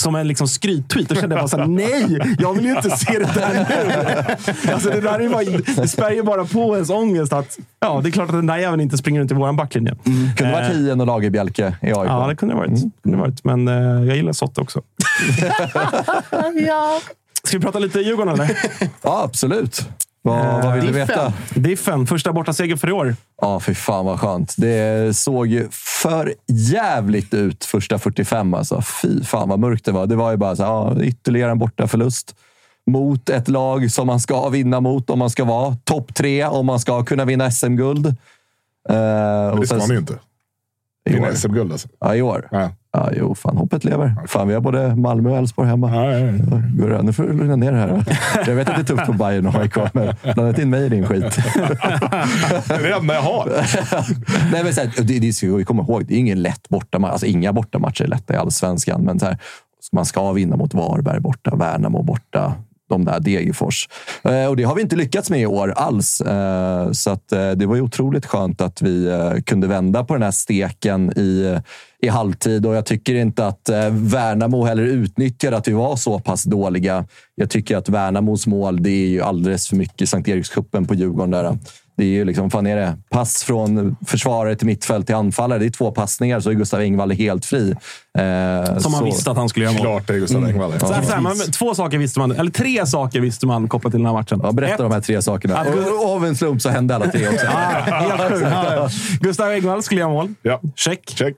Som 0.01 0.15
en 0.15 0.29
liksom 0.29 0.49
skryttweet. 0.49 1.09
Då 1.09 1.15
kände 1.15 1.35
jag 1.37 1.43
bara 1.43 1.49
såhär, 1.49 1.67
nej! 1.67 2.37
Jag 2.39 2.55
vill 2.55 2.65
ju 2.65 2.71
inte 2.77 2.91
se 2.91 3.19
det 3.19 3.31
där 3.35 3.67
nu. 3.69 4.73
Alltså, 4.73 4.91
det, 4.91 5.01
där 5.01 5.21
är 5.21 5.29
bara, 5.29 5.45
det 5.83 5.89
spär 5.89 6.11
ju 6.11 6.23
bara 6.23 6.45
på 6.45 6.75
ens 6.75 6.91
ångest. 6.91 7.33
Att, 7.33 7.59
ja, 7.81 8.01
det 8.03 8.09
är 8.09 8.11
klart 8.11 8.29
att 8.29 8.35
den 8.35 8.47
där 8.47 8.57
jäveln 8.57 8.81
inte 8.81 8.97
springer 8.99 9.21
runt 9.21 9.31
i 9.31 9.35
vår 9.35 9.53
backlinje. 9.53 9.95
Kunde 10.37 10.53
varit 10.53 10.71
Eh, 10.71 10.77
Hien 10.77 11.01
och 11.01 11.07
Lagerbjälke 11.07 11.75
i 11.83 11.87
AIK. 11.87 11.95
Ja, 11.95 12.27
det 12.29 12.37
kunde 12.37 12.55
det 12.55 12.59
varit. 12.59 12.81
Kunde 13.03 13.19
det 13.19 13.23
varit. 13.23 13.45
Men 13.45 13.69
eh, 13.69 13.75
jag 14.09 14.17
gillar 14.17 14.33
Sotte 14.33 14.61
också. 14.61 14.83
Ska 17.45 17.59
vi 17.59 17.65
prata 17.65 17.79
lite 17.79 18.01
Djurgården 18.01 18.35
eller? 18.35 18.59
Ja, 19.03 19.23
absolut. 19.25 19.89
Vad, 20.23 20.65
vad 20.65 20.75
vill 20.75 20.87
du 20.87 20.93
veta? 20.93 21.33
Diffen, 21.55 22.07
första 22.07 22.33
bortaseger 22.33 22.77
för 22.77 22.89
i 22.89 22.93
år. 22.93 23.17
Ja, 23.43 23.61
fy 23.61 23.75
fan 23.75 24.05
vad 24.05 24.21
skönt. 24.21 24.55
Det 24.59 25.17
såg 25.17 25.47
ju 25.47 25.69
för 25.71 26.35
jävligt 26.47 27.35
ut 27.35 27.65
första 27.65 27.99
45. 27.99 28.55
Alltså. 28.55 28.83
Fy 28.83 29.25
fan 29.25 29.49
vad 29.49 29.59
mörkt 29.59 29.85
det 29.85 29.93
var. 29.93 30.07
Det 30.07 30.17
var 30.17 30.31
ju 30.31 30.37
bara 30.37 30.57
så, 30.57 30.63
här, 30.63 30.71
ja, 30.71 31.03
ytterligare 31.03 31.51
en 31.51 31.59
bortaförlust 31.59 32.35
mot 32.87 33.29
ett 33.29 33.49
lag 33.49 33.93
som 33.93 34.07
man 34.07 34.21
ska 34.21 34.49
vinna 34.49 34.81
mot 34.81 35.11
om 35.11 35.19
man 35.19 35.31
ska 35.31 35.45
vara 35.45 35.77
topp 35.85 36.15
tre, 36.15 36.45
om 36.45 36.67
man 36.67 36.81
ska 36.81 37.05
kunna 37.05 37.25
vinna 37.25 37.51
SM-guld. 37.51 38.07
Uh, 38.07 38.15
Men 38.89 39.61
det 39.61 39.67
ska 39.67 39.77
man 39.77 39.89
ju 39.89 39.99
inte. 39.99 40.19
Vinna. 41.05 41.35
SM-guld 41.35 41.73
alltså. 41.73 41.89
Ja, 42.01 42.15
i 42.15 42.23
år. 42.23 42.49
Ja. 42.51 42.71
Ja, 42.93 43.11
jo, 43.17 43.35
fan 43.35 43.57
hoppet 43.57 43.85
lever. 43.85 44.17
Fan, 44.27 44.49
vi 44.49 44.55
har 44.55 44.61
både 44.61 44.97
Malmö 44.97 45.31
och 45.31 45.37
Elfsborg 45.37 45.69
hemma. 45.69 45.95
Ja, 45.95 46.13
ja, 46.13 46.91
ja. 46.91 47.03
Nu 47.03 47.13
får 47.13 47.23
du 47.23 47.33
lugna 47.33 47.57
ner 47.57 47.73
här. 47.73 48.05
Jag 48.47 48.55
vet 48.55 48.69
att 48.69 48.75
det 48.77 48.83
är 48.83 48.97
tufft 48.97 49.07
på 49.07 49.13
Bayern 49.13 49.47
och 49.47 49.55
AIK, 49.55 49.77
men 49.93 50.15
blanda 50.35 50.63
in 50.63 50.71
mig 50.71 50.87
i 50.87 50.89
din 50.89 51.07
skit. 51.07 51.37
Det 52.69 52.75
är 52.75 52.83
det 52.83 52.95
enda 52.95 53.15
jag 53.15 53.23
har. 53.23 53.47
Nej, 54.53 54.65
men 54.65 54.75
så 54.75 54.81
här, 54.81 54.93
det, 55.03 55.19
det 55.19 55.33
ska 55.33 55.55
vi 55.55 55.65
komma 55.65 55.83
ihåg, 55.83 56.07
det 56.07 56.15
är 56.15 56.19
ingen 56.19 56.43
lätt 56.43 56.69
bortamatch. 56.69 57.13
Alltså, 57.13 57.27
inga 57.27 57.53
bortamatcher 57.53 58.05
är 58.05 58.09
lätta 58.09 58.35
i 58.35 58.37
allsvenskan, 58.37 59.03
men 59.03 59.21
så 59.21 59.27
här, 59.27 59.39
man 59.93 60.07
ska 60.07 60.33
vinna 60.33 60.57
mot 60.57 60.75
Varberg 60.75 61.21
borta, 61.21 61.57
Värnamo 61.57 62.03
borta, 62.03 62.55
de 62.89 63.05
där 63.05 63.21
Degerfors. 63.21 63.89
Eh, 64.25 64.47
och 64.47 64.57
det 64.57 64.63
har 64.63 64.75
vi 64.75 64.83
inte 64.83 64.97
lyckats 64.97 65.31
med 65.31 65.41
i 65.41 65.47
år 65.47 65.71
alls. 65.71 66.21
Eh, 66.21 66.93
så 66.93 67.11
att, 67.11 67.33
eh, 67.33 67.51
det 67.51 67.67
var 67.67 67.77
ju 67.77 67.83
otroligt 67.83 68.27
skönt 68.27 68.61
att 68.61 68.83
vi 68.83 69.11
kunde 69.47 69.67
vända 69.67 70.05
på 70.05 70.15
den 70.15 70.23
här 70.23 70.31
steken 70.31 71.11
i, 71.19 71.59
i 72.03 72.09
halvtid. 72.09 72.67
Och 72.67 72.75
jag 72.75 72.87
tycker 72.87 73.15
inte 73.15 73.47
att 73.47 73.69
eh, 73.69 73.89
Värnamo 73.91 74.65
heller 74.65 74.83
utnyttjade 74.83 75.57
att 75.57 75.69
vi 75.69 75.73
var 75.73 75.97
så 75.97 76.19
pass 76.19 76.45
dåliga. 76.45 77.05
Jag 77.35 77.51
tycker 77.51 77.77
att 77.77 77.89
Värnamos 77.89 78.47
mål, 78.47 78.83
det 78.83 78.91
är 78.91 79.09
ju 79.09 79.23
alldeles 79.23 79.69
för 79.69 79.77
mycket 79.77 80.09
Sankt 80.09 80.29
Erikscupen 80.29 80.87
på 80.87 80.95
Djurgården. 80.95 81.31
Där. 81.31 81.59
Det 81.97 82.05
är 82.05 82.09
ju 82.09 82.25
liksom, 82.25 82.51
fan 82.51 82.67
är 82.67 82.77
det? 82.77 82.97
Pass 83.11 83.43
från 83.45 83.97
försvarare 84.07 84.57
till 84.57 84.67
mittfält 84.67 85.07
till 85.07 85.15
anfallare. 85.15 85.59
Det 85.59 85.67
är 85.67 85.71
två 85.71 85.91
passningar 85.91 86.41
så 86.41 86.51
är 86.51 86.55
Gustav 86.55 86.81
Engvall 86.81 87.11
helt 87.11 87.45
fri. 87.45 87.71
Eh, 88.19 88.79
Som 88.79 88.93
man 88.93 88.99
så- 88.99 89.05
visste 89.05 89.31
att 89.31 89.37
han 89.37 89.49
skulle 89.49 89.65
göra 89.65 89.73
mål. 89.75 89.83
Klart 89.87 90.07
det 90.07 90.15
är 90.15 90.19
Gustav 90.19 90.45
Engvall. 90.45 90.81
Så 90.81 90.93
här, 90.93 91.03
så 91.03 91.13
här, 91.13 91.21
man, 91.21 91.37
två 91.37 91.75
saker 91.75 91.99
visste 91.99 92.19
man, 92.19 92.33
eller 92.33 92.51
tre 92.51 92.87
saker 92.87 93.21
visste 93.21 93.47
man 93.47 93.69
kopplat 93.69 93.93
till 93.93 93.99
den 94.01 94.07
här 94.07 94.13
matchen. 94.13 94.41
Ja, 94.43 94.53
berätta 94.53 94.73
Ett, 94.75 94.79
de 94.81 94.93
här 94.93 95.01
tre 95.01 95.23
sakerna. 95.23 95.57
Att- 95.59 95.69
Och, 95.75 96.05
av 96.11 96.25
en 96.27 96.37
slump 96.37 96.63
så 96.63 96.69
hände 96.69 96.95
alla 96.95 97.07
tre 97.11 97.29
också. 97.29 97.47
Ah, 97.47 97.81
helt 97.81 98.33
sjukt. 98.33 99.21
Gustav 99.21 99.51
Engvall 99.51 99.83
skulle 99.83 100.01
göra 100.01 100.11
mål. 100.13 100.35
Ja. 100.43 100.61
Check. 100.77 101.11
Check. 101.19 101.35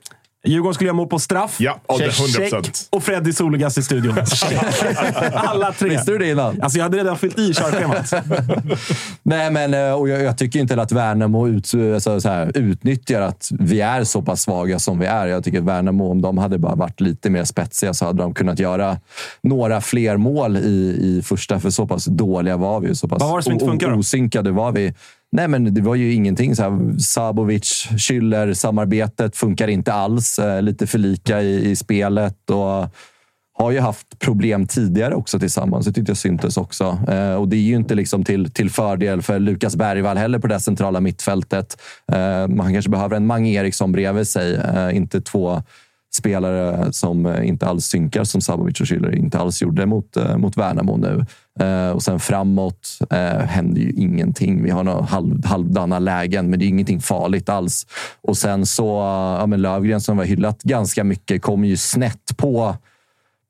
Djurgården 0.47 0.73
skulle 0.73 0.87
göra 0.87 0.95
mål 0.95 1.07
på 1.07 1.19
straff. 1.19 1.55
Ja, 1.59 1.79
Check. 1.99 2.11
100%. 2.11 2.49
Check. 2.49 2.75
Och 2.89 3.03
Freddy 3.03 3.33
Solegas 3.33 3.77
i 3.77 3.83
studion. 3.83 4.13
Alla 5.33 5.73
tre. 5.73 5.89
Visste 5.89 6.11
du 6.11 6.17
det 6.17 6.29
innan? 6.29 6.61
Alltså, 6.61 6.77
jag 6.77 6.83
hade 6.83 6.97
redan 6.97 7.17
fyllt 7.17 7.39
i 7.39 7.53
körschemat. 7.53 8.13
Nej, 9.23 9.51
men 9.51 9.73
eh, 9.73 9.93
och 9.93 10.09
jag, 10.09 10.21
jag 10.21 10.37
tycker 10.37 10.59
inte 10.59 10.81
att 10.81 10.91
Värnamo 10.91 11.47
ut, 11.47 11.71
alltså, 11.93 12.21
så 12.21 12.29
här, 12.29 12.57
utnyttjar 12.57 13.21
att 13.21 13.49
vi 13.59 13.81
är 13.81 14.03
så 14.03 14.21
pass 14.21 14.41
svaga 14.41 14.79
som 14.79 14.99
vi 14.99 15.05
är. 15.05 15.27
Jag 15.27 15.43
tycker 15.43 15.59
att 15.59 15.65
Värnamo, 15.65 16.11
om 16.11 16.21
de 16.21 16.37
hade 16.37 16.57
bara 16.57 16.75
varit 16.75 17.01
lite 17.01 17.29
mer 17.29 17.43
spetsiga 17.43 17.93
så 17.93 18.05
hade 18.05 18.23
de 18.23 18.33
kunnat 18.33 18.59
göra 18.59 18.97
några 19.43 19.81
fler 19.81 20.17
mål 20.17 20.57
i, 20.57 20.97
i 21.01 21.21
första. 21.23 21.59
För 21.59 21.69
så 21.69 21.87
pass 21.87 22.05
dåliga 22.05 22.57
var 22.57 22.79
vi. 22.79 22.95
Så 22.95 23.07
pass 23.07 23.21
Vad 23.21 23.29
var 23.29 23.37
det 23.37 23.43
som 23.43 23.53
inte 23.53 23.65
funkar 23.65 23.91
då? 23.91 23.97
Osynkade 23.97 24.51
var 24.51 24.71
vi. 24.71 24.93
Nej, 25.35 25.47
men 25.47 25.73
det 25.73 25.81
var 25.81 25.95
ju 25.95 26.13
ingenting. 26.13 26.55
Så 26.55 26.63
här, 26.63 26.99
Sabovic, 26.99 27.87
Schüller-samarbetet 27.97 29.35
funkar 29.35 29.67
inte 29.67 29.93
alls. 29.93 30.39
Eh, 30.39 30.61
lite 30.61 30.87
för 30.87 30.97
lika 30.97 31.41
i, 31.41 31.71
i 31.71 31.75
spelet. 31.75 32.49
Och 32.49 32.95
har 33.55 33.71
ju 33.71 33.79
haft 33.79 34.19
problem 34.19 34.67
tidigare 34.67 35.15
också 35.15 35.39
tillsammans. 35.39 35.85
Det 35.85 35.91
tyckte 35.91 36.09
jag 36.09 36.17
syntes 36.17 36.57
också. 36.57 36.99
Eh, 37.07 37.35
och 37.35 37.47
det 37.47 37.55
är 37.55 37.61
ju 37.61 37.75
inte 37.75 37.95
liksom 37.95 38.23
till, 38.23 38.51
till 38.51 38.69
fördel 38.69 39.21
för 39.21 39.39
Lukas 39.39 39.75
Bergvall 39.75 40.17
heller 40.17 40.39
på 40.39 40.47
det 40.47 40.59
centrala 40.59 40.99
mittfältet. 40.99 41.77
Eh, 42.11 42.47
man 42.47 42.73
kanske 42.73 42.91
behöver 42.91 43.15
en 43.15 43.25
Mange 43.25 43.49
Eriksson 43.49 43.91
bredvid 43.91 44.27
sig, 44.27 44.55
eh, 44.55 44.95
inte 44.95 45.21
två 45.21 45.63
spelare 46.15 46.93
som 46.93 47.25
eh, 47.25 47.47
inte 47.47 47.67
alls 47.67 47.85
synkar 47.85 48.23
som 48.23 48.41
Sabovic 48.41 48.81
och 48.81 48.87
Schüller 48.87 49.15
inte 49.15 49.39
alls 49.39 49.61
gjorde 49.61 49.85
mot, 49.85 50.17
eh, 50.17 50.37
mot 50.37 50.57
Värnamo 50.57 50.97
nu. 50.97 51.25
Eh, 51.59 51.89
och 51.89 52.03
sen 52.03 52.19
framåt 52.19 52.99
eh, 53.09 53.39
händer 53.39 53.81
ju 53.81 53.91
ingenting. 53.91 54.63
Vi 54.63 54.69
har 54.69 54.83
några 54.83 55.01
halv, 55.01 55.45
halvdana 55.45 55.99
lägen, 55.99 56.49
men 56.49 56.59
det 56.59 56.65
är 56.65 56.67
ingenting 56.67 57.01
farligt 57.01 57.49
alls. 57.49 57.87
Och 58.21 58.37
sen 58.37 58.65
så, 58.65 58.87
ja, 59.39 59.45
men 59.45 59.61
Lövgren 59.61 60.01
som 60.01 60.17
var 60.17 60.25
hyllat 60.25 60.63
ganska 60.63 61.03
mycket 61.03 61.41
kommer 61.41 61.67
ju 61.67 61.77
snett 61.77 62.37
på 62.37 62.75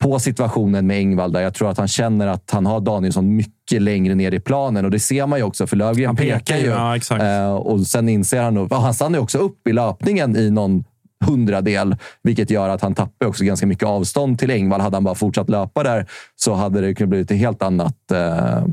på 0.04 0.20
situationen 0.20 0.88
med 0.88 0.98
Engvall 0.98 1.32
där 1.32 1.42
jag 1.42 1.54
tror 1.54 1.70
att 1.70 1.78
han 1.78 1.88
känner 1.88 2.28
att 2.28 2.52
han 2.52 2.66
har 2.66 2.80
Danielsson 2.80 3.36
mycket 3.36 3.82
längre 3.82 4.16
ner 4.16 4.32
i 4.34 4.40
planen 4.40 4.86
och 4.86 4.92
det 4.92 5.00
ser 5.00 5.28
man 5.28 5.40
ju 5.40 5.46
också 5.46 5.68
för 5.68 5.78
Lövgren 5.78 6.08
Han 6.08 6.16
pekar 6.16 6.58
ju, 6.58 6.66
ja. 6.66 6.98
Eh, 7.20 7.54
och 7.54 7.88
sen 7.88 8.10
inser 8.10 8.42
han, 8.42 8.58
och 8.58 8.76
han 8.76 8.94
stannar 8.94 9.18
ju 9.18 9.24
också 9.24 9.38
upp 9.38 9.68
i 9.68 9.74
löpningen 9.74 10.36
i 10.36 10.52
någon 10.52 10.84
hundradel, 11.24 11.96
vilket 12.24 12.50
gör 12.50 12.70
att 12.70 12.82
han 12.82 12.96
tappar 12.96 13.26
också 13.26 13.44
ganska 13.44 13.68
mycket 13.68 13.88
avstånd 13.88 14.40
till 14.40 14.52
Engvall. 14.52 14.82
Hade 14.82 14.96
han 14.96 15.04
bara 15.04 15.16
fortsatt 15.16 15.50
löpa 15.50 15.84
där 15.84 16.06
så 16.36 16.54
hade 16.54 16.82
det 16.82 16.94
kunnat 16.94 17.10
bli 17.10 17.22
ett 17.22 17.32
helt 17.32 17.64
annat 17.64 18.12
eh, 18.12 18.66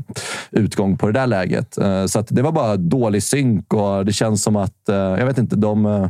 utgång 0.51 0.97
på 0.97 1.07
det 1.07 1.13
där 1.13 1.27
läget. 1.27 1.77
Eh, 1.77 2.05
så 2.05 2.19
att 2.19 2.27
det 2.29 2.41
var 2.41 2.51
bara 2.51 2.77
dålig 2.77 3.23
synk 3.23 3.73
och 3.73 4.05
det 4.05 4.13
känns 4.13 4.43
som 4.43 4.55
att, 4.55 4.89
eh, 4.89 4.95
jag 4.95 5.25
vet 5.25 5.37
inte, 5.37 5.55
de 5.55 5.85
eh, 5.85 6.09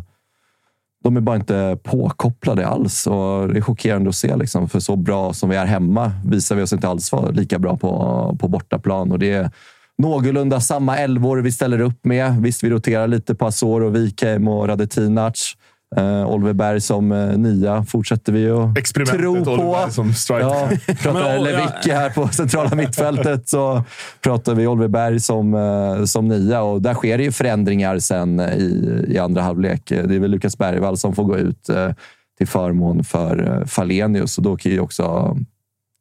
de 1.03 1.17
är 1.17 1.21
bara 1.21 1.35
inte 1.35 1.77
påkopplade 1.83 2.67
alls. 2.67 3.07
Och 3.07 3.47
det 3.47 3.57
är 3.57 3.61
chockerande 3.61 4.09
att 4.09 4.15
se. 4.15 4.35
Liksom, 4.35 4.69
för 4.69 4.79
så 4.79 4.95
bra 4.95 5.33
som 5.33 5.49
vi 5.49 5.55
är 5.55 5.65
hemma 5.65 6.11
visar 6.25 6.55
vi 6.55 6.61
oss 6.61 6.73
inte 6.73 6.87
alls 6.87 7.11
vara 7.11 7.29
lika 7.29 7.59
bra 7.59 7.77
på, 7.77 8.37
på 8.39 8.47
bortaplan. 8.47 9.11
Och 9.11 9.19
det 9.19 9.31
är 9.31 9.51
någorlunda 9.97 10.59
samma 10.59 10.97
elvor 10.97 11.37
vi 11.37 11.51
ställer 11.51 11.81
upp 11.81 12.05
med. 12.05 12.41
Visst, 12.41 12.63
vi 12.63 12.69
roterar 12.69 13.07
lite 13.07 13.35
på 13.35 13.45
Azor 13.45 13.83
och 13.83 13.95
Wikheim 13.95 14.47
och 14.47 14.67
Radetinac. 14.67 15.57
Uh, 15.97 16.25
Oliver 16.25 16.53
Berg 16.53 16.81
som 16.81 17.11
uh, 17.11 17.37
nia 17.37 17.83
fortsätter 17.83 18.33
vi 18.33 18.49
Experimentet 18.79 19.21
tro 19.21 19.45
på. 19.45 19.51
Oliver 19.51 19.71
Berg 19.71 19.91
som 19.91 20.13
striker. 20.13 20.79
Ja, 20.87 20.93
pratar 21.01 21.39
Lewicki 21.39 21.91
här 21.91 22.09
på 22.09 22.27
centrala 22.27 22.75
mittfältet 22.75 23.49
så 23.49 23.83
pratar 24.21 24.55
vi 24.55 24.67
Oliver 24.67 24.87
Berg 24.87 25.19
som, 25.19 25.53
uh, 25.53 26.05
som 26.05 26.27
nia 26.27 26.61
och 26.61 26.81
där 26.81 26.93
sker 26.93 27.17
det 27.17 27.23
ju 27.23 27.31
förändringar 27.31 27.99
sen 27.99 28.39
i, 28.39 29.05
i 29.07 29.17
andra 29.17 29.41
halvlek. 29.41 29.81
Det 29.89 30.15
är 30.15 30.19
väl 30.19 30.31
Lukas 30.31 30.57
Bergvall 30.57 30.97
som 30.97 31.15
får 31.15 31.23
gå 31.23 31.37
ut 31.37 31.69
uh, 31.69 31.89
till 32.37 32.47
förmån 32.47 33.03
för 33.03 33.59
uh, 33.59 33.65
Falenius 33.65 34.37
och 34.37 34.43
då 34.43 34.57
kan 34.57 34.71
ju 34.71 34.79
också 34.79 35.37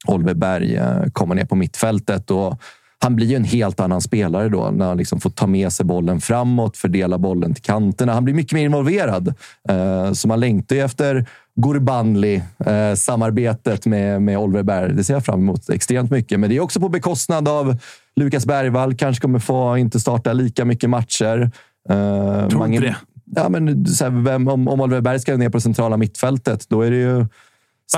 Oliver 0.06 0.34
Berg 0.34 0.80
komma 1.12 1.34
ner 1.34 1.44
på 1.44 1.54
mittfältet. 1.54 2.30
Och 2.30 2.60
han 3.02 3.16
blir 3.16 3.26
ju 3.26 3.36
en 3.36 3.44
helt 3.44 3.80
annan 3.80 4.00
spelare 4.00 4.48
då 4.48 4.70
när 4.70 4.86
han 4.86 4.96
liksom 4.96 5.20
får 5.20 5.30
ta 5.30 5.46
med 5.46 5.72
sig 5.72 5.86
bollen 5.86 6.20
framåt, 6.20 6.76
fördela 6.76 7.18
bollen 7.18 7.54
till 7.54 7.62
kanterna. 7.62 8.12
Han 8.12 8.24
blir 8.24 8.34
mycket 8.34 8.52
mer 8.52 8.64
involverad. 8.64 9.34
Eh, 9.68 10.12
så 10.12 10.28
man 10.28 10.40
längtar 10.40 10.76
ju 10.76 10.82
efter 10.82 11.26
Gurbanli-samarbetet 11.56 13.86
med, 13.86 14.22
med 14.22 14.38
Oliver 14.38 14.62
Berg. 14.62 14.92
Det 14.92 15.04
ser 15.04 15.14
jag 15.14 15.24
fram 15.24 15.40
emot 15.40 15.70
extremt 15.70 16.10
mycket. 16.10 16.40
Men 16.40 16.50
det 16.50 16.56
är 16.56 16.60
också 16.60 16.80
på 16.80 16.88
bekostnad 16.88 17.48
av 17.48 17.76
Lukas 18.16 18.46
Bergvall. 18.46 18.94
Kanske 18.94 19.22
kommer 19.22 19.38
få 19.38 19.76
inte 19.76 20.00
starta 20.00 20.32
lika 20.32 20.64
mycket 20.64 20.90
matcher. 20.90 21.50
Eh, 21.88 22.48
Tror 22.48 22.66
inte 22.66 22.80
det. 22.80 22.96
Ja, 23.36 23.48
men, 23.48 23.86
här, 24.00 24.24
vem, 24.24 24.48
om, 24.48 24.68
om 24.68 24.80
Oliver 24.80 25.00
Berg 25.00 25.20
ska 25.20 25.36
ner 25.36 25.48
på 25.48 25.56
det 25.56 25.62
centrala 25.62 25.96
mittfältet, 25.96 26.66
då 26.68 26.82
är 26.82 26.90
det 26.90 26.96
ju 26.96 27.26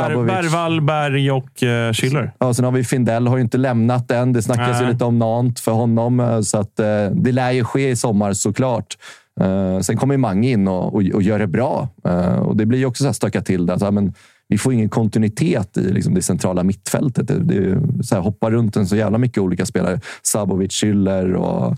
Ber. 0.01 0.25
Bergvall, 0.25 0.81
Berg 0.81 1.31
och 1.31 1.63
uh, 1.63 1.69
Schüller. 1.69 2.31
Ja, 2.39 2.55
sen 2.55 2.65
har 2.65 2.73
vi 2.73 2.85
Findell, 2.85 3.27
har 3.27 3.37
ju 3.37 3.43
inte 3.43 3.59
lämnat 3.59 4.11
än. 4.11 4.33
Det 4.33 4.43
snackas 4.43 4.83
ju 4.83 4.87
lite 4.87 5.05
om 5.05 5.19
Nantes 5.19 5.65
för 5.65 5.73
honom, 5.73 6.21
eh, 6.21 6.41
så 6.41 6.59
att, 6.59 6.81
eh, 6.81 7.07
det 7.13 7.33
lär 7.33 7.51
ju 7.51 7.65
ske 7.65 7.91
i 7.91 7.97
sommar 7.97 8.33
såklart. 8.33 8.97
Eh, 9.41 9.81
sen 9.81 9.97
kommer 9.97 10.17
Mange 10.17 10.51
in 10.51 10.69
och, 10.69 10.95
och, 10.95 11.03
och 11.15 11.23
gör 11.23 11.39
det 11.39 11.47
bra. 11.47 11.89
Eh, 12.05 12.35
och 12.35 12.57
det 12.57 12.67
blir 12.67 12.79
ju 12.79 12.87
också 12.87 13.03
så 13.03 13.09
här 13.09 13.13
stöka 13.13 13.43
till 13.43 13.67
det. 13.67 13.73
Alltså, 13.73 13.91
men, 13.91 14.15
vi 14.53 14.59
får 14.59 14.73
ingen 14.73 14.89
kontinuitet 14.89 15.77
i 15.77 15.93
liksom, 15.93 16.15
det 16.15 16.23
centrala 16.23 16.63
mittfältet. 16.63 17.29
Det, 17.29 17.39
det 17.39 17.81
så 18.05 18.15
här, 18.15 18.23
hoppar 18.23 18.51
runt 18.51 18.77
en 18.77 18.87
så 18.87 18.97
jävla 18.97 19.19
mycket 19.19 19.39
olika 19.39 19.67
spelare. 19.67 20.01
Sabovic, 20.23 20.71
Schüller 20.71 21.35
och 21.35 21.77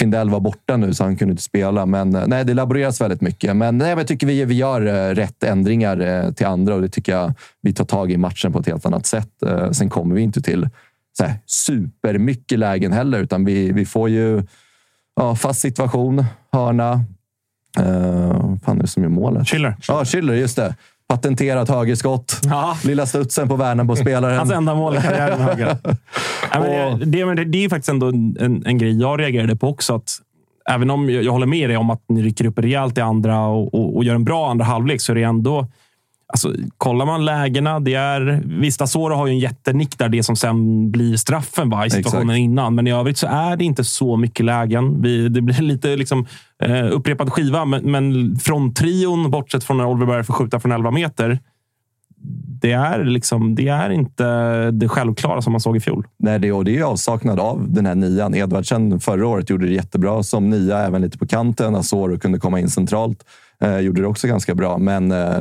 Findell 0.00 0.30
var 0.30 0.40
borta 0.40 0.76
nu 0.76 0.94
så 0.94 1.04
han 1.04 1.16
kunde 1.16 1.32
inte 1.32 1.42
spela. 1.42 1.86
Men 1.86 2.14
eh, 2.14 2.26
nej, 2.26 2.44
det 2.44 2.54
laboreras 2.54 3.00
väldigt 3.00 3.20
mycket. 3.20 3.56
Men 3.56 3.78
nej, 3.78 3.88
men 3.88 3.98
jag 3.98 4.06
tycker 4.06 4.26
vi, 4.26 4.44
vi 4.44 4.54
gör 4.54 4.86
eh, 4.86 5.14
rätt 5.14 5.42
ändringar 5.42 6.00
eh, 6.00 6.32
till 6.32 6.46
andra 6.46 6.74
och 6.74 6.82
det 6.82 6.88
tycker 6.88 7.12
jag 7.12 7.32
vi 7.60 7.72
tar 7.72 7.84
tag 7.84 8.12
i 8.12 8.16
matchen 8.16 8.52
på 8.52 8.58
ett 8.58 8.66
helt 8.66 8.86
annat 8.86 9.06
sätt. 9.06 9.30
Sen 9.72 9.90
kommer 9.90 10.14
vi 10.14 10.22
inte 10.22 10.42
till 10.42 10.68
så 11.18 11.24
här, 11.24 11.34
supermycket 11.46 12.58
lägen 12.58 12.92
heller, 12.92 13.18
utan 13.18 13.44
vi, 13.44 13.72
vi 13.72 13.86
får 13.86 14.08
ju 14.08 14.42
ja, 15.16 15.36
fast 15.36 15.60
situation, 15.60 16.24
hörna. 16.52 17.04
Uh, 17.80 18.56
fan 18.64 18.78
är 18.78 18.82
det 18.82 18.86
som 18.86 19.02
gör 19.02 19.10
målet? 19.10 19.42
Schüller. 19.42 19.74
Ja, 19.88 20.04
Schüller, 20.04 20.32
just 20.32 20.56
det. 20.56 20.74
Patenterat 21.10 21.68
högerskott. 21.68 22.40
Ja. 22.44 22.76
Lilla 22.84 23.06
studsen 23.06 23.48
på 23.48 23.56
Värnamo-spelaren. 23.56 24.38
Hans 24.38 24.50
enda 24.50 24.74
mål 24.74 24.96
i 24.96 25.00
karriären 25.00 25.40
höger. 25.40 25.76
Nej, 26.60 26.96
det, 26.98 27.04
det, 27.04 27.34
det, 27.34 27.44
det 27.44 27.64
är 27.64 27.68
faktiskt 27.68 27.88
ändå 27.88 28.06
en, 28.06 28.62
en 28.66 28.78
grej 28.78 29.00
jag 29.00 29.20
reagerade 29.20 29.56
på 29.56 29.68
också. 29.68 29.94
Att 29.94 30.10
även 30.70 30.90
om 30.90 31.10
jag, 31.10 31.22
jag 31.24 31.32
håller 31.32 31.46
med 31.46 31.70
dig 31.70 31.76
om 31.76 31.90
att 31.90 32.04
ni 32.08 32.22
rycker 32.22 32.46
upp 32.46 32.58
rejält 32.58 32.98
i 32.98 33.00
andra 33.00 33.46
och, 33.46 33.74
och, 33.74 33.96
och 33.96 34.04
gör 34.04 34.14
en 34.14 34.24
bra 34.24 34.50
andra 34.50 34.64
halvlek 34.64 35.00
så 35.00 35.12
är 35.12 35.16
det 35.16 35.22
ändå... 35.22 35.66
Alltså, 36.32 36.54
kollar 36.78 37.06
man 37.06 37.24
lägena, 37.24 37.80
det 37.80 37.94
är... 37.94 38.42
Visst, 38.60 38.80
Asoro 38.80 39.14
har 39.14 39.26
ju 39.26 39.32
en 39.32 39.38
jättenick 39.38 39.98
där, 39.98 40.08
det 40.08 40.22
som 40.22 40.36
sen 40.36 40.90
blir 40.90 41.16
straffen 41.16 41.70
va, 41.70 41.86
i 41.86 41.90
situationen 41.90 42.30
Exakt. 42.30 42.38
innan. 42.38 42.74
Men 42.74 42.86
i 42.86 42.92
övrigt 42.92 43.18
så 43.18 43.26
är 43.26 43.56
det 43.56 43.64
inte 43.64 43.84
så 43.84 44.16
mycket 44.16 44.46
lägen. 44.46 45.02
Vi, 45.02 45.28
det 45.28 45.40
blir 45.40 45.62
lite 45.62 45.96
liksom, 45.96 46.26
eh, 46.62 46.86
upprepad 46.92 47.32
skiva, 47.32 47.64
men, 47.64 47.90
men 47.90 48.36
från 48.36 48.74
trion, 48.74 49.30
bortsett 49.30 49.64
från 49.64 49.76
när 49.76 49.86
Oliver 49.86 50.06
Berg 50.06 50.24
får 50.24 50.34
skjuta 50.34 50.60
från 50.60 50.72
11 50.72 50.90
meter, 50.90 51.38
det 52.60 52.72
är, 52.72 53.04
liksom, 53.04 53.54
det 53.54 53.68
är 53.68 53.90
inte 53.90 54.24
det 54.70 54.88
självklara 54.88 55.42
som 55.42 55.52
man 55.52 55.60
såg 55.60 55.76
i 55.76 55.80
fjol. 55.80 56.06
Nej, 56.18 56.38
det, 56.38 56.52
och 56.52 56.64
det 56.64 56.78
är 56.78 56.82
avsaknad 56.82 57.40
av 57.40 57.72
den 57.72 57.86
här 57.86 57.94
nian. 57.94 58.34
Edvardsen 58.34 59.00
förra 59.00 59.26
året 59.26 59.50
gjorde 59.50 59.66
det 59.66 59.72
jättebra 59.72 60.22
som 60.22 60.50
nia, 60.50 60.78
även 60.78 61.02
lite 61.02 61.18
på 61.18 61.26
kanten. 61.26 61.74
Asoro 61.74 62.18
kunde 62.18 62.38
komma 62.38 62.60
in 62.60 62.68
centralt. 62.68 63.24
Eh, 63.60 63.78
gjorde 63.78 64.00
det 64.00 64.06
också 64.06 64.26
ganska 64.26 64.54
bra, 64.54 64.78
men 64.78 65.12
eh, 65.12 65.38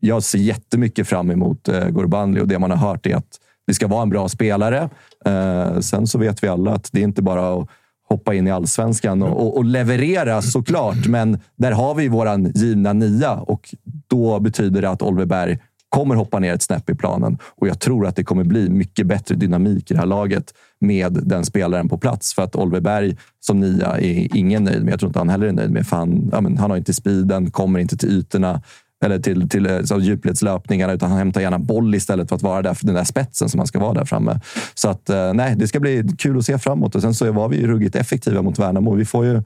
jag 0.00 0.22
ser 0.22 0.38
jättemycket 0.38 1.08
fram 1.08 1.30
emot 1.30 1.68
eh, 1.68 1.88
Gurbanli 1.88 2.40
och 2.40 2.48
det 2.48 2.58
man 2.58 2.70
har 2.70 2.88
hört 2.88 3.06
är 3.06 3.16
att 3.16 3.40
det 3.66 3.74
ska 3.74 3.86
vara 3.86 4.02
en 4.02 4.10
bra 4.10 4.28
spelare. 4.28 4.88
Eh, 5.24 5.80
sen 5.80 6.06
så 6.06 6.18
vet 6.18 6.42
vi 6.42 6.48
alla 6.48 6.72
att 6.72 6.88
det 6.92 7.00
är 7.00 7.04
inte 7.04 7.22
bara 7.22 7.54
att 7.54 7.68
hoppa 8.08 8.34
in 8.34 8.46
i 8.46 8.50
allsvenskan 8.50 9.22
och, 9.22 9.46
och, 9.46 9.56
och 9.56 9.64
leverera 9.64 10.42
såklart, 10.42 11.06
men 11.06 11.38
där 11.56 11.72
har 11.72 11.94
vi 11.94 12.08
våran 12.08 12.52
givna 12.54 12.92
nia 12.92 13.32
och 13.32 13.74
då 14.06 14.40
betyder 14.40 14.82
det 14.82 14.90
att 14.90 15.02
Oliver 15.02 15.26
Berg 15.26 15.58
kommer 15.88 16.14
hoppa 16.14 16.38
ner 16.38 16.54
ett 16.54 16.62
snäpp 16.62 16.90
i 16.90 16.94
planen 16.94 17.38
och 17.42 17.68
jag 17.68 17.80
tror 17.80 18.06
att 18.06 18.16
det 18.16 18.24
kommer 18.24 18.44
bli 18.44 18.70
mycket 18.70 19.06
bättre 19.06 19.34
dynamik 19.34 19.90
i 19.90 19.94
det 19.94 20.00
här 20.00 20.06
laget 20.06 20.54
med 20.80 21.18
den 21.22 21.44
spelaren 21.44 21.88
på 21.88 21.98
plats. 21.98 22.34
För 22.34 22.42
att 22.42 22.56
Oliver 22.56 22.80
Berg 22.80 23.16
som 23.40 23.60
nia 23.60 23.98
är 23.98 24.36
ingen 24.36 24.64
nöjd 24.64 24.84
med. 24.84 24.92
Jag 24.92 25.00
tror 25.00 25.08
inte 25.08 25.18
han 25.18 25.28
heller 25.28 25.46
är 25.46 25.52
nöjd 25.52 25.70
med. 25.70 25.86
För 25.86 25.96
han, 25.96 26.28
ja, 26.32 26.40
men 26.40 26.58
han 26.58 26.70
har 26.70 26.76
inte 26.76 26.94
speeden, 26.94 27.50
kommer 27.50 27.78
inte 27.78 27.96
till 27.96 28.08
ytorna 28.08 28.62
eller 29.04 29.18
till, 29.18 29.48
till 29.48 29.66
eh, 29.66 29.82
så 29.82 30.00
djupledslöpningarna, 30.00 30.92
utan 30.92 31.08
han 31.10 31.18
hämtar 31.18 31.40
gärna 31.40 31.58
boll 31.58 31.94
istället 31.94 32.28
för 32.28 32.36
att 32.36 32.42
vara 32.42 32.62
där 32.62 32.74
för 32.74 32.86
den 32.86 32.94
där 32.94 33.04
spetsen 33.04 33.48
som 33.48 33.60
han 33.60 33.66
ska 33.66 33.78
vara 33.78 33.92
där 33.94 34.04
framme. 34.04 34.40
Så 34.74 34.88
att, 34.88 35.10
eh, 35.10 35.32
nej, 35.34 35.54
det 35.56 35.68
ska 35.68 35.80
bli 35.80 36.04
kul 36.18 36.38
att 36.38 36.44
se 36.44 36.58
framåt. 36.58 36.94
Och 36.94 37.02
sen 37.02 37.14
så 37.14 37.32
var 37.32 37.48
vi 37.48 37.56
ju 37.56 37.66
ruggigt 37.66 37.96
effektiva 37.96 38.42
mot 38.42 38.58
Värnamo. 38.58 38.94
Vi 38.94 39.04
får 39.04 39.24
ju 39.26 39.42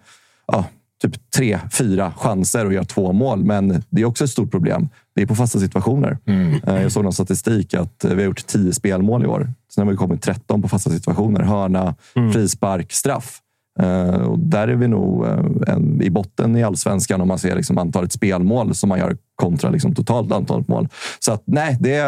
ja, 0.46 0.64
typ 1.02 1.30
tre, 1.36 1.58
fyra 1.72 2.12
chanser 2.16 2.66
och 2.66 2.72
göra 2.72 2.84
två 2.84 3.12
mål. 3.12 3.44
Men 3.44 3.82
det 3.90 4.00
är 4.02 4.04
också 4.04 4.24
ett 4.24 4.30
stort 4.30 4.50
problem. 4.50 4.88
Det 5.14 5.22
är 5.22 5.26
på 5.26 5.34
fasta 5.34 5.58
situationer. 5.58 6.18
Eh, 6.66 6.82
Jag 6.82 6.92
såg 6.92 7.04
någon 7.04 7.12
statistik 7.12 7.74
att 7.74 8.04
vi 8.08 8.14
har 8.14 8.20
gjort 8.22 8.46
10 8.46 8.72
spelmål 8.72 9.24
i 9.24 9.26
år. 9.26 9.52
Sen 9.74 9.84
har 9.84 9.90
vi 9.92 9.96
kommit 9.96 10.22
13 10.22 10.62
på 10.62 10.68
fasta 10.68 10.90
situationer. 10.90 11.40
Hörna, 11.40 11.94
frispark, 12.32 12.92
straff. 12.92 13.38
Eh, 13.80 14.20
Och 14.22 14.38
där 14.38 14.68
är 14.68 14.74
vi 14.74 14.88
nog 14.88 15.26
eh, 15.26 15.38
en, 15.66 16.02
i 16.02 16.10
botten 16.10 16.56
i 16.56 16.62
allsvenskan 16.62 17.20
om 17.20 17.28
man 17.28 17.38
ser 17.38 17.56
liksom 17.56 17.78
antalet 17.78 18.12
spelmål 18.12 18.74
som 18.74 18.88
man 18.88 18.98
gör 18.98 19.16
kontra 19.34 19.70
liksom 19.70 19.94
totalt 19.94 20.32
antalet 20.32 20.68
mål. 20.68 20.88
Så 21.18 21.32
att, 21.32 21.42
nej, 21.44 21.76
det, 21.80 21.98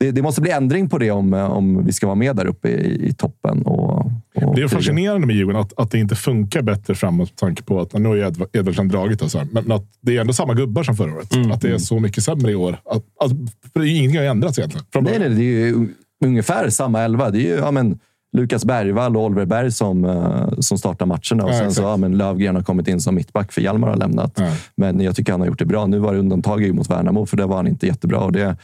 det, 0.00 0.10
det 0.10 0.22
måste 0.22 0.40
bli 0.40 0.50
ändring 0.50 0.88
på 0.88 0.98
det 0.98 1.10
om, 1.10 1.34
eh, 1.34 1.44
om 1.50 1.84
vi 1.84 1.92
ska 1.92 2.06
vara 2.06 2.14
med 2.16 2.36
där 2.36 2.46
uppe 2.46 2.68
i, 2.68 3.08
i 3.08 3.12
toppen. 3.14 3.62
Och, 3.62 4.06
och 4.44 4.54
Det 4.54 4.62
är 4.62 4.68
fascinerande 4.68 5.26
med 5.26 5.36
Djurgården 5.36 5.60
att, 5.60 5.78
att 5.80 5.90
det 5.90 5.98
inte 5.98 6.14
funkar 6.14 6.62
bättre 6.62 6.94
framåt 6.94 7.28
med 7.30 7.36
tanke 7.36 7.62
på 7.62 7.80
att 7.80 7.92
nu 7.92 8.08
har 8.08 8.14
ju 8.16 8.22
Edv- 8.24 8.46
Edvardsen 8.52 8.88
dragit 8.88 9.22
och 9.22 9.30
så 9.30 9.38
här, 9.38 9.46
men, 9.52 9.64
men 9.64 9.76
att 9.76 9.84
det 10.00 10.16
är 10.16 10.20
ändå 10.20 10.32
samma 10.32 10.54
gubbar 10.54 10.82
som 10.82 10.96
förra 10.96 11.12
året. 11.14 11.52
Att 11.52 11.60
det 11.60 11.70
är 11.70 11.78
så 11.78 12.00
mycket 12.00 12.24
sämre 12.24 12.50
i 12.52 12.54
år. 12.54 12.72
Att, 12.84 13.04
att, 13.24 13.32
för 13.72 13.84
ingenting 13.96 14.18
har 14.20 14.26
ändrats 14.26 14.58
egentligen. 14.58 14.86
Från 14.92 15.04
Nej, 15.04 15.18
början. 15.18 15.32
nej, 15.34 15.40
det 15.44 15.62
är 15.62 15.66
ju 15.66 15.88
ungefär 16.24 16.70
samma 16.70 17.00
elva. 17.02 17.30
Det 17.30 17.38
är 17.38 17.56
ju 17.56 17.56
ja, 17.56 17.70
men, 17.70 17.98
Lukas 18.32 18.64
Bergvall 18.64 19.16
och 19.16 19.24
Oliver 19.24 19.44
Berg 19.44 19.72
som, 19.72 20.04
eh, 20.04 20.48
som 20.58 20.78
startar 20.78 21.06
matcherna. 21.06 21.44
Och 21.44 21.50
Ja, 21.50 21.58
sen 21.58 21.72
så 21.72 21.82
ja, 21.82 21.96
men 21.96 22.16
Lövgren 22.18 22.54
har 22.56 22.62
kommit 22.62 22.88
in 22.88 23.00
som 23.00 23.14
mittback 23.14 23.52
för 23.52 23.60
Hjalmar 23.60 23.88
har 23.88 23.96
lämnat. 23.96 24.32
Ja. 24.36 24.48
Men 24.74 25.00
jag 25.00 25.16
tycker 25.16 25.32
han 25.32 25.40
har 25.40 25.48
gjort 25.48 25.58
det 25.58 25.64
bra. 25.64 25.86
Nu 25.86 25.98
var 25.98 26.12
det 26.12 26.18
undantag 26.18 26.62
ju 26.62 26.72
mot 26.72 26.90
Värnamo, 26.90 27.26
för 27.26 27.36
det 27.36 27.46
var 27.46 27.56
han 27.56 27.66
inte 27.66 27.86
jättebra. 27.86 28.18
Och 28.18 28.32
det 28.32 28.56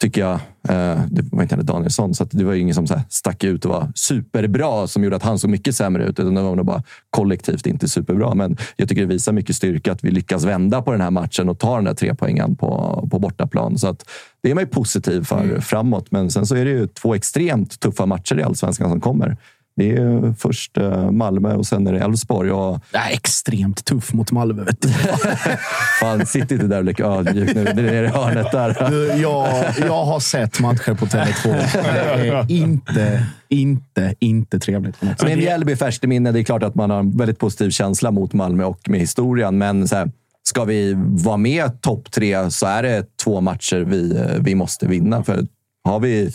tycker 0.00 0.20
jag, 0.20 0.34
eh, 0.68 1.00
det 1.10 1.24
var 1.32 1.42
inte 1.42 1.56
Danielsson, 1.56 2.14
så 2.14 2.22
att 2.22 2.30
det 2.30 2.44
var 2.44 2.52
ju 2.52 2.60
ingen 2.60 2.74
som 2.74 2.86
så 2.86 2.94
här 2.94 3.02
stack 3.08 3.44
ut 3.44 3.64
och 3.64 3.70
var 3.70 3.92
superbra 3.94 4.86
som 4.86 5.04
gjorde 5.04 5.16
att 5.16 5.22
han 5.22 5.38
såg 5.38 5.50
mycket 5.50 5.76
sämre 5.76 6.04
ut. 6.04 6.18
Utan 6.18 6.34
det 6.34 6.42
var 6.42 6.56
nog 6.56 6.66
bara 6.66 6.82
kollektivt 7.10 7.66
inte 7.66 7.88
superbra. 7.88 8.34
Men 8.34 8.56
jag 8.76 8.88
tycker 8.88 9.02
det 9.02 9.08
visar 9.08 9.32
mycket 9.32 9.56
styrka 9.56 9.92
att 9.92 10.04
vi 10.04 10.10
lyckas 10.10 10.44
vända 10.44 10.82
på 10.82 10.92
den 10.92 11.00
här 11.00 11.10
matchen 11.10 11.48
och 11.48 11.58
ta 11.58 11.76
den 11.76 11.84
där 11.84 11.94
tre 11.94 12.14
poängen 12.14 12.56
på, 12.56 13.08
på 13.10 13.18
bortaplan. 13.18 13.78
Så 13.78 13.88
att 13.88 14.04
det 14.42 14.50
är 14.50 14.54
man 14.54 14.64
ju 14.64 14.68
positiv 14.68 15.24
för 15.24 15.60
framåt. 15.60 16.10
Men 16.10 16.30
sen 16.30 16.46
så 16.46 16.56
är 16.56 16.64
det 16.64 16.70
ju 16.70 16.86
två 16.86 17.14
extremt 17.14 17.80
tuffa 17.80 18.06
matcher 18.06 18.38
i 18.38 18.42
allsvenskan 18.42 18.90
som 18.90 19.00
kommer. 19.00 19.36
Det 19.78 19.96
är 19.96 20.34
först 20.38 20.76
eh, 20.76 21.10
Malmö 21.10 21.54
och 21.54 21.66
sen 21.66 21.86
är 21.86 21.92
det 21.92 21.98
Elfsborg. 21.98 22.50
Och 22.52 22.80
Det 22.90 22.98
är 22.98 23.12
extremt 23.12 23.84
tuff 23.84 24.12
mot 24.12 24.32
Malmö. 24.32 24.64
Vet 24.64 24.82
du. 24.82 24.88
fan, 26.00 26.26
sitt 26.26 26.50
inte 26.50 26.66
där 26.66 26.78
och 26.78 26.84
lek 26.84 27.00
ödmjuk 27.00 27.54
nu. 27.54 27.64
Det 27.64 27.96
är 27.96 28.02
det 28.02 28.08
hörnet 28.08 28.52
där. 28.52 28.90
Du, 28.90 29.06
jag, 29.06 29.64
jag 29.80 30.04
har 30.04 30.20
sett 30.20 30.60
matcher 30.60 30.94
på 30.94 31.06
Tele2. 31.06 31.48
Det 32.18 32.28
är 32.28 32.50
inte, 32.50 33.26
inte, 33.48 34.14
inte 34.18 34.58
trevligt. 34.58 35.02
Med 35.02 35.38
Mjällby 35.38 35.76
färskt 35.76 36.04
i 36.04 36.06
minne, 36.06 36.32
det 36.32 36.40
är 36.40 36.44
klart 36.44 36.62
att 36.62 36.74
man 36.74 36.90
har 36.90 36.98
en 36.98 37.16
väldigt 37.16 37.38
positiv 37.38 37.70
känsla 37.70 38.10
mot 38.10 38.32
Malmö 38.32 38.64
och 38.64 38.88
med 38.88 39.00
historien. 39.00 39.58
Men 39.58 39.88
så 39.88 39.96
här, 39.96 40.10
ska 40.42 40.64
vi 40.64 40.94
vara 40.98 41.36
med 41.36 41.82
topp 41.82 42.10
tre 42.10 42.50
så 42.50 42.66
är 42.66 42.82
det 42.82 43.16
två 43.16 43.40
matcher 43.40 43.76
vi, 43.76 44.16
eh, 44.16 44.42
vi 44.42 44.54
måste 44.54 44.86
vinna. 44.86 45.24
För 45.24 45.46
har 45.84 46.00
vi 46.00 46.32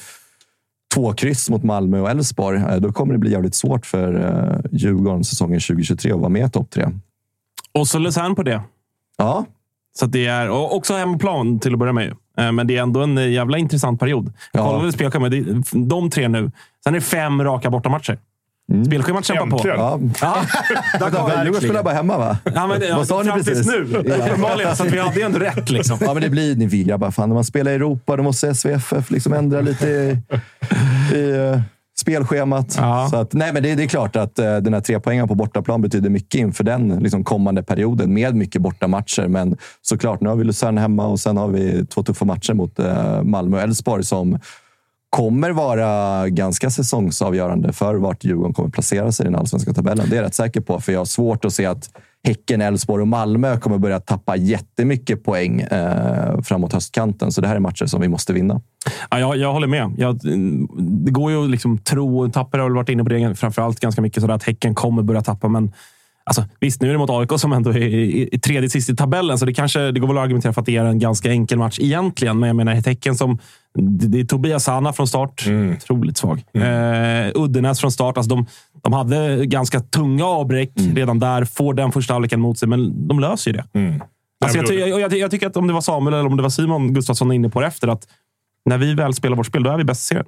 två 0.93 1.13
kryss 1.13 1.49
mot 1.49 1.63
Malmö 1.63 1.99
och 1.99 2.09
Elfsborg, 2.09 2.57
eh, 2.59 2.75
då 2.75 2.91
kommer 2.91 3.13
det 3.13 3.19
bli 3.19 3.31
jävligt 3.31 3.55
svårt 3.55 3.85
för 3.85 4.13
eh, 4.13 4.71
Djurgården 4.71 5.23
säsongen 5.23 5.59
2023 5.59 6.11
att 6.11 6.19
vara 6.19 6.29
med 6.29 6.47
i 6.47 6.49
topp 6.49 6.69
tre. 6.69 6.89
Och 7.71 7.87
så 7.87 7.99
Luzern 7.99 8.35
på 8.35 8.43
det. 8.43 8.61
Ja, 9.17 9.45
Så 9.99 10.05
det 10.05 10.25
är 10.25 10.49
och 10.49 10.75
också 10.75 10.93
hemmaplan 10.93 11.59
till 11.59 11.73
att 11.73 11.79
börja 11.79 11.93
med. 11.93 12.13
Eh, 12.37 12.51
Men 12.51 12.67
det 12.67 12.77
är 12.77 12.81
ändå 12.81 13.01
en 13.01 13.31
jävla 13.31 13.57
intressant 13.57 13.99
period. 13.99 14.33
Ja. 14.51 14.91
Spelschemat, 14.91 15.31
det 15.31 15.37
är 15.37 15.85
de 15.89 16.09
tre 16.09 16.27
nu. 16.27 16.51
Sen 16.83 16.95
är 16.95 16.99
det 16.99 17.05
fem 17.05 17.43
raka 17.43 17.69
bortamatcher. 17.69 18.17
Spelschemat 18.85 19.25
kämpar 19.25 19.57
på. 19.57 19.67
Ja. 19.67 19.99
Ja, 20.21 20.35
Djurgården 21.43 21.61
spelar 21.61 21.83
bara 21.83 21.93
hemma, 21.93 22.17
va? 22.17 22.37
ja, 22.43 22.67
men 22.67 22.79
det, 22.79 22.93
Vad 22.93 23.07
sa 23.07 23.23
ni 23.23 23.31
precis? 23.31 23.67
nu. 23.67 23.83
Uppenbarligen, 23.97 24.75
så 24.75 24.83
att 24.83 24.91
vi 24.91 24.99
hade 24.99 25.21
ändå 25.21 25.39
rätt. 25.39 25.69
Liksom. 25.69 25.97
Ja, 26.01 26.13
men 26.13 26.23
det 26.23 26.29
blir 26.29 26.55
ni 26.55 26.83
grabbar. 26.83 27.11
Fan, 27.11 27.29
när 27.29 27.33
man 27.33 27.43
spelar 27.43 27.71
i 27.71 27.75
Europa, 27.75 28.15
då 28.17 28.23
måste 28.23 28.55
SVFF 28.55 29.11
liksom 29.11 29.33
ändra 29.33 29.61
lite 29.61 29.87
i, 29.87 30.17
i 31.15 31.31
eh, 31.31 31.61
spelschemat. 31.99 32.75
Ja. 32.77 33.07
Så 33.11 33.15
att, 33.15 33.33
nej, 33.33 33.53
men 33.53 33.63
det, 33.63 33.75
det 33.75 33.83
är 33.83 33.87
klart 33.87 34.15
att 34.15 34.39
uh, 34.39 34.57
den 34.57 34.73
här 34.73 34.81
tre 34.81 34.99
poängen 34.99 35.27
på 35.27 35.35
bortaplan 35.35 35.81
betyder 35.81 36.09
mycket 36.09 36.39
inför 36.39 36.63
den 36.63 36.89
liksom, 36.89 37.23
kommande 37.23 37.63
perioden 37.63 38.13
med 38.13 38.35
mycket 38.35 38.61
bortamatcher. 38.61 39.27
Men 39.27 39.57
såklart, 39.81 40.21
nu 40.21 40.29
har 40.29 40.35
vi 40.35 40.43
Luzern 40.43 40.77
hemma 40.77 41.07
och 41.07 41.19
sen 41.19 41.37
har 41.37 41.47
vi 41.47 41.85
två 41.85 42.03
tuffa 42.03 42.25
matcher 42.25 42.53
mot 42.53 42.79
eh, 42.79 43.23
Malmö 43.23 43.57
och 43.57 43.63
Elfsborg 43.63 44.03
som 44.03 44.39
kommer 45.13 45.51
vara 45.51 46.29
ganska 46.29 46.69
säsongsavgörande 46.69 47.73
för 47.73 47.95
vart 47.95 48.23
Djurgården 48.23 48.53
kommer 48.53 48.69
placera 48.69 49.11
sig 49.11 49.25
i 49.25 49.29
den 49.29 49.39
allsvenska 49.39 49.73
tabellen. 49.73 50.05
Det 50.09 50.15
är 50.15 50.17
jag 50.17 50.25
rätt 50.25 50.35
säker 50.35 50.61
på, 50.61 50.79
för 50.79 50.91
jag 50.91 50.99
har 50.99 51.05
svårt 51.05 51.45
att 51.45 51.53
se 51.53 51.65
att 51.65 51.89
Häcken, 52.23 52.61
Elfsborg 52.61 53.01
och 53.01 53.07
Malmö 53.07 53.57
kommer 53.57 53.77
börja 53.77 53.99
tappa 53.99 54.35
jättemycket 54.35 55.23
poäng 55.23 55.61
eh, 55.61 56.41
framåt 56.41 56.73
höstkanten. 56.73 57.31
Så 57.31 57.41
det 57.41 57.47
här 57.47 57.55
är 57.55 57.59
matcher 57.59 57.85
som 57.85 58.01
vi 58.01 58.07
måste 58.07 58.33
vinna. 58.33 58.61
Ja, 59.09 59.19
jag, 59.19 59.37
jag 59.37 59.53
håller 59.53 59.67
med. 59.67 59.91
Jag, 59.97 60.19
det 61.05 61.11
går 61.11 61.31
ju 61.31 61.43
att 61.43 61.49
liksom 61.49 61.77
tro, 61.77 62.29
Tapper 62.29 62.57
har 62.57 62.65
väl 62.65 62.75
varit 62.75 62.89
inne 62.89 63.03
på 63.03 63.09
det 63.09 63.35
framförallt 63.35 63.79
ganska 63.79 64.01
mycket, 64.01 64.21
sådär 64.21 64.35
att 64.35 64.43
Häcken 64.43 64.75
kommer 64.75 65.03
börja 65.03 65.21
tappa. 65.21 65.47
Men 65.47 65.71
alltså, 66.25 66.45
visst, 66.59 66.81
nu 66.81 66.87
är 66.87 66.91
det 66.91 66.97
mot 66.97 67.09
AIK 67.09 67.39
som 67.39 67.53
ändå 67.53 67.69
är 67.69 68.39
tredje 68.39 68.69
sist 68.69 68.89
i 68.89 68.95
tabellen, 68.95 69.37
så 69.37 69.45
det, 69.45 69.53
kanske, 69.53 69.91
det 69.91 69.99
går 69.99 70.07
väl 70.07 70.17
att 70.17 70.23
argumentera 70.23 70.53
för 70.53 70.61
att 70.61 70.65
det 70.65 70.77
är 70.77 70.85
en 70.85 70.99
ganska 70.99 71.31
enkel 71.31 71.57
match 71.57 71.79
egentligen. 71.81 72.39
Men 72.39 72.47
jag 72.47 72.55
menar, 72.55 72.73
ett 72.73 72.85
Häcken 72.85 73.15
som... 73.15 73.39
Det, 73.75 74.19
är 74.19 74.25
Tobias 74.25 74.63
Sana 74.63 74.93
från 74.93 75.07
start. 75.07 75.45
Otroligt 75.77 76.17
svag. 76.17 76.43
Eh, 76.53 77.31
Uddenäs 77.35 77.79
från 77.79 77.91
start. 77.91 78.17
Alltså 78.17 78.35
de, 78.35 78.45
de 78.81 78.93
hade 78.93 79.45
ganska 79.45 79.79
tunga 79.79 80.25
avbräck 80.25 80.71
redan 80.95 81.19
där. 81.19 81.45
Får 81.45 81.73
den 81.73 81.91
första 81.91 82.13
halvleken 82.13 82.39
mot 82.39 82.59
sig, 82.59 82.67
men 82.67 83.07
de 83.07 83.19
löser 83.19 83.51
ju 83.51 83.57
det. 83.57 83.65
Alltså 84.45 84.57
jag, 84.57 84.89
jag, 84.89 84.99
jag, 85.01 85.13
jag 85.13 85.31
tycker 85.31 85.47
att 85.47 85.57
om 85.57 85.67
det 85.67 85.73
var 85.73 85.81
Samuel 85.81 86.13
eller 86.13 86.25
om 86.29 86.37
det 86.37 86.43
var 86.43 86.49
Simon 86.49 86.93
Gustafsson 86.93 87.31
inne 87.31 87.49
på 87.49 87.61
det 87.61 87.67
efter, 87.67 87.87
att 87.87 88.07
när 88.65 88.77
vi 88.77 88.93
väl 88.93 89.13
spelar 89.13 89.37
vårt 89.37 89.45
spel, 89.45 89.63
då 89.63 89.69
är 89.69 89.77
vi 89.77 89.83
bäst 89.83 90.01
i 90.01 90.05
serien. 90.05 90.25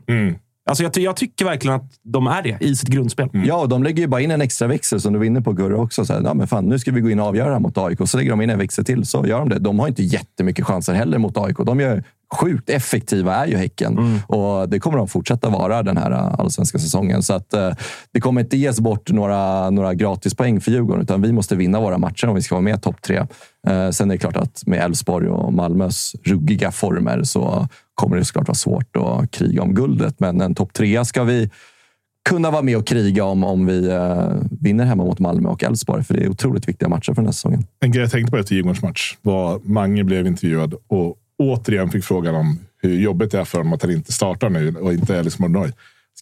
Mm. 0.66 0.72
Alltså 0.72 0.84
jag, 0.84 0.98
jag 0.98 1.16
tycker 1.16 1.46
verkligen 1.46 1.76
att 1.76 1.92
de 2.04 2.28
är 2.28 2.42
det 2.42 2.58
i 2.60 2.76
sitt 2.76 2.90
grundspel. 2.90 3.30
Ja, 3.34 3.56
och 3.62 3.70
de 3.70 3.84
lägger 3.84 4.02
ju 4.02 4.08
bara 4.08 4.22
in 4.22 4.32
en 4.32 4.42
extra 4.42 4.68
växel 4.68 5.02
som 5.02 5.14
du 5.14 5.20
var 5.20 5.26
inne 5.26 5.42
på 5.42 5.54
Gurra 5.54 5.78
också. 5.78 6.06
Så 6.06 6.14
här, 6.14 6.22
ja, 6.24 6.34
men 6.34 6.48
fan, 6.48 6.66
nu 6.66 6.80
ska 6.80 6.92
vi 6.92 7.02
gå 7.02 7.10
in 7.10 7.20
och 7.20 7.28
avgöra 7.28 7.60
mot 7.60 7.78
AIK. 7.78 8.00
Så 8.06 8.18
lägger 8.18 8.30
de 8.30 8.42
in 8.42 8.50
en 8.50 8.58
växel 8.60 8.86
till, 8.86 9.06
så 9.06 9.28
gör 9.28 9.40
de 9.40 9.50
det. 9.50 9.60
De 9.60 9.80
har 9.80 9.88
inte 9.88 10.04
jättemycket 10.04 10.66
chanser 10.66 10.94
heller 10.94 11.18
mot 11.18 11.38
AIK. 11.38 11.58
De 11.58 11.80
gör 11.80 12.04
sjukt 12.34 12.70
effektiva, 12.70 13.36
är 13.36 13.48
ju 13.48 13.58
Häcken. 13.58 13.98
Och 14.28 14.70
det 14.70 14.80
kommer 14.80 14.98
de 14.98 15.08
fortsätta 15.08 15.50
vara 15.50 15.84
den 15.84 15.98
här 15.98 16.12
äh, 16.12 16.40
allsvenska 16.40 16.80
säsongen. 16.80 17.24
Så 17.24 17.34
att, 17.34 17.54
eh, 17.54 17.72
det 18.12 18.22
kommer 18.22 18.42
inte 18.42 18.58
ges 18.58 18.80
bort 18.80 19.12
några, 19.12 19.70
några 19.70 19.94
gratispoäng 19.94 20.62
för 20.62 20.72
Djurgården, 20.72 21.04
utan 21.04 21.22
vi 21.22 21.32
måste 21.32 21.56
vinna 21.56 21.80
våra 21.80 21.98
matcher 21.98 22.28
om 22.28 22.36
vi 22.36 22.42
ska 22.42 22.56
vara 22.56 22.64
med 22.64 22.76
i 22.76 22.80
topp 22.80 23.02
tre. 23.02 23.28
Eh, 23.68 23.90
sen 23.90 24.12
är 24.12 24.16
det 24.16 24.20
klart 24.20 24.38
att 24.38 24.64
med 24.66 24.80
Elfsborg 24.80 25.30
och 25.30 25.54
Malmös 25.54 26.16
ruggiga 26.24 26.72
former 26.72 27.24
så 27.24 27.68
kommer 27.94 28.18
det 28.18 28.26
såklart 28.26 28.48
vara 28.48 28.56
svårt 28.56 28.96
att 28.96 29.32
kriga 29.32 29.62
om 29.62 29.74
guldet. 29.74 30.20
Men 30.20 30.42
en 30.42 30.56
topp 30.56 30.74
trea 30.74 31.06
ska 31.06 31.24
vi 31.24 31.50
kunna 32.30 32.52
vara 32.52 32.62
med 32.62 32.78
och 32.78 32.88
kriga 32.88 33.24
om, 33.24 33.44
om 33.44 33.66
vi 33.66 33.90
eh, 33.90 34.30
vinner 34.62 34.86
hemma 34.86 35.04
mot 35.04 35.20
Malmö 35.20 35.50
och 35.50 35.64
Elfsborg. 35.64 36.04
För 36.04 36.14
det 36.14 36.24
är 36.24 36.30
otroligt 36.30 36.68
viktiga 36.68 36.90
matcher 36.90 37.14
för 37.14 37.16
den 37.16 37.26
här 37.26 37.32
säsongen. 37.32 37.66
En 37.80 37.92
grej 37.92 38.02
jag 38.02 38.12
tänkte 38.12 38.32
på 38.32 38.38
efter 38.38 38.56
Djurgårdens 38.56 38.82
match 38.82 39.18
var 39.22 39.60
Mange 39.64 40.04
blev 40.04 40.28
intervjuad 40.28 40.74
och 40.88 41.18
återigen 41.38 41.90
fick 41.90 42.04
frågan 42.04 42.36
om 42.36 42.60
hur 42.82 43.00
jobbigt 43.00 43.32
det 43.32 43.40
är 43.40 43.46
för 43.46 43.58
honom 43.58 43.74
att 43.74 43.82
han 43.82 43.92
inte 43.92 44.14
startar 44.14 44.50
nu 44.50 44.76
och 44.76 44.94
inte 44.94 45.16
är 45.16 45.24
liksom 45.24 45.46
ordinarie. 45.46 45.74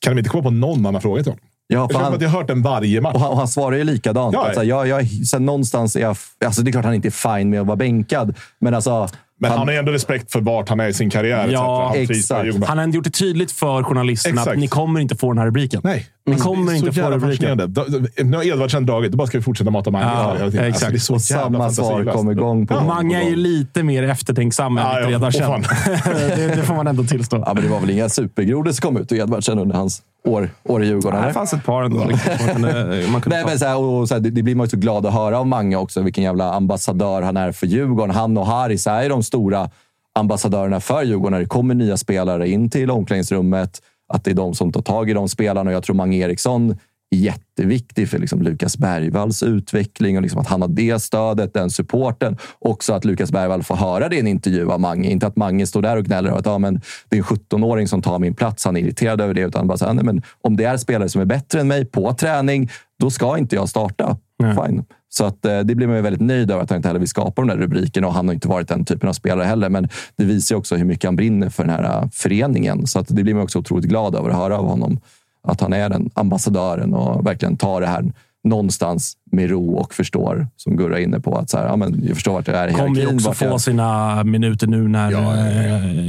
Kan 0.01 0.15
de 0.15 0.19
inte 0.19 0.29
komma 0.29 0.43
på 0.43 0.49
någon 0.49 0.85
annan 0.85 1.01
fråga 1.01 1.23
till 1.23 1.31
honom? 1.31 1.45
Ja, 1.67 1.87
Jag 1.91 1.99
han, 1.99 2.13
att 2.13 2.21
jag 2.21 2.29
har 2.29 2.39
hört 2.39 2.47
den 2.47 2.61
varje 2.61 3.01
match. 3.01 3.13
och 3.15 3.21
han, 3.21 3.29
och 3.31 3.37
han 3.37 3.47
svarar 3.47 3.77
ju 3.77 3.83
likadant. 3.83 4.33
Ja, 4.33 4.47
Att 4.47 4.53
så 4.53 4.59
här, 4.59 4.67
jag, 4.67 4.87
jag, 4.87 5.01
här, 5.01 5.39
någonstans 5.39 5.95
är 5.95 5.99
jag... 6.01 6.17
Alltså 6.45 6.61
det 6.61 6.69
är 6.69 6.71
klart 6.71 6.85
han 6.85 6.93
inte 6.93 7.07
är 7.07 7.37
fine 7.37 7.49
med 7.49 7.61
att 7.61 7.67
vara 7.67 7.77
bänkad. 7.77 8.35
Men 8.59 8.73
alltså... 8.73 9.07
Men 9.39 9.51
han, 9.51 9.59
har 9.59 9.71
ju 9.71 9.77
ändå 9.79 9.91
respekt 9.91 10.31
för 10.31 10.41
vart 10.41 10.69
han 10.69 10.79
är 10.79 10.87
i 10.87 10.93
sin 10.93 11.09
karriär. 11.09 11.47
Ja. 11.51 11.87
Han 11.87 12.01
exakt. 12.01 12.65
Han 12.67 12.77
har 12.77 12.83
ändå 12.83 12.95
gjort 12.95 13.03
det 13.03 13.09
tydligt 13.09 13.51
för 13.51 13.83
journalisterna 13.83 14.33
Exakt. 14.41 14.53
att 14.53 14.59
ni 14.59 14.67
kommer 14.67 14.99
inte 14.99 15.15
få 15.15 15.31
den 15.31 15.37
här 15.37 15.45
rubriken. 15.45 15.81
Nej. 15.83 16.07
Ni 16.25 16.35
kommer 16.35 16.71
Det 16.71 16.77
är 16.77 16.79
inte 16.79 16.93
så 16.93 17.01
få 17.01 17.11
rubriken. 17.11 17.75
Nu 18.23 18.37
har 18.37 18.43
Edvardsen 18.43 18.85
dragit. 18.85 19.11
Då 19.11 19.17
bara 19.17 19.27
ska 19.27 19.37
vi 19.37 19.43
fortsätta 19.43 19.71
mata 19.71 19.91
Mange. 19.91 20.05
Ja, 20.05 20.33
hela 20.37 20.51
tiden. 20.51 20.65
exakt. 20.65 20.93
Alltså, 20.93 21.13
det 21.13 21.17
är 21.17 21.19
så 21.19 21.33
jävla 21.33 21.59
samma 21.59 21.71
svar 21.71 22.13
kommer 22.13 22.33
gång 22.33 22.67
på 22.67 22.73
gång. 22.73 22.85
Många 22.85 23.21
är 23.23 23.29
ju 23.29 23.35
lite 23.35 23.83
mer 23.83 24.03
eftertänksam 24.03 24.77
än 24.77 24.83
Ja, 24.83 25.09
ja. 25.09 25.31
känd. 25.31 25.63
det, 26.35 26.55
det 26.55 26.63
får 26.63 26.75
man 26.75 26.87
ändå 26.87 27.03
tillstå. 27.03 27.43
Ja, 27.45 27.53
men 27.53 27.63
det 27.63 27.69
var 27.69 27.79
väl 27.79 27.89
inga 27.89 28.09
supergrodor 28.09 28.71
som 28.71 28.81
kom 28.81 29.01
ut 29.01 29.11
ur 29.11 29.17
Edvardsen 29.17 29.59
under 29.59 29.75
hans 29.75 30.01
år, 30.27 30.49
år 30.63 30.83
i 30.83 30.87
Djurgården? 30.87 31.17
det 31.19 31.23
eller? 31.23 31.33
fanns 31.33 31.53
ett 31.53 31.65
par 31.65 31.83
ändå. 31.83 32.05
Liksom, 32.05 32.31
man 32.39 32.53
kunde, 32.53 33.05
man 33.11 33.21
kunde 33.21 33.35
Nej, 33.35 33.43
ta. 33.43 33.49
men 33.49 33.59
så 33.59 33.65
här, 33.65 33.77
och 33.77 34.07
så 34.07 34.13
här, 34.13 34.21
det, 34.21 34.29
det 34.29 34.43
blir 34.43 34.55
man 34.55 34.65
ju 34.65 34.69
så 34.69 34.77
glad 34.77 35.05
att 35.05 35.13
höra 35.13 35.39
av 35.39 35.47
Mange 35.47 35.75
också. 35.75 36.01
Vilken 36.01 36.23
jävla 36.23 36.53
ambassadör 36.53 37.21
han 37.21 37.37
är 37.37 37.51
för 37.51 37.67
Djurgården. 37.67 38.15
Han 38.15 38.37
och 38.37 38.45
Haris 38.47 38.87
är 38.87 39.09
de 39.09 39.23
stora 39.33 39.69
ambassadörerna 40.15 40.79
för 40.79 41.03
Djurgården 41.03 41.31
när 41.31 41.39
det 41.39 41.45
kommer 41.45 41.75
nya 41.75 41.97
spelare 41.97 42.49
in 42.49 42.69
till 42.69 42.91
omklädningsrummet. 42.91 43.81
Att 44.13 44.23
det 44.23 44.31
är 44.31 44.35
de 44.35 44.53
som 44.53 44.71
tar 44.71 44.81
tag 44.81 45.09
i 45.09 45.13
de 45.13 45.29
spelarna. 45.29 45.69
Och 45.69 45.75
jag 45.75 45.83
tror 45.83 45.95
Mange 45.95 46.17
Eriksson 46.17 46.71
är 47.11 47.17
jätteviktig 47.17 48.09
för 48.09 48.19
liksom 48.19 48.41
Lukas 48.41 48.77
Bergvalls 48.77 49.43
utveckling 49.43 50.15
och 50.15 50.21
liksom 50.21 50.41
att 50.41 50.47
han 50.47 50.61
har 50.61 50.67
det 50.67 50.99
stödet, 50.99 51.53
den 51.53 51.69
supporten. 51.69 52.37
Också 52.59 52.93
att 52.93 53.05
Lukas 53.05 53.31
Bergvall 53.31 53.63
får 53.63 53.75
höra 53.75 54.09
det 54.09 54.15
i 54.15 54.19
en 54.19 54.27
intervju 54.27 54.71
av 54.71 54.79
Mange. 54.79 55.09
Inte 55.09 55.27
att 55.27 55.35
Mange 55.35 55.67
står 55.67 55.81
där 55.81 55.97
och 55.97 56.05
gnäller 56.05 56.31
och 56.31 56.39
att 56.39 56.45
ja, 56.45 56.57
men 56.57 56.81
det 57.09 57.17
är 57.17 57.19
en 57.19 57.23
17-åring 57.23 57.87
som 57.87 58.01
tar 58.01 58.19
min 58.19 58.33
plats. 58.33 58.65
Han 58.65 58.77
är 58.77 58.81
irriterad 58.81 59.21
över 59.21 59.33
det. 59.33 59.41
Utan 59.41 59.67
bara 59.67 59.77
så 59.77 59.85
här, 59.85 59.93
men 59.93 60.21
om 60.41 60.57
det 60.57 60.63
är 60.63 60.77
spelare 60.77 61.09
som 61.09 61.21
är 61.21 61.25
bättre 61.25 61.61
än 61.61 61.67
mig 61.67 61.85
på 61.85 62.13
träning, 62.13 62.69
då 62.99 63.09
ska 63.09 63.37
inte 63.37 63.55
jag 63.55 63.69
starta. 63.69 64.17
Fine. 64.51 64.83
Så 65.09 65.25
att, 65.25 65.45
eh, 65.45 65.59
det 65.59 65.75
blir 65.75 65.87
man 65.87 65.95
ju 65.95 66.01
väldigt 66.01 66.21
nöjd 66.21 66.51
över 66.51 66.63
att 66.63 66.69
han 66.69 66.77
inte 66.77 66.89
heller 66.89 66.99
vill 66.99 67.09
skapa 67.09 67.41
de 67.41 67.47
där 67.47 67.57
rubrikerna. 67.57 68.07
Och 68.07 68.13
han 68.13 68.27
har 68.27 68.33
inte 68.33 68.47
varit 68.47 68.67
den 68.67 68.85
typen 68.85 69.09
av 69.09 69.13
spelare 69.13 69.45
heller. 69.45 69.69
Men 69.69 69.89
det 70.15 70.25
visar 70.25 70.55
ju 70.55 70.59
också 70.59 70.75
hur 70.75 70.85
mycket 70.85 71.05
han 71.05 71.15
brinner 71.15 71.49
för 71.49 71.63
den 71.63 71.75
här 71.75 71.83
eh, 71.83 72.09
föreningen. 72.11 72.87
Så 72.87 72.99
att 72.99 73.07
det 73.07 73.23
blir 73.23 73.33
man 73.33 73.43
också 73.43 73.59
otroligt 73.59 73.85
glad 73.85 74.15
över 74.15 74.29
att 74.29 74.35
höra 74.35 74.57
av 74.57 74.67
honom. 74.67 74.99
Att 75.47 75.61
han 75.61 75.73
är 75.73 75.89
den 75.89 76.09
ambassadören 76.13 76.93
och 76.93 77.27
verkligen 77.27 77.57
tar 77.57 77.81
det 77.81 77.87
här 77.87 78.13
någonstans 78.43 79.13
med 79.31 79.49
ro 79.49 79.75
och 79.75 79.93
förstår, 79.93 80.47
som 80.55 80.77
Gurra 80.77 80.99
är 80.99 81.03
inne 81.03 81.19
på, 81.19 81.35
att 81.37 81.49
så 81.49 81.57
här, 81.57 81.65
ja, 81.65 81.75
men 81.75 82.03
jag 82.07 82.15
förstår 82.15 82.33
vart 82.33 82.47
jag 82.47 82.55
är 82.57 82.71
kommer 82.71 82.99
ju 83.01 83.07
också 83.15 83.27
vart 83.27 83.41
jag- 83.41 83.51
få 83.51 83.59
sina 83.59 84.23
minuter 84.23 84.67
nu 84.67 84.87
när 84.87 85.11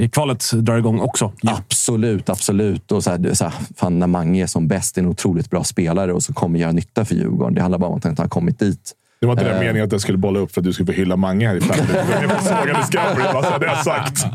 eh, 0.03 0.09
kvalet 0.09 0.51
drar 0.53 0.77
igång 0.79 1.01
också. 1.01 1.33
Absolut, 1.47 2.29
absolut. 2.29 2.93
Och 2.93 3.05
så 3.05 3.11
här, 3.11 3.19
det 3.19 3.31
är 3.31 3.35
så 3.35 3.45
här, 3.45 3.53
fan, 3.77 3.99
när 3.99 4.07
Mange 4.07 4.43
är 4.43 4.47
som 4.47 4.69
bäst, 4.69 4.99
är 4.99 5.03
en 5.03 5.09
otroligt 5.09 5.51
bra 5.51 5.65
spelare 5.65 6.13
och 6.13 6.23
så 6.23 6.33
kommer 6.33 6.59
göra 6.59 6.73
nytta 6.73 7.05
för 7.05 7.15
Djurgården. 7.15 7.55
Det 7.55 7.61
handlar 7.61 7.79
bara 7.79 7.91
om 7.91 7.97
att 7.97 8.05
han 8.05 8.13
inte 8.13 8.23
har 8.23 8.29
kommit 8.29 8.59
dit. 8.59 8.93
Det 9.25 9.27
var 9.29 9.33
inte 9.33 9.45
den 9.45 9.55
Eh. 9.55 9.61
meningen 9.61 9.85
att 9.87 9.93
jag 9.93 10.01
skulle 10.01 10.19
bolla 10.19 10.39
upp 10.39 10.53
för 10.55 10.61
att 10.61 10.65
du 10.65 10.73
skulle 10.73 10.87
få 10.87 10.93
hylla 10.93 11.17
Mange 11.17 11.49
här 11.49 11.57
i 11.57 11.61
framtiden. 11.61 12.07
Det 12.21 12.27
var 12.27 12.39
sågade 12.39 12.85
skräp. 12.87 13.33
Bara 13.33 13.43
så 13.43 13.51
hade 13.51 13.67
jag 13.67 13.85
sagt. 13.85 14.27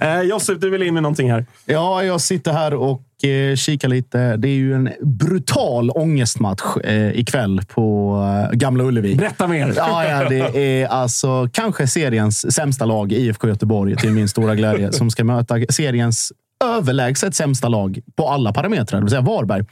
Eh, 0.00 0.20
Josef, 0.20 0.58
du 0.60 0.70
vill 0.70 0.82
in 0.82 0.94
med 0.94 1.02
någonting 1.02 1.30
här. 1.32 1.46
Ja, 1.64 2.02
jag 2.02 2.20
sitter 2.20 2.52
här 2.52 2.74
och 2.74 3.24
eh, 3.24 3.56
kika 3.56 3.88
lite. 3.88 4.36
Det 4.36 4.48
är 4.48 4.52
ju 4.54 4.74
en 4.74 4.90
brutal 5.02 5.90
ångestmatch 5.90 6.76
eh, 6.84 7.18
ikväll 7.18 7.60
på 7.68 8.16
eh, 8.52 8.56
Gamla 8.56 8.84
Ullevi. 8.84 9.14
Berätta 9.14 9.46
mer! 9.46 9.72
Ja, 9.76 10.04
ja, 10.04 10.28
det 10.28 10.82
är 10.82 10.86
alltså 10.86 11.48
kanske 11.52 11.86
seriens 11.86 12.54
sämsta 12.54 12.84
lag, 12.84 13.12
IFK 13.12 13.48
Göteborg, 13.48 13.96
till 13.96 14.10
min 14.10 14.28
stora 14.28 14.54
glädje, 14.54 14.92
som 14.92 15.10
ska 15.10 15.24
möta 15.24 15.54
seriens 15.68 16.32
överlägset 16.64 17.34
sämsta 17.34 17.68
lag 17.68 17.98
på 18.16 18.28
alla 18.28 18.52
parametrar, 18.52 18.98
det 19.00 19.04
vill 19.04 19.10
säga 19.10 19.20
Varberg. 19.20 19.64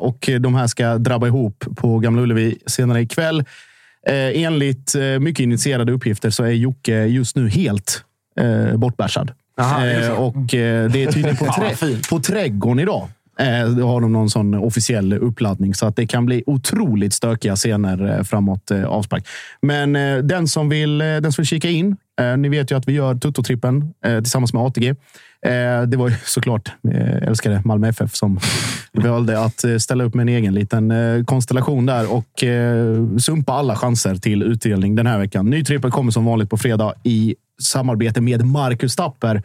Och 0.00 0.30
de 0.40 0.54
här 0.54 0.66
ska 0.66 0.98
drabba 0.98 1.26
ihop 1.26 1.64
på 1.76 1.98
Gamla 1.98 2.22
Ullevi 2.22 2.58
senare 2.66 3.00
ikväll. 3.00 3.44
Eh, 4.06 4.42
enligt 4.42 4.94
eh, 4.94 5.02
mycket 5.18 5.42
initierade 5.42 5.92
uppgifter 5.92 6.30
så 6.30 6.44
är 6.44 6.50
Jocke 6.52 7.04
just 7.04 7.36
nu 7.36 7.48
helt 7.48 8.02
eh, 8.40 8.76
bortbärsad. 8.76 9.32
Aha, 9.60 9.80
det. 9.84 10.06
Eh, 10.06 10.12
och 10.12 10.54
eh, 10.54 10.90
det 10.90 11.04
är 11.04 11.12
tydligen 11.12 11.36
på, 11.36 11.44
trä- 11.60 12.08
på 12.10 12.20
Trädgården 12.20 12.78
idag. 12.80 13.08
Eh, 13.40 13.68
Då 13.68 13.86
har 13.86 14.00
de 14.00 14.12
någon 14.12 14.30
sån 14.30 14.54
officiell 14.54 15.12
uppladdning, 15.12 15.74
så 15.74 15.86
att 15.86 15.96
det 15.96 16.06
kan 16.06 16.26
bli 16.26 16.42
otroligt 16.46 17.14
stökiga 17.14 17.56
scener 17.56 18.16
eh, 18.18 18.22
framåt 18.24 18.70
eh, 18.70 18.84
avspark. 18.84 19.26
Men 19.62 19.92
den 20.28 20.48
som 20.48 20.68
vill, 20.68 20.98
den 20.98 21.32
som 21.32 21.42
vill 21.42 21.48
kika 21.48 21.68
in, 21.70 21.96
ni 22.38 22.48
vet 22.48 22.70
ju 22.70 22.76
att 22.76 22.88
vi 22.88 22.92
gör 22.92 23.14
Tutto-trippen 23.14 23.94
eh, 24.04 24.18
tillsammans 24.20 24.52
med 24.52 24.62
ATG. 24.62 24.94
Eh, 25.46 25.82
Det 25.82 25.96
var 25.96 26.08
ju 26.08 26.14
såklart 26.24 26.72
eh, 26.92 27.16
älskade 27.16 27.62
Malmö 27.64 27.88
FF 27.88 28.14
som 28.14 28.38
valde 28.92 29.40
att 29.40 29.64
eh, 29.64 29.76
ställa 29.76 30.04
upp 30.04 30.14
med 30.14 30.22
en 30.22 30.28
egen 30.28 30.54
liten 30.54 30.92
konstellation 31.26 31.86
där 31.86 32.12
och 32.12 32.44
sumpa 33.20 33.52
alla 33.52 33.76
chanser 33.76 34.14
till 34.16 34.42
utdelning 34.42 34.94
den 34.94 35.06
här 35.06 35.18
veckan. 35.18 35.46
Ny 35.46 35.64
trippel 35.64 35.90
kommer 35.90 36.12
som 36.12 36.24
vanligt 36.24 36.50
på 36.50 36.56
fredag 36.56 36.94
i 37.02 37.34
samarbete 37.62 38.20
med 38.20 38.46
Marcus 38.46 38.96
Tapper 38.96 39.42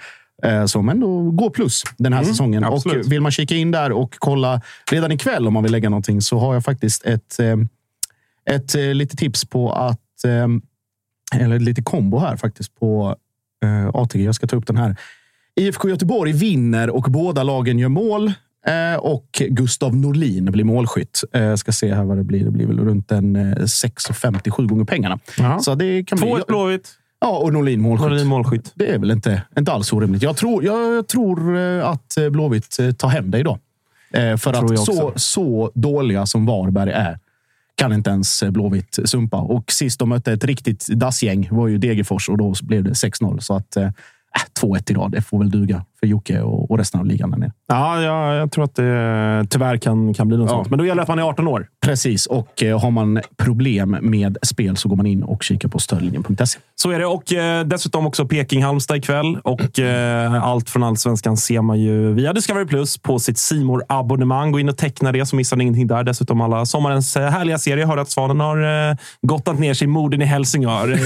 som 0.67 0.89
ändå 0.89 1.31
går 1.31 1.49
plus 1.49 1.83
den 1.97 2.13
här 2.13 2.23
säsongen. 2.23 2.63
absolut. 2.63 3.05
Och 3.05 3.11
vill 3.11 3.21
man 3.21 3.31
kika 3.31 3.55
in 3.55 3.71
där 3.71 3.91
och 3.91 4.15
kolla 4.19 4.61
redan 4.91 5.11
ikväll 5.11 5.47
om 5.47 5.53
man 5.53 5.63
vill 5.63 5.71
lägga 5.71 5.89
någonting 5.89 6.21
så 6.21 6.39
har 6.39 6.53
jag 6.53 6.63
faktiskt 6.63 7.05
ett, 7.05 7.39
ett 8.49 8.73
lite 8.73 9.15
tips 9.15 9.45
på 9.45 9.71
att 9.71 9.99
eller 11.35 11.59
lite 11.59 11.81
kombo 11.81 12.19
här 12.19 12.37
faktiskt 12.37 12.79
på 12.79 13.15
ATG. 13.93 14.23
Jag 14.23 14.35
ska 14.35 14.47
ta 14.47 14.55
upp 14.55 14.67
den 14.67 14.77
här. 14.77 14.95
IFK 15.55 15.89
Göteborg 15.89 16.31
vinner 16.31 16.89
och 16.89 17.03
båda 17.03 17.43
lagen 17.43 17.79
gör 17.79 17.89
mål. 17.89 18.33
Eh, 18.65 18.99
och 18.99 19.41
Gustav 19.49 19.95
Norlin 19.95 20.45
blir 20.45 20.63
målskytt. 20.63 21.23
Eh, 21.33 21.55
ska 21.55 21.71
se 21.71 21.93
här 21.93 22.03
vad 22.03 22.17
det 22.17 22.23
blir. 22.23 22.45
Det 22.45 22.51
blir 22.51 22.67
väl 22.67 22.79
runt 22.79 23.11
en 23.11 23.35
eh, 23.35 23.41
6,50 23.41 24.49
sju 24.49 24.67
gånger 24.67 24.85
pengarna. 24.85 25.19
Så 25.61 25.75
det 25.75 26.03
kan 26.03 26.19
bli... 26.19 26.27
2-1 26.27 26.43
Blåvitt. 26.47 26.89
Ja, 27.19 27.37
och 27.37 27.53
Norlin 27.53 27.81
målskytt. 27.81 28.09
Norlin 28.09 28.27
målskytt. 28.27 28.71
Det 28.75 28.87
är 28.87 28.99
väl 28.99 29.11
inte, 29.11 29.41
inte 29.57 29.71
alls 29.71 29.93
orimligt. 29.93 30.23
Jag 30.23 30.37
tror, 30.37 30.63
jag, 30.63 30.93
jag 30.93 31.07
tror 31.07 31.57
eh, 31.57 31.89
att 31.89 32.17
eh, 32.17 32.29
Blåvitt 32.29 32.77
tar 32.97 33.07
hem 33.07 33.31
det 33.31 33.39
idag. 33.39 33.59
För 34.11 34.53
jag 34.53 34.73
att 34.73 34.79
så, 34.79 35.13
så 35.15 35.71
dåliga 35.75 36.25
som 36.25 36.45
Varberg 36.45 36.91
är 36.91 37.19
kan 37.75 37.93
inte 37.93 38.09
ens 38.09 38.43
Blåvitt 38.43 38.99
sumpa. 39.05 39.37
Och 39.37 39.71
sist 39.71 39.99
de 39.99 40.09
mötte 40.09 40.33
ett 40.33 40.43
riktigt 40.43 40.87
dassgäng 40.87 41.47
var 41.51 41.67
ju 41.67 41.77
Degerfors 41.77 42.29
och 42.29 42.37
då 42.37 42.53
blev 42.63 42.83
det 42.83 42.89
6-0. 42.89 43.39
Så 43.39 43.55
att 43.55 43.77
Äh, 44.37 44.61
2-1 44.61 44.91
idag, 44.91 45.11
det 45.11 45.21
får 45.21 45.39
väl 45.39 45.49
duga 45.49 45.85
för 46.03 46.07
Jocke 46.07 46.41
och, 46.41 46.71
och 46.71 46.77
resten 46.77 46.99
av 46.99 47.05
ligan 47.05 47.31
där 47.31 47.37
nere. 47.37 47.51
Ja, 47.67 48.01
ja, 48.01 48.35
jag 48.35 48.51
tror 48.51 48.63
att 48.63 48.75
det 48.75 49.45
tyvärr 49.49 49.77
kan, 49.77 50.13
kan 50.13 50.27
bli 50.27 50.37
något 50.37 50.49
Ja. 50.49 50.55
sånt. 50.55 50.69
Men 50.69 50.79
då 50.79 50.85
gäller 50.85 50.95
det 50.95 51.01
att 51.01 51.07
man 51.07 51.19
är 51.19 51.23
18 51.23 51.47
år. 51.47 51.67
Precis, 51.85 52.25
och 52.25 52.63
eh, 52.63 52.79
har 52.81 52.91
man 52.91 53.21
problem 53.37 53.97
med 54.01 54.37
spel 54.41 54.77
så 54.77 54.89
går 54.89 54.95
man 54.95 55.05
in 55.05 55.23
och 55.23 55.43
kikar 55.43 55.69
på 55.69 55.79
stödlinjen.se. 55.79 56.59
Så 56.75 56.91
är 56.91 56.99
det. 56.99 57.05
Och 57.05 57.33
eh, 57.33 57.65
dessutom 57.65 58.07
också 58.07 58.25
Peking-Halmstad 58.25 58.97
ikväll. 58.97 59.37
Och 59.43 59.79
eh, 59.79 60.43
allt 60.43 60.69
från 60.69 60.83
Allsvenskan 60.83 61.37
ser 61.37 61.61
man 61.61 61.79
ju 61.79 62.13
via 62.13 62.33
Discovery 62.33 62.65
Plus 62.65 62.97
på 62.97 63.19
sitt 63.19 63.37
simor 63.37 63.83
abonnemang 63.89 64.51
Gå 64.51 64.59
in 64.59 64.69
och 64.69 64.77
teckna 64.77 65.11
det 65.11 65.25
så 65.25 65.35
missar 65.35 65.57
ni 65.57 65.63
ingenting 65.63 65.87
där. 65.87 66.03
Dessutom 66.03 66.41
alla 66.41 66.65
sommarens 66.65 67.17
eh, 67.17 67.29
härliga 67.29 67.57
serier. 67.57 67.85
Hörde 67.85 68.01
att 68.01 68.09
Svanen 68.09 68.39
har 68.39 68.89
eh, 68.89 68.95
gottat 69.21 69.59
ner 69.59 69.73
sig 69.73 69.85
i 69.85 69.87
morden 69.87 70.21
i 70.21 70.25
Helsingör. 70.25 70.99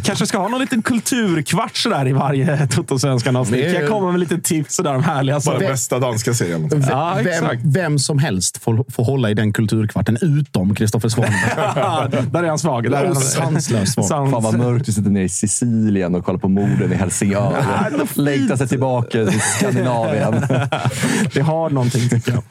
Kanske 0.04 0.26
ska 0.26 0.38
ha 0.38 0.48
någon 0.48 0.60
liten 0.60 0.82
kulturkvart 0.82 1.76
sådär 1.76 2.08
i 2.08 2.12
varje 2.12 2.66
Toto-svenskan-avsnitt. 2.66 3.43
Det 3.50 3.64
är- 3.66 3.80
Jag 3.80 3.90
kommer 3.90 4.10
med 4.10 4.20
lite 4.20 4.38
tips 4.38 4.74
sådär 4.74 4.94
om 4.94 5.02
härliga 5.04 5.40
Bara 5.46 5.58
bästa 5.58 5.98
danska 5.98 6.34
serien. 6.34 6.70
Ja, 6.90 7.18
vem, 7.24 7.44
vem 7.64 7.98
som 7.98 8.18
helst 8.18 8.62
får, 8.62 8.84
får 8.92 9.04
hålla 9.04 9.30
i 9.30 9.34
den 9.34 9.52
kulturkvarten, 9.52 10.18
utom 10.20 10.74
Kristoffer 10.74 11.08
Svanberg. 11.08 12.26
där 12.30 12.42
är 12.42 12.48
han 12.48 12.58
svag. 12.58 12.90
Där 12.90 13.02
är 13.02 13.06
han 13.06 13.16
Sanslöst 13.16 13.92
svag. 13.94 14.04
Sans- 14.04 14.30
Fan 14.30 14.42
vad 14.42 14.58
mörkt 14.58 14.88
att 14.88 14.94
sitta 14.94 15.08
nere 15.10 15.24
i 15.24 15.28
Sicilien 15.28 16.14
och 16.14 16.24
kolla 16.24 16.38
på 16.38 16.48
morden 16.48 16.92
i 16.92 16.94
Helsingör. 16.96 17.56
Längtar 18.14 18.56
sig 18.56 18.68
tillbaka 18.68 19.10
till 19.26 19.40
Skandinavien. 19.40 20.34
Det 21.34 21.40
har 21.40 21.70
någonting, 21.70 22.08
tycker 22.08 22.32
jag. 22.32 22.42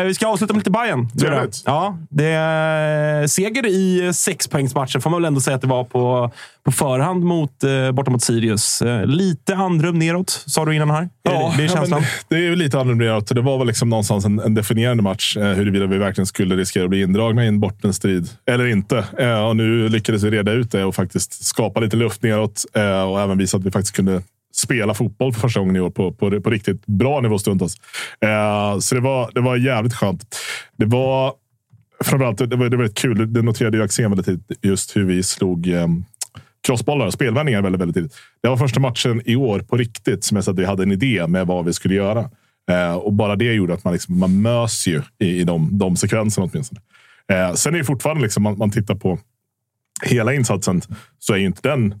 Eh, 0.00 0.04
vi 0.06 0.14
ska 0.14 0.26
avsluta 0.26 0.52
med 0.54 0.60
lite 0.60 0.70
Bayern. 0.70 1.08
Trevligt. 1.10 1.62
Ja, 1.66 1.98
det 2.10 2.26
är 2.26 3.26
seger 3.26 3.66
i 3.66 4.12
sexpoängsmatchen 4.14 5.00
får 5.00 5.10
man 5.10 5.22
väl 5.22 5.26
ändå 5.28 5.40
säga 5.40 5.54
att 5.56 5.62
det 5.62 5.68
var 5.68 5.84
på, 5.84 6.30
på 6.64 6.72
förhand 6.72 7.24
mot, 7.24 7.64
eh, 7.64 7.92
borta 7.92 8.10
mot 8.10 8.22
Sirius. 8.22 8.82
Eh, 8.82 9.06
lite 9.06 9.54
andrum 9.80 9.98
neråt, 9.98 10.30
sa 10.46 10.64
du 10.64 10.74
innan 10.74 10.90
här. 10.90 11.08
Är 11.24 11.32
det, 11.32 11.54
det 11.56 11.64
är 11.64 11.68
känslan. 11.68 12.02
det 12.28 12.34
är 12.34 12.40
ju 12.40 12.56
lite 12.56 12.80
annorlunda. 12.80 13.20
Det 13.20 13.40
var 13.40 13.58
väl 13.58 13.66
liksom 13.66 13.88
någonstans 13.88 14.24
en, 14.24 14.38
en 14.38 14.54
definierande 14.54 15.02
match 15.02 15.36
eh, 15.36 15.42
huruvida 15.42 15.86
vi 15.86 15.98
verkligen 15.98 16.26
skulle 16.26 16.56
riskera 16.56 16.84
att 16.84 16.90
bli 16.90 17.02
indragna 17.02 17.44
i 17.44 17.48
en 17.48 17.60
bottenstrid 17.60 18.28
eller 18.46 18.66
inte. 18.66 19.04
Eh, 19.18 19.46
och 19.46 19.56
nu 19.56 19.88
lyckades 19.88 20.22
vi 20.22 20.30
reda 20.30 20.52
ut 20.52 20.72
det 20.72 20.84
och 20.84 20.94
faktiskt 20.94 21.44
skapa 21.44 21.80
lite 21.80 21.96
luft 21.96 22.22
neråt 22.22 22.64
eh, 22.74 23.02
och 23.02 23.20
även 23.20 23.38
visa 23.38 23.56
att 23.56 23.64
vi 23.64 23.70
faktiskt 23.70 23.96
kunde 23.96 24.22
spela 24.54 24.94
fotboll 24.94 25.32
för 25.32 25.40
första 25.40 25.60
gången 25.60 25.76
i 25.76 25.80
år 25.80 25.90
på, 25.90 26.12
på, 26.12 26.40
på 26.40 26.50
riktigt 26.50 26.86
bra 26.86 27.20
nivå 27.20 27.38
stundtals. 27.38 27.74
Eh, 28.20 28.78
så 28.78 28.94
det 28.94 29.00
var, 29.00 29.30
det 29.34 29.40
var 29.40 29.56
jävligt 29.56 29.94
skönt. 29.94 30.36
Det 30.76 30.86
var 30.86 31.32
framförallt 32.04 32.38
det 32.38 32.56
var, 32.56 32.68
det 32.68 32.76
var 32.76 32.82
väldigt 32.82 32.98
kul. 32.98 33.32
Det 33.32 33.42
noterade 33.42 33.76
jag 33.76 33.84
Axén 33.84 34.10
väldigt 34.10 34.26
tidigt. 34.26 34.64
Just 34.64 34.96
hur 34.96 35.04
vi 35.04 35.22
slog 35.22 35.68
eh, 35.68 35.86
crossbollar 36.66 37.06
och 37.06 37.12
spelvändningar 37.12 37.62
väldigt, 37.62 37.80
väldigt 37.80 37.96
tidigt. 37.96 38.16
Det 38.42 38.48
var 38.48 38.56
första 38.56 38.80
matchen 38.80 39.22
i 39.24 39.36
år 39.36 39.60
på 39.60 39.76
riktigt 39.76 40.24
som 40.24 40.36
jag 40.36 40.44
sa 40.44 40.50
att 40.50 40.58
vi 40.58 40.64
hade 40.64 40.82
en 40.82 40.92
idé 40.92 41.26
med 41.26 41.46
vad 41.46 41.64
vi 41.64 41.72
skulle 41.72 41.94
göra. 41.94 42.30
Eh, 42.70 42.94
och 42.94 43.12
bara 43.12 43.36
det 43.36 43.52
gjorde 43.52 43.74
att 43.74 43.84
man, 43.84 43.92
liksom, 43.92 44.18
man 44.18 44.42
mös 44.42 44.86
ju 44.86 45.02
i, 45.18 45.40
i 45.40 45.44
de, 45.44 45.78
de 45.78 45.96
sekvenserna 45.96 46.48
åtminstone. 46.52 46.80
Eh, 47.32 47.54
sen 47.54 47.74
är 47.74 47.78
det 47.78 47.84
fortfarande, 47.84 48.22
liksom, 48.22 48.42
man, 48.42 48.58
man 48.58 48.70
tittar 48.70 48.94
på 48.94 49.18
hela 50.02 50.34
insatsen, 50.34 50.82
så 51.18 51.32
är 51.32 51.36
ju 51.36 51.46
inte 51.46 51.68
den 51.68 51.94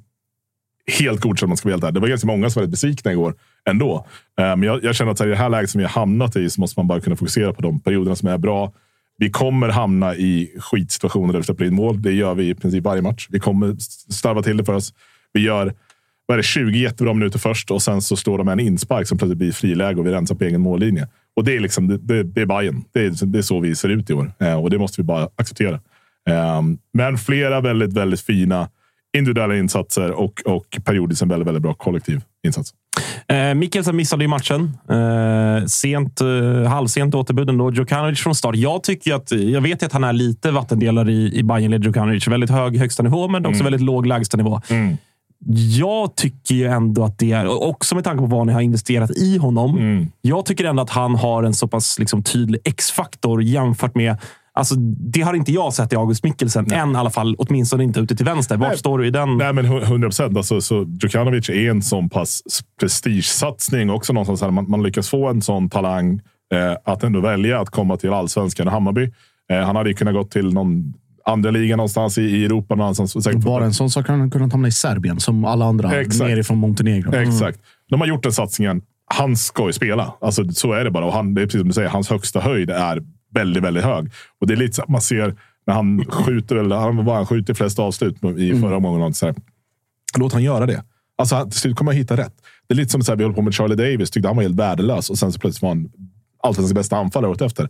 helt 0.98 1.20
godkänd 1.20 1.46
om 1.46 1.50
man 1.50 1.56
ska 1.56 1.68
vara 1.68 1.74
helt 1.74 1.84
ärlig. 1.84 1.94
Det 1.94 2.00
var 2.00 2.08
ganska 2.08 2.26
många 2.26 2.50
som 2.50 2.60
var 2.60 2.66
lite 2.66 2.70
besvikna 2.70 3.12
igår 3.12 3.34
ändå. 3.64 4.06
Eh, 4.40 4.44
men 4.44 4.62
jag, 4.62 4.84
jag 4.84 4.94
känner 4.94 5.12
att 5.12 5.20
i 5.20 5.24
det 5.24 5.36
här 5.36 5.48
läget 5.48 5.70
som 5.70 5.78
vi 5.78 5.84
har 5.84 5.92
hamnat 5.92 6.36
i 6.36 6.50
så 6.50 6.60
måste 6.60 6.78
man 6.78 6.86
bara 6.86 7.00
kunna 7.00 7.16
fokusera 7.16 7.52
på 7.52 7.62
de 7.62 7.80
perioderna 7.80 8.16
som 8.16 8.28
är 8.28 8.38
bra. 8.38 8.72
Vi 9.20 9.30
kommer 9.30 9.68
hamna 9.68 10.14
i 10.16 10.50
skitsituationer 10.58 11.32
där 11.32 11.40
vi 11.40 11.44
släpper 11.44 11.64
in 11.64 11.74
mål. 11.74 12.02
Det 12.02 12.12
gör 12.12 12.34
vi 12.34 12.48
i 12.48 12.54
princip 12.54 12.84
varje 12.84 13.02
match. 13.02 13.26
Vi 13.30 13.40
kommer 13.40 13.76
starva 14.12 14.42
till 14.42 14.56
det 14.56 14.64
för 14.64 14.72
oss. 14.72 14.94
Vi 15.32 15.40
gör 15.40 15.74
vad 16.26 16.34
är 16.34 16.36
det, 16.36 16.42
20 16.42 16.78
jättebra 16.78 17.14
minuter 17.14 17.38
först 17.38 17.70
och 17.70 17.82
sen 17.82 18.02
så 18.02 18.16
står 18.16 18.38
de 18.38 18.44
med 18.44 18.52
en 18.52 18.60
inspark 18.60 19.08
som 19.08 19.18
plötsligt 19.18 19.38
blir 19.38 19.52
friläge 19.52 20.00
och 20.00 20.06
vi 20.06 20.10
rensar 20.10 20.34
på 20.34 20.44
egen 20.44 20.60
mållinje. 20.60 21.08
Och 21.36 21.44
det 21.44 21.56
är 21.56 21.60
liksom 21.60 21.88
det, 21.88 21.98
det, 21.98 22.22
det 22.22 22.40
är 22.40 22.46
Bayern. 22.46 22.84
Det 22.92 23.00
är, 23.00 23.26
det 23.26 23.38
är 23.38 23.42
så 23.42 23.60
vi 23.60 23.74
ser 23.74 23.88
ut 23.88 24.10
i 24.10 24.12
år 24.12 24.32
eh, 24.38 24.62
och 24.62 24.70
det 24.70 24.78
måste 24.78 25.00
vi 25.00 25.04
bara 25.04 25.28
acceptera. 25.36 25.80
Eh, 26.28 26.62
men 26.92 27.18
flera 27.18 27.60
väldigt, 27.60 27.92
väldigt 27.92 28.20
fina 28.20 28.68
individuella 29.16 29.56
insatser 29.56 30.10
och, 30.10 30.42
och 30.44 30.78
periodiskt 30.84 31.22
en 31.22 31.28
väldigt, 31.28 31.48
väldigt 31.48 31.62
bra 31.62 31.74
kollektiv 31.74 32.20
insats. 32.46 32.74
Eh, 33.28 33.54
Mikkelsen 33.54 33.96
missade 33.96 34.24
ju 34.24 34.28
matchen. 34.28 34.78
Eh, 34.90 35.66
sent, 35.66 36.20
eh, 36.20 36.70
halvsent 36.70 37.14
återbud 37.14 37.48
ändå. 37.48 37.72
Djukanovic 37.72 38.20
från 38.20 38.34
start. 38.34 38.56
Jag, 38.56 38.82
tycker 38.82 39.14
att, 39.14 39.30
jag 39.32 39.60
vet 39.60 39.82
att 39.82 39.92
han 39.92 40.04
är 40.04 40.12
lite 40.12 40.50
vattendelare 40.50 41.12
i, 41.12 41.38
i 41.38 41.42
Bayern 41.42 41.70
led 41.70 41.84
Djukanovic. 41.84 42.28
Väldigt 42.28 42.50
hög 42.50 42.76
högsta 42.78 43.02
nivå, 43.02 43.28
men 43.28 43.46
också 43.46 43.64
väldigt 43.64 43.80
låg 43.82 44.06
lägsta 44.06 44.36
nivå. 44.36 44.60
Jag 45.78 46.16
tycker 46.16 46.54
ju 46.54 46.66
ändå 46.66 47.04
att 47.04 47.18
det 47.18 47.32
är, 47.32 47.62
också 47.62 47.94
med 47.94 48.04
tanke 48.04 48.20
på 48.20 48.26
vad 48.26 48.46
ni 48.46 48.52
har 48.52 48.60
investerat 48.60 49.10
i 49.10 49.38
honom. 49.38 49.78
Jag 50.20 50.44
tycker 50.44 50.64
ändå 50.64 50.82
att 50.82 50.90
han 50.90 51.14
har 51.14 51.42
en 51.42 51.54
så 51.54 51.68
pass 51.68 51.98
liksom, 51.98 52.22
tydlig 52.22 52.60
X-faktor 52.64 53.42
jämfört 53.42 53.94
med 53.94 54.16
Alltså, 54.60 54.74
det 55.12 55.20
har 55.20 55.34
inte 55.34 55.52
jag 55.52 55.72
sett 55.74 55.92
i 55.92 55.96
August 55.96 56.24
Mikkelsen. 56.24 56.72
Än 56.72 56.92
i 56.92 56.94
alla 56.96 57.10
fall. 57.10 57.34
Åtminstone 57.38 57.84
inte 57.84 58.00
ute 58.00 58.16
till 58.16 58.26
vänster. 58.26 58.56
Var 58.56 58.68
Nej. 58.68 58.78
står 58.78 58.98
du 58.98 59.06
i 59.06 59.10
den? 59.10 59.36
Nej, 59.36 59.52
men 59.52 59.66
hu- 59.66 59.82
100 59.82 60.08
procent. 60.08 60.36
Alltså, 60.36 60.60
så 60.60 60.86
Djukanovic 61.02 61.48
är 61.48 61.70
en 61.70 61.82
sån 61.82 62.08
pass 62.10 62.42
prestigesatsning 62.80 63.90
också. 63.90 64.12
Någonstans 64.12 64.40
här. 64.42 64.50
Man, 64.50 64.70
man 64.70 64.82
lyckas 64.82 65.08
få 65.08 65.28
en 65.28 65.42
sån 65.42 65.70
talang 65.70 66.20
eh, 66.54 66.76
att 66.84 67.02
ändå 67.04 67.20
välja 67.20 67.60
att 67.60 67.70
komma 67.70 67.96
till 67.96 68.12
allsvenskan 68.12 68.66
och 68.66 68.72
Hammarby. 68.72 69.10
Eh, 69.52 69.58
han 69.58 69.76
hade 69.76 69.88
ju 69.90 69.94
kunnat 69.94 70.14
gå 70.14 70.24
till 70.24 70.52
någon 70.54 70.94
andra 71.24 71.50
liga 71.50 71.76
någonstans 71.76 72.18
i, 72.18 72.22
i 72.22 72.44
Europa. 72.44 72.74
Någonstans, 72.74 73.24
säkert 73.24 73.40
Bara 73.44 73.64
en 73.64 73.74
sån 73.74 73.90
sak 73.90 74.08
hade 74.08 74.18
han 74.20 74.30
kunnat 74.30 74.52
hamna 74.52 74.68
i 74.68 74.72
Serbien, 74.72 75.20
som 75.20 75.44
alla 75.44 75.64
andra 75.64 76.00
Exakt. 76.00 76.30
nerifrån 76.30 76.58
Montenegro. 76.58 77.14
Exakt. 77.14 77.58
De 77.90 78.00
har 78.00 78.08
gjort 78.08 78.22
den 78.22 78.32
satsningen. 78.32 78.82
Han 79.14 79.36
ska 79.36 79.66
ju 79.66 79.72
spela. 79.72 80.14
Alltså, 80.20 80.48
så 80.52 80.72
är 80.72 80.84
det 80.84 80.90
bara. 80.90 81.04
Och 81.04 81.12
han, 81.12 81.34
det 81.34 81.42
är 81.42 81.46
precis 81.46 81.60
som 81.60 81.68
du 81.68 81.74
säger, 81.74 81.88
hans 81.88 82.10
högsta 82.10 82.40
höjd 82.40 82.70
är 82.70 83.02
väldigt, 83.30 83.62
väldigt 83.62 83.84
hög. 83.84 84.10
Och 84.40 84.46
det 84.46 84.54
är 84.54 84.56
lite 84.56 84.74
så 84.74 84.82
att 84.82 84.88
man 84.88 85.00
ser 85.00 85.36
när 85.66 85.74
han 85.74 86.04
skjuter, 86.04 86.56
eller 86.56 86.76
han, 86.76 87.04
vad 87.04 87.16
han 87.16 87.26
skjuter 87.26 87.54
flest 87.54 87.78
avslut 87.78 88.24
i 88.38 88.60
förra 88.60 88.76
omgången. 88.76 89.02
och 89.02 89.16
Så 89.16 89.26
här. 89.26 89.34
Låt 90.18 90.32
han 90.32 90.42
göra 90.42 90.66
det. 90.66 90.84
Alltså, 91.18 91.44
till 91.44 91.60
slut 91.60 91.76
kommer 91.76 91.92
han 91.92 91.98
hitta 91.98 92.16
rätt. 92.16 92.34
Det 92.68 92.74
är 92.74 92.76
lite 92.76 92.90
som 92.90 93.02
så 93.02 93.12
här, 93.12 93.16
vi 93.16 93.24
håller 93.24 93.36
på 93.36 93.42
med 93.42 93.54
Charlie 93.54 93.74
Davis. 93.74 94.10
Tyckte 94.10 94.28
han 94.28 94.36
var 94.36 94.42
helt 94.42 94.56
värdelös 94.56 95.10
och 95.10 95.18
sen 95.18 95.32
så 95.32 95.40
plötsligt 95.40 95.62
var 95.62 95.68
han 95.68 95.90
allsvenskans 96.42 96.74
bästa 96.74 96.96
anfallare 96.96 97.30
året 97.30 97.42
efter. 97.42 97.68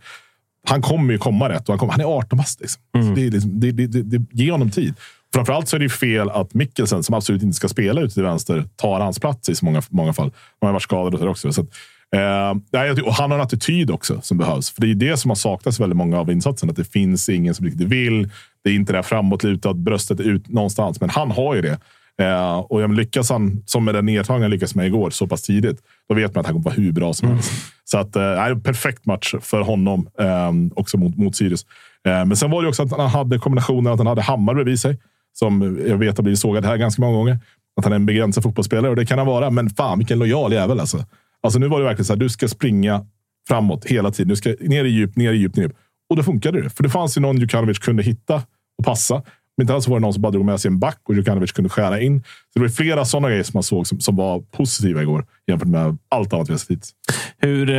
Han 0.66 0.82
kommer 0.82 1.12
ju 1.12 1.19
komma 1.19 1.49
rätt 1.49 1.69
och 1.69 1.69
han, 1.69 1.78
kommer, 1.78 1.93
han 1.93 2.01
är 2.01 2.05
18 2.19 2.37
bast. 2.37 2.61
Liksom. 2.61 2.82
Så 2.93 2.99
Det, 2.99 3.31
liksom, 3.31 3.61
det, 3.61 3.73
det, 3.73 3.87
det, 3.87 4.27
ge 4.32 4.51
honom 4.53 4.70
tid. 4.70 4.95
Framförallt 5.35 5.69
så 5.69 5.77
är 5.77 5.81
det 5.81 5.89
fel 5.89 6.31
att 6.31 6.55
Mikkelsen, 6.55 7.03
som 7.03 7.15
absolut 7.15 7.43
inte 7.43 7.57
ska 7.57 7.69
spela 7.69 8.01
ute 8.01 8.15
till 8.15 8.23
vänster, 8.23 8.65
tar 8.77 9.01
hans 9.01 9.19
plats 9.19 9.49
i 9.49 9.55
så 9.55 9.65
många, 9.65 9.82
många 9.91 10.12
fall. 10.12 10.32
Han 10.61 10.66
har 10.66 10.73
varit 10.73 10.82
skadad 10.82 11.15
och 11.15 11.20
så 11.20 11.28
också. 11.28 11.53
Så 11.53 11.61
att, 11.61 11.69
eh, 12.16 13.11
han 13.12 13.31
har 13.31 13.39
en 13.39 13.45
attityd 13.45 13.91
också 13.91 14.20
som 14.23 14.39
behövs. 14.39 14.70
För 14.70 14.81
Det 14.81 14.91
är 14.91 14.95
det 14.95 15.16
som 15.16 15.31
har 15.31 15.37
saknats 15.37 15.81
väldigt 15.81 15.97
många 15.97 16.19
av 16.19 16.31
insatserna. 16.31 16.70
Att 16.70 16.77
det 16.77 16.93
finns 16.93 17.28
ingen 17.28 17.55
som 17.55 17.66
riktigt 17.66 17.89
vill. 17.89 18.31
Det 18.65 18.70
är 18.70 18.74
inte 18.74 18.93
det 18.93 18.99
här 18.99 19.03
framåtlutat, 19.03 19.77
bröstet 19.77 20.20
ut 20.20 20.49
någonstans. 20.49 21.01
Men 21.01 21.11
han 21.11 21.31
har 21.31 21.55
ju 21.55 21.62
det. 21.62 21.78
Eh, 22.24 22.59
och 22.59 22.82
jag 22.82 22.95
lyckas 22.95 23.31
han, 23.31 23.62
som 23.66 23.85
med 23.85 23.95
den 23.95 24.07
nedtagningen 24.07 24.43
jag 24.43 24.51
lyckades 24.51 24.74
med 24.74 24.87
igår, 24.87 25.11
så 25.11 25.27
pass 25.27 25.43
tidigt, 25.43 25.78
då 26.09 26.15
vet 26.15 26.35
man 26.35 26.41
att 26.41 26.47
han 26.47 26.55
kommer 26.55 26.65
vara 26.65 26.74
hur 26.74 26.93
bra 26.93 27.15
som 27.15 27.28
helst. 27.28 27.53
Så 27.85 27.99
att, 27.99 28.16
eh, 28.16 28.59
perfekt 28.65 29.07
match 29.07 29.35
för 29.41 29.61
honom, 29.61 30.09
eh, 30.20 30.51
också 30.74 30.97
mot, 30.97 31.16
mot 31.16 31.37
Sirius. 31.37 31.66
Eh, 32.07 32.24
men 32.24 32.37
sen 32.37 32.51
var 32.51 32.62
det 32.62 32.69
också 32.69 32.82
att 32.82 32.93
han 32.93 33.11
hade 33.11 33.39
kombinationen 33.39 33.93
att 33.93 33.99
han 33.99 34.07
hade 34.07 34.23
Hammar 34.23 34.55
bredvid 34.55 34.81
sig, 34.81 34.99
som 35.32 35.78
jag 35.89 35.97
vet 35.97 36.19
har 36.19 36.23
blivit 36.23 36.41
sågad 36.41 36.65
här 36.65 36.77
ganska 36.77 37.03
många 37.03 37.16
gånger. 37.16 37.39
Att 37.77 37.85
han 37.85 37.93
är 37.93 37.97
en 37.97 38.07
begränsad 38.07 38.43
fotbollsspelare 38.43 38.91
och 38.91 38.97
det 38.97 39.07
kan 39.07 39.19
han 39.19 39.27
vara, 39.27 39.51
men 39.51 39.70
fan 39.70 39.99
vilken 39.99 40.19
lojal 40.19 40.53
jävel 40.53 40.81
alltså. 40.81 41.05
Alltså 41.43 41.59
nu 41.59 41.69
var 41.69 41.79
det 41.79 41.85
verkligen 41.85 42.05
så 42.05 42.12
här, 42.12 42.21
du 42.21 42.29
ska 42.29 42.49
springa 42.49 43.07
framåt 43.49 43.85
hela 43.85 44.11
tiden. 44.11 44.29
Du 44.29 44.37
ska 44.37 44.55
ner 44.61 44.85
i 44.85 44.89
djup, 44.89 45.17
ner 45.17 45.33
i 45.33 45.37
djup, 45.37 45.57
ner 45.57 45.62
i 45.62 45.67
djup. 45.67 45.77
Och 46.11 46.17
då 46.17 46.23
funkade 46.23 46.62
det. 46.62 46.71
För 46.71 46.83
det 46.83 46.91
fanns 46.91 47.17
ju 47.17 47.21
någon 47.21 47.39
Djukanovic 47.39 47.79
kunde 47.79 48.03
hitta 48.03 48.43
och 48.79 48.85
passa. 48.85 49.23
Men 49.57 49.65
inte 49.65 49.75
alls 49.75 49.89
var 49.89 49.97
det 49.97 50.01
någon 50.01 50.12
som 50.12 50.23
bara 50.23 50.33
drog 50.33 50.45
med 50.45 50.61
sig 50.61 50.69
en 50.69 50.79
back 50.79 51.01
och 51.09 51.15
Djukanovic 51.15 51.53
kunde 51.53 51.71
skära 51.71 52.01
in. 52.01 52.25
Så 52.52 52.59
det 52.59 52.60
var 52.60 52.68
flera 52.68 53.05
sådana 53.05 53.28
grejer 53.28 53.43
som 53.43 53.51
man 53.55 53.62
såg 53.62 53.86
som, 53.86 54.01
som 54.01 54.16
var 54.16 54.40
positiva 54.40 55.02
igår 55.02 55.24
jämfört 55.51 55.68
med 55.68 55.98
allt 56.10 56.32
annat 56.32 56.48
vi 56.48 56.52
har 56.52 56.59
sett 56.59 56.70
hittills. 56.70 56.90
Hur, 57.39 57.70
eh, 57.70 57.74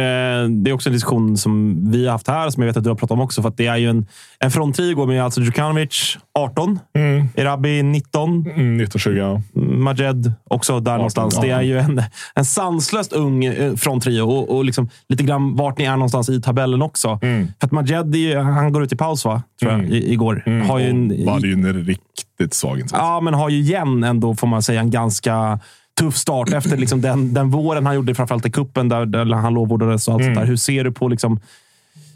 det 0.49 0.69
är 0.69 0.73
också 0.73 0.89
en 0.89 0.93
diskussion 0.93 1.37
som 1.37 1.77
vi 1.91 2.05
har 2.05 2.11
haft 2.11 2.27
här, 2.27 2.49
som 2.49 2.63
jag 2.63 2.67
vet 2.67 2.77
att 2.77 2.83
du 2.83 2.89
har 2.89 2.95
pratat 2.95 3.11
om 3.11 3.21
också. 3.21 3.41
För 3.41 3.49
att 3.49 3.57
det 3.57 3.67
är 3.67 3.77
ju 3.77 3.89
en, 3.89 4.05
en 4.39 4.51
fronttrio 4.51 4.91
igår 4.91 5.07
med 5.07 5.23
alltså 5.23 5.41
Djukanovic 5.41 6.17
18, 6.39 6.79
Erabi 7.35 7.83
19, 7.83 8.29
Mm, 8.31 8.81
1920, 8.81 9.09
ja. 9.09 9.41
Majed 9.61 10.33
också 10.43 10.79
där 10.79 10.95
någonstans. 10.95 11.35
ja. 11.35 11.41
Det 11.41 11.49
är 11.49 11.61
ju 11.61 11.77
en, 11.77 12.03
en 12.35 12.45
sanslöst 12.45 13.13
ung 13.13 13.45
eh, 13.45 13.75
fronttrio 13.75 14.21
och, 14.21 14.55
och 14.57 14.65
liksom 14.65 14.89
lite 15.09 15.23
grann 15.23 15.55
vart 15.55 15.77
ni 15.77 15.85
är 15.85 15.91
någonstans 15.91 16.29
i 16.29 16.41
tabellen 16.41 16.81
också. 16.81 17.19
För 17.59 17.65
att 17.65 17.71
Majed, 17.71 18.37
han 18.37 18.73
går 18.73 18.83
ut 18.83 18.93
i 18.93 18.95
paus 18.95 19.25
va? 19.25 19.43
Tror 19.61 19.71
jag, 19.71 19.85
i, 19.85 20.13
igår. 20.13 20.63
Har 20.67 20.79
ju 20.79 20.89
en, 20.89 21.25
Var 21.25 21.39
det 21.39 21.47
ju 21.47 21.53
en 21.53 21.61
riktigt 22.41 22.53
svag 22.53 22.79
insats. 22.79 23.01
Ja, 23.01 23.21
men 23.21 23.33
har 23.33 23.49
ju 23.49 23.57
igen 23.57 24.03
ändå, 24.03 24.35
får 24.35 24.47
man 24.47 24.63
säga, 24.63 24.79
en 24.79 24.91
ganska 24.91 25.59
tuff 25.99 26.15
start 26.15 26.49
efter 26.53 26.77
liksom 26.77 27.01
den, 27.01 27.33
den 27.33 27.49
våren 27.49 27.85
han 27.85 27.95
gjorde, 27.95 28.15
framförallt 28.15 28.45
i 28.45 28.51
kuppen 28.51 28.89
där, 28.89 29.05
där 29.05 29.25
han 29.25 29.53
lovordades 29.53 30.07
och 30.07 30.13
allt 30.13 30.23
sånt 30.23 30.35
där. 30.35 30.45
Hur 30.45 30.57
ser 30.57 30.83
du 30.83 30.91
på 30.91 31.07
liksom 31.07 31.39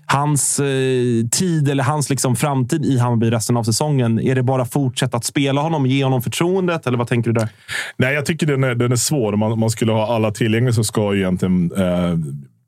hans 0.05 0.59
eh, 0.59 1.27
tid 1.31 1.69
eller 1.69 1.83
hans 1.83 2.09
liksom 2.09 2.35
framtid 2.35 2.85
i 2.85 2.97
Hammarby 2.97 3.31
resten 3.31 3.57
av 3.57 3.63
säsongen? 3.63 4.19
Är 4.19 4.35
det 4.35 4.43
bara 4.43 4.65
fortsätta 4.65 5.17
att 5.17 5.25
spela 5.25 5.61
honom, 5.61 5.85
ge 5.85 6.03
honom 6.03 6.21
förtroendet 6.21 6.87
eller 6.87 6.97
vad 6.97 7.07
tänker 7.07 7.31
du 7.31 7.39
där? 7.39 7.49
Nej, 7.97 8.13
jag 8.13 8.25
tycker 8.25 8.47
den 8.47 8.63
är, 8.63 8.75
den 8.75 8.91
är 8.91 8.95
svår. 8.95 9.33
Om 9.33 9.39
man, 9.39 9.51
om 9.51 9.59
man 9.59 9.69
skulle 9.69 9.91
ha 9.91 10.15
alla 10.15 10.31
tillgängliga 10.31 10.73
så 10.73 10.83
ska 10.83 11.13
ju 11.13 11.19
egentligen, 11.19 11.71
eh, 11.77 12.17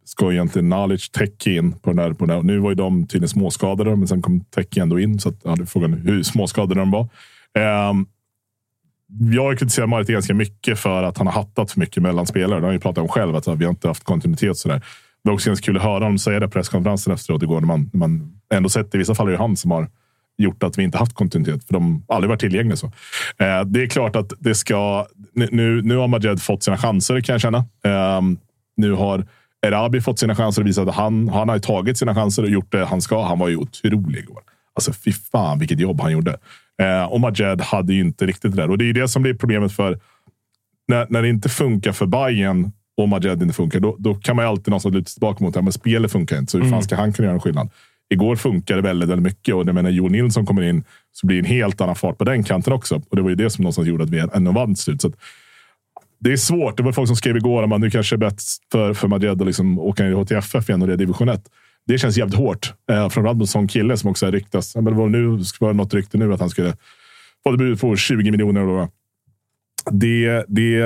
ska 0.06 0.32
egentligen 0.32 0.72
knowledge 0.72 1.12
tech 1.12 1.48
in. 1.48 1.74
På 1.74 1.90
den 1.90 1.96
där, 1.98 2.14
på 2.14 2.26
den 2.26 2.36
där. 2.36 2.44
Nu 2.44 2.60
var 2.60 2.70
ju 2.70 2.76
de 2.76 3.08
tydligen 3.08 3.30
småskadade, 3.30 3.96
men 3.96 4.08
sen 4.08 4.22
kom 4.22 4.40
tech 4.40 4.78
ändå 4.78 5.00
in. 5.00 5.20
Så 5.20 5.30
att, 5.30 5.36
ja, 5.44 5.58
frågan 5.68 5.94
hur 5.94 6.24
småskadade 6.24 6.80
de 6.80 6.92
var. 6.92 7.08
Ehm, 7.58 8.06
jag 9.32 9.44
har 9.44 9.56
kritiserat 9.56 9.90
Marit 9.90 10.08
ganska 10.08 10.34
mycket 10.34 10.80
för 10.80 11.04
att 11.04 11.18
han 11.18 11.28
har 11.28 11.34
hattat 11.34 11.72
för 11.72 11.80
mycket 11.80 12.04
mellan 12.04 12.26
spelare. 12.28 12.60
Det 12.60 12.62
har 12.62 12.68
han 12.68 12.74
ju 12.74 12.80
pratat 12.80 13.02
om 13.02 13.08
själv, 13.08 13.36
att 13.36 13.44
så 13.44 13.52
här, 13.52 13.58
vi 13.58 13.66
har 13.66 13.70
inte 13.70 13.88
haft 13.88 14.04
kontinuitet. 14.04 14.58
Sådär. 14.58 14.76
Det 15.24 15.30
var 15.30 15.34
också 15.34 15.50
ganska 15.50 15.66
kul 15.66 15.78
att 15.78 15.84
höra 15.84 15.94
honom 15.94 16.18
säga 16.18 16.40
det 16.40 16.48
på 16.48 16.52
presskonferensen 16.52 17.14
efteråt 17.14 17.44
igår. 17.44 17.60
När 17.60 17.68
man, 17.68 17.90
när 17.94 18.00
man 18.00 18.34
ändå 18.54 18.70
sett 18.70 18.96
i 18.96 18.98
vissa 18.98 19.16
fall 19.16 19.28
är 19.28 19.32
det 19.32 19.38
han 19.38 19.58
som 19.58 19.72
har 19.72 19.88
gjort 20.38 20.64
att 20.64 20.78
vi 20.78 20.84
inte 20.84 20.98
haft 20.98 21.14
kontinuitet. 21.14 21.68
För 21.68 21.74
de 21.74 22.04
har 22.08 22.16
aldrig 22.16 22.30
varit 22.30 22.40
tillgängliga. 22.40 22.78
Så. 22.78 22.88
Eh, 23.38 23.62
det 23.66 23.84
är 23.84 23.88
klart 23.88 24.16
att 24.16 24.34
det 24.40 24.56
ska... 24.56 25.08
Nu, 25.34 25.82
nu 25.82 25.96
har 25.96 26.08
Majed 26.08 26.42
fått 26.42 26.64
sina 26.64 26.78
chanser 26.78 27.22
kan 27.22 27.34
jag 27.34 27.42
känna. 27.42 27.58
Eh, 27.58 28.22
nu 28.78 28.92
har 28.92 29.28
Erabi 29.62 30.02
fått 30.02 30.20
sina 30.20 30.36
chanser 30.36 30.62
och 30.62 30.68
visat 30.68 30.88
att 30.88 30.96
han, 30.96 31.30
han 31.30 31.50
har 31.50 31.60
tagit 31.60 31.98
sina 31.98 32.16
chanser 32.16 32.44
och 32.44 32.50
gjort 32.50 32.72
det 32.72 32.86
han 32.86 33.02
ska. 33.02 33.24
Han 33.24 33.40
var 33.40 33.48
ju 33.48 33.58
otrolig 33.58 34.20
igår. 34.20 34.42
Alltså 34.74 34.94
fy 34.94 35.12
fan 35.14 35.60
vilket 35.60 35.80
jobb 35.80 36.02
han 36.02 36.12
gjorde. 36.12 36.38
Eh, 36.82 37.04
och 37.04 37.20
Majed 37.20 37.62
hade 37.62 37.94
ju 37.94 38.02
inte 38.02 38.26
riktigt 38.26 38.52
det 38.52 38.62
där. 38.62 38.70
Och 38.70 38.78
det 38.78 38.84
är 38.84 38.88
ju 38.88 38.94
det 38.94 39.08
som 39.08 39.22
blir 39.22 39.34
problemet 39.34 39.72
för 39.72 40.00
när, 40.88 41.08
när 41.10 41.22
det 41.22 41.30
inte 41.30 41.50
funkar 41.50 41.92
för 41.92 42.06
Bayern 42.06 42.72
och 42.98 43.10
Majed 43.10 43.42
inte 43.42 43.56
funkar, 43.56 43.80
då, 43.80 43.96
då 44.00 44.16
kan 44.16 44.36
man 44.36 44.46
ju 44.46 44.50
alltid 44.50 44.68
någonstans 44.68 44.96
luta 44.96 45.06
sig 45.06 45.14
tillbaka 45.14 45.44
mot 45.44 45.58
att 45.58 45.64
men 45.64 45.74
spelet 45.74 46.12
funkar 46.12 46.38
inte. 46.38 46.52
Så 46.52 46.60
hur 46.60 46.70
fan 46.70 46.84
ska 46.84 46.96
han 46.96 47.14
kunna 47.14 47.26
göra 47.26 47.36
en 47.36 47.42
skillnad? 47.42 47.70
Igår 48.10 48.36
funkade 48.36 48.82
det 48.82 48.88
väldigt, 48.88 49.10
väldigt 49.10 49.24
mycket 49.24 49.56
och 49.56 49.66
när 49.66 49.90
Johan 49.90 50.12
Nilsson 50.12 50.46
kommer 50.46 50.62
in 50.62 50.84
så 51.12 51.28
blir 51.28 51.42
det 51.42 51.48
en 51.48 51.56
helt 51.56 51.82
annan 51.82 51.96
fart 51.96 52.18
på 52.18 52.24
den 52.24 52.44
kanten 52.44 52.74
också. 52.74 53.02
Och 53.10 53.16
det 53.16 53.22
var 53.22 53.30
ju 53.30 53.36
det 53.36 53.50
som 53.50 53.64
någonstans 53.64 53.88
gjorde 53.88 54.04
att 54.04 54.10
vi 54.10 54.28
ändå 54.34 54.52
vann 54.52 54.76
till 54.76 54.84
slut. 54.84 55.02
Så 55.02 55.08
att, 55.08 55.16
det 56.20 56.32
är 56.32 56.38
svårt. 56.38 56.78
Det 56.78 56.84
var 56.84 56.92
folk 56.92 57.08
som 57.08 57.16
skrev 57.16 57.38
igår 57.38 57.74
att 57.74 57.82
nu 57.82 57.92
kanske 57.92 58.16
är 58.16 58.18
bäst 58.18 58.64
för, 58.72 58.94
för 58.94 59.08
Madrid 59.08 59.32
att 59.32 59.48
liksom 59.48 59.80
åka 59.80 60.04
ner 60.04 60.12
i 60.12 60.14
HTFF 60.14 60.70
igen 60.70 60.82
och 60.82 60.88
det 60.88 60.94
är 60.94 60.98
division 60.98 61.30
1. 61.30 61.50
Det 61.88 61.98
känns 61.98 62.18
jävligt 62.18 62.36
hårt. 62.38 62.74
Eh, 62.92 63.10
mot 63.38 63.42
en 63.42 63.48
sån 63.48 63.68
kille 63.68 63.98
som 63.98 64.10
också. 64.10 64.26
Ja, 64.76 64.82
Men 64.82 64.94
det 64.94 65.00
var 65.00 65.08
nu, 65.10 65.44
det 65.68 65.74
något 65.74 65.94
rykte 65.94 66.18
nu 66.18 66.34
att 66.34 66.40
han 66.40 66.50
skulle 66.50 66.74
få 67.44 67.58
bud 67.58 67.80
på 67.82 67.96
20 67.96 68.32
miljoner. 68.32 68.62
det. 68.82 68.88
Det, 69.92 70.46
det 70.48 70.82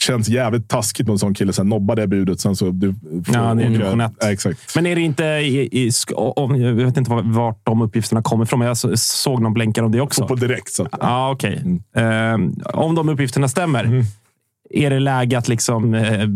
känns 0.00 0.28
jävligt 0.28 0.68
taskigt 0.68 1.06
mot 1.06 1.14
en 1.14 1.18
sån 1.18 1.34
kille. 1.34 1.52
Sen 1.52 1.68
nobba 1.68 1.94
det 1.94 2.06
budet. 2.06 2.40
Sen 2.40 2.56
så, 2.56 2.70
du, 2.70 2.94
får 3.26 3.34
Ja, 3.34 3.54
det 3.54 3.62
är 3.62 3.68
division 3.70 4.00
ett. 4.00 4.12
Ja, 4.20 4.30
exakt. 4.32 4.74
Men 4.76 4.86
är 4.86 4.94
det 4.94 5.00
inte... 5.00 5.24
I, 5.24 5.68
i, 5.86 5.90
om, 6.14 6.60
jag 6.60 6.72
vet 6.72 6.96
inte 6.96 7.10
var- 7.10 7.22
vart 7.34 7.60
de 7.66 7.82
uppgifterna 7.82 8.22
kommer 8.22 8.44
ifrån, 8.44 8.58
men 8.58 8.68
jag 8.68 8.76
så- 8.76 8.96
såg 8.96 9.42
någon 9.42 9.54
blänkare 9.54 9.84
om 9.86 9.92
det 9.92 10.00
också. 10.00 10.26
På 10.28 10.34
direkt. 10.34 10.72
Så. 10.72 10.88
Ja, 11.00 11.30
okej. 11.30 11.80
Ehm, 11.96 12.52
om 12.64 12.94
de 12.94 13.08
uppgifterna 13.08 13.48
stämmer, 13.48 13.84
Mm. 13.84 14.02
är 14.70 14.90
det 14.90 14.98
läge 15.00 15.38
att 15.38 15.48
liksom, 15.48 15.94
eh, 15.94 16.28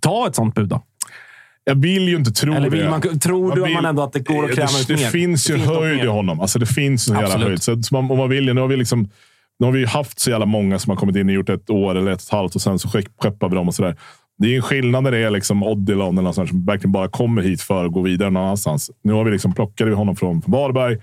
ta 0.00 0.26
ett 0.28 0.34
sånt 0.34 0.54
bud 0.54 0.68
då? 0.68 0.82
Jag 1.64 1.74
vill 1.74 2.08
ju 2.08 2.16
inte 2.16 2.30
tro 2.30 2.54
Eller 2.54 2.70
vill 2.70 2.80
det. 2.80 2.90
man, 2.90 3.00
tror 3.18 3.54
du 3.54 3.62
vill- 3.64 3.74
man 3.74 3.84
ändå 3.84 4.02
att 4.02 4.12
det 4.12 4.20
går 4.20 4.44
att 4.44 4.54
kräva 4.54 4.68
det, 4.72 4.80
ut 4.80 4.88
det 4.88 4.96
mer? 4.96 5.10
finns 5.10 5.50
ju 5.50 5.54
Det 5.54 5.58
finns 5.60 5.68
något 5.72 5.82
höjd 5.82 6.04
i 6.04 6.06
honom. 6.06 6.40
Alltså 6.40 6.58
det 6.58 6.66
finns 6.66 7.08
en 7.08 7.16
jävla 7.20 7.38
höjd. 7.38 7.62
Så, 7.62 7.82
så 7.82 7.94
man, 7.94 8.10
om 8.10 8.18
man 8.18 8.28
vill, 8.28 8.46
ju- 8.46 8.54
nu 8.54 8.60
har 8.60 8.68
vi 8.68 8.76
liksom 8.76 9.08
nu 9.58 9.66
har 9.66 9.72
vi 9.72 9.78
ju 9.80 9.86
haft 9.86 10.18
så 10.20 10.30
jävla 10.30 10.46
många 10.46 10.78
som 10.78 10.90
har 10.90 10.96
kommit 10.96 11.16
in 11.16 11.28
och 11.28 11.34
gjort 11.34 11.48
ett 11.48 11.70
år 11.70 11.94
eller 11.94 12.10
ett 12.12 12.18
och 12.20 12.22
ett 12.26 12.30
halvt 12.32 12.54
och 12.54 12.62
sen 12.62 12.78
så 12.78 12.88
skepp- 12.88 13.12
skeppar 13.22 13.48
vi 13.48 13.54
dem 13.54 13.68
och 13.68 13.74
sådär. 13.74 13.96
Det 14.38 14.46
är 14.46 14.50
ju 14.50 14.56
en 14.56 14.62
skillnad 14.62 15.02
när 15.02 15.10
det 15.10 15.18
är 15.18 15.30
liksom 15.30 15.62
Odilon 15.62 16.14
eller 16.18 16.22
något 16.22 16.34
sånt 16.34 16.48
som 16.48 16.64
verkligen 16.64 16.92
bara 16.92 17.08
kommer 17.08 17.42
hit 17.42 17.62
för 17.62 17.84
att 17.86 17.92
gå 17.92 18.02
vidare 18.02 18.30
någon 18.30 18.42
annanstans. 18.42 18.90
Nu 19.04 19.12
har 19.12 19.24
vi 19.24 19.30
liksom 19.30 19.52
plockade 19.54 19.90
vi 19.90 19.96
honom 19.96 20.16
från, 20.16 20.42
Varberg. 20.46 20.98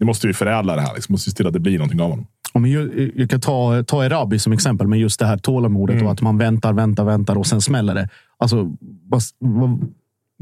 Nu 0.00 0.06
måste 0.06 0.26
vi 0.26 0.32
förädla 0.34 0.76
det 0.76 0.82
här. 0.82 0.94
Liksom. 0.94 1.12
måste 1.12 1.30
se 1.30 1.36
till 1.36 1.46
att 1.46 1.52
det 1.52 1.60
blir 1.60 1.78
någonting 1.78 2.00
av 2.00 2.10
honom. 2.10 2.26
Ja, 2.54 2.60
men 2.60 2.70
jag, 2.70 3.10
jag 3.16 3.30
kan 3.30 3.40
ta, 3.40 3.82
ta 3.86 4.04
Erabi 4.04 4.38
som 4.38 4.52
exempel, 4.52 4.86
men 4.86 4.98
just 4.98 5.20
det 5.20 5.26
här 5.26 5.36
tålamodet 5.36 5.94
Mm. 5.94 6.06
och 6.06 6.12
att 6.12 6.20
man 6.20 6.38
väntar, 6.38 6.72
väntar, 6.72 7.04
väntar 7.04 7.36
och 7.38 7.46
sen 7.46 7.60
smäller 7.60 7.94
det. 7.94 8.08
Alltså, 8.38 8.56
vad, 9.08 9.22
vad, 9.38 9.80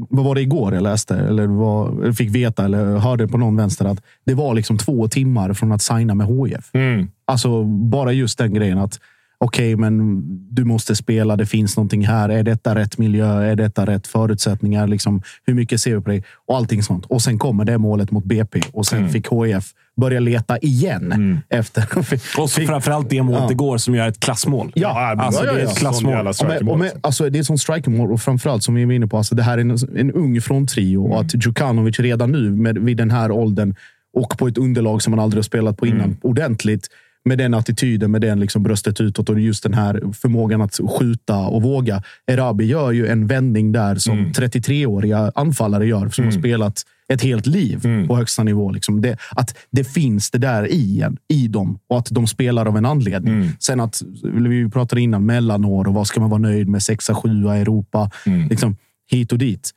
vad 0.09 0.25
var 0.25 0.35
det 0.35 0.41
igår 0.41 0.73
jag 0.73 0.83
läste? 0.83 1.15
Eller 1.15 1.43
eller 1.43 2.11
fick 2.11 2.29
veta 2.29 2.65
eller 2.65 2.97
hörde 2.97 3.27
på 3.27 3.37
någon 3.37 3.55
vänster 3.55 3.85
att 3.85 4.03
det 4.25 4.33
var 4.33 4.53
liksom 4.53 4.77
två 4.77 5.07
timmar 5.07 5.53
från 5.53 5.71
att 5.71 5.81
signa 5.81 6.15
med 6.15 6.27
HIF. 6.27 6.69
Mm. 6.73 7.07
Alltså 7.25 7.63
bara 7.63 8.11
just 8.11 8.37
den 8.37 8.53
grejen 8.53 8.77
att 8.77 8.99
okej, 9.37 9.75
men 9.75 10.21
du 10.55 10.63
måste 10.63 10.95
spela. 10.95 11.35
Det 11.35 11.45
finns 11.45 11.77
någonting 11.77 12.05
här. 12.07 12.29
Är 12.29 12.43
detta 12.43 12.75
rätt 12.75 12.97
miljö? 12.97 13.41
Är 13.41 13.55
detta 13.55 13.85
rätt 13.85 14.07
förutsättningar? 14.07 14.87
Liksom, 14.87 15.21
hur 15.45 15.53
mycket 15.53 15.81
ser 15.81 15.95
vi 15.95 16.01
på 16.01 16.09
dig? 16.09 16.23
Och 16.47 16.57
allting 16.57 16.83
sånt. 16.83 17.05
Och 17.05 17.21
sen 17.21 17.39
kommer 17.39 17.65
det 17.65 17.77
målet 17.77 18.11
mot 18.11 18.23
BP 18.23 18.61
och 18.73 18.85
sen 18.85 19.09
fick 19.09 19.27
HIF 19.27 19.73
börja 20.01 20.19
leta 20.19 20.57
igen 20.57 21.41
efter. 21.49 21.83
Och 22.41 22.49
så 22.49 22.61
framförallt 22.61 23.09
det 23.09 23.21
målet 23.23 23.41
Ja. 23.41 23.51
igår 23.51 23.77
som 23.77 23.95
gör 23.95 24.07
ett 24.07 24.19
klassmål. 24.19 24.71
Ja, 24.75 25.15
alltså, 25.19 25.43
ja, 25.43 25.47
ja, 25.49 25.53
det 25.55 25.61
är 25.61 25.65
ett 25.65 25.77
klassmål. 25.77 26.27
och 26.27 26.35
strikermål. 26.35 26.77
med, 26.79 26.91
alltså, 27.01 27.29
det 27.29 27.39
är 27.39 27.43
som 27.43 27.57
strikermål 27.57 28.11
och 28.11 28.21
framförallt 28.21 28.63
som 28.63 28.75
vi 28.75 28.85
var 28.85 28.93
inne 28.93 29.07
på. 29.07 29.17
Alltså, 29.17 29.35
det 29.35 29.43
här 29.43 29.57
är 29.57 29.61
en, 29.61 29.77
en 29.97 30.11
ung 30.11 30.41
fronttrio 30.41 30.97
och 30.97 31.21
att 31.21 31.45
Djukanovic 31.45 31.99
redan 31.99 32.31
nu 32.31 32.51
med, 32.51 32.77
vid 32.77 32.97
den 32.97 33.11
här 33.11 33.31
åldern 33.31 33.75
och 34.17 34.37
på 34.37 34.47
ett 34.47 34.57
underlag 34.57 35.01
som 35.01 35.11
man 35.11 35.19
aldrig 35.19 35.37
har 35.37 35.43
spelat 35.43 35.77
på 35.77 35.87
innan 35.87 36.17
ordentligt. 36.21 36.87
Med 37.25 37.37
den 37.37 37.53
attityden, 37.53 38.11
med 38.11 38.21
den 38.21 38.39
liksom 38.39 38.63
bröstet 38.63 39.01
utåt 39.01 39.29
och 39.29 39.39
just 39.39 39.63
den 39.63 39.73
här 39.73 40.13
förmågan 40.13 40.61
att 40.61 40.79
skjuta 40.99 41.37
och 41.37 41.61
våga. 41.61 42.03
Erabi 42.27 42.65
gör 42.65 42.91
ju 42.91 43.07
en 43.07 43.27
vändning 43.27 43.71
där 43.71 43.95
som 43.95 44.17
33-åriga 44.31 45.31
anfallare 45.35 45.87
gör, 45.87 46.09
som 46.09 46.25
har 46.25 46.31
spelat 46.31 46.83
ett 47.13 47.21
helt 47.21 47.47
liv 47.47 47.85
på 48.07 48.15
högsta 48.15 48.43
nivå. 48.43 48.71
Liksom 48.71 49.01
det, 49.01 49.17
att 49.31 49.57
det 49.71 49.83
finns 49.83 50.31
det 50.31 50.37
där 50.37 50.71
i, 50.71 51.01
en, 51.01 51.17
i 51.27 51.47
dem 51.47 51.79
och 51.87 51.97
att 51.97 52.07
de 52.11 52.27
spelar 52.27 52.65
av 52.65 52.77
en 52.77 52.85
anledning. 52.85 53.33
Sen 53.59 53.79
att, 53.79 54.01
vi 54.23 54.69
pratade 54.69 55.01
innan, 55.01 55.25
mellanår 55.25 55.87
och 55.87 55.93
vad 55.93 56.07
ska 56.07 56.19
man 56.19 56.29
vara 56.29 56.41
nöjd 56.41 56.67
med? 56.67 56.83
Sexa, 56.83 57.15
sjua, 57.15 57.57
Europa, 57.57 58.11
liksom, 58.49 58.75
hit 59.11 59.31
och 59.31 59.37
dit. 59.37 59.71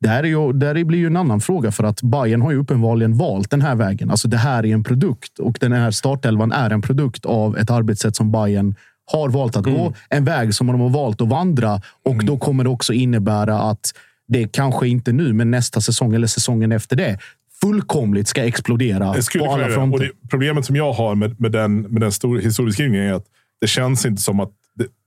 Där, 0.00 0.22
är 0.22 0.28
ju, 0.28 0.52
där 0.52 0.84
blir 0.84 0.98
ju 0.98 1.06
en 1.06 1.16
annan 1.16 1.40
fråga 1.40 1.72
för 1.72 1.84
att 1.84 2.02
Bayern 2.02 2.42
har 2.42 2.50
ju 2.50 2.56
uppenbarligen 2.56 3.16
valt 3.16 3.50
den 3.50 3.62
här 3.62 3.74
vägen. 3.74 4.10
Alltså 4.10 4.28
det 4.28 4.36
här 4.36 4.66
är 4.66 4.74
en 4.74 4.84
produkt 4.84 5.38
och 5.38 5.56
den 5.60 5.72
här 5.72 5.90
startelvan 5.90 6.52
är 6.52 6.70
en 6.70 6.82
produkt 6.82 7.26
av 7.26 7.58
ett 7.58 7.70
arbetssätt 7.70 8.16
som 8.16 8.32
Bayern 8.32 8.74
har 9.12 9.28
valt 9.28 9.56
att 9.56 9.64
gå. 9.64 9.94
En 10.08 10.24
väg 10.24 10.54
som 10.54 10.66
de 10.66 10.80
har 10.80 10.88
valt 10.88 11.20
att 11.20 11.28
vandra. 11.28 11.80
Och 12.04 12.24
då 12.24 12.38
kommer 12.38 12.64
det 12.64 12.70
också 12.70 12.92
innebära 12.92 13.60
att 13.60 13.92
det 14.28 14.52
kanske 14.52 14.88
inte 14.88 15.12
nu, 15.12 15.32
men 15.32 15.50
nästa 15.50 15.80
säsong 15.80 16.14
eller 16.14 16.26
säsongen 16.26 16.72
efter 16.72 16.96
det 16.96 17.18
fullkomligt 17.60 18.28
ska 18.28 18.44
explodera 18.44 19.12
Det 19.12 19.38
på 19.38 19.52
alla 19.52 19.66
det. 19.66 19.74
fronter. 19.74 19.98
det, 19.98 20.28
Problemet 20.30 20.64
som 20.64 20.76
jag 20.76 20.92
har 20.92 21.14
med, 21.14 21.40
med 21.40 21.52
den, 21.52 21.80
med 21.80 22.02
den 22.02 22.12
stor 22.12 22.38
historieskrivningen 22.38 23.06
är 23.06 23.12
att 23.12 23.26
det 23.60 23.66
känns 23.66 24.06
inte 24.06 24.22
som 24.22 24.40
att 24.40 24.48
det, 24.48 24.54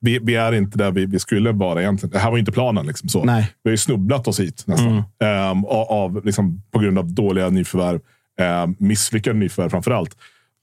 vi, 0.01 0.19
vi 0.19 0.35
är 0.35 0.51
inte 0.51 0.77
där 0.77 0.91
vi, 0.91 1.05
vi 1.05 1.19
skulle 1.19 1.51
vara 1.51 1.81
egentligen. 1.81 2.13
Det 2.13 2.19
här 2.19 2.31
var 2.31 2.37
inte 2.37 2.51
planen. 2.51 2.85
Liksom, 2.85 3.09
så. 3.09 3.23
Nej. 3.23 3.51
Vi 3.63 3.69
har 3.69 3.73
ju 3.73 3.77
snubblat 3.77 4.27
oss 4.27 4.39
hit 4.39 4.63
nästan. 4.67 5.03
Ehm, 5.19 5.65
av, 5.65 5.87
av, 5.89 6.25
liksom, 6.25 6.61
på 6.71 6.79
grund 6.79 6.99
av 6.99 7.13
dåliga 7.13 7.49
nyförvärv. 7.49 7.99
Um, 8.63 8.75
misslyckade 8.79 9.39
nyförvärv 9.39 9.69
framför 9.69 9.91
allt. 9.91 10.17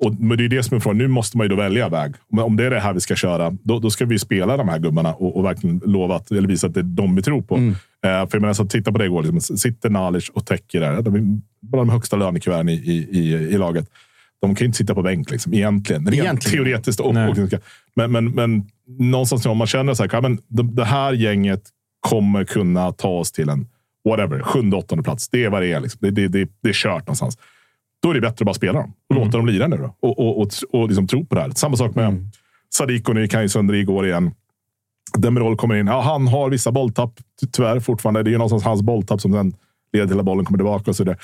Och, 0.04 0.14
men 0.20 0.38
det 0.38 0.44
är 0.44 0.48
det 0.48 0.62
som 0.62 0.76
är 0.76 0.80
frågan. 0.80 0.98
Nu 0.98 1.08
måste 1.08 1.36
man 1.36 1.44
ju 1.44 1.48
då 1.48 1.56
välja 1.56 1.88
väg. 1.88 2.14
Om, 2.32 2.38
om 2.38 2.56
det 2.56 2.64
är 2.64 2.70
det 2.70 2.80
här 2.80 2.94
vi 2.94 3.00
ska 3.00 3.16
köra, 3.16 3.56
då, 3.62 3.78
då 3.78 3.90
ska 3.90 4.04
vi 4.04 4.18
spela 4.18 4.56
de 4.56 4.68
här 4.68 4.78
gubbarna 4.78 5.14
och, 5.14 5.36
och 5.36 5.44
verkligen 5.44 5.80
lova 5.84 6.16
att, 6.16 6.30
eller 6.30 6.48
visa 6.48 6.66
att 6.66 6.74
det 6.74 6.80
är 6.80 6.84
de 6.84 7.16
vi 7.16 7.22
tror 7.22 7.42
på. 7.42 7.54
Mm. 7.54 7.70
Eh, 7.70 7.76
för 8.02 8.28
jag 8.32 8.40
menar, 8.40 8.54
så 8.54 8.66
titta 8.66 8.92
på 8.92 8.98
det 8.98 9.04
igår. 9.04 9.22
Liksom, 9.22 9.58
sitter 9.58 9.90
Nalic 9.90 10.28
och 10.28 10.46
täcker 10.46 10.80
där. 10.80 11.02
De 11.02 11.14
är 11.14 11.20
bland 11.62 11.88
de 11.88 11.90
högsta 11.90 12.16
lönekuverten 12.16 12.68
i, 12.68 12.72
i, 12.72 13.18
i, 13.18 13.32
i 13.32 13.58
laget. 13.58 13.88
De 14.40 14.54
kan 14.54 14.64
ju 14.64 14.66
inte 14.66 14.78
sitta 14.78 14.94
på 14.94 15.02
bänk 15.02 15.30
liksom, 15.30 15.54
egentligen. 15.54 16.06
Rent 16.06 16.14
Egentligen. 16.14 16.64
Teoretiskt 16.64 17.00
och, 17.00 17.06
och 17.06 17.36
men, 17.94 18.12
men, 18.12 18.30
men 18.30 18.64
någonstans 18.86 19.46
om 19.46 19.56
man 19.56 19.66
känner 19.66 19.94
så 19.94 20.02
här, 20.02 20.10
ja, 20.12 20.20
men 20.20 20.38
det, 20.48 20.62
det 20.62 20.84
här 20.84 21.12
gänget 21.12 21.62
kommer 22.00 22.44
kunna 22.44 22.92
ta 22.92 23.08
oss 23.08 23.32
till 23.32 23.48
en 23.48 23.66
whatever, 24.08 24.42
sjunde, 24.42 24.76
åttonde 24.76 25.04
plats. 25.04 25.28
Det 25.28 25.44
är 25.44 25.50
vad 25.50 25.62
det 25.62 25.72
är. 25.72 25.80
Liksom. 25.80 25.98
Det, 26.02 26.10
det, 26.10 26.28
det, 26.28 26.48
det 26.62 26.68
är 26.68 26.72
kört 26.72 27.06
någonstans. 27.06 27.38
Då 28.02 28.10
är 28.10 28.14
det 28.14 28.20
bättre 28.20 28.42
att 28.42 28.46
bara 28.46 28.54
spela 28.54 28.72
dem 28.72 28.92
och 29.08 29.16
låta 29.16 29.36
dem 29.36 29.46
lira 29.46 29.66
nu 29.66 29.76
då. 29.76 29.96
Och, 30.00 30.18
och, 30.18 30.40
och, 30.40 30.48
och 30.72 30.88
liksom 30.88 31.06
tro 31.06 31.26
på 31.26 31.34
det 31.34 31.40
här. 31.40 31.50
Samma 31.50 31.76
sak 31.76 31.94
med 31.94 32.30
Sadiko 32.74 33.12
nu 33.12 33.28
kan 33.28 33.42
ju 33.42 33.48
sönder 33.48 33.74
igår 33.74 34.06
igen. 34.06 34.30
Demirol 35.18 35.56
kommer 35.56 35.74
in. 35.74 35.86
Ja, 35.86 36.00
han 36.00 36.28
har 36.28 36.50
vissa 36.50 36.72
bolltapp, 36.72 37.12
ty- 37.40 37.46
tyvärr 37.52 37.80
fortfarande. 37.80 38.22
Det 38.22 38.28
är 38.30 38.32
ju 38.32 38.38
någonstans 38.38 38.64
hans 38.64 38.82
bolltapp 38.82 39.20
som 39.20 39.32
sen 39.32 39.54
leder 39.92 40.06
till 40.06 40.18
att 40.18 40.24
bollen 40.24 40.44
kommer 40.44 40.58
tillbaka. 40.58 40.90
Och 40.90 40.96
så 40.96 41.04
där. 41.04 41.16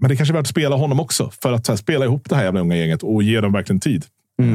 Men 0.00 0.08
det 0.08 0.16
kanske 0.16 0.32
är 0.32 0.34
värt 0.34 0.40
att 0.40 0.48
spela 0.48 0.76
honom 0.76 1.00
också. 1.00 1.30
För 1.42 1.52
att 1.52 1.68
här, 1.68 1.76
spela 1.76 2.04
ihop 2.04 2.28
det 2.28 2.36
här 2.36 2.44
jävla 2.44 2.60
unga 2.60 2.76
gänget 2.76 3.02
och 3.02 3.22
ge 3.22 3.40
dem 3.40 3.52
verkligen 3.52 3.80
tid. 3.80 4.04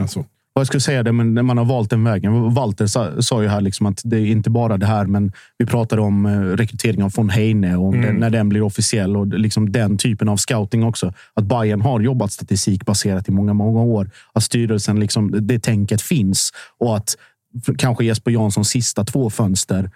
Alltså, 0.02 0.20
Och 0.20 0.60
jag 0.60 0.68
skulle 0.68 0.82
säga 0.82 1.04
det, 1.04 1.12
men 1.12 1.34
när 1.34 1.44
man 1.44 1.58
har 1.58 1.66
valt 1.66 1.90
den 1.90 2.04
vägen. 2.04 2.54
Walter 2.54 2.88
sa, 2.88 3.22
sa 3.22 3.42
ju 3.42 3.48
här 3.48 3.62
liksom 3.62 3.86
att 3.86 4.02
det 4.04 4.18
är 4.18 4.26
inte 4.26 4.50
bara 4.50 4.78
det 4.78 4.86
här, 4.86 5.06
men 5.06 5.32
vi 5.58 5.66
pratade 5.66 6.02
om 6.02 6.26
eh, 6.26 6.40
rekrytering 6.40 7.04
av 7.04 7.12
von 7.16 7.30
Heine 7.30 7.76
och 7.76 7.86
om 7.86 8.02
den, 8.02 8.16
när 8.16 8.30
den 8.30 8.50
blir 8.50 8.62
officiell 8.62 9.18
och 9.18 9.28
liksom 9.28 9.72
den 9.72 9.98
typen 9.98 10.30
av 10.30 10.38
scouting 10.38 10.84
också. 10.84 11.14
Att 11.34 11.44
Bayern 11.44 11.82
har 11.82 12.00
jobbat 12.00 12.32
statistikbaserat 12.32 13.30
i 13.30 13.32
många, 13.32 13.54
många 13.54 13.82
år. 13.82 14.10
Att 14.34 14.44
styrelsen, 14.44 15.00
liksom, 15.00 15.48
det 15.48 15.60
tänket 15.60 16.02
finns 16.02 16.52
och 16.78 16.98
att 16.98 17.16
kanske 17.78 18.06
Jesper 18.06 18.32
Janssons 18.32 18.70
sista 18.70 19.04
två 19.06 19.30
fönster 19.30 19.90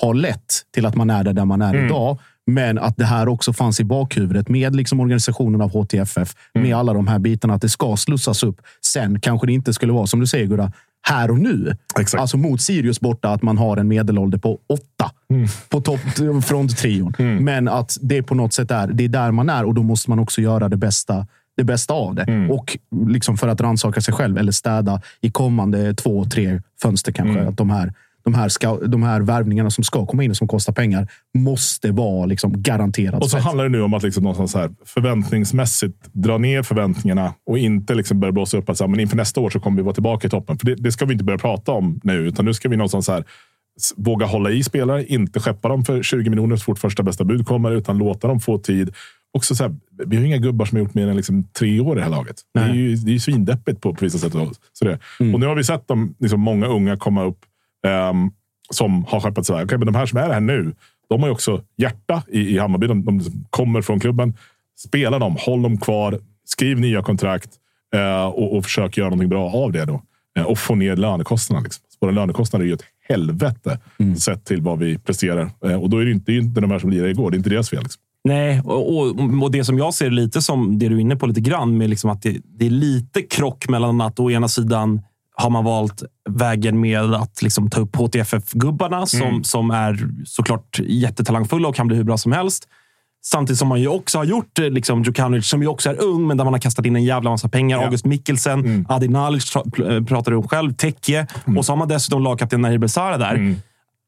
har 0.00 0.14
lett 0.14 0.62
till 0.74 0.86
att 0.86 0.94
man 0.94 1.10
är 1.10 1.24
där, 1.24 1.32
där 1.32 1.44
man 1.44 1.62
är 1.62 1.84
idag. 1.86 2.18
Men 2.48 2.78
att 2.78 2.96
det 2.96 3.04
här 3.04 3.28
också 3.28 3.52
fanns 3.52 3.80
i 3.80 3.84
bakhuvudet 3.84 4.48
med 4.48 4.76
liksom 4.76 5.00
organisationen 5.00 5.60
av 5.60 5.70
HTFF, 5.70 6.34
med 6.54 6.76
alla 6.76 6.92
de 6.92 7.06
här 7.06 7.18
bitarna, 7.18 7.54
att 7.54 7.62
det 7.62 7.68
ska 7.68 7.96
slussas 7.96 8.42
upp. 8.42 8.60
Sen 8.84 9.20
kanske 9.20 9.46
det 9.46 9.52
inte 9.52 9.74
skulle 9.74 9.92
vara, 9.92 10.06
som 10.06 10.20
du 10.20 10.26
säger 10.26 10.46
Gurra, 10.46 10.72
här 11.02 11.30
och 11.30 11.38
nu. 11.38 11.76
Exakt. 11.98 12.20
Alltså 12.20 12.36
mot 12.36 12.60
Sirius 12.60 13.00
borta, 13.00 13.28
att 13.28 13.42
man 13.42 13.58
har 13.58 13.76
en 13.76 13.88
medelålder 13.88 14.38
på 14.38 14.58
åtta 14.68 15.10
på 15.68 15.80
topp 15.80 16.00
fronttrion. 16.44 17.14
Men 17.40 17.68
att 17.68 17.98
det 18.00 18.22
på 18.22 18.34
något 18.34 18.52
sätt 18.52 18.70
är, 18.70 18.86
det 18.86 19.04
är 19.04 19.08
där 19.08 19.30
man 19.30 19.50
är 19.50 19.64
och 19.64 19.74
då 19.74 19.82
måste 19.82 20.10
man 20.10 20.18
också 20.18 20.40
göra 20.40 20.68
det 20.68 20.76
bästa 20.76 21.26
det 21.56 21.64
bästa 21.64 21.94
av 21.94 22.14
det. 22.14 22.48
Och 22.50 22.78
liksom 23.08 23.36
för 23.36 23.48
att 23.48 23.60
rannsaka 23.60 24.00
sig 24.00 24.14
själv 24.14 24.38
eller 24.38 24.52
städa 24.52 25.02
i 25.20 25.30
kommande 25.30 25.94
två, 25.94 26.24
tre 26.24 26.62
fönster 26.82 27.12
kanske. 27.12 27.40
Att 27.48 27.56
de 27.56 27.70
här, 27.70 27.92
de, 28.24 28.34
här 28.34 28.48
ska, 28.48 28.76
de 28.76 29.02
här 29.02 29.20
värvningarna 29.20 29.70
som 29.70 29.84
ska 29.84 30.06
komma 30.06 30.24
in 30.24 30.30
och 30.30 30.36
som 30.36 30.48
kostar 30.48 30.72
pengar 30.72 31.08
måste 31.38 31.90
vara 31.90 32.26
liksom 32.26 32.62
garanterat 32.62 33.22
Och 33.22 33.24
så 33.24 33.30
spets. 33.30 33.44
handlar 33.44 33.64
det 33.64 33.70
nu 33.70 33.82
om 33.82 33.94
att 33.94 34.02
liksom 34.02 34.22
någonstans 34.22 34.54
här, 34.54 34.70
förväntningsmässigt 34.84 35.96
dra 36.12 36.38
ner 36.38 36.62
förväntningarna 36.62 37.34
och 37.46 37.58
inte 37.58 37.94
liksom 37.94 38.20
börja 38.20 38.32
blåsa 38.32 38.56
upp 38.56 38.70
att 38.70 38.78
så 38.78 38.84
här, 38.84 38.88
men 38.88 39.00
inför 39.00 39.16
nästa 39.16 39.40
år 39.40 39.50
så 39.50 39.60
kommer 39.60 39.76
vi 39.76 39.82
vara 39.82 39.94
tillbaka 39.94 40.26
i 40.26 40.30
toppen. 40.30 40.58
För 40.58 40.66
det, 40.66 40.74
det 40.74 40.92
ska 40.92 41.04
vi 41.04 41.12
inte 41.12 41.24
börja 41.24 41.38
prata 41.38 41.72
om 41.72 42.00
nu, 42.04 42.12
utan 42.12 42.44
nu 42.44 42.54
ska 42.54 42.68
vi 42.68 42.76
någonstans 42.76 43.08
här, 43.08 43.24
våga 43.96 44.26
hålla 44.26 44.50
i 44.50 44.62
spelare, 44.62 45.04
inte 45.04 45.40
skeppa 45.40 45.68
dem 45.68 45.84
för 45.84 46.02
20 46.02 46.30
miljoner 46.30 46.56
så 46.56 46.64
fort 46.64 46.78
första 46.78 47.02
bästa 47.02 47.24
bud 47.24 47.46
kommer, 47.46 47.72
utan 47.72 47.98
låta 47.98 48.28
dem 48.28 48.40
få 48.40 48.58
tid. 48.58 48.94
Också 49.32 49.54
så 49.54 49.64
här, 49.64 49.76
vi 50.06 50.16
har 50.16 50.24
inga 50.24 50.36
gubbar 50.36 50.66
som 50.66 50.76
har 50.76 50.84
gjort 50.84 50.94
mer 50.94 51.08
än 51.08 51.16
liksom 51.16 51.44
tre 51.44 51.80
år 51.80 51.96
i 51.96 51.98
det 51.98 52.04
här 52.04 52.10
laget. 52.10 52.36
Det 52.54 52.60
är, 52.60 52.74
ju, 52.74 52.96
det 52.96 53.10
är 53.10 53.12
ju 53.12 53.20
svindeppigt 53.20 53.80
på, 53.80 53.94
på 53.94 54.04
vissa 54.04 54.18
sätt. 54.18 54.32
Så 54.72 54.84
det. 54.84 54.98
Och 55.18 55.40
nu 55.40 55.46
har 55.46 55.54
vi 55.54 55.64
sett 55.64 55.88
dem, 55.88 56.14
liksom, 56.18 56.40
många 56.40 56.66
unga 56.66 56.96
komma 56.96 57.24
upp 57.24 57.38
ehm, 57.86 58.30
som 58.70 59.04
har 59.04 59.20
skeppat 59.20 59.46
sig. 59.46 59.64
Okej, 59.64 59.78
men 59.78 59.86
de 59.86 59.94
här 59.94 60.06
som 60.06 60.18
är 60.18 60.30
här 60.30 60.40
nu, 60.40 60.74
de 61.08 61.20
har 61.20 61.28
ju 61.28 61.32
också 61.32 61.62
hjärta 61.76 62.22
i, 62.28 62.40
i 62.40 62.58
Hammarby. 62.58 62.86
De, 62.86 63.04
de 63.04 63.20
kommer 63.50 63.82
från 63.82 64.00
klubben. 64.00 64.34
Spela 64.78 65.18
dem, 65.18 65.36
håll 65.40 65.62
dem 65.62 65.78
kvar, 65.78 66.18
skriv 66.44 66.80
nya 66.80 67.02
kontrakt 67.02 67.50
eh, 67.94 68.26
och, 68.26 68.56
och 68.56 68.64
försök 68.64 68.96
göra 68.96 69.08
någonting 69.08 69.28
bra 69.28 69.50
av 69.50 69.72
det. 69.72 69.84
då. 69.84 70.02
Eh, 70.38 70.44
och 70.44 70.58
få 70.58 70.74
ner 70.74 70.96
lönekostnaderna. 70.96 71.64
Liksom. 71.64 71.84
Så 71.88 71.96
Våra 72.00 72.10
lönekostnader 72.10 72.64
är 72.64 72.68
ju 72.68 72.74
ett 72.74 72.84
helvete 73.08 73.78
sett 74.18 74.44
till 74.44 74.62
vad 74.62 74.78
vi 74.78 74.98
presterar. 74.98 75.50
Eh, 75.64 75.82
och 75.82 75.90
då 75.90 75.98
är 75.98 76.04
det 76.04 76.10
inte, 76.10 76.32
det 76.32 76.38
är 76.38 76.40
inte 76.40 76.60
de 76.60 76.70
här 76.70 76.78
som 76.78 76.90
lirade 76.90 77.10
igår. 77.10 77.30
Det 77.30 77.34
är 77.34 77.38
inte 77.38 77.50
deras 77.50 77.70
fel. 77.70 77.82
Liksom. 77.82 78.02
Nej, 78.24 78.60
och, 78.64 78.98
och, 78.98 79.06
och 79.42 79.50
det 79.50 79.64
som 79.64 79.78
jag 79.78 79.94
ser 79.94 80.10
lite 80.10 80.42
som 80.42 80.78
det 80.78 80.88
du 80.88 80.96
är 80.96 81.00
inne 81.00 81.16
på 81.16 81.26
lite 81.26 81.40
grann 81.40 81.78
med 81.78 81.90
liksom 81.90 82.10
att 82.10 82.22
det, 82.22 82.36
det 82.44 82.66
är 82.66 82.70
lite 82.70 83.22
krock 83.22 83.68
mellan 83.68 84.00
att 84.00 84.20
å 84.20 84.30
ena 84.30 84.48
sidan 84.48 85.00
har 85.38 85.50
man 85.50 85.64
valt 85.64 86.02
vägen 86.28 86.80
med 86.80 87.14
att 87.14 87.42
liksom 87.42 87.70
ta 87.70 87.80
upp 87.80 87.96
HTFF-gubbarna 87.96 89.06
som, 89.06 89.44
som 89.44 89.70
är 89.70 90.08
såklart 90.24 90.78
jättetalangfulla 90.78 91.68
och 91.68 91.74
kan 91.74 91.86
bli 91.86 91.96
hur 91.96 92.04
bra 92.04 92.18
som 92.18 92.32
helst. 92.32 92.68
Samtidigt 93.24 93.58
som 93.58 93.68
man 93.68 93.80
ju 93.80 93.88
också 93.88 94.18
har 94.18 94.24
gjort 94.24 94.58
eh, 94.58 94.70
liksom, 94.70 95.02
Djukanovic, 95.02 95.48
som 95.48 95.62
ju 95.62 95.68
också 95.68 95.90
är 95.90 96.02
ung, 96.02 96.26
men 96.26 96.36
där 96.36 96.44
man 96.44 96.54
har 96.54 96.60
kastat 96.60 96.86
in 96.86 96.96
en 96.96 97.04
jävla 97.04 97.30
massa 97.30 97.48
pengar. 97.48 97.78
August 97.84 98.04
Mikkelsen, 98.04 98.86
Adi 98.88 99.08
Nalic 99.08 99.56
eh, 99.56 100.04
pratar 100.04 100.30
du 100.30 100.36
om 100.36 100.48
själv, 100.48 100.72
Tekke. 100.72 101.26
Och 101.56 101.64
så 101.64 101.72
har 101.72 101.76
man 101.76 101.88
dessutom 101.88 102.22
lagkapten 102.22 102.60
Nahir 102.60 102.78
Besara 102.78 103.18
där. 103.18 103.54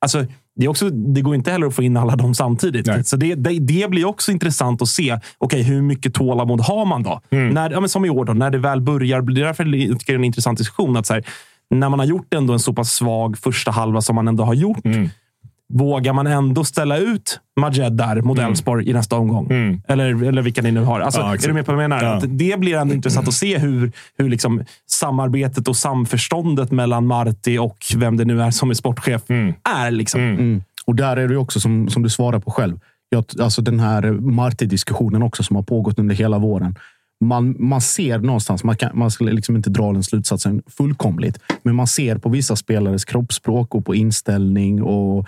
Alltså, 0.01 0.27
det, 0.61 0.67
är 0.67 0.69
också, 0.69 0.91
det 0.91 1.21
går 1.21 1.35
inte 1.35 1.51
heller 1.51 1.67
att 1.67 1.75
få 1.75 1.83
in 1.83 1.97
alla 1.97 2.17
dem 2.17 2.35
samtidigt. 2.35 2.87
Nej. 2.87 3.05
Så 3.05 3.17
det, 3.17 3.35
det, 3.35 3.59
det 3.59 3.91
blir 3.91 4.05
också 4.05 4.33
intressant 4.33 4.83
att 4.83 4.89
se. 4.89 5.19
Okej, 5.39 5.63
hur 5.63 5.83
mycket 5.83 6.15
tålamod 6.15 6.61
har 6.61 6.87
man 6.87 7.03
då? 7.03 7.21
När, 7.31 7.71
ja, 7.71 7.81
men 7.81 7.89
som 7.89 8.05
i 8.05 8.11
år, 8.11 8.25
då, 8.25 8.33
när 8.33 8.51
det 8.51 8.59
väl 8.59 8.81
börjar. 8.81 9.23
Det 9.23 9.41
är 9.41 9.45
därför 9.45 9.65
jag 9.65 9.99
tycker 10.01 10.13
det 10.13 10.17
är 10.17 10.19
en 10.19 10.25
intressant 10.25 10.59
diskussion. 10.59 10.97
Att 10.97 11.07
så 11.07 11.15
här, 11.15 11.25
när 11.71 11.89
man 11.89 11.99
har 11.99 12.07
gjort 12.07 12.35
ändå 12.35 12.53
en 12.53 12.59
så 12.61 12.73
pass 12.73 12.93
svag 12.93 13.39
första 13.39 13.71
halva 13.71 14.01
som 14.01 14.17
man 14.17 14.29
ändå 14.29 14.45
har 14.45 14.55
gjort. 14.55 14.85
Vågar 15.73 16.13
man 16.13 16.27
ändå 16.27 16.65
ställa 16.65 16.99
ut 16.99 17.41
Majed 17.61 17.93
där 17.93 18.23
mot 18.23 18.39
Elfsborg 18.39 18.91
i 18.91 18.93
nästa 18.93 19.17
omgång? 19.17 19.47
Eller, 19.89 20.25
eller 20.25 20.43
vilka 20.43 20.63
ni 20.63 20.73
nu 20.73 20.81
har. 20.81 21.01
Alltså, 21.01 21.21
Ja, 21.21 21.35
är 21.35 21.39
du 21.39 21.53
med 21.53 21.67
på 21.67 21.73
vad 21.73 21.85
jag 21.85 21.91
menar? 21.91 22.05
Ja. 22.05 22.21
Det 22.27 22.61
blir 22.61 22.77
ändå 22.77 22.95
intressant 22.95 23.29
att 23.29 23.35
se 23.35 23.59
hur, 23.59 23.93
hur 24.19 24.29
liksom 24.29 24.63
samarbetet 25.01 25.69
och 25.69 25.77
samförståndet 25.77 26.71
mellan 26.71 27.07
Marti 27.07 27.59
och 27.59 27.79
vem 27.97 28.17
det 28.17 28.25
nu 28.25 28.43
är 28.43 28.51
som 28.51 28.71
är 28.71 28.75
sportchef 28.75 29.23
är. 29.65 29.91
Liksom. 29.91 30.21
Mm. 30.21 30.63
Och 30.87 30.95
där 30.95 31.17
är 31.17 31.29
det 31.29 31.37
också 31.37 31.61
som, 31.61 31.89
som 31.89 32.03
du 32.03 32.09
svarar 32.09 32.39
på 32.39 32.51
själv. 32.51 32.81
Jag, 33.09 33.25
alltså 33.41 33.63
den 33.63 33.81
här 33.81 34.03
Marti-diskussionen 34.13 35.23
också 35.23 35.43
som 35.43 35.57
har 35.57 35.63
pågått 35.63 35.99
under 35.99 36.15
hela 36.15 36.39
våren. 36.39 36.75
Man, 37.25 37.57
man 37.59 37.81
ser 37.81 38.19
någonstans, 38.19 38.65
man, 38.65 38.77
kan, 38.77 38.99
man 38.99 39.11
skulle 39.11 39.33
liksom 39.33 39.57
inte 39.57 39.71
dra 39.71 39.93
den 39.93 40.03
slutsatsen 40.03 40.63
fullkomligt, 40.67 41.39
men 41.63 41.75
man 41.75 41.87
ser 41.87 42.19
på 42.19 42.29
vissa 42.29 42.57
spelares 42.57 43.05
kroppsspråk 43.05 43.75
och 43.75 43.85
på 43.85 43.95
inställning 43.95 44.83
och 44.83 45.19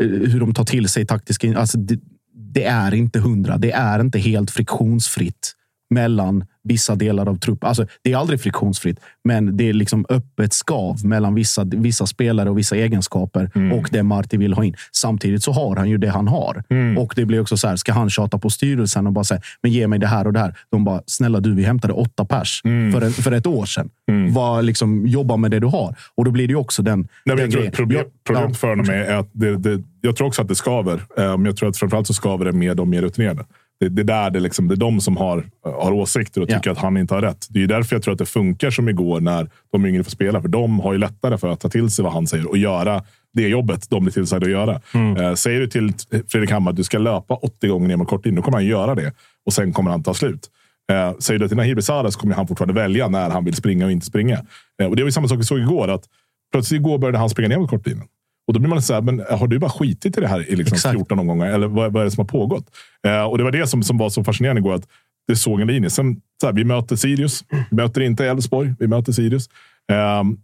eh, 0.00 0.06
hur 0.06 0.40
de 0.40 0.54
tar 0.54 0.64
till 0.64 0.88
sig 0.88 1.06
taktiska... 1.06 1.58
Alltså 1.58 1.78
det, 1.78 2.00
det 2.34 2.64
är 2.64 2.94
inte 2.94 3.18
hundra. 3.20 3.58
Det 3.58 3.72
är 3.72 4.00
inte 4.00 4.18
helt 4.18 4.50
friktionsfritt 4.50 5.54
mellan 5.90 6.44
vissa 6.62 6.94
delar 6.94 7.28
av 7.28 7.36
truppen. 7.36 7.68
Alltså, 7.68 7.86
det 8.02 8.12
är 8.12 8.16
aldrig 8.16 8.40
friktionsfritt, 8.40 9.00
men 9.24 9.56
det 9.56 9.68
är 9.68 9.72
liksom 9.72 10.06
öppet 10.08 10.52
skav 10.52 11.04
mellan 11.04 11.34
vissa, 11.34 11.64
vissa 11.64 12.06
spelare 12.06 12.50
och 12.50 12.58
vissa 12.58 12.76
egenskaper 12.76 13.50
och 13.72 13.88
det 13.90 14.02
Marti 14.02 14.36
vill 14.36 14.52
ha 14.52 14.64
in. 14.64 14.74
Samtidigt 14.92 15.42
så 15.42 15.52
har 15.52 15.76
han 15.76 15.90
ju 15.90 15.98
det 15.98 16.08
han 16.08 16.28
har. 16.28 16.62
Och 16.98 17.12
det 17.16 17.24
blir 17.24 17.40
också 17.40 17.56
så 17.56 17.68
här, 17.68 17.76
ska 17.76 17.92
han 17.92 18.10
tjata 18.10 18.38
på 18.38 18.50
styrelsen 18.50 19.06
och 19.06 19.12
bara 19.12 19.24
säga, 19.24 19.40
men 19.62 19.72
ge 19.72 19.86
mig 19.86 19.98
det 19.98 20.06
här 20.06 20.26
och 20.26 20.32
det 20.32 20.38
här. 20.38 20.54
De 20.70 20.84
bara, 20.84 21.02
snälla 21.06 21.40
du, 21.40 21.54
vi 21.54 21.64
hämtade 21.64 21.94
åtta 21.94 22.24
pers 22.24 22.60
för, 22.62 23.00
en, 23.00 23.12
för 23.12 23.32
ett 23.32 23.46
år 23.46 23.66
sedan. 23.66 23.90
Var, 24.32 24.62
liksom, 24.62 25.06
jobba 25.06 25.36
med 25.36 25.50
det 25.50 25.60
du 25.60 25.66
har. 25.66 25.96
Och 26.14 26.24
då 26.24 26.30
blir 26.30 26.46
det 26.46 26.52
ju 26.52 26.58
också 26.58 26.82
den, 26.82 27.08
Nej, 27.24 27.36
den 27.36 27.50
jag 27.50 27.72
problem, 27.72 28.04
problemet 28.26 28.56
för 28.56 28.68
honom 28.68 28.90
är 28.90 29.16
att 29.16 29.28
det, 29.32 29.56
det, 29.56 29.82
jag 30.00 30.16
tror 30.16 30.26
också 30.26 30.42
att 30.42 30.48
det 30.48 30.54
skaver. 30.54 31.02
Men 31.16 31.44
jag 31.44 31.56
tror 31.56 31.68
att 31.68 31.76
framförallt 31.76 32.06
så 32.06 32.14
skaver 32.14 32.44
det 32.44 32.52
med 32.52 32.76
de 32.76 32.90
mer 32.90 33.02
rutinerade. 33.02 33.44
Det, 33.80 33.88
det, 33.88 34.02
är 34.02 34.04
där 34.04 34.30
det, 34.30 34.40
liksom, 34.40 34.68
det 34.68 34.74
är 34.74 34.76
de 34.76 35.00
som 35.00 35.16
har, 35.16 35.44
har 35.64 35.92
åsikter 35.92 36.40
och 36.40 36.50
Ja. 36.50 36.56
tycker 36.56 36.70
att 36.70 36.78
han 36.78 36.96
inte 36.96 37.14
har 37.14 37.22
rätt. 37.22 37.46
Det 37.50 37.62
är 37.62 37.66
därför 37.66 37.96
jag 37.96 38.02
tror 38.02 38.12
att 38.12 38.18
det 38.18 38.26
funkar 38.26 38.70
som 38.70 38.88
igår 38.88 39.20
när 39.20 39.48
de 39.72 39.86
yngre 39.86 40.04
får 40.04 40.10
spela. 40.10 40.40
För 40.42 40.48
de 40.48 40.80
har 40.80 40.92
ju 40.92 40.98
lättare 40.98 41.38
för 41.38 41.48
att 41.48 41.60
ta 41.60 41.68
till 41.68 41.90
sig 41.90 42.02
vad 42.02 42.12
han 42.12 42.26
säger 42.26 42.48
och 42.48 42.58
göra 42.58 43.02
det 43.32 43.48
jobbet 43.48 43.90
de 43.90 44.02
blir 44.04 44.12
tillsagda 44.12 44.46
att 44.46 44.50
göra. 44.52 44.80
Eh, 45.18 45.34
säger 45.34 45.60
du 45.60 45.66
till 45.66 45.92
Fredrik 46.28 46.50
Hammar 46.50 46.70
att 46.70 46.76
du 46.76 46.84
ska 46.84 46.98
löpa 46.98 47.34
80 47.34 47.68
gånger 47.68 47.88
ner 47.88 47.96
mot 47.96 48.08
kort 48.08 48.26
in, 48.26 48.34
då 48.34 48.42
kommer 48.42 48.56
han 48.58 48.66
göra 48.66 48.94
det. 48.94 49.12
Och 49.46 49.52
sen 49.52 49.72
kommer 49.72 49.90
han 49.90 50.02
ta 50.02 50.14
slut. 50.14 50.50
Eh, 50.92 51.12
säger 51.18 51.40
du 51.40 51.48
till 51.48 51.56
Nahir 51.56 51.74
Besara 51.74 52.10
så 52.10 52.20
kommer 52.20 52.34
han 52.34 52.46
fortfarande 52.48 52.74
välja 52.74 53.08
när 53.08 53.30
han 53.30 53.44
vill 53.44 53.54
springa 53.54 53.84
och 53.86 53.92
inte 53.92 54.06
springa. 54.06 54.38
Eh, 54.82 54.86
och 54.88 54.96
det 54.96 55.02
var 55.02 55.08
ju 55.08 55.12
samma 55.12 55.28
sak 55.28 55.38
vi 55.38 55.44
såg 55.44 55.58
igår. 55.58 55.88
att 55.88 56.04
Plötsligt 56.52 56.80
igår 56.80 56.98
började 56.98 57.18
han 57.18 57.30
springa 57.30 57.48
ner 57.48 57.58
mot 57.58 57.70
kortlinjen. 57.70 58.06
Och 58.50 58.54
då 58.54 58.60
blir 58.60 58.70
man 58.70 58.82
så 58.82 58.94
här, 58.94 59.00
men 59.00 59.24
har 59.30 59.46
du 59.46 59.58
bara 59.58 59.70
skitit 59.70 60.18
i 60.18 60.20
det 60.20 60.28
här 60.28 60.50
i 60.50 60.56
liksom 60.56 60.74
Exakt. 60.74 60.94
14 60.94 61.18
omgångar? 61.18 61.46
Eller 61.46 61.66
vad, 61.66 61.92
vad 61.92 62.00
är 62.00 62.04
det 62.04 62.10
som 62.10 62.20
har 62.20 62.28
pågått? 62.28 62.64
Eh, 63.06 63.22
och 63.22 63.38
det 63.38 63.44
var 63.44 63.50
det 63.50 63.66
som, 63.66 63.82
som 63.82 63.98
var 63.98 64.08
så 64.08 64.24
fascinerande 64.24 64.60
igår. 64.60 64.74
Att 64.74 64.88
det 65.28 65.36
såg 65.36 65.60
en 65.60 65.66
linje. 65.66 65.90
Sen, 65.90 66.20
så 66.40 66.46
här, 66.46 66.54
vi 66.54 66.64
möter 66.64 66.96
Sirius. 66.96 67.44
Vi 67.70 67.76
möter 67.76 68.00
inte 68.00 68.26
Elfsborg. 68.26 68.74
Vi 68.78 68.86
möter 68.86 69.12
Sirius. 69.12 69.48
Ehm, 69.92 70.38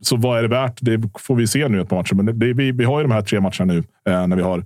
så 0.00 0.16
vad 0.16 0.38
är 0.38 0.42
det 0.42 0.48
värt? 0.48 0.78
Det 0.80 1.02
får 1.18 1.34
vi 1.34 1.46
se 1.46 1.68
nu 1.68 1.80
ett 1.80 1.88
par 1.88 1.96
matcher. 1.96 2.14
Men 2.14 2.26
det, 2.26 2.32
det, 2.32 2.52
vi, 2.52 2.72
vi 2.72 2.84
har 2.84 2.98
ju 2.98 3.02
de 3.02 3.12
här 3.12 3.22
tre 3.22 3.40
matcherna 3.40 3.64
nu 3.64 3.78
eh, 3.78 4.26
när 4.26 4.36
vi 4.36 4.42
har 4.42 4.58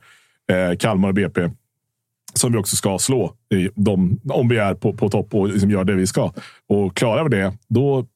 eh, 0.52 0.76
Kalmar 0.78 1.08
och 1.08 1.14
BP 1.14 1.50
som 2.34 2.52
vi 2.52 2.58
också 2.58 2.76
ska 2.76 2.98
slå 2.98 3.34
i 3.54 3.68
de, 3.74 4.20
om 4.28 4.48
vi 4.48 4.58
är 4.58 4.74
på, 4.74 4.92
på 4.92 5.08
topp 5.08 5.34
och 5.34 5.48
liksom 5.48 5.70
gör 5.70 5.84
det 5.84 5.94
vi 5.94 6.06
ska. 6.06 6.32
Och 6.68 6.96
klarar 6.96 7.24
vi 7.24 7.36
det, 7.36 7.52
då 7.68 8.06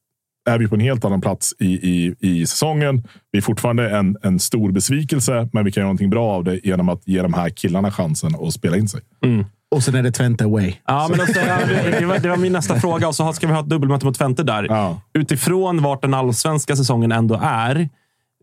är 0.47 0.59
vi 0.59 0.67
på 0.67 0.75
en 0.75 0.81
helt 0.81 1.05
annan 1.05 1.21
plats 1.21 1.53
i, 1.59 1.65
i, 1.65 2.15
i 2.19 2.45
säsongen. 2.45 3.03
Vi 3.31 3.37
är 3.37 3.41
fortfarande 3.41 3.89
en, 3.97 4.17
en 4.23 4.39
stor 4.39 4.71
besvikelse, 4.71 5.49
men 5.53 5.65
vi 5.65 5.71
kan 5.71 5.81
göra 5.81 5.87
någonting 5.87 6.09
bra 6.09 6.31
av 6.31 6.43
det 6.43 6.59
genom 6.63 6.89
att 6.89 7.07
ge 7.07 7.21
de 7.21 7.33
här 7.33 7.49
killarna 7.49 7.91
chansen 7.91 8.35
att 8.35 8.53
spela 8.53 8.77
in 8.77 8.87
sig. 8.87 9.01
Och 9.71 9.83
sen 9.83 9.95
är 9.95 10.03
det 10.03 10.11
Twente 10.11 10.43
away. 10.43 10.73
Ja, 10.85 11.07
men 11.11 11.19
alltså, 11.19 11.39
ja, 11.39 11.57
det, 11.99 12.05
var, 12.05 12.19
det 12.19 12.29
var 12.29 12.37
min 12.37 12.53
nästa 12.53 12.79
fråga. 12.79 13.07
Och 13.07 13.15
så 13.15 13.23
har- 13.23 13.33
ska 13.33 13.47
vi 13.47 13.53
ha 13.53 13.59
ett 13.59 13.69
dubbelmöte 13.69 14.05
mot 14.05 14.17
Twente 14.17 14.43
där. 14.43 14.65
Ja. 14.69 15.01
Utifrån 15.13 15.81
vart 15.81 16.01
den 16.01 16.13
allsvenska 16.13 16.75
säsongen 16.75 17.11
ändå 17.11 17.39
är. 17.43 17.89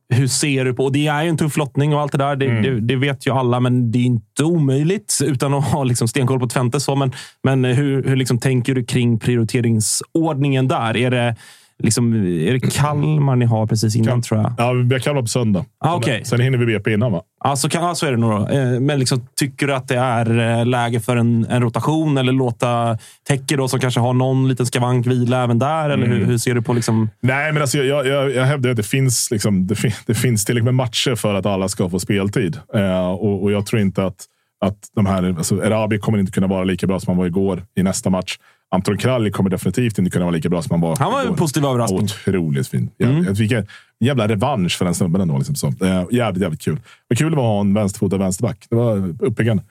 Hur 0.09 0.26
ser 0.26 0.64
du 0.64 0.74
på... 0.74 0.85
Och 0.85 0.93
det 0.93 1.06
är 1.06 1.22
ju 1.22 1.28
en 1.28 1.36
tuff 1.36 1.56
lottning 1.56 1.94
och 1.94 2.01
allt 2.01 2.12
det 2.12 2.18
där. 2.18 2.36
Det, 2.36 2.60
det, 2.60 2.81
det 2.81 2.97
vet 2.97 3.26
ju 3.26 3.31
alla, 3.31 3.60
men 3.60 3.90
det 3.93 3.98
är 3.98 4.02
inte 4.05 4.44
omöjligt 4.44 5.18
utan 5.24 5.55
att 5.55 5.64
ha 5.64 5.85
liksom 5.85 6.09
stenkoll 6.09 6.40
på 6.40 6.47
Twente. 6.48 6.81
Så, 6.81 6.97
men, 6.97 7.12
men 7.43 7.64
hur, 7.64 8.02
hur 8.02 8.16
liksom 8.16 8.39
tänker 8.39 8.74
du 8.74 8.85
kring 8.85 9.18
prioriteringsordningen 9.18 10.68
där? 10.68 10.97
Är 10.97 11.10
det, 11.10 11.36
liksom, 11.85 12.15
är 12.15 12.52
det 12.52 12.61
Kalmar 12.61 13.36
ni 13.36 13.44
har 13.44 13.66
precis 13.66 13.97
innan, 13.97 14.23
tror 14.23 14.40
jag? 14.40 14.52
Ja, 14.59 14.73
vi 14.73 14.94
har 14.94 15.01
Kalmar 15.01 15.23
på 15.23 15.28
söndag. 15.28 15.65
Ah, 15.81 15.94
okej. 15.94 16.24
Sen 16.24 16.40
hinner 16.40 16.59
vi 16.59 16.66
BP 16.66 16.93
innan, 16.93 17.12
va? 17.12 17.23
Ja, 17.44 17.56
så, 17.56 17.69
kan, 17.69 17.85
ja, 17.85 17.94
så 17.94 18.06
är 18.06 18.11
det 18.11 18.16
nog. 18.16 18.31
Då. 18.31 18.48
Eh, 18.48 18.81
Men 18.81 18.98
liksom, 18.98 19.27
tycker 19.36 19.66
du 19.66 19.74
att 19.74 19.89
det 19.89 19.97
är 19.97 20.59
eh, 20.59 20.66
läge 20.66 21.01
för 21.01 21.16
en, 21.16 21.47
en 21.51 21.62
rotation 21.62 22.19
eller 22.19 22.32
låta 22.32 22.98
Täcke 23.28 23.56
då, 23.56 23.69
som 23.69 23.81
kanske 23.81 24.01
har 24.01 24.12
någon 24.12 24.48
liten 24.48 24.66
skavank 24.66 25.06
vila 25.06 25.44
även 25.44 25.59
där? 25.59 25.90
Eller 25.90 26.06
hur, 26.06 26.24
hur 26.24 26.39
ser 26.39 26.55
du 26.55 26.62
på... 26.62 26.73
Liksom... 26.73 27.11
Nej, 27.20 27.52
men 27.52 27.62
alltså, 27.62 27.78
jag, 27.78 28.06
jag, 28.06 28.35
jag 28.35 28.44
hävdar 28.44 28.70
att 28.70 28.77
det 28.77 28.82
finns, 28.82 29.31
liksom, 29.31 29.66
det, 29.66 29.74
fin, 29.74 29.93
det 30.06 30.15
finns 30.15 30.44
tillräckligt 30.44 30.65
med 30.65 30.74
matcher 30.74 31.15
för 31.15 31.35
att 31.35 31.47
alla 31.47 31.69
ska 31.69 31.90
få 31.90 31.98
speltid. 31.98 32.59
Eh, 32.74 33.09
och, 33.11 33.43
och 33.43 33.52
jag 33.52 33.66
tror 33.66 33.81
inte 33.81 34.05
att, 34.05 34.24
att 34.61 34.78
de 34.97 35.06
här... 35.06 35.35
Alltså, 35.36 35.65
Erabi 35.65 35.98
kommer 35.98 36.19
inte 36.19 36.32
kunna 36.32 36.47
vara 36.47 36.65
lika 36.65 36.86
bra 36.86 37.01
som 37.01 37.11
han 37.11 37.19
var 37.19 37.27
igår 37.27 37.62
i 37.77 37.82
nästa 37.82 38.11
match. 38.11 38.39
Anton 38.74 38.98
Kralj 38.98 39.30
kommer 39.30 39.51
definitivt 39.51 39.98
inte 39.98 40.10
kunna 40.10 40.24
vara 40.24 40.34
lika 40.34 40.48
bra 40.48 40.62
som 40.62 40.70
han 40.70 40.80
var 40.80 40.96
Han 40.96 41.12
var 41.12 41.20
en 41.20 41.26
igår. 41.26 41.36
positiv 41.36 41.64
överraskning. 41.64 42.02
Otroligt 42.05 42.68
fin. 42.68 42.90
Jävla, 42.98 43.30
Vilken 43.32 43.66
jävla 44.01 44.28
revansch 44.28 44.78
för 44.78 44.84
den 44.84 44.94
snubben 44.94 45.20
ändå. 45.20 45.38
Liksom 45.38 45.55
så. 45.55 45.66
Eh, 45.66 46.05
jävligt, 46.10 46.42
jävligt 46.42 46.62
kul. 46.62 46.80
Men 47.09 47.16
kul 47.16 47.34
var 47.34 47.42
att 47.42 47.48
ha 47.48 47.60
en 47.60 47.74
vänsterfotad 47.74 48.16
vänsterback. 48.18 48.66
Det 48.70 48.76
var 48.76 49.14
uppiggande. 49.18 49.62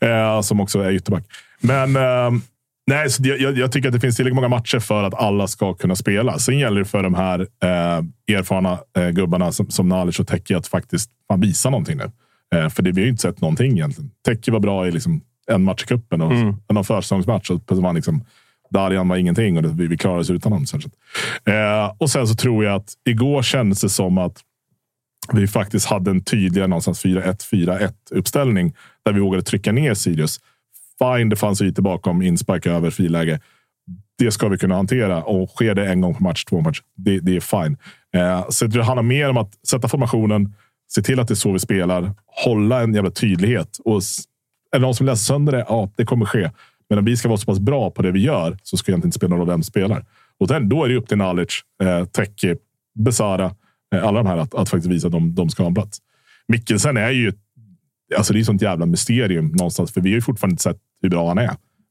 Eh, 0.00 0.40
som 0.40 0.60
också 0.60 0.80
är 0.80 0.92
ytterback. 0.92 1.24
Men 1.60 1.96
eh, 1.96 2.40
nej, 2.86 3.10
så 3.10 3.22
jag, 3.26 3.40
jag, 3.40 3.58
jag 3.58 3.72
tycker 3.72 3.88
att 3.88 3.94
det 3.94 4.00
finns 4.00 4.16
tillräckligt 4.16 4.34
många 4.36 4.48
matcher 4.48 4.78
för 4.78 5.02
att 5.02 5.14
alla 5.14 5.46
ska 5.46 5.74
kunna 5.74 5.96
spela. 5.96 6.38
Sen 6.38 6.58
gäller 6.58 6.78
det 6.78 6.84
för 6.84 7.02
de 7.02 7.14
här 7.14 7.40
eh, 7.40 8.36
erfarna 8.36 8.78
eh, 8.98 9.08
gubbarna 9.08 9.52
som, 9.52 9.70
som 9.70 9.88
Nalic 9.88 10.18
och 10.20 10.26
Teki 10.26 10.54
att 10.54 10.66
faktiskt 10.66 11.10
fan, 11.28 11.40
visa 11.40 11.70
någonting 11.70 11.98
nu. 11.98 12.10
Eh, 12.58 12.68
för 12.68 12.82
det, 12.82 12.92
vi 12.92 13.00
har 13.00 13.04
ju 13.04 13.10
inte 13.10 13.22
sett 13.22 13.40
någonting 13.40 13.72
egentligen. 13.72 14.10
Teki 14.26 14.50
var 14.50 14.60
bra 14.60 14.86
i 14.88 14.90
liksom, 14.90 15.20
en 15.50 15.64
match 15.64 15.82
i 15.82 15.86
cupen 15.86 16.20
och 16.20 16.32
Mm. 16.32 16.54
en 16.68 16.84
försäsongsmatch. 16.84 17.50
Och 17.50 17.62
han 17.82 17.94
liksom, 17.94 18.24
Darjan 18.70 19.08
var 19.08 19.16
ingenting 19.16 19.58
och 19.58 19.80
vi, 19.80 19.86
vi 19.86 19.96
klarade 19.96 20.20
oss 20.20 20.30
utan 20.30 20.52
honom. 20.52 20.66
sen. 20.66 20.80
Så 20.80 20.88
Eh, 21.50 21.92
och 21.98 22.10
sen 22.10 22.28
så 22.28 22.34
tror 22.34 22.64
jag 22.64 22.74
att 22.74 22.92
igår 23.04 23.42
kändes 23.42 23.80
det 23.80 23.88
som 23.88 24.18
att 24.18 24.40
vi 25.32 25.48
faktiskt 25.48 25.86
hade 25.86 26.10
en 26.10 26.24
tydligare 26.24 26.68
någonstans 26.68 27.04
4-1, 27.04 27.50
4-1 27.50 27.92
uppställning 28.10 28.74
där 29.04 29.12
vi 29.12 29.20
vågade 29.20 29.42
trycka 29.42 29.72
ner 29.72 29.94
Sirius. 29.94 30.40
Fine, 30.98 31.28
det 31.28 31.36
fanns 31.36 31.62
ytor 31.62 31.82
bakom, 31.82 32.22
inspark 32.22 32.66
över, 32.66 32.90
friläge. 32.90 33.40
Det 34.18 34.30
ska 34.30 34.48
vi 34.48 34.58
kunna 34.58 34.74
hantera 34.74 35.22
och 35.22 35.50
sker 35.50 35.74
det 35.74 35.86
en 35.86 36.00
gång 36.00 36.14
på 36.14 36.22
match, 36.22 36.44
två 36.44 36.60
match, 36.60 36.80
det, 36.96 37.20
det 37.20 37.36
är 37.36 37.40
fine. 37.40 37.76
Eh, 38.14 38.48
så 38.48 38.66
det 38.66 38.84
handlar 38.84 39.02
mer 39.02 39.30
om 39.30 39.36
att 39.36 39.66
sätta 39.68 39.88
formationen, 39.88 40.54
se 40.94 41.02
till 41.02 41.20
att 41.20 41.28
det 41.28 41.34
är 41.34 41.36
så 41.36 41.52
vi 41.52 41.58
spelar, 41.58 42.14
hålla 42.44 42.82
en 42.82 42.94
jävla 42.94 43.10
tydlighet. 43.10 43.78
Och 43.84 44.00
är 44.72 44.78
det 44.78 44.82
någon 44.86 44.94
som 44.94 45.06
läser 45.06 45.24
sönder 45.24 45.52
det? 45.52 45.64
Ja, 45.68 45.90
det 45.96 46.04
kommer 46.04 46.26
ske. 46.26 46.50
Men 46.88 46.98
om 46.98 47.04
vi 47.04 47.16
ska 47.16 47.28
vara 47.28 47.38
så 47.38 47.46
pass 47.46 47.58
bra 47.60 47.90
på 47.90 48.02
det 48.02 48.10
vi 48.10 48.20
gör 48.20 48.58
så 48.62 48.76
ska 48.76 48.86
det 48.86 48.92
egentligen 48.92 49.08
inte 49.08 49.16
spela 49.16 49.30
någon 49.30 49.38
roll 49.38 49.48
vem 49.48 49.62
som 49.62 49.70
spelar. 49.70 50.04
Och 50.40 50.46
den, 50.48 50.68
då 50.68 50.84
är 50.84 50.88
det 50.88 50.96
upp 50.96 51.08
till 51.08 51.18
Nalic, 51.18 51.48
eh, 51.82 52.04
Teki, 52.04 52.54
Besara, 52.98 53.44
eh, 53.94 54.04
alla 54.04 54.22
de 54.22 54.26
här 54.28 54.36
att, 54.36 54.54
att 54.54 54.68
faktiskt 54.68 54.90
visa 54.92 55.06
att 55.08 55.12
de, 55.12 55.34
de 55.34 55.48
ska 55.50 55.62
ha 55.62 55.68
en 55.68 55.74
plats. 55.74 55.98
Mikkelsen 56.48 56.96
är 56.96 57.10
ju 57.10 57.32
alltså 58.16 58.32
det 58.32 58.38
är 58.38 58.40
ett 58.40 58.46
sånt 58.46 58.62
jävla 58.62 58.86
mysterium 58.86 59.46
någonstans, 59.46 59.92
för 59.92 60.00
vi 60.00 60.10
har 60.10 60.14
ju 60.14 60.22
fortfarande 60.22 60.52
inte 60.52 60.62
sett 60.62 60.78
hur 61.02 61.08
bra 61.08 61.28
han 61.28 61.38
är. 61.38 61.48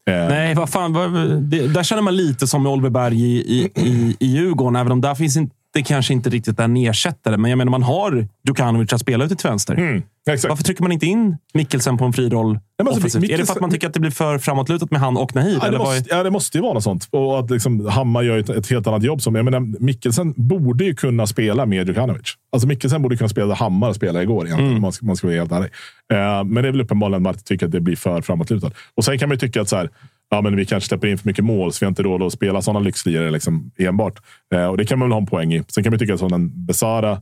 Eh, 0.09 0.27
Nej, 0.29 0.55
vad 0.55 0.69
fan. 0.69 0.93
vad- 0.93 1.41
Det, 1.43 1.67
där 1.67 1.83
känner 1.83 2.01
man 2.01 2.15
lite 2.17 2.47
som 2.47 2.63
med 2.63 2.71
Oliver 2.71 2.89
Berg 2.89 3.21
i, 3.21 3.37
i, 3.37 3.69
i, 3.75 4.15
i 4.19 4.25
Djurgården, 4.27 4.75
även 4.75 4.91
om 4.91 5.01
där 5.01 5.15
finns 5.15 5.37
inte, 5.37 5.55
det 5.73 5.83
kanske 5.83 6.13
inte 6.13 6.29
riktigt 6.29 6.59
är 6.59 6.63
en 6.63 6.77
ersättare. 6.77 7.37
Men 7.37 7.51
jag 7.51 7.57
menar, 7.57 7.71
man 7.71 7.83
har 7.83 8.27
Djukanovic 8.47 8.93
att 8.93 9.01
spela 9.01 9.25
ute 9.25 9.35
till 9.35 9.47
vänster. 9.49 9.73
Mm. 9.75 10.01
Varför 10.25 10.63
trycker 10.63 10.83
man 10.83 10.91
inte 10.91 11.05
in 11.05 11.37
Mikkelsen 11.53 11.97
på 11.97 12.05
en 12.05 12.13
fri 12.13 12.29
roll? 12.29 12.59
men 12.77 12.87
alltså, 12.87 12.99
offensivt? 12.99 13.23
är 13.23 13.27
det 13.27 13.27
för 13.27 13.37
Mikkelsen- 13.37 13.55
att 13.55 13.61
man 13.61 13.71
tycker 13.71 13.87
att 13.87 13.93
det 13.93 13.99
blir 13.99 14.11
för 14.11 14.37
framåtlutat 14.37 14.91
med 14.91 14.99
han 14.99 15.17
och 15.17 15.35
Nahir? 15.35 15.59
Ja, 15.61 15.71
det, 15.71 15.77
måste, 15.77 16.03
ja, 16.09 16.23
det 16.23 16.31
måste 16.31 16.57
ju 16.57 16.61
vara 16.61 16.73
något 16.73 16.83
sånt. 16.83 17.07
Och 17.11 17.39
att 17.39 17.49
liksom, 17.49 17.87
Hammar 17.87 18.21
gör 18.21 18.37
ett, 18.37 18.49
ett 18.49 18.69
helt 18.69 18.87
annat 18.87 19.03
jobb. 19.03 19.21
Som, 19.21 19.35
jag 19.35 19.45
menar, 19.45 19.59
Mikkelsen 19.83 20.33
borde 20.37 20.83
ju 20.85 20.95
kunna 20.95 21.27
spela 21.27 21.65
med 21.65 21.87
Djukanovic. 21.87 22.33
Alltså 22.51 22.67
Mikkelsen 22.67 23.01
borde 23.01 23.17
kunna 23.17 23.29
spela 23.29 23.47
där 23.47 23.55
Hammar 23.55 23.93
spelade 23.93 24.23
igår, 24.23 24.45
egentligen, 24.45 24.69
Mm. 24.71 24.81
man 24.81 24.91
ska, 24.91 25.05
man 25.05 25.15
ska 25.15 25.27
vara 25.27 25.37
helt 25.37 25.51
ärlig. 25.51 25.69
Eh, 26.13 26.43
men 26.43 26.63
det 26.63 26.67
är 26.67 26.71
väl 26.71 26.81
uppenbarligen 26.81 27.17
att 27.27 27.35
man 27.35 27.43
tycker 27.43 27.65
att 27.65 27.71
det 27.71 27.81
blir 27.81 27.95
för 27.95 28.21
framåtlutat. 28.21 28.73
Och 28.95 29.05
sen 29.05 29.19
kan 29.19 29.29
man 29.29 29.35
ju 29.35 29.39
tycka 29.39 29.61
att 29.61 29.69
så 29.69 29.75
här, 29.75 29.89
ja, 30.29 30.41
men 30.41 30.55
vi 30.55 30.65
kanske 30.65 30.87
släpper 30.87 31.07
in 31.07 31.17
för 31.17 31.27
mycket 31.27 31.45
mål, 31.45 31.73
så 31.73 31.77
vi 31.79 31.85
har 31.85 31.91
inte 31.91 32.03
råd 32.03 32.23
att 32.23 32.33
spela 32.33 32.61
sådana 32.61 32.79
lyxlirare 32.79 33.31
liksom, 33.31 33.71
enbart. 33.77 34.19
Eh, 34.53 34.65
och 34.65 34.77
det 34.77 34.85
kan 34.85 34.99
man 34.99 35.09
väl 35.09 35.13
ha 35.13 35.19
en 35.19 35.27
poäng 35.27 35.53
i. 35.53 35.63
Sen 35.67 35.83
kan 35.83 35.91
man 35.91 35.99
tycka 35.99 36.13
att 36.13 36.41
Besara, 36.41 37.21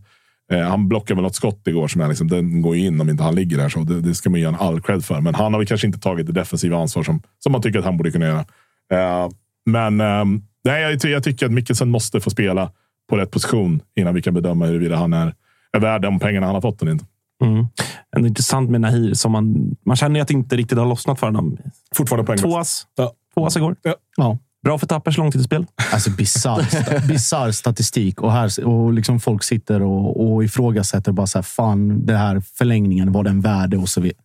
Eh, 0.52 0.60
han 0.60 0.88
blockade 0.88 1.16
väl 1.16 1.24
något 1.24 1.36
skott 1.36 1.68
igår 1.68 1.88
som 1.88 2.02
är 2.02 2.08
liksom, 2.08 2.28
den 2.28 2.62
går 2.62 2.76
ju 2.76 2.86
in 2.86 3.02
om 3.02 3.10
inte 3.10 3.24
han 3.24 3.36
ligger 3.36 3.58
där. 3.58 3.70
Så 3.70 3.80
det, 3.80 4.02
det 4.02 4.16
ska 4.16 4.30
man 4.30 4.40
ge 4.40 4.46
en 4.46 4.56
all 4.56 4.82
cred 4.82 5.06
för. 5.06 5.22
Men 5.22 5.36
han 5.36 5.54
har 5.54 5.60
väl 5.60 5.68
kanske 5.68 5.88
inte 5.88 6.00
tagit 6.00 6.28
det 6.28 6.34
defensiva 6.34 6.78
ansvar 6.78 7.04
som, 7.04 7.22
som 7.40 7.52
man 7.52 7.62
tycker 7.62 7.80
att 7.80 7.86
han 7.86 7.98
borde 7.98 8.12
kunna 8.12 8.26
göra. 8.26 8.46
Eh, 8.94 9.30
men 9.66 10.02
ehm, 10.02 10.42
nej, 10.64 10.82
jag, 10.82 11.12
jag 11.12 11.24
tycker 11.24 11.46
att 11.46 11.52
Mikkelsen 11.52 11.90
måste 11.90 12.20
få 12.20 12.30
spela 12.30 12.72
på 13.10 13.18
rätt 13.18 13.32
position 13.32 13.82
innan 13.96 14.16
vi 14.16 14.22
kan 14.22 14.34
bedöma 14.34 14.66
huruvida 14.66 14.96
han 14.96 15.14
är, 15.14 15.34
är 15.72 15.80
värd 15.80 16.02
de 16.02 16.20
pengarna 16.20 16.46
han 16.46 16.56
har 16.56 16.62
fått 16.62 16.82
eller 16.82 16.92
inte. 16.92 17.06
Mm. 17.42 17.68
Ändå 18.16 18.28
intressant 18.28 18.70
med 18.70 18.82
Nahir. 18.82 19.14
Som 19.14 19.32
man, 19.32 19.76
man 19.86 19.96
känner 19.96 20.16
ju 20.16 20.22
att 20.22 20.28
det 20.28 20.34
inte 20.34 20.58
riktigt 20.58 20.78
har 20.78 20.86
lossnat 20.86 21.20
för 21.20 21.28
honom. 21.28 21.58
Fortfarande 21.96 22.26
poäng. 22.26 22.38
Två 22.38 22.58
ass. 22.58 22.88
Ja. 22.96 23.12
Två 23.34 23.46
ass 23.46 23.58
igår. 23.58 23.76
Ja. 24.18 24.38
Bra 24.64 24.78
för 24.78 24.88
Tappers 24.88 25.18
långtidsspel. 25.18 25.66
Alltså 25.94 26.10
bizarr, 26.10 26.62
sta- 26.62 27.08
bizarr 27.08 27.52
statistik. 27.52 28.22
Och, 28.22 28.32
här, 28.32 28.66
och 28.66 28.94
liksom 28.94 29.20
folk 29.20 29.44
sitter 29.44 29.82
och, 29.82 30.32
och 30.34 30.44
ifrågasätter 30.44 31.12
bara 31.12 31.28
så 31.28 31.38
här, 31.38 31.44
fan, 31.44 32.06
den 32.06 32.18
här 32.18 32.40
förlängningen, 32.40 33.12
var 33.12 33.24
den 33.24 33.42
värde 33.42 33.78
och 33.78 33.90
så 33.90 34.02
vidare. 34.02 34.22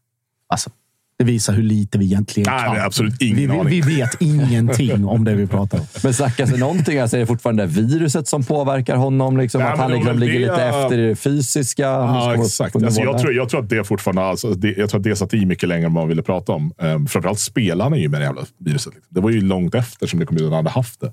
Alltså, 0.48 0.70
det 1.18 1.24
visar 1.24 1.52
hur 1.52 1.62
lite 1.62 1.98
vi 1.98 2.04
egentligen 2.04 2.52
Nej, 2.52 2.64
kan. 2.64 2.76
är 2.76 2.80
absolut 2.80 3.22
ingen 3.22 3.36
vi, 3.36 3.46
vi, 3.46 3.52
aning. 3.52 3.68
vi 3.68 3.80
vet 3.80 4.20
ingenting 4.20 5.04
om 5.04 5.24
det 5.24 5.34
vi 5.34 5.46
pratar 5.46 5.78
om. 5.78 5.86
Men 6.02 6.14
snackas 6.14 6.50
det 6.50 6.58
någonting? 6.58 6.98
Alltså 6.98 7.16
är 7.16 7.20
det 7.20 7.26
fortfarande 7.26 7.66
viruset 7.66 8.28
som 8.28 8.44
påverkar 8.44 8.96
honom? 8.96 9.36
Liksom, 9.36 9.60
Nej, 9.60 9.72
att 9.72 9.78
han 9.78 9.92
liksom 9.92 10.18
ligger 10.18 10.38
lite 10.40 10.62
efter 10.64 10.98
i 10.98 11.08
det 11.08 11.16
fysiska? 11.16 11.82
Ja, 11.82 12.34
exakt. 12.34 12.76
Alltså, 12.76 13.00
jag, 13.00 13.18
tror, 13.18 13.32
jag 13.32 13.48
tror 13.48 13.62
att 13.62 13.68
det 13.68 13.84
fortfarande 13.84 14.22
alltså, 14.22 14.50
det, 14.50 14.76
jag 14.76 14.90
tror 14.90 14.98
att 14.98 15.04
det 15.04 15.16
satt 15.16 15.34
i 15.34 15.46
mycket 15.46 15.68
längre 15.68 15.86
än 15.86 15.94
vad 15.94 16.02
man 16.02 16.08
ville 16.08 16.22
prata 16.22 16.52
om. 16.52 16.72
Um, 16.78 17.06
framförallt 17.06 17.38
spelarna 17.38 17.96
ju 17.96 18.08
med 18.08 18.20
det 18.20 18.24
jävla 18.24 18.42
viruset. 18.58 18.94
Liksom. 18.94 19.14
Det 19.14 19.20
var 19.20 19.30
ju 19.30 19.40
långt 19.40 19.74
efter 19.74 20.06
som 20.06 20.20
det 20.20 20.26
kom 20.26 20.36
ut 20.36 20.42
att 20.42 20.48
han 20.48 20.56
hade 20.56 20.70
haft 20.70 21.00
det. 21.00 21.12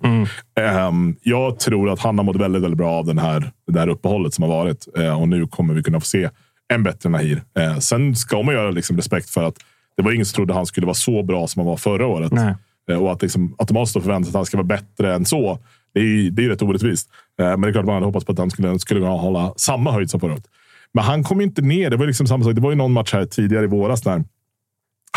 Ehm, 0.62 1.16
jag 1.22 1.60
tror 1.60 1.90
att 1.90 2.00
han 2.00 2.18
har 2.18 2.26
mått 2.26 2.36
väldigt, 2.36 2.64
väldigt 2.64 2.78
bra 2.78 2.92
av 2.92 3.06
den 3.06 3.18
här, 3.18 3.52
det 3.72 3.80
här 3.80 3.88
uppehållet 3.88 4.34
som 4.34 4.44
har 4.44 4.50
varit. 4.50 4.88
Eh, 4.98 5.22
och 5.22 5.30
nu 5.30 5.48
kommer 5.48 5.74
vi 5.74 5.84
kunna 5.84 6.00
få 6.00 6.06
se 6.06 6.30
en 6.74 6.84
bättre 6.84 7.10
Nahir. 7.10 7.44
Eh, 7.60 7.80
sen 7.80 8.16
ska 8.16 8.42
man 8.42 8.56
göra 8.56 8.72
liksom 8.72 8.98
respekt 8.98 9.30
för 9.30 9.44
att 9.44 9.56
det 9.98 10.04
var 10.04 10.12
ingen 10.12 10.26
som 10.26 10.36
trodde 10.36 10.54
han 10.54 10.66
skulle 10.66 10.86
vara 10.86 10.94
så 10.94 11.24
bra 11.24 11.48
som 11.48 11.60
han 11.60 11.68
var 11.68 11.78
förra 11.78 12.08
året. 12.08 12.32
Nej. 12.32 12.56
Eh, 12.90 12.98
och 12.98 13.12
att 13.12 13.22
liksom, 13.22 13.56
automatiskt 13.58 13.94
förvänta 13.94 14.30
att 14.30 14.36
han 14.36 14.46
ska 14.46 14.58
vara 14.58 14.68
bättre 14.68 15.14
än 15.14 15.26
så. 15.26 15.60
Det 15.94 16.00
är 16.00 16.04
ju 16.04 16.30
det 16.30 16.46
är 16.46 16.50
rätt 16.50 16.62
orättvist. 16.62 17.10
Eh, 17.40 17.46
men 17.46 17.62
det 17.62 17.68
är 17.68 17.72
klart 17.72 17.86
man 17.86 17.94
hade 17.94 18.06
hoppats 18.06 18.26
på 18.26 18.32
att 18.32 18.38
han 18.38 18.52
skulle, 18.52 18.80
skulle 18.80 19.00
kunna 19.00 19.12
hålla 19.12 19.54
samma 19.58 19.92
höjd 19.92 20.10
som 20.10 20.20
förra 20.20 20.34
året. 20.34 20.48
Men 20.94 21.04
han 21.04 21.24
kom 21.24 21.42
inte 21.42 21.62
ner. 21.62 21.90
Det 21.90 21.98
var 21.98 22.08
liksom 22.08 22.28
samma 22.28 22.44
sak. 22.44 22.56
Det 22.56 22.62
var 22.62 22.70
ju 22.70 22.76
någon 22.76 22.92
match 22.92 23.14
här 23.14 23.26
tidigare 23.26 23.64
i 23.64 23.68
våras 23.68 24.06
när 24.06 24.24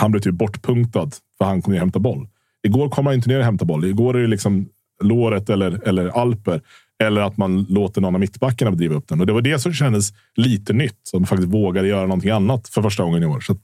han 0.01 0.11
blev 0.11 0.21
typ 0.21 0.35
bortpunktad 0.35 1.11
för 1.39 1.45
han 1.45 1.63
kom 1.63 1.73
ner 1.73 1.81
och 1.81 1.83
hämtade 1.83 2.03
boll. 2.03 2.29
Igår 2.67 2.89
kom 2.89 3.07
han 3.07 3.15
inte 3.15 3.29
ner 3.29 3.39
och 3.39 3.45
hämtade 3.45 3.69
boll. 3.69 3.85
Igår 3.85 4.17
är 4.17 4.23
det 4.23 4.29
liksom 4.29 4.69
låret 5.03 5.51
eller, 5.51 5.89
eller 5.89 6.09
Alper. 6.09 6.61
Eller 6.99 7.21
att 7.21 7.37
man 7.37 7.67
låter 7.69 8.01
någon 8.01 8.15
av 8.15 8.21
mittbackarna 8.21 8.71
driva 8.71 8.95
upp 8.95 9.09
den. 9.09 9.21
Och 9.21 9.27
det 9.27 9.33
var 9.33 9.43
det 9.43 9.59
som 9.59 9.73
kändes 9.73 10.13
lite 10.35 10.73
nytt. 10.73 11.01
Som 11.03 11.27
faktiskt 11.27 11.53
vågade 11.53 11.89
göra 11.89 12.03
någonting 12.03 12.31
annat 12.31 12.69
för 12.69 12.83
första 12.83 13.03
gången 13.03 13.23
i 13.23 13.27
år. 13.27 13.41
Så 13.41 13.53
att, 13.53 13.61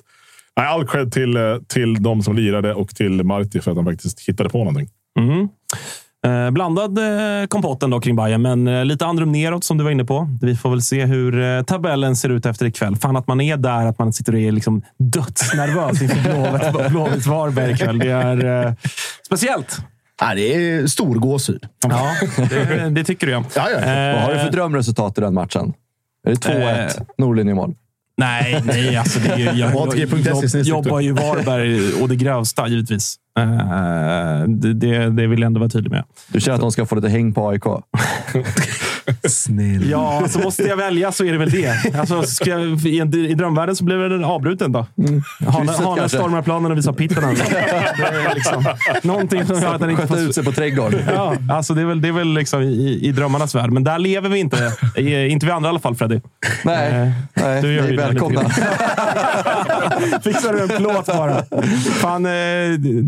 Nej, 0.57 0.67
all 0.67 0.87
cred 0.87 1.13
till, 1.13 1.37
eh, 1.37 1.43
till 1.69 2.03
de 2.03 2.23
som 2.23 2.37
lirade 2.37 2.75
och 2.75 2.89
till 2.89 3.25
Marti 3.25 3.61
för 3.63 3.71
att 3.71 3.77
han 3.77 3.87
faktiskt 3.87 4.21
hittade 4.29 4.49
på 4.51 4.59
någonting. 4.59 4.89
Mm. 5.19 5.49
Eh, 6.27 6.51
blandad 6.51 6.99
eh, 6.99 7.47
kompotten 7.49 7.91
då 7.91 8.01
kring 8.01 8.17
Bayern, 8.17 8.43
men 8.43 8.69
eh, 8.69 8.85
lite 8.85 9.07
andrum 9.07 9.33
neråt 9.33 9.65
som 9.65 9.79
du 9.79 9.85
var 9.85 9.91
inne 9.91 10.05
på. 10.05 10.29
Vi 10.43 10.57
får 10.57 10.71
väl 10.71 10.83
se 10.83 11.05
hur 11.05 11.43
eh, 11.43 11.63
tabellen 11.63 12.17
ser 12.17 12.29
ut 12.29 12.47
efter 12.47 12.67
ikväll. 12.67 12.97
Fan 12.97 13.17
att 13.17 13.27
man 13.27 13.41
är 13.41 13.57
där, 13.57 13.87
att 13.87 13.99
man 13.99 14.13
sitter 14.13 14.33
och 14.33 14.39
är 14.41 14.53
liksom 14.53 14.83
dödsnervös 14.99 16.03
inför 16.03 16.17
Blåvitt- 16.31 16.91
Blåvitts 16.91 17.27
Varberg 17.27 17.73
ikväll. 17.73 17.99
Det 17.99 18.11
är 18.11 18.67
eh, 18.67 18.73
speciellt. 19.27 19.79
Nej, 20.23 20.37
det 20.37 20.55
är 20.71 20.87
stor 20.87 21.15
gåshud. 21.15 21.67
Ja, 21.89 22.11
det, 22.51 22.91
det 22.91 23.05
tycker 23.05 23.27
du 23.27 23.33
ja. 23.33 23.45
Ja, 23.57 23.71
ja. 23.71 23.79
Eh, 23.79 24.15
Vad 24.15 24.23
har 24.23 24.33
du 24.35 24.39
för 24.39 24.51
drömresultat 24.53 25.19
i 25.19 25.21
den 25.21 25.35
matchen? 25.35 25.73
Är 26.27 26.31
det 26.31 26.37
2-1? 26.37 26.85
Eh. 26.85 26.91
Norlinjemål? 27.19 27.75
Nej, 28.23 28.63
nej. 28.65 28.97
Alltså 28.97 29.21
det 29.21 29.29
är 29.29 29.39
ju, 29.39 29.45
jag, 29.45 29.57
jag, 29.57 30.19
jag 30.25 30.37
snedstreck 30.37 30.67
jobbar 30.67 31.01
ju 31.01 31.13
Varberg 31.13 32.03
och 32.03 32.09
det 32.09 32.17
grövsta, 32.17 32.69
givetvis. 32.69 33.17
Eh, 33.39 34.45
det, 34.49 34.75
det, 34.75 35.11
det 35.11 35.27
vill 35.27 35.41
jag 35.41 35.47
ändå 35.47 35.61
vara 35.61 35.71
tydlig 35.71 35.91
med. 35.91 36.05
Du 36.29 36.41
känner 36.41 36.55
att 36.55 36.61
de 36.61 36.73
ska 36.73 36.87
få 36.87 36.95
lite 36.95 37.09
häng 37.09 37.35
på 37.35 37.49
AIK? 37.49 37.65
Snäll. 39.29 39.91
Ja, 39.91 40.21
alltså 40.23 40.39
måste 40.39 40.63
jag 40.63 40.77
välja 40.77 41.13
så 41.13 41.25
är 41.25 41.33
det 41.33 41.39
väl 41.39 41.51
det. 41.51 41.95
Alltså, 41.99 42.23
ska 42.23 42.51
jag, 42.51 42.87
i, 42.87 43.01
en, 43.01 43.15
I 43.15 43.35
drömvärlden 43.35 43.77
så 43.77 43.85
blir 43.85 43.97
väl 43.97 44.25
avbruten 44.25 44.73
då. 44.73 44.87
Hane, 45.47 45.67
Krysset 45.67 45.85
Hane 45.85 46.09
stormar 46.09 46.43
planen 46.43 46.73
och 46.73 46.79
visar 46.79 46.93
pitten. 46.93 47.25
Alltså. 47.25 47.45
Liksom, 48.35 48.65
någonting 49.03 49.47
som 49.47 49.61
gör 49.61 49.75
att 49.75 49.81
den 49.81 49.91
inte 49.91 50.07
får... 50.07 50.19
ut 50.19 50.35
sig 50.35 50.45
på 50.45 50.53
trädgården. 50.53 51.01
Ja, 51.15 51.37
alltså 51.51 51.75
det 51.75 51.81
är 51.81 51.87
väl, 51.87 52.01
det 52.01 52.09
är 52.09 52.13
väl 52.13 52.35
liksom 52.35 52.63
i, 52.63 52.99
i 53.03 53.13
drömmarnas 53.13 53.55
värld. 53.55 53.71
Men 53.71 53.85
där 53.85 53.99
lever 53.99 54.29
vi 54.29 54.39
inte. 54.39 54.73
Inte 55.31 55.47
vi 55.47 55.53
andra 55.53 55.69
i 55.69 55.71
alla 55.71 55.81
fall, 55.81 55.95
Freddy. 55.95 56.21
Nej, 56.65 56.93
Eh, 56.93 57.09
nej 57.35 57.63
du 57.63 57.75
gör 57.75 57.83
ni 57.83 57.93
är 57.93 57.97
välkomna. 57.97 58.41
Fixar 60.23 60.53
du 60.53 60.63
en 60.63 60.69
plåt 60.69 61.07
bara. 61.07 61.45
Fan, 62.01 62.27
eh, 62.27 62.31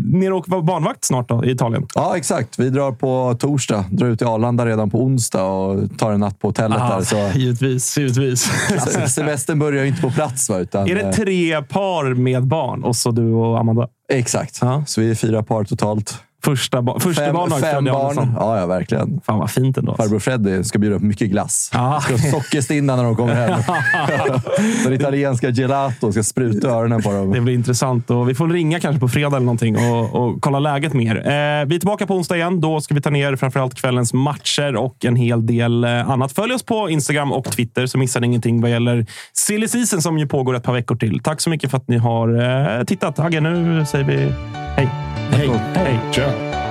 ner 0.05 0.31
och 0.31 0.37
åka 0.37 0.61
barnvakt 0.61 1.05
snart 1.05 1.29
då, 1.29 1.45
i 1.45 1.51
Italien. 1.51 1.87
Ja, 1.95 2.17
exakt. 2.17 2.59
Vi 2.59 2.69
drar 2.69 2.91
på 2.91 3.37
torsdag. 3.39 3.85
Drar 3.89 4.07
ut 4.07 4.19
till 4.19 4.27
Arlanda 4.27 4.65
redan 4.65 4.89
på 4.89 5.03
onsdag 5.03 5.43
och 5.43 5.84
tar 5.87 6.11
en 6.11 6.19
natt 6.19 6.39
på 6.39 6.47
hotellet 6.47 6.79
där. 6.79 7.01
Så 7.01 7.31
givetvis, 7.39 7.97
givetvis. 7.97 8.51
se- 8.93 9.07
semestern 9.07 9.59
börjar 9.59 9.83
ju 9.83 9.89
inte 9.89 10.01
på 10.01 10.11
plats. 10.11 10.49
Va, 10.49 10.57
utan, 10.59 10.89
Är 10.89 10.95
det 10.95 11.01
eh, 11.01 11.11
tre 11.11 11.61
par 11.61 12.13
med 12.13 12.47
barn 12.47 12.83
och 12.83 12.95
så 12.95 13.11
du 13.11 13.31
och 13.33 13.59
Amanda? 13.59 13.87
Exakt. 14.13 14.57
Ja. 14.61 14.83
Så 14.87 15.01
vi 15.01 15.11
är 15.11 15.15
fyra 15.15 15.43
par 15.43 15.63
totalt. 15.63 16.19
Första, 16.45 16.81
ba- 16.81 16.99
första 16.99 17.21
Fem, 17.21 17.33
barnvakt, 17.35 17.61
fem 17.61 17.85
barn. 17.85 18.33
Ja, 18.39 18.59
ja, 18.59 18.65
verkligen. 18.65 19.21
Fan 19.25 19.39
vad 19.39 19.51
fint 19.51 19.77
ändå. 19.77 19.95
Farbror 19.95 20.19
Freddy 20.19 20.63
ska 20.63 20.79
bjuda 20.79 20.99
på 20.99 21.05
mycket 21.05 21.29
glass. 21.29 21.69
Ja. 21.73 22.01
Ska 22.01 22.17
sockerstinna 22.17 22.95
när 22.95 23.03
de 23.03 23.15
kommer 23.15 23.33
hem. 23.35 23.59
Den 24.83 24.93
italienska 24.93 25.49
gelato 25.49 26.11
ska 26.11 26.23
spruta 26.23 26.69
öronen 26.69 27.01
på 27.01 27.11
dem. 27.11 27.31
Det 27.31 27.41
blir 27.41 27.53
intressant. 27.53 28.09
Och 28.09 28.29
vi 28.29 28.35
får 28.35 28.47
ringa 28.47 28.79
kanske 28.79 28.99
på 28.99 29.07
fredag 29.07 29.27
eller 29.27 29.45
någonting 29.45 29.77
och, 29.77 30.15
och 30.15 30.41
kolla 30.41 30.59
läget 30.59 30.93
mer. 30.93 31.15
Eh, 31.15 31.21
vi 31.65 31.75
är 31.75 31.79
tillbaka 31.79 32.07
på 32.07 32.15
onsdag 32.15 32.35
igen. 32.35 32.61
Då 32.61 32.81
ska 32.81 32.93
vi 32.95 33.01
ta 33.01 33.09
ner 33.09 33.35
framförallt 33.35 33.75
kvällens 33.75 34.13
matcher 34.13 34.75
och 34.75 35.05
en 35.05 35.15
hel 35.15 35.45
del 35.45 35.83
eh, 35.83 36.09
annat. 36.09 36.31
Följ 36.31 36.53
oss 36.53 36.63
på 36.63 36.89
Instagram 36.89 37.31
och 37.31 37.45
Twitter 37.45 37.85
så 37.85 37.97
missar 37.97 38.19
ni 38.19 38.27
ingenting 38.27 38.61
vad 38.61 38.71
gäller 38.71 39.05
silly 39.33 39.67
season 39.67 40.01
som 40.01 40.17
ju 40.17 40.27
pågår 40.27 40.55
ett 40.55 40.63
par 40.63 40.73
veckor 40.73 40.95
till. 40.95 41.19
Tack 41.19 41.41
så 41.41 41.49
mycket 41.49 41.71
för 41.71 41.77
att 41.77 41.87
ni 41.87 41.97
har 41.97 42.41
eh, 42.79 42.83
tittat. 42.83 43.19
Agge, 43.19 43.39
nu 43.41 43.85
säger 43.85 44.05
vi 44.05 44.31
hej. 44.75 44.87
Hej. 45.31 45.49
hej. 45.75 45.99
Tja! 46.11 46.64